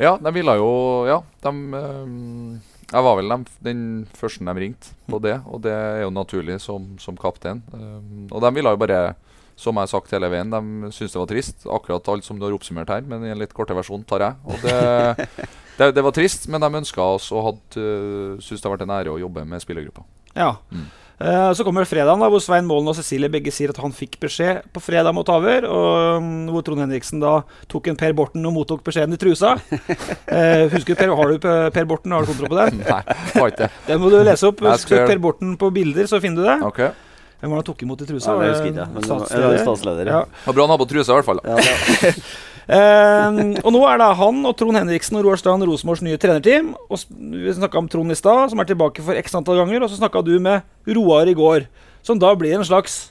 Ja, 0.00 0.16
de 0.18 0.30
ville 0.34 0.54
jo 0.58 0.70
Ja, 1.06 1.20
de 1.44 1.50
ehm, 1.78 2.60
Jeg 2.92 3.04
var 3.06 3.16
vel 3.16 3.34
den 3.64 3.84
første 4.16 4.44
de 4.44 4.54
ringte 4.60 4.92
på 5.08 5.20
det, 5.24 5.38
og 5.48 5.62
det 5.64 5.72
er 5.72 6.02
jo 6.04 6.12
naturlig 6.12 6.58
som, 6.60 6.90
som 7.00 7.16
kaptein. 7.16 7.62
Um, 7.72 8.26
og 8.28 8.42
de 8.44 8.50
ville 8.52 8.72
jo 8.74 8.80
bare, 8.80 9.14
som 9.56 9.76
jeg 9.76 9.86
har 9.86 9.92
sagt 9.94 10.12
hele 10.12 10.28
veien, 10.32 10.52
de 10.52 10.92
syntes 10.92 11.14
det 11.14 11.22
var 11.22 11.30
trist. 11.30 11.64
Akkurat 11.64 12.10
alt 12.12 12.28
som 12.28 12.38
du 12.38 12.44
har 12.44 12.56
oppsummert 12.56 12.92
her, 12.92 13.04
men 13.08 13.24
i 13.24 13.32
en 13.32 13.40
litt 13.40 13.54
kortere 13.56 13.80
versjon 13.80 14.04
tar 14.08 14.26
jeg. 14.26 14.36
Og 14.44 14.66
det, 14.66 15.28
det, 15.78 15.92
det 15.96 16.04
var 16.04 16.16
trist, 16.16 16.48
men 16.52 16.60
de 16.60 16.82
ønska 16.82 17.06
oss 17.16 17.30
og 17.32 17.46
hadde 17.48 17.86
uh, 17.86 18.42
syntes 18.42 18.60
det 18.60 18.68
har 18.68 18.76
vært 18.76 18.84
en 18.88 18.96
ære 18.98 19.14
å 19.14 19.22
jobbe 19.24 19.46
med 19.48 19.64
spillergruppa. 19.64 20.04
Ja. 20.36 20.54
Mm. 20.68 20.90
Eh, 21.22 21.52
så 21.54 21.64
kommer 21.66 21.86
fredagen, 21.86 22.18
da, 22.22 22.28
hvor 22.32 22.42
Svein 22.42 22.66
Målen 22.66 22.90
og 22.90 22.96
Cecilie 22.98 23.30
begge 23.30 23.52
sier 23.54 23.70
at 23.70 23.78
han 23.82 23.94
fikk 23.94 24.18
beskjed 24.22 24.64
på 24.74 24.82
fredag 24.82 25.14
mot 25.14 25.28
over. 25.30 25.66
Og 25.68 26.24
mm, 26.24 26.48
hvor 26.50 26.64
Trond 26.66 26.82
Henriksen 26.82 27.22
da 27.22 27.36
tok 27.70 27.92
en 27.92 27.98
Per 28.00 28.16
Borten 28.18 28.48
og 28.48 28.56
mottok 28.56 28.82
beskjeden 28.86 29.14
i 29.16 29.20
trusa. 29.22 29.54
Eh, 30.32 30.64
husker 30.72 30.94
du 30.94 30.98
Per, 30.98 31.10
Har 31.12 31.28
du 31.32 31.42
Per 31.74 31.86
Borten? 31.88 32.12
Har 32.14 32.24
du 32.24 32.30
kontroll 32.30 32.50
på 32.52 32.56
det? 32.56 32.66
Nei, 32.80 33.00
har 33.34 33.50
ikke 33.52 33.66
det. 33.66 33.70
Det 33.86 33.96
må 34.00 34.08
du 34.10 34.16
lese 34.24 34.48
opp. 34.48 34.62
Jeg 34.64 34.80
Søk 34.82 35.06
Per 35.10 35.20
Borten 35.22 35.56
på 35.60 35.68
bilder, 35.74 36.08
så 36.08 36.20
finner 36.24 36.40
du 36.40 36.48
det. 36.48 36.56
Ok. 36.66 36.80
Hvem 37.42 37.50
var 37.50 37.58
det 37.58 37.62
han 37.64 37.68
tok 37.68 37.82
imot 37.84 38.02
i 38.04 38.06
trusa? 38.06 38.32
Ja, 38.32 38.38
det 38.38 38.50
husker 38.52 38.68
ikke 38.70 38.80
jeg. 38.84 38.92
Men 38.94 39.02
det 39.02 39.08
statsleder? 39.10 39.42
ja, 39.42 39.50
det 39.50 39.66
var 39.66 40.14
ja. 40.14 40.18
Ja. 40.46 40.52
Bra 40.54 40.64
han 40.64 40.72
hadde 40.72 40.84
på 40.84 40.90
trusa, 40.92 41.10
i 41.10 41.16
hvert 41.18 41.28
fall. 41.28 41.40
da. 41.42 41.56
Ja, 41.56 42.12
Eh, 42.12 42.22
og 42.70 43.70
nå 43.74 43.80
er 43.88 43.98
det 43.98 44.08
han 44.20 44.42
og 44.46 44.56
Trond 44.58 44.78
Henriksen 44.78 45.18
og 45.18 45.24
Roar 45.26 45.40
Strand 45.40 45.66
Rosenborgs 45.66 46.02
nye 46.06 46.18
trenerteam. 46.20 46.74
Og 46.88 47.00
Vi 47.10 47.54
snakka 47.56 47.80
om 47.80 47.88
Trond 47.90 48.14
i 48.14 48.18
stad, 48.18 48.52
som 48.52 48.62
er 48.62 48.68
tilbake 48.70 49.02
for 49.02 49.18
x 49.18 49.34
antall 49.34 49.58
ganger. 49.62 49.82
Og 49.82 49.90
så 49.90 49.98
snakka 49.98 50.22
du 50.26 50.36
med 50.42 50.62
Roar 50.86 51.26
i 51.26 51.34
går, 51.34 51.66
som 52.06 52.20
da 52.22 52.34
blir 52.38 52.54
en 52.58 52.64
slags 52.66 53.10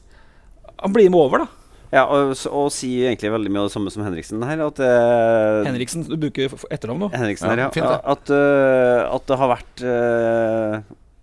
Han 0.81 0.93
blir 0.95 1.09
med 1.11 1.19
over, 1.19 1.43
da. 1.43 1.47
ja 1.91 2.05
og, 2.07 2.31
og 2.49 2.71
sier 2.73 3.11
egentlig 3.11 3.29
veldig 3.29 3.51
mye 3.51 3.61
av 3.61 3.67
det 3.67 3.73
samme 3.75 3.91
som 3.93 4.01
Henriksen 4.01 4.41
her. 4.47 4.63
At 4.65 4.79
uh, 4.81 5.67
Henriksen, 5.67 6.07
du 6.07 6.15
bruker 6.17 6.55
etternavn 6.71 7.03
nå. 7.05 7.11
Henriksen 7.13 7.51
her, 7.51 7.67
ja. 7.67 7.69
ja. 7.75 7.99
At, 8.15 8.31
uh, 8.31 9.11
at 9.13 9.27
det 9.29 9.37
har 9.37 9.51
vært 9.51 9.83
uh, 9.85 10.79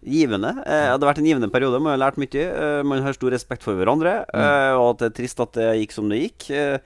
givende. 0.08 0.52
Det 0.62 0.78
har 0.92 1.02
vært 1.02 1.18
en 1.24 1.26
givende 1.26 1.50
periode. 1.50 1.80
Man 1.82 1.96
har 1.96 2.04
lært 2.04 2.20
mye. 2.20 2.44
Man 2.86 3.02
har 3.02 3.16
stor 3.16 3.34
respekt 3.34 3.66
for 3.66 3.74
hverandre. 3.76 4.20
eh, 4.30 4.74
og 4.78 4.92
at 4.94 5.00
det 5.02 5.08
er 5.10 5.16
trist 5.18 5.42
at 5.42 5.56
det 5.58 5.72
gikk 5.82 5.96
som 5.96 6.06
det 6.08 6.20
gikk. 6.22 6.46
Eh, 6.54 6.78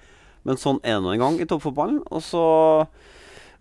men 0.45 0.59
sånn 0.61 0.81
er 0.83 0.97
det 0.99 1.05
nå 1.05 1.13
en 1.15 1.23
gang 1.23 1.41
i 1.41 1.47
toppfotballen. 1.49 2.01
Og 2.11 2.23
så 2.25 2.43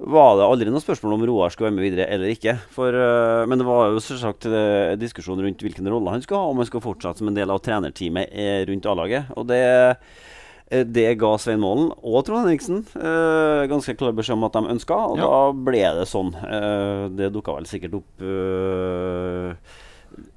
var 0.02 0.32
det 0.40 0.48
aldri 0.48 0.72
noe 0.74 0.82
spørsmål 0.82 1.14
om 1.14 1.24
Roar 1.30 1.52
skulle 1.54 1.70
være 1.70 1.78
med 1.78 1.86
videre 1.86 2.08
eller 2.10 2.32
ikke. 2.34 2.56
For, 2.74 2.90
uh, 2.96 3.44
men 3.46 3.62
det 3.62 3.68
var 3.68 3.92
jo 3.94 4.02
selvsagt 4.02 4.48
uh, 4.50 4.96
diskusjon 4.98 5.38
rundt 5.46 5.62
hvilken 5.62 5.86
rolle 5.94 6.10
han 6.16 6.24
skulle 6.26 6.42
ha, 6.42 6.50
om 6.50 6.58
han 6.58 6.66
skulle 6.66 6.88
fortsette 6.88 7.22
som 7.22 7.30
en 7.30 7.38
del 7.38 7.54
av 7.54 7.62
trenerteamet 7.62 8.34
eh, 8.34 8.64
rundt 8.72 8.88
A-laget. 8.90 9.30
Og 9.38 9.46
det 9.52 9.62
eh, 9.62 10.86
det 10.88 11.18
ga 11.20 11.34
Svein 11.36 11.60
Målen 11.60 11.90
og 12.00 12.22
Trond 12.26 12.46
Henriksen 12.48 12.78
eh, 12.96 13.66
ganske 13.68 13.92
klar 14.00 14.14
beskjed 14.16 14.38
om 14.40 14.46
at 14.48 14.56
de 14.56 14.62
ønska, 14.72 14.96
og 15.12 15.18
Ja. 15.20 15.28
da 15.28 15.40
ble 15.68 15.82
det 16.00 16.06
sånn. 16.08 16.30
Eh, 16.48 17.10
det 17.12 17.28
dukka 17.36 17.58
vel 17.60 17.68
sikkert 17.68 17.98
opp 18.00 18.24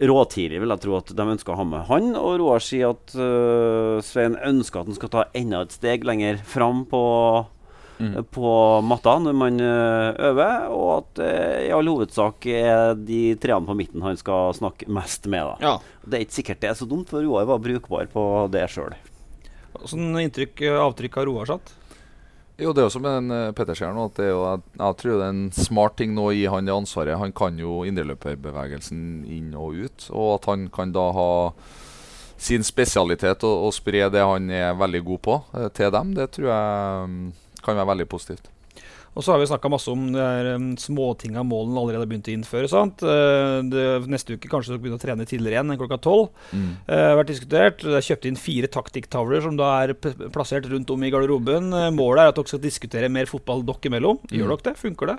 råtidlig, 0.01 0.61
vil 0.63 0.73
jeg 0.75 0.83
tro, 0.85 0.97
at 0.99 1.11
de 1.17 1.27
ønsker 1.35 1.55
å 1.55 1.59
ha 1.61 1.65
med 1.67 1.87
han. 1.89 2.13
Og 2.19 2.39
Roar 2.43 2.63
sier 2.63 2.93
at 2.95 3.15
uh, 3.19 3.99
Svein 4.05 4.37
ønsker 4.39 4.83
at 4.83 4.91
han 4.91 4.99
skal 4.99 5.13
ta 5.13 5.25
enda 5.35 5.65
et 5.65 5.75
steg 5.75 6.07
lenger 6.09 6.39
fram 6.45 6.85
på, 6.91 7.03
Mm. 7.95 8.25
på 8.27 8.53
matta 8.83 9.13
når 9.23 9.35
man 9.39 9.61
eh, 9.63 10.17
øver, 10.27 10.65
og 10.75 10.89
at 10.97 11.11
det 11.21 11.29
i 11.69 11.71
all 11.71 11.87
hovedsak 11.87 12.43
er 12.51 12.97
de 12.99 13.37
treene 13.39 13.69
på 13.69 13.77
midten 13.79 14.03
han 14.03 14.19
skal 14.19 14.51
snakke 14.59 14.89
mest 14.91 15.29
med. 15.31 15.47
da 15.47 15.55
Ja. 15.63 15.75
Det 16.03 16.19
er 16.19 16.25
ikke 16.27 16.37
sikkert 16.41 16.61
det 16.65 16.71
er 16.73 16.75
så 16.81 16.89
dumt, 16.91 17.07
for 17.15 17.23
Roar 17.23 17.47
var 17.47 17.63
brukbar 17.63 18.11
på 18.11 18.25
det 18.51 18.65
sjøl. 18.75 18.97
Hvilket 19.79 20.25
inntrykk, 20.27 20.65
avtrykk 20.89 21.21
har 21.21 21.31
Roar 21.31 21.47
satt? 21.53 21.71
Jo, 22.55 22.71
det 22.71 22.85
er 22.85 22.87
jo 22.87 22.95
som 22.95 23.07
en 23.11 23.33
uh, 23.35 23.53
Petter 23.57 23.75
sier 23.75 23.95
nå, 23.95 24.05
at 24.07 24.19
det 24.19 24.29
er 24.29 24.31
jo, 24.31 24.43
jeg, 24.47 24.63
jeg 24.79 24.99
tror 25.01 25.17
det 25.19 25.25
er 25.27 25.33
en 25.33 25.47
smart 25.57 25.97
ting 25.99 26.13
nå 26.15 26.29
å 26.29 26.35
gi 26.37 26.45
han 26.53 26.69
det 26.69 26.75
ansvaret. 26.75 27.19
Han 27.19 27.35
kan 27.35 27.59
jo 27.59 27.81
indreløperbevegelsen 27.89 29.25
inn 29.27 29.57
og 29.59 29.81
ut, 29.83 30.07
og 30.15 30.37
at 30.37 30.47
han 30.53 30.69
kan 30.75 30.95
da 30.95 31.09
ha 31.17 31.33
sin 32.45 32.63
spesialitet 32.67 33.43
og, 33.47 33.69
og 33.69 33.75
spre 33.75 34.07
det 34.13 34.23
han 34.23 34.51
er 34.55 34.79
veldig 34.79 35.03
god 35.07 35.23
på, 35.27 35.39
eh, 35.59 35.69
til 35.75 35.91
dem, 35.95 36.15
det 36.15 36.31
tror 36.35 36.51
jeg 36.51 37.11
mm, 37.11 37.29
kan 37.65 37.79
være 37.79 37.91
veldig 37.95 38.09
positivt. 38.11 38.54
Og 39.15 39.23
så 39.23 39.31
har 39.31 39.39
vi 39.39 39.47
snakka 39.47 39.71
masse 39.71 39.91
om 39.93 40.09
um, 40.11 40.65
småtinga 40.81 41.45
målene 41.47 41.79
allerede 41.79 42.03
har 42.03 42.11
begynt 42.11 42.27
å 42.31 42.35
innføre. 42.35 42.67
sant? 42.71 43.05
Eh, 43.07 43.61
det, 43.71 43.85
neste 44.11 44.35
uke 44.35 44.51
kanskje 44.51 44.73
dere 44.75 44.83
begynner 44.83 44.99
å 44.99 45.05
trene 45.05 45.27
tidligere 45.31 45.55
igjen 45.61 45.71
enn 45.71 45.79
klokka 45.79 46.01
tolv. 46.03 46.33
Mm. 46.51 46.73
Eh, 46.89 47.13
vært 47.21 47.31
diskutert. 47.31 47.85
Det 47.87 47.95
er 48.01 48.09
kjøpt 48.09 48.27
inn 48.33 48.41
fire 48.41 48.71
taktikktavler 48.75 49.45
som 49.47 49.55
da 49.61 49.71
er 49.85 49.95
plassert 50.35 50.67
rundt 50.73 50.91
om 50.91 51.07
i 51.07 51.13
garderoben. 51.15 51.71
Eh, 51.71 51.91
målet 51.95 52.25
er 52.25 52.35
at 52.35 52.41
dere 52.43 52.51
skal 52.57 52.65
diskutere 52.67 53.13
mer 53.13 53.31
fotball 53.31 53.63
dere 53.71 53.91
imellom. 53.93 54.19
Gjør 54.35 54.51
Mm. 54.51 54.57
dere 54.57 54.73
det? 54.73 54.77
Funker 54.83 55.07
det? 55.15 55.19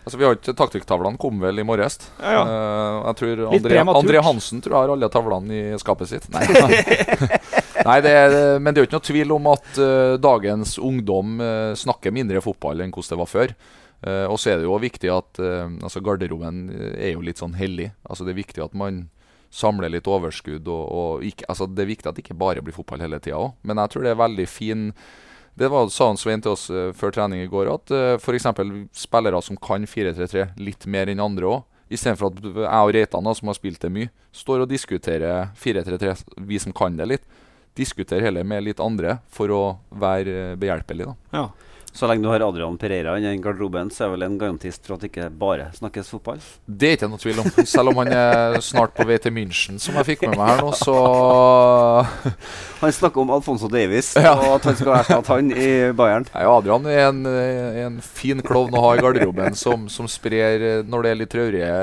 Altså, 0.00 0.16
vi 0.16 0.24
har 0.24 0.34
ikke 0.34 0.54
Taktikktavlene 0.56 1.18
kom 1.20 1.38
vel 1.42 1.60
i 1.60 1.62
morges. 1.62 1.98
Ja, 2.18 2.30
ja. 2.32 2.42
Eh, 2.42 3.00
jeg 3.12 3.16
tror 3.20 3.42
André. 3.52 3.80
André 3.94 4.22
Hansen 4.24 4.62
tror 4.64 4.72
jeg 4.74 4.80
har 4.88 4.92
alle 4.96 5.10
tavlene 5.12 5.52
i 5.52 5.78
skapet 5.78 6.08
sitt. 6.08 6.26
Nei, 6.32 6.40
Nei 7.90 7.98
det 8.04 8.10
er, 8.14 8.34
men 8.62 8.70
det 8.70 8.78
er 8.78 8.84
jo 8.84 8.88
ikke 8.88 8.98
noe 9.00 9.08
tvil 9.08 9.32
om 9.34 9.46
at 9.50 9.78
eh, 9.82 10.16
dagens 10.22 10.76
ungdom 10.78 11.40
eh, 11.42 11.70
snakker 11.78 12.14
mindre 12.14 12.42
fotball 12.44 12.84
enn 12.84 12.92
hvordan 12.94 13.16
det 13.16 13.18
var 13.18 13.30
før. 13.30 13.54
Eh, 14.06 14.26
og 14.30 14.36
så 14.38 14.52
er 14.52 14.60
det 14.60 14.68
jo 14.68 14.76
viktig 14.78 15.10
at 15.10 15.40
altså 15.42 16.02
garderoben 16.04 16.68
er 16.92 17.16
jo 17.16 17.24
litt 17.26 17.42
sånn 17.42 17.56
hellig. 17.58 17.88
Altså 18.06 18.26
Det 18.26 18.36
er 18.36 18.42
viktig 18.44 18.62
at 18.62 18.76
man 18.78 19.08
samler 19.50 19.90
litt 19.90 20.06
overskudd. 20.06 20.70
Og, 20.70 20.84
og 21.00 21.26
ikke, 21.26 21.48
altså 21.50 21.66
Det 21.66 21.82
er 21.82 21.90
viktig 21.90 22.12
at 22.12 22.20
det 22.20 22.24
ikke 22.28 22.38
bare 22.38 22.62
blir 22.62 22.76
fotball 22.76 23.02
hele 23.02 23.18
tida 23.18 23.40
òg. 23.40 23.58
Men 23.66 23.82
jeg 23.82 23.92
tror 23.92 24.06
det 24.06 24.14
er 24.14 24.22
veldig 24.22 24.46
fin 24.46 24.86
Det 25.58 25.68
var, 25.68 25.90
sa 25.90 26.12
han 26.12 26.20
Svein 26.20 26.46
til 26.46 26.54
oss 26.54 26.70
før 26.70 27.10
trening 27.10 27.42
i 27.42 27.50
går, 27.50 27.68
at 27.74 27.90
uh, 27.90 28.14
f.eks. 28.22 28.46
spillere 28.96 29.42
som 29.42 29.58
kan 29.58 29.82
4-3-3 29.82 30.54
litt 30.62 30.86
mer 30.86 31.10
enn 31.10 31.20
andre 31.20 31.50
òg. 31.50 31.66
Istedenfor 31.90 32.30
at 32.30 32.38
jeg 32.46 32.86
og 32.86 32.92
Reitan, 32.94 33.28
som 33.34 33.50
har 33.50 33.58
spilt 33.58 33.82
det 33.82 33.90
mye, 33.90 34.12
står 34.30 34.62
og 34.62 34.70
diskuterer 34.70 35.50
4-3-3, 35.58 36.14
vi 36.46 36.62
som 36.62 36.72
kan 36.72 36.94
det 36.96 37.08
litt. 37.10 37.26
Diskuter 37.78 38.20
heller 38.24 38.44
med 38.44 38.64
litt 38.66 38.80
andre 38.82 39.18
for 39.30 39.52
å 39.54 39.64
være 39.90 40.38
eh, 40.52 40.54
behjelpelig. 40.60 41.06
da. 41.12 41.16
Ja. 41.38 41.48
Så 41.92 42.06
lenge 42.06 42.22
du 42.22 42.28
har 42.30 42.38
Adrian 42.46 42.76
Pereira 42.78 43.16
i 43.18 43.22
den 43.24 43.40
garderoben, 43.42 43.88
så 43.90 44.04
er 44.04 44.12
vel 44.12 44.22
en 44.22 44.36
garantist 44.38 44.84
for 44.86 44.94
at 44.94 45.02
det 45.02 45.08
ikke 45.10 45.24
bare 45.40 45.64
snakkes 45.74 46.12
fotball. 46.12 46.38
Det 46.70 46.86
er 46.86 46.94
ikke 46.94 47.08
noe 47.10 47.18
tvil 47.18 47.40
om. 47.42 47.48
Selv 47.66 47.90
om 47.90 47.98
han 47.98 48.12
er 48.14 48.58
snart 48.62 48.94
på 48.94 49.02
vei 49.08 49.16
til 49.18 49.34
München, 49.34 49.80
som 49.82 49.98
jeg 49.98 50.06
fikk 50.12 50.22
med 50.28 50.36
meg 50.38 50.52
her 50.52 50.62
nå, 50.62 50.70
så 50.78 50.94
Han 52.84 52.94
snakker 52.94 53.24
om 53.24 53.32
Alfonso 53.34 53.66
Davies 53.68 54.12
Ja. 54.22 54.36
og 54.38 54.60
at 54.60 54.68
han 54.70 54.78
skal 54.78 54.94
erstatte 55.00 55.34
han 55.34 55.50
i 55.50 55.70
Bayern. 55.98 56.28
Nei, 56.30 56.44
Adrian 56.46 56.86
er 56.90 57.02
en, 57.08 57.24
en 57.26 57.98
fin 58.06 58.38
klovn 58.46 58.78
å 58.78 58.84
ha 58.86 58.92
i 58.94 59.02
garderoben 59.02 59.58
som, 59.58 59.88
som 59.90 60.06
sprer 60.10 60.84
Når 60.86 61.02
det 61.02 61.10
er 61.10 61.20
litt 61.24 61.34
traurige 61.34 61.74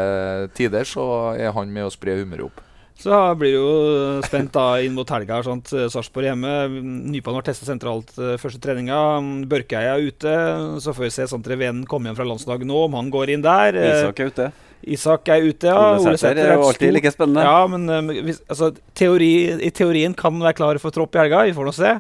tider, 0.57 0.87
så 0.87 1.09
er 1.35 1.51
han 1.57 1.67
med 1.73 1.89
å 1.89 1.91
spre 1.93 2.15
humøret 2.21 2.47
opp. 2.47 2.63
Så 2.97 3.13
blir 3.37 3.53
det 3.53 3.59
jo 3.59 4.21
spent 4.25 4.49
da 4.55 4.79
inn 4.81 4.95
mot 4.97 5.09
helga. 5.13 5.39
Sånt. 5.45 5.69
Sarpsborg 5.69 6.31
hjemme. 6.31 6.53
Nypan 7.13 7.35
var 7.37 7.45
testa 7.45 7.67
sentralt 7.67 8.15
eh, 8.17 8.37
første 8.41 8.61
treninga. 8.63 9.01
Børkeie 9.49 9.91
er 9.93 10.07
ute. 10.07 10.33
Så 10.81 10.95
får 10.97 11.05
vi 11.05 11.11
se 11.13 11.27
Santre 11.29 11.59
Venen 11.59 11.85
komme 11.89 12.09
hjem 12.09 12.17
fra 12.17 12.25
landslaget 12.27 12.69
nå, 12.69 12.87
om 12.87 12.97
han 12.97 13.11
går 13.13 13.35
inn 13.35 13.45
der. 13.45 13.77
Eh, 13.77 13.99
Isak 14.01 14.23
er 14.23 14.33
ute. 14.33 14.49
Isak 14.97 15.29
er 15.33 15.45
ute, 15.45 15.69
ja. 15.69 15.85
Ole 15.97 16.17
Sæter 16.17 16.41
er 16.47 16.57
jo 16.57 16.65
alltid 16.71 16.95
like 16.95 17.13
spennende. 17.13 17.45
Ja, 17.45 17.61
men 17.69 17.85
eh, 17.85 18.23
hvis, 18.25 18.41
altså, 18.49 18.71
teori, 18.97 19.31
i 19.61 19.71
teorien 19.73 20.17
kan 20.17 20.33
han 20.33 20.49
være 20.49 20.57
klar 20.57 20.81
for 20.81 20.95
tropp 20.95 21.17
i 21.17 21.21
helga. 21.21 21.45
Vi 21.49 21.55
får 21.57 21.69
nå 21.69 21.77
se. 21.77 21.93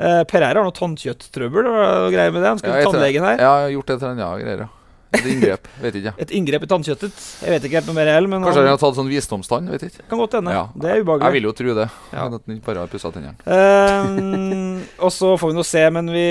Uh, 0.00 0.22
per 0.24 0.40
Eire 0.40 0.56
har 0.56 0.64
noe 0.64 0.72
tannkjøtttrøbbel 0.72 1.66
og 1.68 2.12
greier 2.14 2.32
med 2.32 2.40
det. 2.40 2.52
Han 2.54 2.60
skal 2.62 2.72
Ja, 2.72 2.76
til 2.80 2.94
tannlegen 2.94 3.26
her. 3.26 3.36
Jeg 3.36 3.50
har 3.50 3.72
gjort 3.74 3.90
et 3.90 3.98
eller 3.98 4.12
annet 4.14 4.44
greier, 4.46 4.62
ja. 4.64 4.74
Et 5.18 5.26
inngrep. 5.32 5.66
Vet 5.82 5.96
ikke. 5.98 6.12
Et 6.22 6.32
inngrep 6.38 6.64
i 6.64 6.68
tannkjøttet. 6.70 7.22
Jeg 7.42 7.54
vet 7.54 7.66
ikke 7.66 7.80
helt 7.80 7.90
noe 7.90 7.96
mer 7.98 8.10
heller, 8.12 8.30
men 8.30 8.44
Kanskje 8.46 8.62
han 8.62 8.70
har 8.70 8.80
tatt 8.82 8.98
sånn 8.98 9.10
visdomstann? 9.10 9.70
Vet 9.74 9.88
ikke. 9.88 10.06
kan 10.10 10.22
godt 10.22 10.36
hende. 10.38 10.54
Ja. 10.54 10.64
Det 10.74 10.92
er 10.92 11.02
Jeg 11.02 11.36
vil 11.36 11.48
jo 11.48 11.54
tro 11.56 11.76
det. 11.80 11.88
Ja. 12.12 12.26
At 12.28 12.38
han 12.38 12.56
ikke 12.56 12.66
bare 12.68 12.84
har 12.84 12.92
pussa 12.92 13.10
tennene. 13.14 13.34
Um, 13.44 14.80
og 15.02 15.14
så 15.14 15.34
får 15.40 15.52
vi 15.52 15.58
nå 15.58 15.66
se, 15.66 15.84
men 15.98 16.10
vi, 16.14 16.26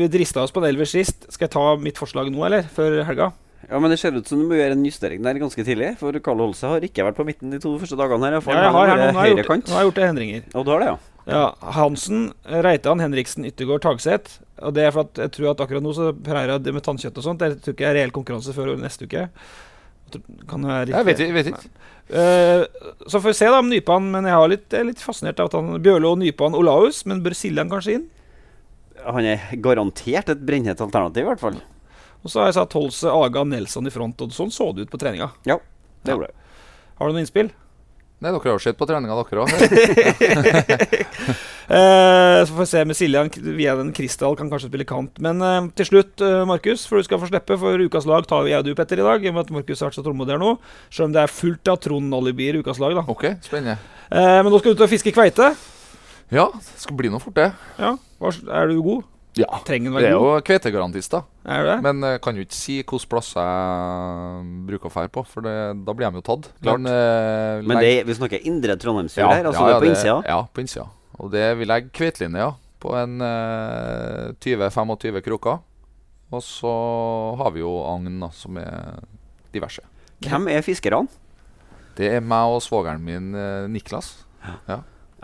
vi 0.00 0.10
drista 0.16 0.44
oss 0.44 0.54
på 0.54 0.64
en 0.64 0.68
elver 0.72 0.88
sist. 0.88 1.28
Skal 1.28 1.48
jeg 1.48 1.56
ta 1.56 1.66
mitt 1.80 2.00
forslag 2.00 2.32
nå, 2.32 2.44
eller? 2.48 2.68
Før 2.74 3.02
helga? 3.04 3.32
Ja, 3.68 3.80
men 3.80 3.92
det 3.92 3.98
ser 4.00 4.16
ut 4.16 4.28
som 4.28 4.40
du 4.40 4.48
må 4.48 4.58
gjøre 4.58 4.76
en 4.76 4.84
justering 4.84 5.24
der 5.24 5.40
ganske 5.40 5.64
tidlig. 5.64 5.94
For 6.00 6.16
Karl 6.24 6.42
Holse 6.44 6.68
har 6.68 6.84
ikke 6.84 7.06
vært 7.06 7.16
på 7.20 7.26
midten 7.28 7.52
de 7.54 7.60
to 7.62 7.76
første 7.80 7.98
dagene 8.00 8.28
her. 8.28 8.38
Ja, 8.40 8.60
jeg 8.68 8.76
har, 8.76 8.92
her 8.92 9.00
nå, 9.00 9.08
nå, 9.08 9.20
har 9.20 9.30
jeg 9.30 9.40
gjort, 9.40 9.68
nå 9.68 9.76
har 9.76 9.84
jeg 9.84 9.90
gjort 9.90 10.00
det 10.00 10.08
endringer. 10.10 10.46
Og 10.52 10.66
du 10.66 10.72
har 10.74 10.84
det, 10.84 10.94
ja. 10.94 11.13
Ja, 11.24 11.54
Hansen, 11.72 12.32
Reitan, 12.44 13.00
Henriksen, 13.00 13.46
Yttergård, 13.48 13.82
Tagseth. 13.84 14.42
Og 14.64 14.74
det 14.76 14.84
er 14.84 14.92
for 14.92 15.08
at 15.08 15.20
jeg 15.24 15.32
tror 15.34 15.52
at 15.54 15.62
akkurat 15.64 15.84
nå 15.84 15.94
så 15.96 16.10
Pereira 16.12 16.58
det 16.62 16.74
med 16.74 16.84
tannkjøtt 16.84 17.16
og 17.18 17.24
sånt 17.26 17.40
Det 17.42 17.56
tror 17.64 17.74
ikke 17.74 17.82
jeg 17.82 17.90
er 17.90 17.96
reell 17.98 18.12
konkurranse 18.14 18.52
før 18.54 18.74
neste 18.78 19.08
uke. 19.08 19.24
Kan 20.46 20.62
det 20.62 20.70
være 20.70 20.92
Jeg 20.92 21.08
vet 21.08 21.18
riktig? 21.18 21.26
ikke. 21.26 21.36
Vet 21.38 21.46
ikke. 21.52 21.70
Uh, 22.04 23.06
så 23.08 23.18
får 23.18 23.30
vi 23.30 23.36
se 23.38 23.48
da 23.48 23.58
om 23.62 23.70
Nypan, 23.72 24.10
men 24.12 24.28
jeg 24.28 24.36
har 24.36 24.50
litt, 24.52 24.66
jeg 24.68 24.84
er 24.84 24.90
litt 24.90 25.02
fascinert 25.02 25.40
av 25.40 25.48
at 25.48 25.56
han 25.56 25.80
Bjørlo, 25.82 26.12
Nypan, 26.20 26.56
Olaus, 26.58 27.02
men 27.08 27.24
bør 27.24 27.36
Siljan 27.38 27.72
kanskje 27.72 27.98
inn? 27.98 28.04
Han 29.04 29.24
er 29.28 29.48
garantert 29.64 30.30
et 30.32 30.44
brennhett 30.44 30.80
alternativ, 30.84 31.24
i 31.24 31.30
hvert 31.32 31.42
fall. 31.42 31.58
Og 32.22 32.32
så 32.32 32.40
har 32.40 32.50
jeg 32.50 32.58
satt 32.60 32.76
Holse, 32.76 33.08
Aga, 33.10 33.42
Nelson 33.48 33.88
i 33.88 33.92
front, 33.92 34.20
og 34.20 34.36
sånn 34.36 34.52
så 34.52 34.70
det 34.76 34.86
ut 34.86 34.92
på 34.92 35.00
treninga. 35.00 35.32
Ja, 35.48 35.58
det 36.04 36.14
gjorde 36.14 36.30
det. 36.30 36.52
Har 37.00 37.08
du 37.08 37.16
noen 37.16 37.24
innspill? 37.24 37.50
Nei, 38.24 38.30
dere 38.32 38.40
har 38.40 38.56
jo 38.56 38.62
sett 38.64 38.78
på 38.80 38.86
treninga, 38.88 39.12
dere 39.20 39.44
òg. 39.44 39.52
Eh, 41.64 42.44
så 42.44 42.52
får 42.52 42.58
vi 42.58 42.64
se 42.68 42.80
med 42.84 42.96
Siljan 42.98 43.30
via 43.56 43.72
den 43.78 43.88
Kristal 43.96 44.34
kan 44.36 44.50
kanskje 44.52 44.68
spille 44.68 44.84
kant. 44.84 45.16
Men 45.24 45.38
eh, 45.40 45.70
til 45.80 45.86
slutt, 45.88 46.20
eh, 46.20 46.42
Markus, 46.44 46.82
for 46.84 47.00
du 47.00 47.06
skal 47.06 47.16
få 47.22 47.30
slippe, 47.30 47.56
for 47.56 47.80
ukas 47.80 48.04
lag 48.04 48.26
tar 48.28 48.44
vi 48.44 48.52
jeg 48.52 48.60
og 48.60 48.66
du, 48.68 48.74
Petter, 48.76 49.00
i 49.00 49.06
dag. 49.06 49.24
I 49.24 49.30
og 49.30 49.34
med 49.38 49.46
at 49.46 49.52
Markus 49.56 49.80
har 49.80 49.88
vært 49.88 49.96
så 49.96 50.04
tålmodig 50.04 50.34
her 50.36 50.42
nå. 50.42 50.50
Selv 50.92 51.08
om 51.08 51.14
det 51.16 51.22
er 51.22 51.32
fullt 51.32 51.64
av 51.72 51.78
Trond-alibier 51.80 52.58
i 52.58 52.60
ukas 52.60 52.76
lag, 52.84 52.92
da. 53.00 53.06
OK, 53.08 53.24
spennende. 53.48 53.78
Eh, 54.10 54.42
men 54.44 54.52
nå 54.52 54.60
skal 54.60 54.76
du 54.76 54.76
ut 54.76 54.84
og 54.84 54.92
fiske 54.92 55.14
kveite. 55.16 55.48
Ja, 56.36 56.50
det 56.52 56.84
skal 56.84 57.00
bli 57.00 57.08
noe 57.16 57.24
fort, 57.24 57.38
det. 57.40 57.48
Ja, 57.80 57.96
Er 58.28 58.68
du 58.68 58.76
god? 58.84 59.08
Ja. 59.38 59.48
Trenger 59.66 59.90
den 59.90 59.98
Det 60.02 60.08
er 60.08 60.14
jo 60.14 60.20
god? 60.22 61.10
da. 61.10 61.20
Er 61.44 61.64
det? 61.66 61.76
Men 61.82 62.02
jeg 62.06 62.20
kan 62.22 62.36
jo 62.36 62.44
ikke 62.46 62.56
si 62.56 62.76
hvilken 62.82 63.08
plass 63.10 63.32
jeg 63.34 64.66
bruker 64.68 64.90
å 64.90 64.94
fære 64.94 65.10
på, 65.14 65.24
for 65.26 65.46
det, 65.46 65.54
da 65.84 65.94
blir 65.96 66.10
de 66.10 66.20
jo 66.20 66.26
tatt. 66.28 66.50
Klart. 66.62 66.80
Men, 66.80 66.92
eh, 66.92 67.62
Men 67.66 67.82
det, 67.82 68.06
vi 68.06 68.14
snakker 68.14 68.46
indre 68.46 68.76
Trondheimsfjord 68.76 69.32
her, 69.32 69.48
altså 69.50 69.66
det 69.66 69.74
er 69.74 69.80
på 69.80 69.90
innsida. 69.90 70.18
Ja, 70.28 70.38
på 70.46 70.64
innsida. 70.64 70.86
Og 71.18 71.30
det 71.34 71.46
vil 71.58 71.70
legge 71.70 71.90
kveitelinje 71.94 72.46
ja, 72.46 72.52
på 72.82 72.94
en 72.98 73.20
eh, 73.20 74.32
20-25 74.44 75.20
kroker. 75.26 75.58
Og 76.34 76.42
så 76.42 76.72
har 77.38 77.52
vi 77.54 77.62
jo 77.62 77.74
agn, 77.86 78.18
da, 78.22 78.30
som 78.34 78.56
er 78.58 79.02
diverse. 79.54 79.82
Hvem 80.24 80.48
er 80.50 80.64
fiskerne? 80.66 81.06
Det 81.94 82.08
er 82.16 82.24
meg 82.24 82.56
og 82.56 82.62
svogeren 82.64 83.02
min 83.04 83.34
eh, 83.38 83.68
Niklas. 83.70 84.16
Ja, 84.68 84.82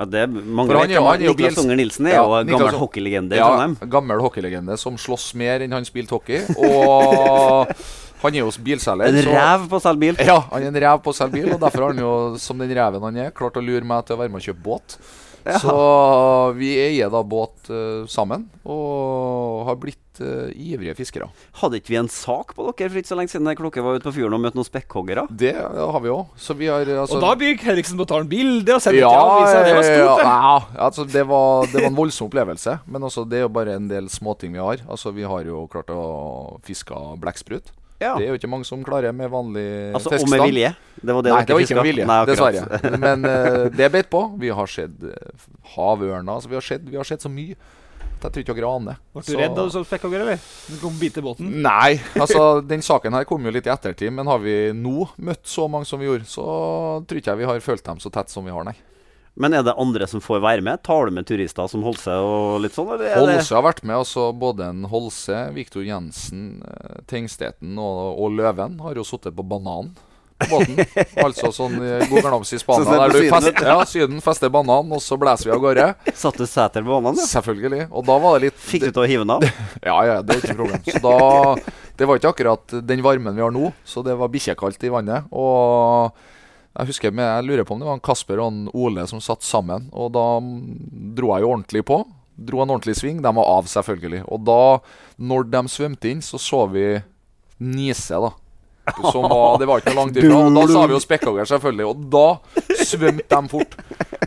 det 0.09 0.21
er 0.25 0.31
mange 0.31 0.73
han 0.77 0.89
vet 0.89 0.97
han 0.97 1.21
Niklas 1.25 1.59
Unger 1.61 1.77
Nilsen 1.77 2.07
er 2.09 2.15
Ja, 2.15 2.23
jo 2.23 2.31
gammel 2.31 2.47
Niklas 2.53 2.79
hockeylegende 2.81 3.37
i 3.37 3.41
Ja, 3.41 3.49
Trondheim. 3.51 3.75
gammel 3.91 4.23
hockeylegende 4.25 4.77
som 4.81 4.97
slåss 4.97 5.35
mer 5.37 5.61
enn 5.67 5.73
han 5.77 5.85
spilte 5.85 6.15
hockey. 6.17 6.41
Og 6.57 7.69
han 8.23 8.35
er 8.35 8.39
jo 8.43 8.51
bilselger. 8.65 9.09
En 9.13 9.29
rev 9.29 9.67
på 9.69 9.77
å 9.81 9.83
selge 9.85 10.01
bil. 10.07 10.21
Ja, 10.25 10.39
han 10.51 10.63
er 10.63 10.73
en 10.73 10.81
rev 10.87 11.03
på 11.05 11.13
å 11.13 11.17
selge 11.17 11.37
bil, 11.41 11.53
og 11.55 11.61
derfor 11.63 11.87
har 11.89 11.95
han 11.95 12.03
jo, 12.05 12.13
som 12.41 12.59
den 12.61 12.73
reven 12.77 13.03
han 13.09 13.17
er, 13.27 13.31
klart 13.37 13.57
å 13.61 13.65
lure 13.65 13.85
meg 13.85 14.05
til 14.09 14.17
å 14.17 14.23
være 14.23 14.33
med 14.33 14.41
og 14.43 14.49
kjøpe 14.49 14.65
båt. 14.65 14.97
Så 15.61 15.75
vi 16.59 16.75
eier 16.79 17.11
da 17.13 17.23
båt 17.27 17.71
uh, 17.73 18.07
sammen, 18.11 18.47
og 18.69 19.65
har 19.69 19.79
blitt 19.81 20.21
uh, 20.21 20.51
ivrige 20.53 20.95
fiskere. 20.99 21.31
Hadde 21.61 21.81
ikke 21.81 21.95
vi 21.95 21.99
en 22.01 22.11
sak 22.13 22.55
på 22.57 22.67
dere 22.69 22.91
for 22.91 23.01
ikke 23.01 23.13
så 23.13 23.19
lenge 23.19 23.33
siden 23.33 23.49
der 23.49 23.59
klokka 23.59 23.85
var 23.85 23.99
ute 23.99 24.09
på 24.09 24.15
fjorden 24.19 24.39
og 24.39 24.45
møtte 24.45 24.61
noen 24.61 24.69
spekkhoggere? 24.69 25.27
Det 25.31 25.55
har 25.57 26.01
vi 26.05 26.13
òg. 26.13 26.37
Så 26.41 26.57
vi 26.59 26.71
har 26.71 26.85
altså 26.85 27.19
og 27.19 27.25
da 27.25 27.33
begynte 27.41 27.69
Henriksen 27.69 28.01
på 28.01 28.07
å 28.07 28.13
ta 28.13 28.21
en 28.23 28.31
bilde 28.31 28.77
og 28.77 28.85
sende 28.85 29.03
ja, 29.03 29.11
til 29.11 29.35
avisa. 29.35 29.65
Det 29.67 29.75
var 29.79 29.89
stort, 29.89 30.23
det. 30.23 30.29
ja, 30.29 30.39
ja, 30.45 30.87
altså 30.91 31.09
det, 31.09 31.27
var, 31.33 31.69
det 31.73 31.79
var 31.81 31.91
en 31.91 32.01
voldsom 32.03 32.31
opplevelse. 32.31 32.79
Men 32.87 33.11
altså, 33.11 33.27
det 33.29 33.41
er 33.41 33.47
jo 33.47 33.53
bare 33.61 33.77
en 33.81 33.91
del 33.91 34.11
småting 34.13 34.57
vi 34.57 34.65
har. 34.65 34.85
Altså 34.91 35.15
Vi 35.17 35.27
har 35.27 35.47
jo 35.49 35.67
klart 35.73 35.93
å 35.95 36.03
fiske 36.67 37.05
blekksprut. 37.21 37.73
Ja. 38.01 38.15
Det 38.17 38.25
er 38.25 38.33
jo 38.33 38.39
ikke 38.41 38.49
mange 38.49 38.65
som 38.65 38.81
klarer 38.85 39.13
med 39.13 39.29
vanlig 39.33 39.65
Altså 39.93 40.09
og 40.09 40.15
fiskestand. 40.15 40.33
med 40.33 40.47
vilje? 40.49 40.71
Det 41.01 41.17
var 41.17 41.27
det 41.27 41.35
Nei, 41.35 41.43
det 41.45 41.57
var 41.57 41.65
ikke 41.67 41.77
med 41.81 41.89
vilje, 41.91 42.07
Nei, 42.09 42.21
dessverre. 42.31 42.81
Men 43.05 43.29
uh, 43.29 43.67
det 43.75 43.91
beit 43.93 44.09
på. 44.13 44.23
Vi 44.41 44.53
har 44.57 44.73
sett 44.73 45.05
uh, 45.05 45.45
havørner. 45.77 46.33
Altså, 46.39 46.49
vi, 46.49 46.57
har 46.57 46.65
sett, 46.65 46.89
vi 46.89 46.97
har 46.97 47.09
sett 47.09 47.27
så 47.27 47.33
mye 47.33 47.59
jeg 48.21 48.33
tror 48.35 48.43
ikke 48.45 48.55
dere 48.59 48.71
aner. 48.77 48.97
Ble 49.15 49.23
du 49.25 49.33
Så- 49.33 49.39
redd 49.39 49.55
da 49.57 49.63
du 49.65 49.71
så 49.73 49.81
spekkhoggere, 49.85 50.21
eller? 50.27 50.41
Du 50.69 50.77
kom 50.77 50.99
bite 51.01 51.23
båten? 51.25 51.49
Nei, 51.65 52.01
altså 52.15 52.61
den 52.61 52.83
saken 52.85 53.15
her 53.17 53.25
kom 53.25 53.45
jo 53.45 53.51
litt 53.51 53.67
i 53.67 53.73
ettertid. 53.73 54.13
Men 54.13 54.27
har 54.27 54.39
vi 54.39 54.73
nå 54.77 55.09
møtt 55.17 55.47
så 55.49 55.69
mange 55.73 55.89
som 55.89 55.99
vi 56.01 56.07
gjorde, 56.07 56.29
så 56.29 56.45
tror 57.07 57.17
ikke 57.17 57.33
jeg 57.33 57.41
vi 57.41 57.49
har 57.49 57.61
følt 57.65 57.85
dem 57.85 57.99
så 57.99 58.13
tett 58.13 58.29
som 58.29 58.45
vi 58.45 58.53
har, 58.53 58.65
nei. 58.65 58.77
Men 59.35 59.55
er 59.55 59.63
det 59.65 59.77
andre 59.79 60.07
som 60.11 60.23
får 60.23 60.43
være 60.43 60.65
med? 60.67 60.83
Tar 60.87 61.07
du 61.07 61.15
med 61.17 61.27
turister 61.29 61.71
som 61.71 61.85
Holse 61.87 62.13
og 62.13 62.61
litt 62.65 62.75
sånn? 62.77 62.91
Eller 62.97 63.15
Holse 63.21 63.55
har 63.57 63.65
vært 63.65 63.83
med. 63.87 64.01
altså 64.03 64.31
Både 64.37 64.71
en 64.73 64.85
Holse, 64.91 65.47
Viktor 65.55 65.87
Jensen, 65.87 66.61
eh, 66.67 67.01
Tengsteten 67.11 67.79
og, 67.79 68.21
og 68.21 68.37
Løven 68.37 68.81
har 68.85 68.99
jo 68.99 69.07
sittet 69.07 69.37
på 69.37 69.47
bananen 69.47 69.95
på 70.41 70.59
båten. 70.59 70.81
altså 71.25 71.51
sånn 71.55 71.77
eh, 71.85 72.07
god 72.11 72.27
ganoms 72.27 72.53
i 72.57 72.61
Spania. 72.61 72.87
Sånn 72.87 72.97
det 72.97 73.01
er 73.01 73.13
der 73.15 73.15
du 73.15 73.35
fest, 73.35 73.63
ja, 73.71 73.77
Syden 73.89 74.25
fester 74.25 74.53
banan, 74.53 74.91
og 74.97 75.03
så 75.05 75.19
blåser 75.21 75.51
vi 75.51 75.55
av 75.57 75.63
gårde. 75.63 75.87
Satt 76.17 76.41
du 76.41 76.47
seter 76.49 76.85
på 76.87 76.97
banen? 76.97 77.21
Ja? 77.21 77.29
Selvfølgelig. 77.37 77.87
Og 77.91 78.07
da 78.09 78.19
var 78.23 78.39
det 78.39 78.51
litt 78.51 78.61
Fikk 78.65 78.89
du 78.89 78.91
til 78.91 79.05
å 79.05 79.09
hive 79.11 79.27
den 79.27 79.37
av? 79.37 79.47
Ja, 79.91 79.97
ja, 80.09 80.19
det 80.25 80.37
er 80.37 80.43
ikke 80.43 80.57
noe 80.59 80.67
problem. 80.67 80.85
Så 80.91 81.01
da 81.05 81.79
Det 82.01 82.09
var 82.09 82.21
ikke 82.21 82.35
akkurat 82.35 82.77
den 82.89 83.05
varmen 83.05 83.37
vi 83.37 83.45
har 83.45 83.53
nå, 83.55 83.73
så 83.85 84.05
det 84.05 84.17
var 84.17 84.33
bikkjekaldt 84.33 84.89
i 84.89 84.93
vannet. 84.93 85.29
Og 85.37 86.17
jeg 86.71 86.87
husker 86.87 87.11
jeg 87.11 87.45
lurer 87.47 87.67
på 87.67 87.75
om 87.75 87.81
det 87.83 87.89
var 87.89 87.99
en 87.99 88.05
Kasper 88.05 88.41
og 88.41 88.53
en 88.53 88.67
Ole 88.79 89.07
som 89.11 89.23
satt 89.23 89.43
sammen. 89.43 89.89
Og 89.91 90.13
da 90.15 90.27
dro 91.19 91.33
jeg 91.35 91.43
jo 91.45 91.55
ordentlig 91.55 91.83
på. 91.89 92.03
Dro 92.41 92.63
en 92.63 92.71
ordentlig 92.71 92.95
sving. 93.01 93.19
De 93.25 93.33
var 93.37 93.49
av, 93.59 93.67
selvfølgelig. 93.69 94.23
Og 94.31 94.45
da, 94.47 94.61
når 95.19 95.49
de 95.51 95.65
svømte 95.69 96.13
inn, 96.13 96.23
så 96.25 96.39
så 96.41 96.65
vi 96.71 96.87
Nise, 97.61 98.17
da. 98.23 98.31
Som 99.13 99.27
var, 99.29 99.59
det 99.61 99.67
var 99.69 99.83
ikke 99.83 99.93
noe 99.93 100.05
langt 100.05 100.17
ifra. 100.19 100.39
Og 100.47 100.55
da 100.57 100.63
sa 100.71 100.85
vi 100.87 100.95
jo 100.95 101.03
spekkhogger, 101.03 101.51
selvfølgelig. 101.51 101.89
Og 101.91 102.07
da 102.15 102.85
svømte 102.87 103.27
de 103.35 103.53
fort. 103.53 103.77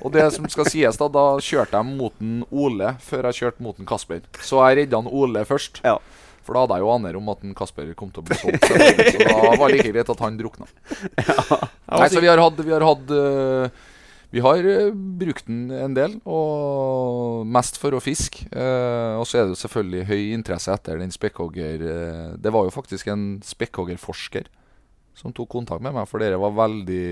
Og 0.03 0.11
det 0.13 0.27
som 0.35 0.45
skal 0.51 0.67
sies, 0.69 0.99
da, 0.99 1.07
da 1.15 1.25
kjørte 1.41 1.79
jeg 1.79 1.95
mot 1.95 2.13
en 2.21 2.43
Ole 2.51 2.93
før 3.03 3.29
jeg 3.31 3.39
kjørte 3.39 3.65
mot 3.65 3.79
en 3.79 3.87
Kasper. 3.89 4.21
Så 4.43 4.59
jeg 4.67 4.83
redda 4.83 4.99
en 4.99 5.09
Ole 5.09 5.45
først. 5.47 5.79
Ja. 5.87 5.97
For 6.43 6.55
da 6.55 6.65
hadde 6.65 6.77
jeg 6.79 6.85
jo 6.85 6.91
aner 6.93 7.17
om 7.19 7.31
at 7.33 7.47
en 7.47 7.55
Kasper 7.57 7.89
kom 7.97 8.11
til 8.13 8.23
å 8.23 8.27
bli 8.27 8.37
solgt. 8.39 8.67
Så 8.67 9.23
da 9.23 9.55
var 9.55 9.63
det 9.63 9.77
like 9.77 9.93
greit 9.93 10.11
at 10.11 10.23
han 10.25 10.37
drukna. 10.39 10.67
Nei, 11.93 12.07
så 12.11 12.23
vi 12.23 12.31
har 12.31 12.41
hatt, 12.41 12.61
vi 12.63 12.73
har, 12.73 12.85
hatt 12.87 13.13
uh, 13.13 13.83
vi 14.33 14.41
har 14.41 14.65
øh, 14.65 14.89
brukt 14.93 15.45
den 15.45 15.69
en 15.69 15.93
del, 15.93 16.15
og 16.25 17.45
mest 17.45 17.77
for 17.77 17.93
å 17.93 18.01
fiske. 18.01 18.47
Eh, 18.49 19.13
og 19.19 19.27
så 19.29 19.37
er 19.37 19.45
det 19.45 19.53
jo 19.53 19.59
selvfølgelig 19.61 20.07
høy 20.09 20.21
interesse 20.33 20.73
etter 20.73 20.97
den 21.03 21.13
spekkhogger... 21.13 21.83
eh, 21.85 22.31
det 22.41 22.53
var 22.55 22.65
jo 22.65 22.73
faktisk 22.73 23.11
en 23.13 23.27
spekkhoggerforsker 23.45 24.49
som 25.13 25.35
tok 25.37 25.51
kontakt 25.53 25.85
med 25.85 25.93
meg, 25.93 26.09
for 26.09 26.23
dere 26.23 26.41
var 26.41 26.55
veldig 26.63 27.05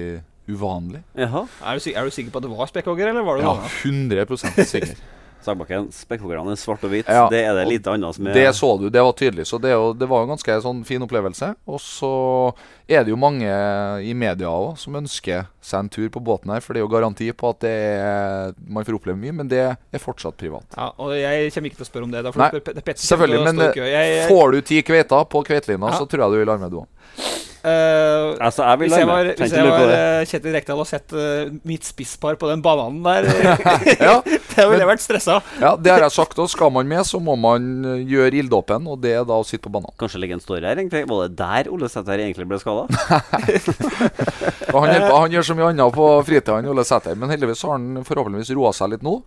uvanlig. 0.50 1.04
Jaha. 1.22 1.46
Er 1.62 1.78
du, 1.78 1.90
er 1.94 2.10
du 2.10 2.16
sikker 2.16 2.34
på 2.34 2.42
at 2.42 2.48
det 2.48 2.54
var 2.58 2.74
spekkhogger, 2.74 3.14
eller 3.14 3.28
var 3.28 3.38
det 3.38 3.46
noe 3.46 3.60
annet? 3.62 3.78
100 3.86 4.66
sikker. 4.74 4.98
Sagbakken, 5.42 5.88
spekkhoggerne 5.96 6.52
er 6.54 6.60
svart 6.62 6.84
og 6.86 6.92
hvit. 6.94 7.08
Ja, 7.10 7.24
det 7.32 7.40
er 7.48 7.56
det 7.58 7.64
lite 7.70 7.90
annet 7.96 8.14
som 8.16 8.28
er 8.30 8.34
Det 8.38 8.44
så 8.56 8.70
du, 8.80 8.90
det 8.94 9.02
var 9.02 9.14
tydelig. 9.18 9.46
Så 9.50 9.58
det, 9.62 9.72
er 9.72 9.80
jo- 9.80 9.94
det 9.98 10.08
var 10.10 10.24
en 10.24 10.30
ganske 10.36 10.58
sånn 10.62 10.84
fin 10.86 11.02
opplevelse. 11.02 11.56
Og 11.68 11.80
så 11.82 12.12
er 12.88 13.04
det 13.04 13.10
jo 13.14 13.18
mange 13.18 13.50
i 14.06 14.14
media 14.14 14.48
òg 14.52 14.78
som 14.78 14.94
ønsker 15.00 15.48
seg 15.62 15.80
en 15.80 15.90
tur 15.90 16.10
på 16.14 16.22
båten 16.22 16.52
her, 16.54 16.60
for 16.62 16.74
det 16.74 16.82
er 16.82 16.86
jo 16.86 16.92
garanti 16.94 17.32
på 17.34 17.50
at 17.50 17.60
det 17.66 17.74
er, 17.74 18.54
man 18.68 18.86
får 18.86 19.00
oppleve 19.00 19.18
mye, 19.18 19.34
men 19.34 19.48
det 19.52 19.64
er 19.76 20.00
fortsatt 20.04 20.38
privat. 20.38 20.66
Ja, 20.78 20.92
og 20.98 21.14
jeg 21.18 21.52
kommer 21.54 21.70
ikke 21.72 21.82
til 21.82 21.86
å 21.86 21.92
spørre 21.92 22.04
om 22.10 22.12
det. 22.12 22.24
Da, 22.24 22.32
for 22.32 22.40
Nei, 22.46 22.52
det 22.52 22.88
er 22.88 22.94
Selvfølgelig, 23.02 23.44
men. 23.50 23.64
Jeg, 23.76 23.92
jeg, 23.94 24.28
får 24.30 24.52
du 24.52 24.62
ti 24.62 24.82
kveiter 24.84 25.26
på 25.32 25.44
kveitelina, 25.48 25.90
Ja. 25.92 25.98
så 25.98 26.06
tror 26.10 26.26
jeg 26.28 26.32
du 26.38 26.44
vil 26.46 26.54
arme 26.54 26.70
du 26.70 26.82
òg. 26.84 26.88
Eh, 27.68 28.38
Altså, 28.42 28.64
jeg 28.66 28.82
hvis 28.82 28.96
jeg 28.98 29.08
var, 29.10 29.30
hvis 29.38 29.54
jeg 29.56 29.68
var 29.68 29.94
eh, 29.96 30.24
Kjetil 30.30 30.56
Rekdal 30.56 30.82
og 30.84 30.88
sett 30.90 31.14
uh, 31.16 31.52
mitt 31.68 31.86
spisspar 31.88 32.38
på 32.42 32.50
den 32.50 32.64
bananen 32.66 33.02
der, 33.06 33.28
Ja, 34.08 34.16
det 34.52 34.66
ville 34.68 34.82
jeg 34.82 34.90
vært 34.90 35.04
stressa. 35.04 35.40
ja, 35.62 35.76
det 35.78 35.94
har 35.94 36.06
jeg 36.08 36.16
sagt 36.16 36.40
òg. 36.42 36.50
Skal 36.52 36.74
man 36.74 36.90
med, 36.90 37.04
så 37.08 37.22
må 37.24 37.38
man 37.40 37.70
gjøre 38.08 38.42
ilddåpen, 38.42 38.90
og 38.92 39.02
det 39.04 39.16
er 39.20 39.28
da 39.28 39.40
å 39.40 39.46
sitte 39.48 39.66
på 39.68 39.76
bananen. 39.78 39.96
Kanskje 40.02 40.22
legge 40.24 40.38
en 40.38 40.44
story 40.44 40.66
her, 40.66 40.80
egentlig. 40.80 41.06
Var 41.10 41.28
det 41.28 41.38
der 41.40 41.72
Ole 41.72 41.92
Sæter 41.92 42.24
egentlig 42.24 42.48
ble 42.50 42.60
skada? 42.62 42.88
Han, 44.72 44.88
han 44.88 45.34
gjør 45.34 45.46
så 45.46 45.56
mye 45.58 45.72
annet 45.72 45.96
på 45.96 46.06
fritida, 46.28 46.60
Ole 46.72 46.86
Sæter. 46.88 47.18
Men 47.20 47.32
heldigvis 47.34 47.64
har 47.68 47.76
han 47.76 48.06
forhåpentligvis 48.08 48.54
roa 48.56 48.72
seg 48.76 48.94
litt 48.94 49.04
nå. 49.06 49.20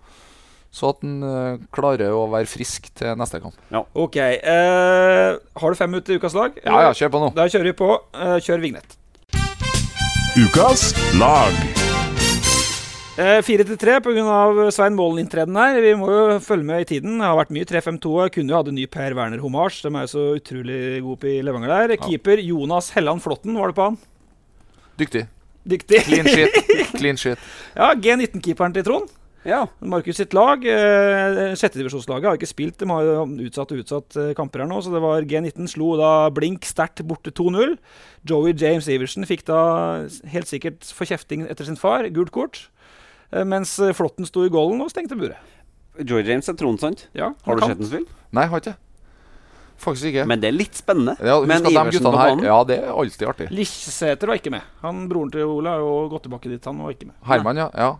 Så 0.74 0.88
at 0.90 1.04
han 1.04 1.20
eh, 1.22 1.60
klarer 1.74 2.10
å 2.10 2.24
være 2.32 2.48
frisk 2.50 2.88
til 2.98 3.14
neste 3.20 3.38
kamp. 3.44 3.54
Ja. 3.70 3.84
Ok. 3.94 4.16
eh, 4.18 5.36
har 5.62 5.70
du 5.70 5.78
fem 5.78 5.92
minutter 5.94 6.16
i 6.16 6.18
ukas 6.18 6.34
lag? 6.34 6.56
Ja, 6.64 6.80
ja, 6.88 6.90
kjør 6.98 7.12
på 7.14 7.20
nå. 7.22 7.28
Da 7.36 7.46
kjører 7.46 7.70
vi 7.70 7.76
på. 7.78 7.90
Eh, 8.18 8.36
kjør 8.42 8.64
vignett. 8.64 8.96
Ukas 10.34 10.88
lag. 11.20 11.54
Eh, 13.14 13.38
Fire 13.46 13.62
til 13.68 13.78
tre 13.78 14.00
pga. 14.02 14.38
Svein 14.74 14.96
Målen-inntreden 14.98 15.54
her. 15.54 15.78
Vi 15.84 15.92
må 16.00 16.08
jo 16.10 16.38
følge 16.42 16.66
med 16.66 16.82
i 16.82 16.88
tiden. 16.96 17.20
Det 17.22 17.28
har 17.28 17.38
vært 17.38 17.52
mye 17.54 17.68
3-5-2. 17.70 18.14
Kunne 18.34 18.50
jo 18.50 18.58
hatt 18.58 18.70
en 18.72 18.74
ny 18.74 18.88
Per 18.90 19.14
Werner 19.14 19.38
Hommage. 19.44 19.78
De 19.84 19.92
er 19.94 20.08
jo 20.08 20.10
så 20.16 20.24
utrolig 20.40 20.80
gode 21.06 21.20
på 21.22 21.30
i 21.30 21.38
Levanger 21.46 21.70
der. 21.70 21.94
Keeper 22.02 22.42
Jonas 22.42 22.90
Helland 22.96 23.22
Flåtten, 23.22 23.54
var 23.54 23.70
det 23.70 23.78
på 23.78 23.86
han? 23.92 24.00
Dyktig. 24.98 25.28
Dyktig. 25.70 26.02
Clean 26.08 26.26
shit. 26.26 26.58
Clean 26.98 27.16
shit. 27.20 27.38
Ja, 27.78 27.92
G19-keeperen 27.94 28.74
til 28.74 28.90
Trond. 28.90 29.14
Ja. 29.44 29.62
Markus 29.84 30.16
sitt 30.16 30.32
lag. 30.36 30.64
Eh, 30.64 31.52
Sjettedivisjonslaget 31.58 32.28
har 32.30 32.38
ikke 32.38 32.48
spilt. 32.48 32.78
De 32.80 32.88
har 32.88 33.24
utsatt 33.44 33.74
og 33.74 33.82
utsatt 33.82 34.16
eh, 34.20 34.30
kamper 34.36 34.64
her 34.64 34.70
nå. 34.70 34.78
Så 34.84 34.92
det 34.94 35.02
var 35.04 35.26
G19 35.28 35.68
slo 35.74 35.94
da 36.00 36.12
blink 36.34 36.64
sterkt 36.68 37.04
borte 37.08 37.32
2-0. 37.34 37.76
Joey 38.28 38.54
James 38.56 38.88
Iversen 38.88 39.28
fikk 39.28 39.44
da 39.50 39.58
helt 40.32 40.48
sikkert 40.50 40.88
forkjefting 40.96 41.44
etter 41.52 41.68
sin 41.68 41.76
far. 41.80 42.08
Gult 42.14 42.32
kort. 42.34 42.62
Eh, 43.34 43.44
mens 43.44 43.76
eh, 43.82 43.92
Flåtten 43.96 44.28
sto 44.28 44.46
i 44.46 44.52
golden 44.52 44.80
og 44.84 44.92
stengte 44.92 45.18
buret. 45.18 45.52
Joey 46.00 46.24
James 46.26 46.48
er 46.50 46.56
tronen, 46.58 46.80
sant? 46.80 47.06
Ja, 47.14 47.34
Har 47.46 47.60
du 47.60 47.68
sett 47.68 47.78
den 47.78 47.86
spille? 47.90 48.22
Nei, 48.34 48.48
har 48.50 48.64
ikke. 48.64 48.74
Faktisk 49.84 50.08
ikke. 50.10 50.24
Men 50.30 50.40
det 50.42 50.48
er 50.48 50.56
litt 50.56 50.78
spennende. 50.78 51.16
ja, 51.22 51.36
Men 51.46 51.66
Iversen 51.66 52.06
på 52.06 52.12
her 52.14 52.32
banen 52.32 52.46
Ja, 52.46 52.56
det 52.66 52.78
er 52.80 52.90
alltid 52.94 53.28
artig. 53.28 53.48
Lisseter 53.54 54.30
var 54.30 54.38
ikke 54.38 54.52
med. 54.54 54.64
Han 54.82 55.04
Broren 55.10 55.32
til 55.34 55.44
Ole 55.50 55.74
har 55.74 55.82
jo 55.82 56.08
gått 56.12 56.24
tilbake 56.26 56.50
dit. 56.50 56.64
Han 56.70 56.80
var 56.82 56.94
ikke 56.94 57.10
med. 57.10 57.16
Herman, 57.28 57.60
ja. 57.60 57.68
ja. 57.74 57.92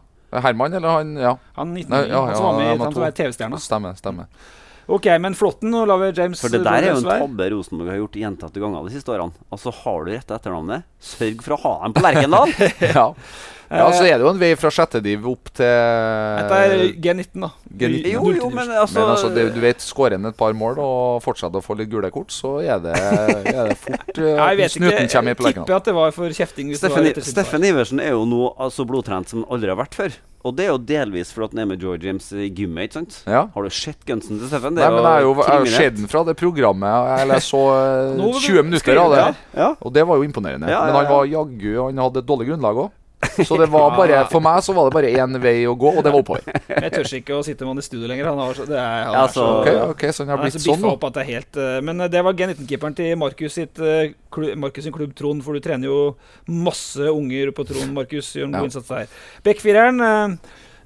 Herman, 0.42 0.74
eller 0.74 0.88
han 0.88 1.16
Ja, 1.20 1.36
Han 1.56 1.74
19 1.74 1.90
Nei, 1.90 2.02
ja, 2.10 2.24
han 2.26 2.36
som 2.36 2.44
var 2.44 2.58
med 2.58 2.74
i 2.74 2.78
han 2.82 2.92
som 2.92 3.02
er 3.06 3.10
TV-stjerna. 3.10 3.58
stemmer. 3.62 3.94
stemmer. 3.94 4.26
Ok, 4.86 5.06
men 5.20 5.32
Flåtten 5.34 5.72
og 5.74 5.86
lar 5.88 5.96
vi 6.02 6.10
James 6.12 6.40
For 6.42 6.52
det 6.52 6.60
der 6.64 6.84
er 6.84 6.90
jo 6.92 6.98
en 7.00 7.06
tabbe 7.08 7.46
Rosenborg 7.54 7.88
har 7.88 7.96
gjort 8.02 8.18
gjentatte 8.20 8.60
ganger 8.60 8.84
de 8.84 8.92
siste 8.92 9.14
årene. 9.14 9.32
Altså, 9.50 9.72
har 9.72 10.04
du 10.04 10.10
rette 10.12 10.36
etternavnet, 10.36 10.84
sørg 11.00 11.40
for 11.46 11.56
å 11.56 11.60
ha 11.62 11.74
dem 11.86 11.94
på 11.96 12.04
Lerkendal! 12.04 12.52
Ja. 12.98 13.06
Ja, 13.78 13.86
så 13.94 14.04
er 14.06 14.16
det 14.16 14.26
jo 14.26 14.30
en 14.32 14.40
vei 14.40 14.50
fra 14.58 14.70
sjette 14.74 15.00
div 15.04 15.26
opp 15.30 15.50
til 15.54 15.68
Dette 15.68 16.58
er 16.66 16.74
G19, 17.04 17.44
da. 17.44 17.50
G19. 17.70 18.10
jo, 18.12 18.24
jo, 18.38 18.50
men 18.54 18.72
altså, 18.72 19.00
Men 19.00 19.12
altså, 19.14 19.30
det, 19.34 19.46
du 19.54 19.60
vet, 19.62 19.84
skårer 19.84 20.18
en 20.18 20.30
et 20.30 20.38
par 20.38 20.54
mål 20.56 20.80
og 20.82 21.22
fortsetter 21.24 21.60
å 21.60 21.64
få 21.64 21.78
litt 21.80 21.90
gule 21.92 22.10
kort, 22.14 22.34
så 22.34 22.56
er 22.62 22.82
det, 22.84 22.94
er 22.98 23.72
det 23.72 23.78
fort 23.80 24.20
uh, 24.20 24.28
Ja, 24.38 24.50
jeg 24.52 24.62
vet 24.62 24.76
snuten 24.76 25.00
ikke. 25.04 25.14
kommer 25.16 25.34
i 25.34 25.40
på 25.40 25.48
Jeg 25.48 25.58
tipper 25.60 25.78
at 25.78 25.90
det 25.90 25.96
var 25.96 26.14
for 26.16 26.38
kjefting. 26.42 26.70
Hvis 26.72 26.82
Steffen, 26.82 27.08
det 27.08 27.16
var 27.18 27.32
Steffen 27.32 27.66
Iversen 27.70 28.04
er 28.04 28.14
jo 28.14 28.22
nå 28.28 28.46
altså 28.54 28.86
blodtrent 28.88 29.34
som 29.34 29.46
aldri 29.52 29.72
har 29.72 29.80
vært 29.80 29.98
før. 29.98 30.22
Og 30.44 30.52
det 30.52 30.66
er 30.66 30.74
jo 30.74 30.80
delvis 30.84 31.30
fordi 31.32 31.54
han 31.56 31.62
er 31.62 31.68
med 31.70 31.80
George 31.80 32.04
James 32.04 32.26
i 32.36 32.50
gymmet, 32.52 32.90
ikke 32.90 32.98
sant? 32.98 33.14
Ja. 33.24 33.46
Har 33.54 33.64
du 33.64 33.72
sett 33.72 34.02
gunsen 34.04 34.36
til 34.36 34.50
Steffen? 34.50 34.76
Nei, 34.76 34.90
men 34.92 35.00
jeg 35.00 35.08
har 35.08 35.24
jo, 35.24 35.30
jeg 35.38 35.48
har 35.48 35.62
jo 35.64 35.70
sett 35.72 35.96
den 35.96 36.10
fra 36.12 36.20
det 36.28 36.34
programmet. 36.36 37.14
Eller 37.22 37.40
jeg 37.40 37.46
så 37.46 37.62
eh, 37.72 38.10
Nå 38.18 38.26
må 38.28 38.34
du 38.36 38.44
20 38.44 38.66
minutter 38.68 39.00
av 39.00 39.14
det. 39.14 39.22
Ja. 39.56 39.70
Og 39.80 39.94
det 39.96 40.04
var 40.04 40.20
jo 40.20 40.26
imponerende. 40.28 40.68
Ja, 40.68 40.82
ja, 40.82 40.90
Men 40.90 40.98
han 41.00 41.08
ja. 41.08 41.14
var 41.14 41.30
jaggu 41.32 41.70
Han 41.86 42.02
hadde 42.04 42.20
et 42.20 42.28
dårlig 42.28 42.50
grunnlag 42.50 42.82
òg. 42.84 42.92
Så 43.48 43.56
det 43.60 43.66
var 43.72 43.94
bare 43.96 44.22
For 44.30 44.42
meg 44.44 44.60
så 44.66 44.74
var 44.76 44.88
det 44.88 44.94
bare 44.96 45.10
én 45.14 45.38
vei 45.42 45.56
å 45.70 45.74
gå, 45.78 45.90
og 45.96 46.02
det 46.04 46.12
var 46.12 46.20
oppover. 46.24 46.42
Jeg 46.68 46.92
tør 46.94 47.10
ikke 47.20 47.36
å 47.38 47.44
sitte 47.46 47.64
med 47.66 47.74
han 47.74 47.82
i 47.82 47.86
studio 47.86 48.08
lenger. 48.10 48.28
Han, 48.32 48.42
har 48.42 48.58
så, 48.58 48.66
det 48.68 48.76
er, 48.80 49.04
han 49.08 49.16
Ja, 49.16 49.22
er 49.24 49.32
så, 49.32 49.34
så- 49.34 49.60
Ok, 49.60 49.70
ok, 49.94 50.04
Så 50.12 50.24
han 50.26 50.32
har 50.34 50.42
blitt 50.44 50.58
sånn 50.64 50.84
opp 50.90 51.06
at 51.08 51.16
det 51.18 51.22
er 51.24 51.30
helt 51.32 51.56
eh, 51.62 51.78
Men 51.86 52.00
eh, 52.04 52.10
det 52.12 52.22
var 52.26 52.36
G19-keeperen 52.38 52.96
til 52.98 53.16
Markus 53.20 53.56
sitt 53.60 53.78
eh, 53.80 54.12
Markus 54.60 54.84
sin 54.88 54.94
klubb 54.94 55.14
Trond, 55.18 55.44
for 55.46 55.54
du 55.54 55.60
trener 55.64 55.86
jo 55.90 55.98
masse 56.50 57.06
unger 57.10 57.52
på 57.54 57.66
Trond, 57.68 57.92
Markus. 57.94 58.32
Gjør 58.34 58.48
en 58.48 58.54
Ja. 58.56 58.60
god 58.64 58.70
innsats 58.72 58.88
der. 58.90 59.16
Bekkfireren 59.46 60.38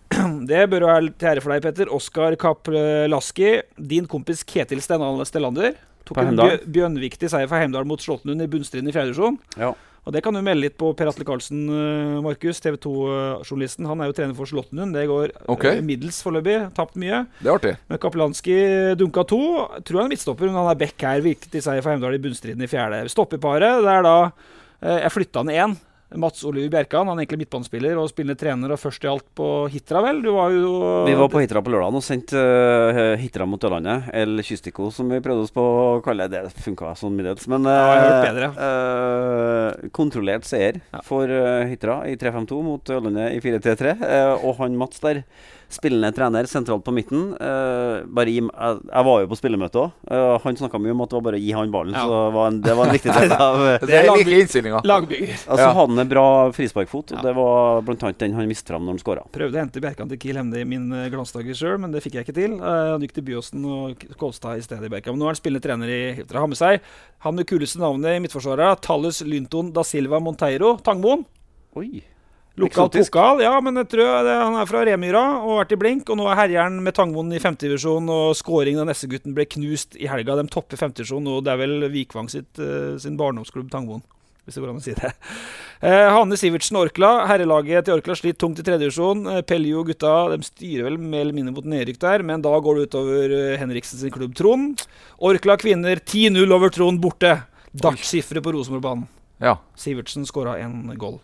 det 0.49 0.63
bør 0.73 0.85
jo 0.87 0.89
være 0.89 1.11
til 1.21 1.29
ære 1.33 1.43
for 1.45 1.53
deg, 1.53 1.65
Petter. 1.67 1.91
Oskar 1.93 2.37
Kaplaski. 2.41 3.59
Din 3.77 4.07
kompis 4.09 4.45
Ketil 4.49 4.81
Stellander 4.85 5.77
tok 6.09 6.23
en 6.23 6.39
bjø- 6.39 6.63
bjørnviktig 6.73 7.29
seier 7.29 7.49
for 7.51 7.61
Heimdal 7.61 7.85
mot 7.85 8.01
Slåttenlund 8.01 8.41
i 8.41 8.49
bunnstriden 8.49 8.89
i 8.89 8.95
fjerde 8.95 9.11
divisjon. 9.13 9.37
Ja. 9.61 9.75
Og 10.07 10.15
det 10.15 10.23
kan 10.25 10.37
du 10.37 10.41
melde 10.41 10.63
litt 10.63 10.77
på 10.81 10.91
Per 10.97 11.11
Atle 11.11 11.27
Karlsen, 11.29 11.65
eh, 11.69 12.21
Markus, 12.25 12.61
TV 12.65 12.79
2-journalisten. 12.85 13.89
Han 13.91 14.01
er 14.01 14.11
jo 14.11 14.17
trener 14.17 14.37
for 14.39 14.49
Slåttenlund. 14.49 14.97
Det 14.97 15.07
går 15.11 15.35
okay. 15.53 15.83
Middels 15.85 16.21
foreløpig. 16.25 16.61
Tapt 16.77 16.97
mye. 17.01 17.25
Det 17.43 17.51
er 17.51 17.57
artig. 17.57 17.75
Men 17.91 18.01
Kaplanski 18.03 18.57
dunka 19.01 19.27
to. 19.29 19.43
Tror 19.85 20.03
han 20.03 20.09
er 20.09 20.15
midtstopper, 20.15 20.49
men 20.49 20.61
han 20.61 20.71
er 20.73 20.81
back 20.81 21.05
her. 21.05 21.25
Viktig 21.25 21.65
seier 21.65 21.85
for 21.85 21.93
Heimdal 21.93 22.17
i 22.17 22.23
bunnstriden 22.23 22.65
i 22.65 22.71
fjerde. 22.71 23.05
Stoppeparet, 23.13 23.83
det 23.85 23.93
er 23.99 24.07
da 24.07 24.17
eh, 24.25 25.05
Jeg 25.05 25.15
flytta 25.17 25.45
ned 25.45 25.63
én. 25.67 25.77
Mats 26.17 26.41
Oliver 26.49 26.71
Bjerkan. 26.73 27.09
Han 27.11 27.19
er 27.19 27.27
egentlig 27.27 27.43
midtbanespiller 27.43 27.99
og 28.01 28.09
spillende 28.09 28.39
trener 28.41 28.73
og 28.73 28.79
først 28.81 29.05
i 29.05 29.11
alt 29.11 29.27
på 29.37 29.49
Hitra, 29.69 30.01
vel? 30.07 30.23
Du 30.25 30.31
var 30.33 30.55
jo 30.55 30.71
Vi 31.05 31.17
var 31.19 31.29
på 31.29 31.43
Hitra 31.43 31.61
på 31.61 31.73
lørdag 31.75 31.99
og 32.01 32.05
sendte 32.07 32.41
uh, 32.41 33.13
Hitra 33.21 33.45
mot 33.45 33.61
Ørlandet. 33.69 34.09
El 34.17 34.41
Kystico, 34.47 34.89
som 34.95 35.11
vi 35.13 35.21
prøvde 35.25 35.45
oss 35.45 35.53
på 35.53 35.61
å 35.61 36.01
kalle 36.05 36.29
det. 36.33 36.47
Det 36.49 36.65
funka 36.65 36.95
sånn 36.97 37.13
middels. 37.19 37.45
Men 37.53 37.69
Ja, 37.69 37.77
har 37.91 38.01
hørt 38.07 38.17
eh, 38.17 38.33
bedre. 38.33 38.49
eh, 39.83 39.89
kontrollert 39.93 40.49
seier 40.49 40.81
Ja. 40.95 41.03
for 41.05 41.29
Hitra 41.69 42.01
i 42.09 42.17
3-5-2 42.17 42.63
mot 42.65 42.95
Ørlandet 42.97 43.37
i 43.37 43.41
4-3-3. 43.45 43.97
eh, 44.01 44.33
og 44.49 44.57
han 44.63 44.77
Mats 44.81 45.01
der, 45.05 45.23
spillende 45.69 46.09
trener 46.17 46.47
sentralt 46.49 46.85
på 46.87 46.93
midten 46.97 47.35
Uh, 47.39 48.05
bare 48.15 48.33
gi, 48.33 48.41
jeg, 48.41 48.79
jeg 48.89 49.05
var 49.07 49.21
jo 49.23 49.29
på 49.31 49.37
spillemøte 49.39 49.81
òg. 49.81 49.91
han 50.43 50.57
snakka 50.59 50.79
mye 50.81 50.95
om 50.95 51.03
at 51.05 51.11
det 51.11 51.17
var 51.19 51.25
bare 51.27 51.39
å 51.39 51.43
gi 51.43 51.53
han 51.55 51.71
ballen. 51.73 51.95
Ja. 51.97 52.05
Så 52.05 52.09
det 52.15 52.33
var 52.35 52.49
en, 52.51 52.61
det 52.65 52.75
var 52.79 52.89
en 52.89 52.97
viktig 52.97 53.15
del 53.15 53.35
av 53.37 53.61
eh, 53.69 53.85
Det 53.85 53.99
er 53.99 54.09
like 54.09 54.39
innstillinga. 54.43 54.81
lagbygger. 54.89 55.35
Altså 55.47 55.67
Ja. 55.67 55.73
hadde 55.77 55.93
han 55.93 56.03
en 56.05 56.11
bra 56.11 56.27
frisparkfot. 56.57 57.13
Ja. 57.17 57.23
Det 57.23 57.35
var 57.37 57.83
annet 57.89 58.19
den 58.25 58.35
han 58.39 58.51
viste 58.51 58.73
fram 58.73 58.87
når 58.87 58.97
han 58.97 59.03
skåra. 59.05 59.25
Prøvde 59.35 59.59
å 59.59 59.63
hente 59.63 59.83
Bjerkan 59.85 60.11
til 60.11 60.21
Kiel 60.25 60.41
Hemne 60.41 60.63
i 60.63 60.67
min 60.69 60.89
uh, 60.93 61.07
glansdager 61.13 61.57
sjøl, 61.59 61.79
men 61.83 61.93
det 61.95 62.03
fikk 62.05 62.19
jeg 62.19 62.29
ikke 62.29 62.37
til. 62.41 62.59
Eh, 62.59 62.91
han 62.95 63.05
gikk 63.05 63.17
til 63.19 63.29
Byåsen 63.29 63.65
og 63.69 64.05
Kolstad 64.21 64.59
i 64.61 64.65
stedet 64.67 64.89
i 64.89 64.93
Bjerkan. 64.93 65.15
Men 65.17 65.25
nå 65.25 65.31
er 65.31 65.35
han 65.37 65.41
spillende 65.43 65.65
trener 65.65 65.93
i 65.95 66.03
Hiltra. 66.19 66.43
Har 66.45 66.51
med 66.51 66.61
seg 66.61 66.81
han 67.25 67.35
med 67.39 67.49
kuleste 67.51 67.81
navnet 67.83 68.17
i 68.17 68.23
midtforsvaret, 68.25 68.81
Tallus 68.85 69.23
Lynton 69.27 69.73
da 69.77 69.85
Silva 69.87 70.21
Monteiro. 70.23 70.77
Tangmoen. 70.87 71.27
Oi. 71.79 72.01
Eksotisk. 72.67 73.13
pokal, 73.13 73.43
ja, 73.45 73.55
men 73.63 73.79
jeg 73.79 73.91
tror 73.95 74.27
det, 74.27 74.35
han 74.35 74.59
er 74.59 74.69
fra 74.69 74.83
Remyra 74.89 75.23
og 75.39 75.53
har 75.53 75.63
vært 75.63 75.75
i 75.77 75.81
blink. 75.85 76.11
Og 76.11 76.19
nå 76.19 76.27
er 76.27 76.41
herjeren 76.43 76.81
med 76.83 76.97
Tangmoen 76.97 77.33
i 77.37 77.43
femtedivisjon, 77.43 78.11
og 78.11 78.37
scoring 78.39 78.81
da 78.81 78.87
Nessegutten 78.89 79.37
ble 79.37 79.47
knust 79.55 79.99
i 80.01 80.11
helga. 80.11 80.39
De 80.39 80.49
topper 80.51 80.81
femtedivisjon 80.81 81.29
og 81.31 81.45
Det 81.47 81.55
er 81.55 81.61
vel 81.61 81.91
Vikvang 81.93 82.31
sitt, 82.33 82.51
uh, 82.59 82.97
sin 83.01 83.19
barndomsklubb 83.21 83.71
Tangmoen, 83.73 84.03
hvis 84.45 84.59
det 84.59 84.65
går 84.65 84.73
an 84.73 84.81
å 84.83 84.85
si 84.85 84.97
det. 84.99 85.13
Eh, 85.79 86.09
Hanne 86.11 86.35
Sivertsen 86.35 86.75
Orkla. 86.75 87.29
Herrelaget 87.31 87.87
til 87.87 87.95
Orkla 87.95 88.17
sliter 88.19 88.41
tungt 88.43 88.59
i 88.59 88.65
tredjevisjon. 88.67 89.21
Uh, 89.29 89.43
Peljo 89.47 89.85
og 89.85 89.93
gutta 89.93 90.15
de 90.33 90.41
styrer 90.43 90.89
vel 90.89 90.99
mer 90.99 91.23
eller 91.23 91.37
mindre 91.37 91.55
mot 91.55 91.69
nedrykk 91.71 92.01
der, 92.03 92.25
men 92.27 92.43
da 92.43 92.57
går 92.59 92.81
det 92.81 92.89
utover 92.89 93.37
eh, 93.37 93.59
Henriksen 93.61 94.03
sin 94.03 94.11
klubb 94.11 94.35
Trond. 94.39 94.83
Orkla 95.23 95.55
kvinner 95.63 96.03
10-0 96.03 96.43
over 96.57 96.75
Trond 96.75 96.99
borte. 97.05 97.37
Dartsifre 97.79 98.43
på 98.43 98.57
Rosenborgbanen. 98.57 99.07
Ja. 99.39 99.61
Sivertsen 99.79 100.27
skåra 100.27 100.59
en 100.59 100.91
goal. 100.99 101.21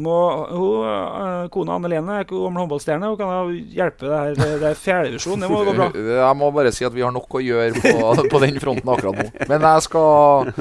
Må, 0.00 0.12
hun, 0.48 0.84
øh, 0.88 1.48
kona 1.52 1.74
Anne 1.76 1.88
Lene 1.92 2.14
er 2.22 2.24
gammel 2.24 2.62
håndballstjerne. 2.62 3.10
Hun 3.12 3.18
kan 3.20 3.50
hjelpe 3.76 4.08
deg. 4.08 4.38
Det- 4.38 4.60
Det 4.62 4.68
er 4.70 4.78
fjerdevisjon. 4.80 5.40
Det 5.44 5.50
må 5.52 5.58
gå 5.66 5.74
bra. 5.76 5.90
Jeg 6.28 6.36
må 6.40 6.48
bare 6.54 6.72
si 6.72 6.84
at 6.88 6.94
vi 6.96 7.02
har 7.04 7.12
nok 7.12 7.28
å 7.28 7.42
gjøre 7.44 7.74
på, 7.76 8.28
på 8.32 8.40
den 8.40 8.56
fronten 8.62 8.88
akkurat 8.88 9.18
nå. 9.20 9.46
Men 9.50 9.60
jeg 9.68 9.82
skal 9.82 10.52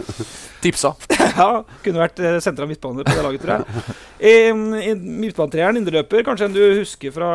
tipse. 0.61 0.91
Ja, 1.31 1.63
Kunne 1.81 2.01
vært 2.03 2.19
eh, 2.19 2.39
sentra 2.43 2.67
midtbane 2.67 3.05
på 3.05 3.13
det 3.15 3.23
laget, 3.23 3.41
tror 3.45 3.61
jeg. 3.61 4.55
Midtbanetreeren, 4.99 5.77
indreløper, 5.79 6.25
kanskje 6.27 6.49
en 6.49 6.55
du 6.57 6.61
husker 6.81 7.13
fra 7.15 7.29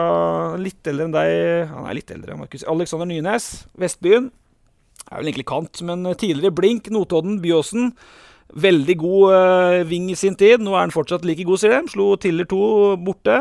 litt 0.61 0.86
eldre 0.90 1.07
enn 1.09 1.14
deg 1.16 1.70
Han 1.72 1.88
er 1.88 1.97
litt 1.97 2.12
eldre, 2.12 2.36
Markus. 2.38 2.64
Alexander 2.68 3.09
Nynes, 3.09 3.49
Vestbyen. 3.80 4.28
Er 5.07 5.20
vel 5.22 5.30
egentlig 5.30 5.47
kant, 5.49 5.80
men 5.86 6.05
tidligere 6.18 6.53
Blink, 6.55 6.88
Notodden, 6.92 7.40
Byåsen. 7.40 7.92
Veldig 8.55 8.94
god 9.01 9.32
uh, 9.34 9.80
ving 9.88 10.11
i 10.12 10.16
sin 10.16 10.36
tid. 10.38 10.62
Nå 10.62 10.76
er 10.76 10.84
han 10.86 10.94
fortsatt 10.94 11.24
like 11.26 11.44
god, 11.44 11.59
sier 11.61 11.74
de. 11.74 11.90
Slo 11.92 12.12
Tiller 12.20 12.47
2 12.49 12.61
borte. 13.05 13.34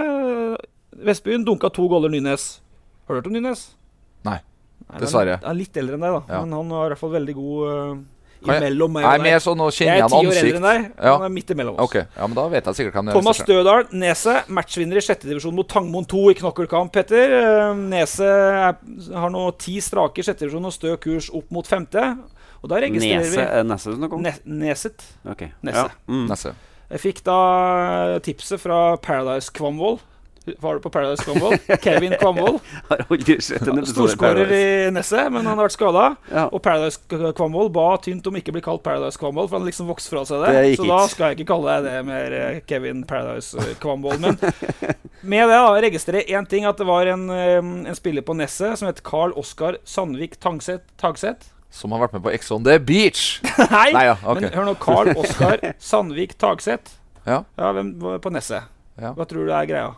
Vestbyen 1.06 1.46
dunka 1.46 1.70
to 1.76 1.86
goller 1.92 2.10
Nynes. 2.12 2.60
Har 3.06 3.16
du 3.16 3.20
hørt 3.22 3.30
om 3.30 3.36
Nynes? 3.38 3.68
Nei, 4.26 4.40
Nei, 4.90 5.00
dessverre. 5.04 5.38
Han 5.44 5.52
er 5.54 5.60
litt 5.62 5.78
eldre 5.78 5.96
enn 6.00 6.04
deg, 6.08 6.18
da. 6.18 6.22
Ja. 6.34 6.42
Men 6.44 6.58
han 6.58 6.70
var 6.74 6.88
i 6.88 6.94
hvert 6.96 7.02
fall 7.04 7.14
veldig 7.14 7.36
god 7.38 7.66
uh, 7.70 7.96
imellom 8.46 8.94
meg 8.96 9.06
Jeg 9.06 9.20
og 9.20 9.24
mer 9.26 9.36
deg. 9.38 9.44
sånn 9.46 9.62
å 9.62 9.68
Jeg 9.74 9.92
er 9.94 10.08
ti 10.10 10.20
år 10.20 10.40
eldre 10.42 10.60
enn 10.62 10.66
deg. 10.68 10.88
Ja. 10.98 11.14
Han 11.16 11.26
er 11.28 11.34
midt 11.36 11.54
imellom 11.56 11.78
oss. 11.78 11.90
Ok, 11.92 11.96
ja, 12.02 12.28
men 12.30 12.38
da 12.40 12.46
vet 12.56 12.70
jeg 12.72 12.80
sikkert 12.80 12.98
hvem. 13.00 13.12
Thomas 13.20 13.40
jeg. 13.42 13.48
Stødal, 13.50 13.86
Neset, 14.02 14.50
matchvinner 14.58 15.00
i 15.02 15.06
sjette 15.06 15.30
divisjon 15.30 15.56
mot 15.58 15.70
Tangmoen 15.72 16.08
2 16.12 16.24
i 16.34 16.38
knokkelkamp, 16.42 16.94
Petter. 16.96 17.36
Eh, 17.42 17.84
Neset 17.94 19.14
har 19.14 19.34
nå 19.34 19.46
ti 19.62 19.78
strake 19.84 20.24
i 20.24 20.28
sjette 20.28 20.46
divisjon 20.48 20.66
og 20.72 20.74
stø 20.76 20.96
kurs 21.06 21.30
opp 21.36 21.54
mot 21.54 21.70
femte. 21.70 22.08
Og 22.66 22.72
da 22.72 22.82
registrerer 22.82 23.22
Nese 23.22 23.46
er 23.46 23.68
Nese 23.70 23.94
du 23.94 24.00
snakker 24.00 24.18
om? 24.18 24.26
vi 24.26 24.32
ne 24.50 24.72
Neset. 24.72 25.06
Okay. 25.36 25.54
Nese. 25.62 25.86
Ja. 25.86 26.10
Mm. 26.10 26.26
Nese. 26.32 26.56
Jeg 26.90 27.02
fikk 27.02 27.24
da 27.26 27.40
tipset 28.26 28.62
fra 28.62 28.98
Paradise 29.02 29.54
Kvamvoll. 29.54 30.00
Var 30.46 30.74
du 30.74 30.80
på 30.80 30.90
Paradise 30.90 31.24
Kvamvoll? 31.24 31.58
Kevin 31.86 32.14
Kvamvoll. 32.20 32.60
Storskårer 33.94 34.52
i 34.54 34.92
Nesset, 34.94 35.32
men 35.34 35.42
han 35.42 35.58
har 35.58 35.66
vært 35.66 35.74
skada. 35.74 36.04
Ja. 36.30 36.44
Og 36.54 36.62
Paradise 36.66 37.02
Kvamvoll 37.10 37.72
ba 37.74 37.88
tynt 38.02 38.28
om 38.30 38.38
ikke 38.38 38.54
å 38.54 38.58
bli 38.58 38.64
kalt 38.66 38.84
Paradise 38.86 39.18
Kvamvoll, 39.22 39.50
for 39.50 39.58
han 39.60 39.66
liksom 39.66 39.90
vokste 39.90 40.14
fra 40.14 40.22
seg 40.30 40.46
det. 40.46 40.54
Det 40.54 40.76
så 40.78 40.86
da 40.90 41.00
skal 41.10 41.34
jeg 41.34 41.40
ikke 41.40 41.50
kalle 41.56 41.80
deg 41.80 41.90
det 41.90 42.04
mer 42.12 42.38
eh, 42.38 42.60
Kevin 42.70 43.02
Paradise 43.10 43.58
eh, 43.58 43.74
Kvamvoll. 43.82 44.22
Men 44.22 44.38
med 45.26 45.50
det 45.50 45.58
da, 45.58 45.74
registrerer 45.88 46.22
jeg 46.22 46.38
én 46.38 46.50
ting, 46.50 46.70
at 46.70 46.78
det 46.82 46.90
var 46.90 47.10
en, 47.10 47.26
eh, 47.34 47.58
en 47.62 47.98
spiller 47.98 48.26
på 48.26 48.38
Nesset 48.38 48.78
som 48.78 48.92
het 48.92 49.02
Carl 49.06 49.34
Oskar 49.42 49.82
Sandvik 49.82 50.38
Tangseth. 50.38 50.86
Tagseth. 51.02 51.55
Som 51.76 51.92
har 51.92 52.00
vært 52.06 52.14
med 52.16 52.24
på 52.24 52.32
Ex 52.32 52.48
on 52.56 52.64
the 52.64 52.78
Beach. 52.80 53.26
Nei! 53.60 53.90
Nei, 53.92 54.06
ja, 54.08 54.16
okay. 54.24 54.46
Men 54.48 54.54
hør 54.56 54.68
nå, 54.70 54.76
Carl 54.80 55.12
Oskar 55.22 55.60
Sandvik 55.84 56.38
Tagseth. 56.40 56.96
Ja. 57.28 57.42
Ja, 57.60 57.72
hvem 57.76 57.90
på 58.24 58.32
Nesset? 58.32 58.70
Ja. 59.02 59.12
Hva 59.18 59.26
tror 59.28 59.50
du 59.50 59.52
er 59.52 59.68
greia? 59.68 59.90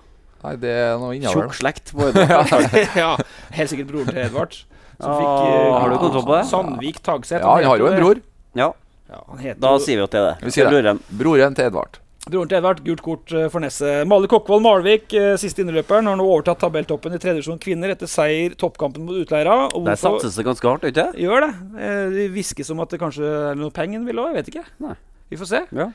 Nei, 0.42 0.56
det 0.62 0.72
er 0.74 0.98
noe 1.02 1.14
innover. 1.18 1.48
Tjukk 1.52 1.60
slekt. 1.60 1.94
ja, 3.02 3.12
helt 3.58 3.70
sikkert 3.72 3.90
broren 3.92 4.10
til 4.10 4.24
Edvard. 4.26 4.58
Som 4.98 5.12
Ah, 5.14 5.18
fikk 5.22 5.30
uh, 5.30 5.76
har 5.78 5.92
du 5.94 5.98
kontroll 6.02 6.24
på 6.26 6.34
det? 6.40 6.44
Sandvik 6.50 7.00
Tagseth. 7.06 7.44
Ja, 7.46 7.54
han 7.60 7.68
har 7.70 7.78
jo 7.84 7.90
en 7.92 8.00
bror. 8.02 8.22
Ja, 8.58 8.72
Ja, 9.08 9.22
han 9.30 9.38
heter 9.40 9.62
da 9.64 9.70
jo- 9.78 9.84
sier 9.86 10.02
vi 10.02 10.04
at 10.08 10.16
det 10.16 10.20
er 10.20 10.26
det. 10.32 10.48
Vi 10.48 10.52
sier 10.56 10.66
er 10.66 10.72
det. 10.74 10.82
broren. 10.82 10.98
Broren 11.22 11.54
til 11.56 11.70
Edvard. 11.70 12.00
Broren 12.28 12.50
til 12.52 12.58
Edvard, 12.58 12.82
gult 12.84 13.02
kort 13.06 13.32
eh, 13.32 13.46
for 13.52 13.64
Nesset. 13.64 14.02
Male 14.10 14.28
Kokkvold 14.28 14.64
Malvik, 14.66 15.14
eh, 15.16 15.36
siste 15.40 15.64
innløperen, 15.64 16.10
har 16.10 16.18
nå 16.20 16.26
overtatt 16.28 16.60
tabelltoppen 16.60 17.14
i 17.16 17.20
tredje 17.24 17.38
divisjon 17.40 17.60
kvinner 17.64 17.94
etter 17.94 18.10
seier 18.12 18.56
toppkampen 18.60 19.06
mot 19.08 19.16
Utleira. 19.22 19.56
Og 19.72 19.86
Der 19.88 19.96
satses 20.02 20.36
det 20.36 20.44
ganske 20.48 20.68
hardt, 20.68 20.84
ikke 20.90 21.06
det? 21.14 21.22
gjør 21.24 21.46
det? 21.46 21.52
Eh, 21.80 22.10
Det 22.18 22.26
hviskes 22.36 22.72
om 22.74 22.82
at 22.84 22.90
det 22.92 23.00
kanskje 23.00 23.24
er 23.52 23.56
noe 23.56 23.72
penger 23.72 24.04
vil 24.04 24.20
òg, 24.20 24.34
jeg 24.34 24.40
vet 24.42 24.52
ikke. 24.52 24.66
Nei. 24.84 24.96
Vi 25.32 25.38
får 25.40 25.48
se. 25.54 25.62
Ja. 25.76 25.88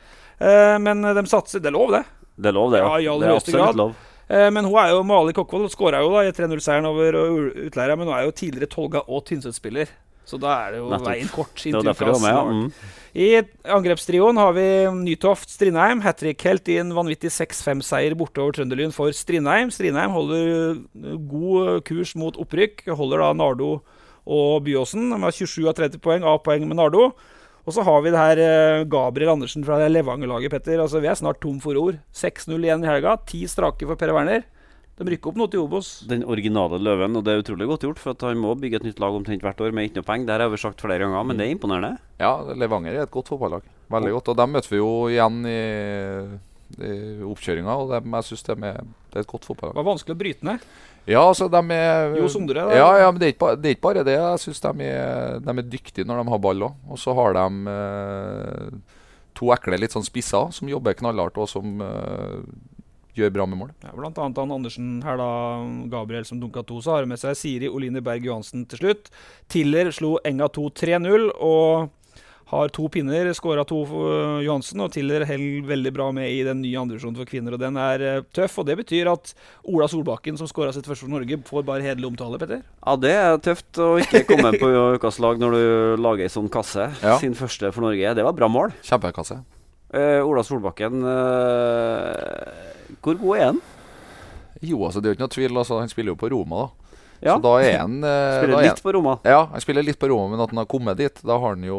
Men 0.83 1.01
de 1.03 1.23
satser. 1.29 1.61
Det 1.61 1.69
er 1.71 1.77
lov, 1.77 1.93
det. 1.93 2.03
Det 2.37 2.49
er 2.51 2.57
lov, 2.57 2.73
det. 2.73 2.81
Ja, 2.81 2.97
i 2.99 3.07
aller 3.09 3.27
det 3.27 3.29
er 3.29 3.37
høyeste 3.39 3.53
grad. 3.57 3.77
lov. 3.77 3.93
Men 4.29 4.65
hun 4.65 4.77
er 4.81 4.91
jo 4.93 5.03
Mali 5.05 5.33
Kokkvold 5.37 5.69
skåra 5.73 6.01
jo 6.05 6.11
da 6.13 6.25
i 6.27 6.33
3-0-seieren 6.33 6.89
over 6.89 7.17
Utleira, 7.67 7.97
men 7.97 8.09
hun 8.09 8.17
er 8.17 8.25
jo 8.27 8.33
tidligere 8.37 8.69
Tolga 8.73 9.05
og 9.09 9.25
Tynset-spiller. 9.29 9.89
Så 10.29 10.39
da 10.41 10.53
er 10.67 10.73
det 10.73 10.79
jo 10.83 10.89
Nettopp. 10.91 11.09
veien 11.09 11.29
kort. 11.33 11.55
Det 11.65 11.73
var 11.75 11.89
derfor 11.93 12.13
hun 12.13 12.21
var 12.21 12.25
med, 12.25 12.35
ja. 12.37 13.02
I 13.13 13.43
angrepstrioen 13.69 14.39
har 14.41 14.55
vi 14.57 14.67
Nytoft 14.97 15.51
Strindheim. 15.53 16.01
Hat 16.01 16.23
trick-helt 16.23 16.69
i 16.73 16.79
en 16.81 16.95
vanvittig 16.97 17.29
6-5-seier 17.35 18.17
borte 18.17 18.41
over 18.41 18.57
Trønderlyn 18.57 18.95
for 18.95 19.13
Strindheim. 19.13 19.69
Strindheim 19.75 20.15
holder 20.15 20.79
uh, 20.81 21.19
god 21.29 21.83
kurs 21.89 22.15
mot 22.17 22.39
opprykk. 22.41 22.87
Holder 22.89 23.21
da 23.21 23.35
Nardo 23.37 23.75
og 24.25 24.65
Byåsen. 24.65 25.11
De 25.13 25.21
har 25.21 25.37
27 25.37 25.69
av 25.69 25.77
30 25.77 26.01
poeng, 26.01 26.25
A-poeng 26.25 26.65
med 26.65 26.81
Nardo. 26.81 27.11
Og 27.63 27.77
så 27.77 27.85
har 27.87 28.01
vi 28.03 28.11
det 28.11 28.19
her 28.19 28.41
eh, 28.43 28.85
Gabriel 28.91 29.37
Andersen 29.37 29.63
fra 29.63 29.77
Levanger-laget, 29.87 30.51
Petter. 30.51 30.81
Altså, 30.83 30.99
vi 30.99 31.07
er 31.07 31.19
snart 31.19 31.39
tom 31.45 31.61
for 31.63 31.79
ord. 31.79 32.01
6-0 32.17 32.57
igjen 32.57 32.83
i 32.83 32.91
helga. 32.91 33.15
Ti 33.29 33.45
strake 33.47 33.87
for 33.87 34.01
Per 34.01 34.11
Werner. 34.17 34.43
De 35.01 35.07
rykker 35.09 35.31
opp 35.33 35.39
nå 35.41 35.47
til 35.51 35.63
Obos. 35.65 35.89
Den 36.07 36.23
originale 36.29 36.77
Løven, 36.79 37.17
og 37.17 37.25
det 37.25 37.33
er 37.33 37.41
utrolig 37.43 37.67
godt 37.71 37.87
gjort, 37.87 37.99
for 38.03 38.13
at 38.13 38.25
han 38.29 38.37
må 38.39 38.53
bygge 38.61 38.77
et 38.83 38.85
nytt 38.91 39.01
lag 39.01 39.15
omtrent 39.17 39.43
hvert 39.43 39.61
år 39.65 39.73
med 39.73 39.89
ikke 39.89 40.03
noe 40.03 40.09
penger. 40.11 40.29
Det 40.29 40.45
har 40.45 40.53
vi 40.53 40.61
sagt 40.61 40.85
flere 40.85 41.01
ganger, 41.07 41.25
men 41.31 41.41
det 41.41 41.47
er 41.49 41.55
imponerende. 41.57 41.97
Ja, 42.21 42.35
Levanger 42.61 42.93
er 42.99 43.07
et 43.07 43.11
godt 43.15 43.33
fotballag. 43.33 43.65
Veldig 43.91 44.13
godt. 44.19 44.29
Og 44.35 44.37
dem 44.43 44.53
møter 44.53 44.75
vi 44.75 44.81
jo 44.83 44.91
igjen 45.11 45.41
i, 45.49 45.59
i 46.77 46.93
oppkjøringa, 47.33 47.75
og 47.83 47.91
dem, 47.97 48.15
jeg 48.19 48.29
syns 48.29 48.45
de 48.51 48.55
er, 48.69 48.81
det 49.13 49.19
er 49.21 49.25
et 49.25 49.31
godt 49.33 49.43
Det 49.47 49.51
fotballag. 49.51 49.77
var 49.81 49.89
vanskelig 49.89 50.15
å 50.17 50.21
bryte 50.23 50.49
ned. 50.49 50.69
Ja, 51.11 51.25
altså, 51.27 51.49
de 51.51 51.63
er 51.75 52.13
Jo 52.21 52.29
Sondre, 52.31 52.63
da. 52.69 52.77
Ja, 52.79 52.91
ja, 53.03 53.09
men 53.11 53.19
det 53.19 53.27
er 53.27 53.35
ikke, 53.35 53.55
det 53.59 53.71
er 53.73 53.75
ikke 53.75 53.89
bare 53.89 54.05
det. 54.07 54.15
Jeg 54.21 54.43
syns 54.45 54.61
de, 54.63 54.87
er- 54.93 55.41
de 55.43 55.57
er 55.59 55.71
dyktige 55.73 56.07
når 56.07 56.21
de 56.23 56.31
har 56.37 56.39
ball 56.45 56.69
òg. 56.69 56.77
Og 56.93 57.01
så 57.03 57.17
har 57.19 57.35
de 57.41 57.47
eh, 57.73 58.69
to 59.35 59.51
ekle 59.57 59.81
litt 59.83 59.97
sånn 59.97 60.07
spisser 60.07 60.53
som 60.55 60.71
jobber 60.71 60.95
knallhardt, 61.01 61.41
og 61.43 61.49
som 61.51 61.81
eh, 61.83 62.37
gjør 63.17 63.33
bra 63.35 63.47
med 63.49 63.61
mål. 63.61 63.73
Ja, 63.85 63.95
blant 63.97 64.21
annet 64.21 64.41
han 64.41 64.55
Andersen 64.55 64.93
her, 65.05 65.19
da. 65.21 65.31
Gabriel 65.93 66.29
som 66.29 66.41
dunka 66.41 66.65
to. 66.67 66.81
Så 66.85 66.97
har 66.97 67.09
med 67.09 67.21
seg 67.21 67.37
Siri 67.39 67.71
Oline 67.71 68.03
Berg 68.05 68.29
Johansen 68.29 68.67
til 68.69 68.83
slutt. 68.85 69.11
Tiller 69.53 69.93
slo 69.95 70.17
Enga 70.29 70.49
2 70.53 70.71
3-0 70.83 71.29
og 71.39 71.91
har 72.53 72.69
to 72.69 72.89
pinner. 72.93 73.31
Skåra 73.33 73.65
to 73.69 73.79
for 73.89 74.13
øh, 74.13 74.43
Johansen, 74.45 74.83
og 74.85 74.93
Tiller 74.93 75.25
holder 75.29 75.69
veldig 75.71 75.93
bra 75.97 76.11
med 76.13 76.29
i 76.29 76.43
den 76.45 76.61
nye 76.65 76.83
andredivisjonen 76.83 77.17
for 77.17 77.29
kvinner. 77.29 77.57
Og 77.57 77.63
den 77.63 77.79
er 77.81 78.05
øh, 78.09 78.27
tøff. 78.37 78.59
Og 78.61 78.69
det 78.69 78.77
betyr 78.83 79.09
at 79.13 79.33
Ola 79.65 79.89
Solbakken, 79.89 80.37
som 80.41 80.51
skåra 80.51 80.75
sitt 80.75 80.89
første 80.89 81.07
for 81.07 81.15
Norge, 81.15 81.41
får 81.49 81.65
bare 81.69 81.87
hederlig 81.87 82.11
omtale, 82.13 82.41
Petter. 82.43 82.61
Ja, 82.61 82.99
det 83.01 83.15
er 83.17 83.41
tøft 83.45 83.81
å 83.81 83.95
ikke 84.03 84.27
komme 84.29 84.53
på 84.61 84.69
ukas 84.99 85.21
lag 85.23 85.41
når 85.41 85.57
du 85.57 85.65
lager 86.05 86.29
ei 86.29 86.33
sånn 86.33 86.53
kasse. 86.53 86.91
Ja. 87.01 87.17
Sin 87.23 87.37
første 87.39 87.73
for 87.73 87.89
Norge. 87.89 88.15
Det 88.19 88.29
var 88.29 88.37
bra 88.37 88.51
mål. 88.53 88.77
Kjempekasse. 88.85 89.41
Uh, 89.93 90.25
Ola 90.25 90.41
Solbakken 90.41 91.03
eh, 91.05 92.79
Hvor 93.03 93.19
god 93.21 93.37
er 93.39 93.45
han? 93.51 93.61
Jo, 94.63 94.79
altså, 94.87 95.01
det 95.03 95.09
er 95.11 95.15
jo 95.15 95.19
ikke 95.19 95.27
noe 95.27 95.35
tvil. 95.37 95.59
Altså, 95.59 95.81
han 95.83 95.91
spiller 95.91 96.15
jo 96.15 96.21
på 96.21 96.31
Roma, 96.31 96.63
da. 96.67 96.69
Ja. 97.23 97.37
Så 97.37 97.43
da 97.45 97.51
er 97.63 97.77
han 97.79 97.99
eh, 98.03 98.03
da 98.11 98.39
Spiller 98.43 98.59
er 98.59 98.69
litt 98.71 98.83
på 98.83 98.93
Roma. 98.97 99.17
Ja, 99.27 99.41
han 99.53 99.63
spiller 99.63 99.85
litt 99.87 99.99
på 100.03 100.09
Roma, 100.11 100.31
men 100.33 100.41
at 100.43 100.51
han 100.55 100.59
har 100.63 100.67
kommet 100.71 100.99
dit, 100.99 101.21
da 101.27 101.37
har 101.39 101.55
han 101.57 101.67
jo 101.67 101.77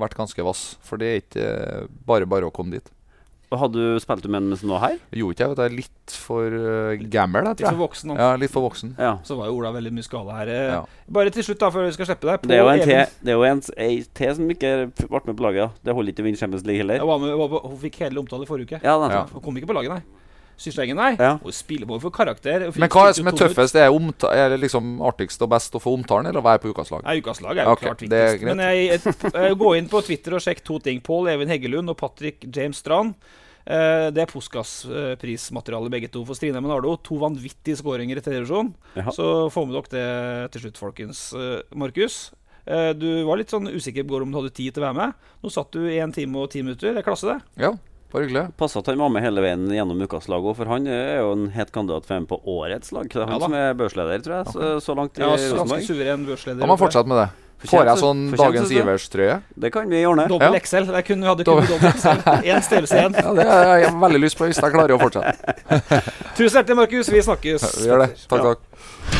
vært 0.00 0.16
ganske 0.18 0.46
vass. 0.46 0.62
For 0.86 0.98
det 0.98 1.10
er 1.14 1.20
ikke 1.24 1.44
eh, 1.50 1.84
bare 2.06 2.26
bare 2.30 2.48
å 2.50 2.54
komme 2.54 2.78
dit. 2.78 2.88
Og 3.50 3.58
Hadde 3.58 3.82
du 3.82 3.96
spilt 3.98 4.22
med 4.30 4.36
ham 4.38 4.44
mens 4.52 4.60
han 4.62 4.70
var 4.70 4.82
her? 4.84 4.98
Gjorde 5.10 5.34
ikke 5.34 5.42
jeg, 5.42 5.50
vet 5.50 5.58
du. 5.58 5.62
jeg 5.64 5.70
er 5.72 5.76
Litt 5.80 6.12
for 6.22 6.54
uh, 6.54 7.00
gammel, 7.10 7.48
jeg, 7.48 7.56
Litt 7.56 7.58
for 7.58 7.64
tror 7.64 7.72
jeg. 7.74 7.80
voksen. 7.80 8.12
han. 8.12 8.20
Ja, 8.22 8.28
litt 8.38 8.52
for 8.54 8.62
voksen. 8.68 8.92
Ja. 8.94 9.08
Så 9.26 9.34
var 9.40 9.48
jo 9.50 9.56
Ola 9.58 9.72
veldig 9.74 9.90
mye 9.96 10.06
skada 10.06 10.36
her. 10.36 10.52
Eh, 10.54 10.66
Ja. 10.70 10.76
Bare 11.18 11.32
til 11.34 11.42
slutt, 11.48 11.58
da, 11.58 11.70
før 11.74 11.88
vi 11.88 11.96
skal 11.96 12.06
slippe 12.12 12.28
deg. 12.30 12.38
På 12.44 12.46
Det 12.52 12.54
er 12.54 12.62
jo 12.62 12.68
en 12.70 12.78
Even- 12.84 12.86
til 13.10 13.26
Det 13.26 13.32
er 13.34 13.40
jo 13.40 13.46
en, 13.48 13.62
ei 13.88 13.96
til 14.20 14.34
som 14.38 14.52
ikke 14.54 14.70
ble 15.02 15.22
med 15.26 15.34
på 15.40 15.46
laget. 15.48 15.74
Det 15.82 15.96
holder 15.98 16.14
ikke 16.14 16.22
å 16.22 16.28
vinne 16.28 16.38
Champions 16.44 16.62
League 16.70 16.78
heller. 16.84 17.02
Jeg 17.02 17.10
var 17.10 17.18
med, 17.26 17.34
var 17.42 17.50
på, 17.56 17.62
hun 17.72 17.78
fikk 17.82 17.98
hele 18.06 18.22
omtale 18.22 18.46
i 18.46 18.50
forrige 18.52 18.70
uke. 18.70 18.80
Ja, 18.86 18.94
nettopp. 19.02 19.18
Ja. 19.18 19.34
Hun 19.34 19.42
kom 19.48 19.58
ikke 19.58 19.70
på 19.72 19.78
laget, 19.80 19.96
nei. 19.98 20.29
Systerengen, 20.60 20.98
der. 21.00 21.16
Ja. 21.16 21.32
Og 21.40 21.54
spiller 21.56 21.88
på 21.88 21.96
for 22.02 22.12
karakter. 22.12 22.66
Men 22.76 22.90
hva 22.92 23.06
er 23.06 23.14
det 23.14 23.18
som 23.20 23.28
er 23.30 23.36
tøffest? 23.38 23.76
Er, 23.80 23.94
er 24.28 24.52
det 24.52 24.58
liksom 24.60 24.98
artigst 25.08 25.40
og 25.40 25.48
best 25.54 25.76
å 25.76 25.80
få 25.80 25.94
omtalen, 25.96 26.28
eller 26.28 26.42
å 26.42 26.44
være 26.44 26.60
på 26.60 26.74
ukas 26.74 26.92
lag? 26.92 27.04
Nei, 27.06 27.16
Ukas 27.24 27.40
lag 27.40 27.56
er 27.56 27.64
jo 27.64 27.76
okay, 27.78 27.88
klart 27.88 28.04
viktigst. 28.04 28.44
Men 28.44 28.60
jeg, 28.66 28.82
jeg, 28.90 29.14
jeg, 29.32 29.60
gå 29.62 29.70
inn 29.78 29.88
på 29.88 30.02
Twitter 30.04 30.36
og 30.36 30.44
sjekk 30.44 30.60
to 30.66 30.76
ting. 30.84 31.00
Pål 31.06 31.32
Even 31.32 31.52
Heggelund 31.52 31.92
og 31.92 31.96
Patrick 32.00 32.44
James 32.44 32.82
Strand. 32.84 33.16
Uh, 33.64 34.08
det 34.12 34.24
er 34.24 34.28
Puskas-prismateriale, 34.28 35.92
begge 35.92 36.12
to. 36.12 36.26
For 36.28 36.36
Strine 36.36 36.60
Menardo, 36.60 36.92
to 37.04 37.16
vanvittige 37.22 37.80
skåringer 37.80 38.20
i 38.20 38.24
tredjevisjon. 38.24 38.72
Så 39.16 39.48
få 39.54 39.64
med 39.64 39.78
dere 39.78 39.92
det 39.96 40.54
til 40.56 40.66
slutt, 40.66 40.80
folkens. 40.80 41.28
Uh, 41.32 41.60
Markus, 41.72 42.22
eh, 42.66 42.90
du 42.96 43.08
var 43.28 43.40
litt 43.40 43.52
sånn 43.52 43.70
usikker 43.72 44.04
på 44.04 44.20
om 44.20 44.32
du 44.32 44.42
hadde 44.42 44.56
tid 44.56 44.74
til 44.74 44.84
å 44.84 44.90
være 44.90 45.00
med. 45.00 45.30
Nå 45.40 45.52
satt 45.56 45.72
du 45.72 45.86
i 45.88 46.02
en 46.04 46.12
time 46.12 46.44
og 46.44 46.52
ti 46.52 46.64
minutter. 46.64 46.92
Det 46.92 47.00
er 47.00 47.06
klasse, 47.06 47.32
det. 47.32 47.64
Ja, 47.64 47.72
bare 48.12 48.24
hyggelig. 48.26 48.44
Passa 48.60 48.78
at 48.82 48.86
han 48.90 48.98
var 48.98 49.08
med 49.14 49.22
hele 49.22 49.40
veien 49.44 49.68
gjennom 49.70 50.00
ukas 50.06 50.28
lag 50.28 50.42
òg, 50.42 50.56
for 50.58 50.66
han 50.70 50.86
er 50.90 51.20
jo 51.20 51.32
en 51.36 51.48
het 51.54 51.70
kandidat 51.74 52.06
for 52.08 52.16
en 52.16 52.26
på 52.30 52.40
årets 52.44 52.92
lag. 52.96 53.08
Det 53.08 53.16
er 53.22 53.26
han 53.26 53.36
Ja 53.38 53.44
som 53.46 53.54
er 53.54 53.74
børsleder, 53.78 54.24
tror 54.24 54.36
jeg, 54.40 54.46
så, 54.54 54.72
så 54.84 54.96
langt 54.98 55.18
i 55.18 55.22
Ja, 55.22 55.30
Rosenborg. 55.36 55.86
suveren 55.86 56.26
børsleder. 56.26 56.60
Han 56.60 56.68
må 56.74 56.78
fortsette 56.80 57.08
med 57.08 57.22
det. 57.24 57.28
Får 57.60 57.84
jeg 57.84 57.98
sånn 58.00 58.20
dagens? 58.40 58.70
Ivers-trøye? 58.72 59.34
Det 59.60 59.68
kan 59.74 59.90
vi 59.92 59.98
ordne. 60.08 60.24
Dobbel 60.32 60.54
Ja. 60.56 60.60
XL. 60.64 60.88
Jeg 60.96 61.04
kunne, 61.10 61.26
hadde 61.28 61.44
kun 61.44 61.60
dobbel 61.68 61.92
XL. 61.92 62.22
Én 62.48 62.62
størrelse 62.64 62.96
igjen. 63.02 63.18
Ja, 63.20 63.34
det 63.36 63.44
har 63.50 63.76
jeg 63.84 63.92
veldig 64.00 64.20
lyst 64.24 64.38
på 64.40 64.48
hvis 64.48 64.56
jeg 64.64 64.72
klarer 64.72 64.96
å 64.96 65.00
fortsette. 65.02 65.60
Tusen 66.40 66.56
hjertelig, 66.62 66.76
Markus. 66.80 67.12
Vi 67.12 67.20
snakkes. 67.28 67.68
Vi 67.84 67.90
gjør 67.92 68.06
det. 68.06 68.14
Takk, 68.32 68.40
Ja. 68.40 68.54
takk. 68.54 69.19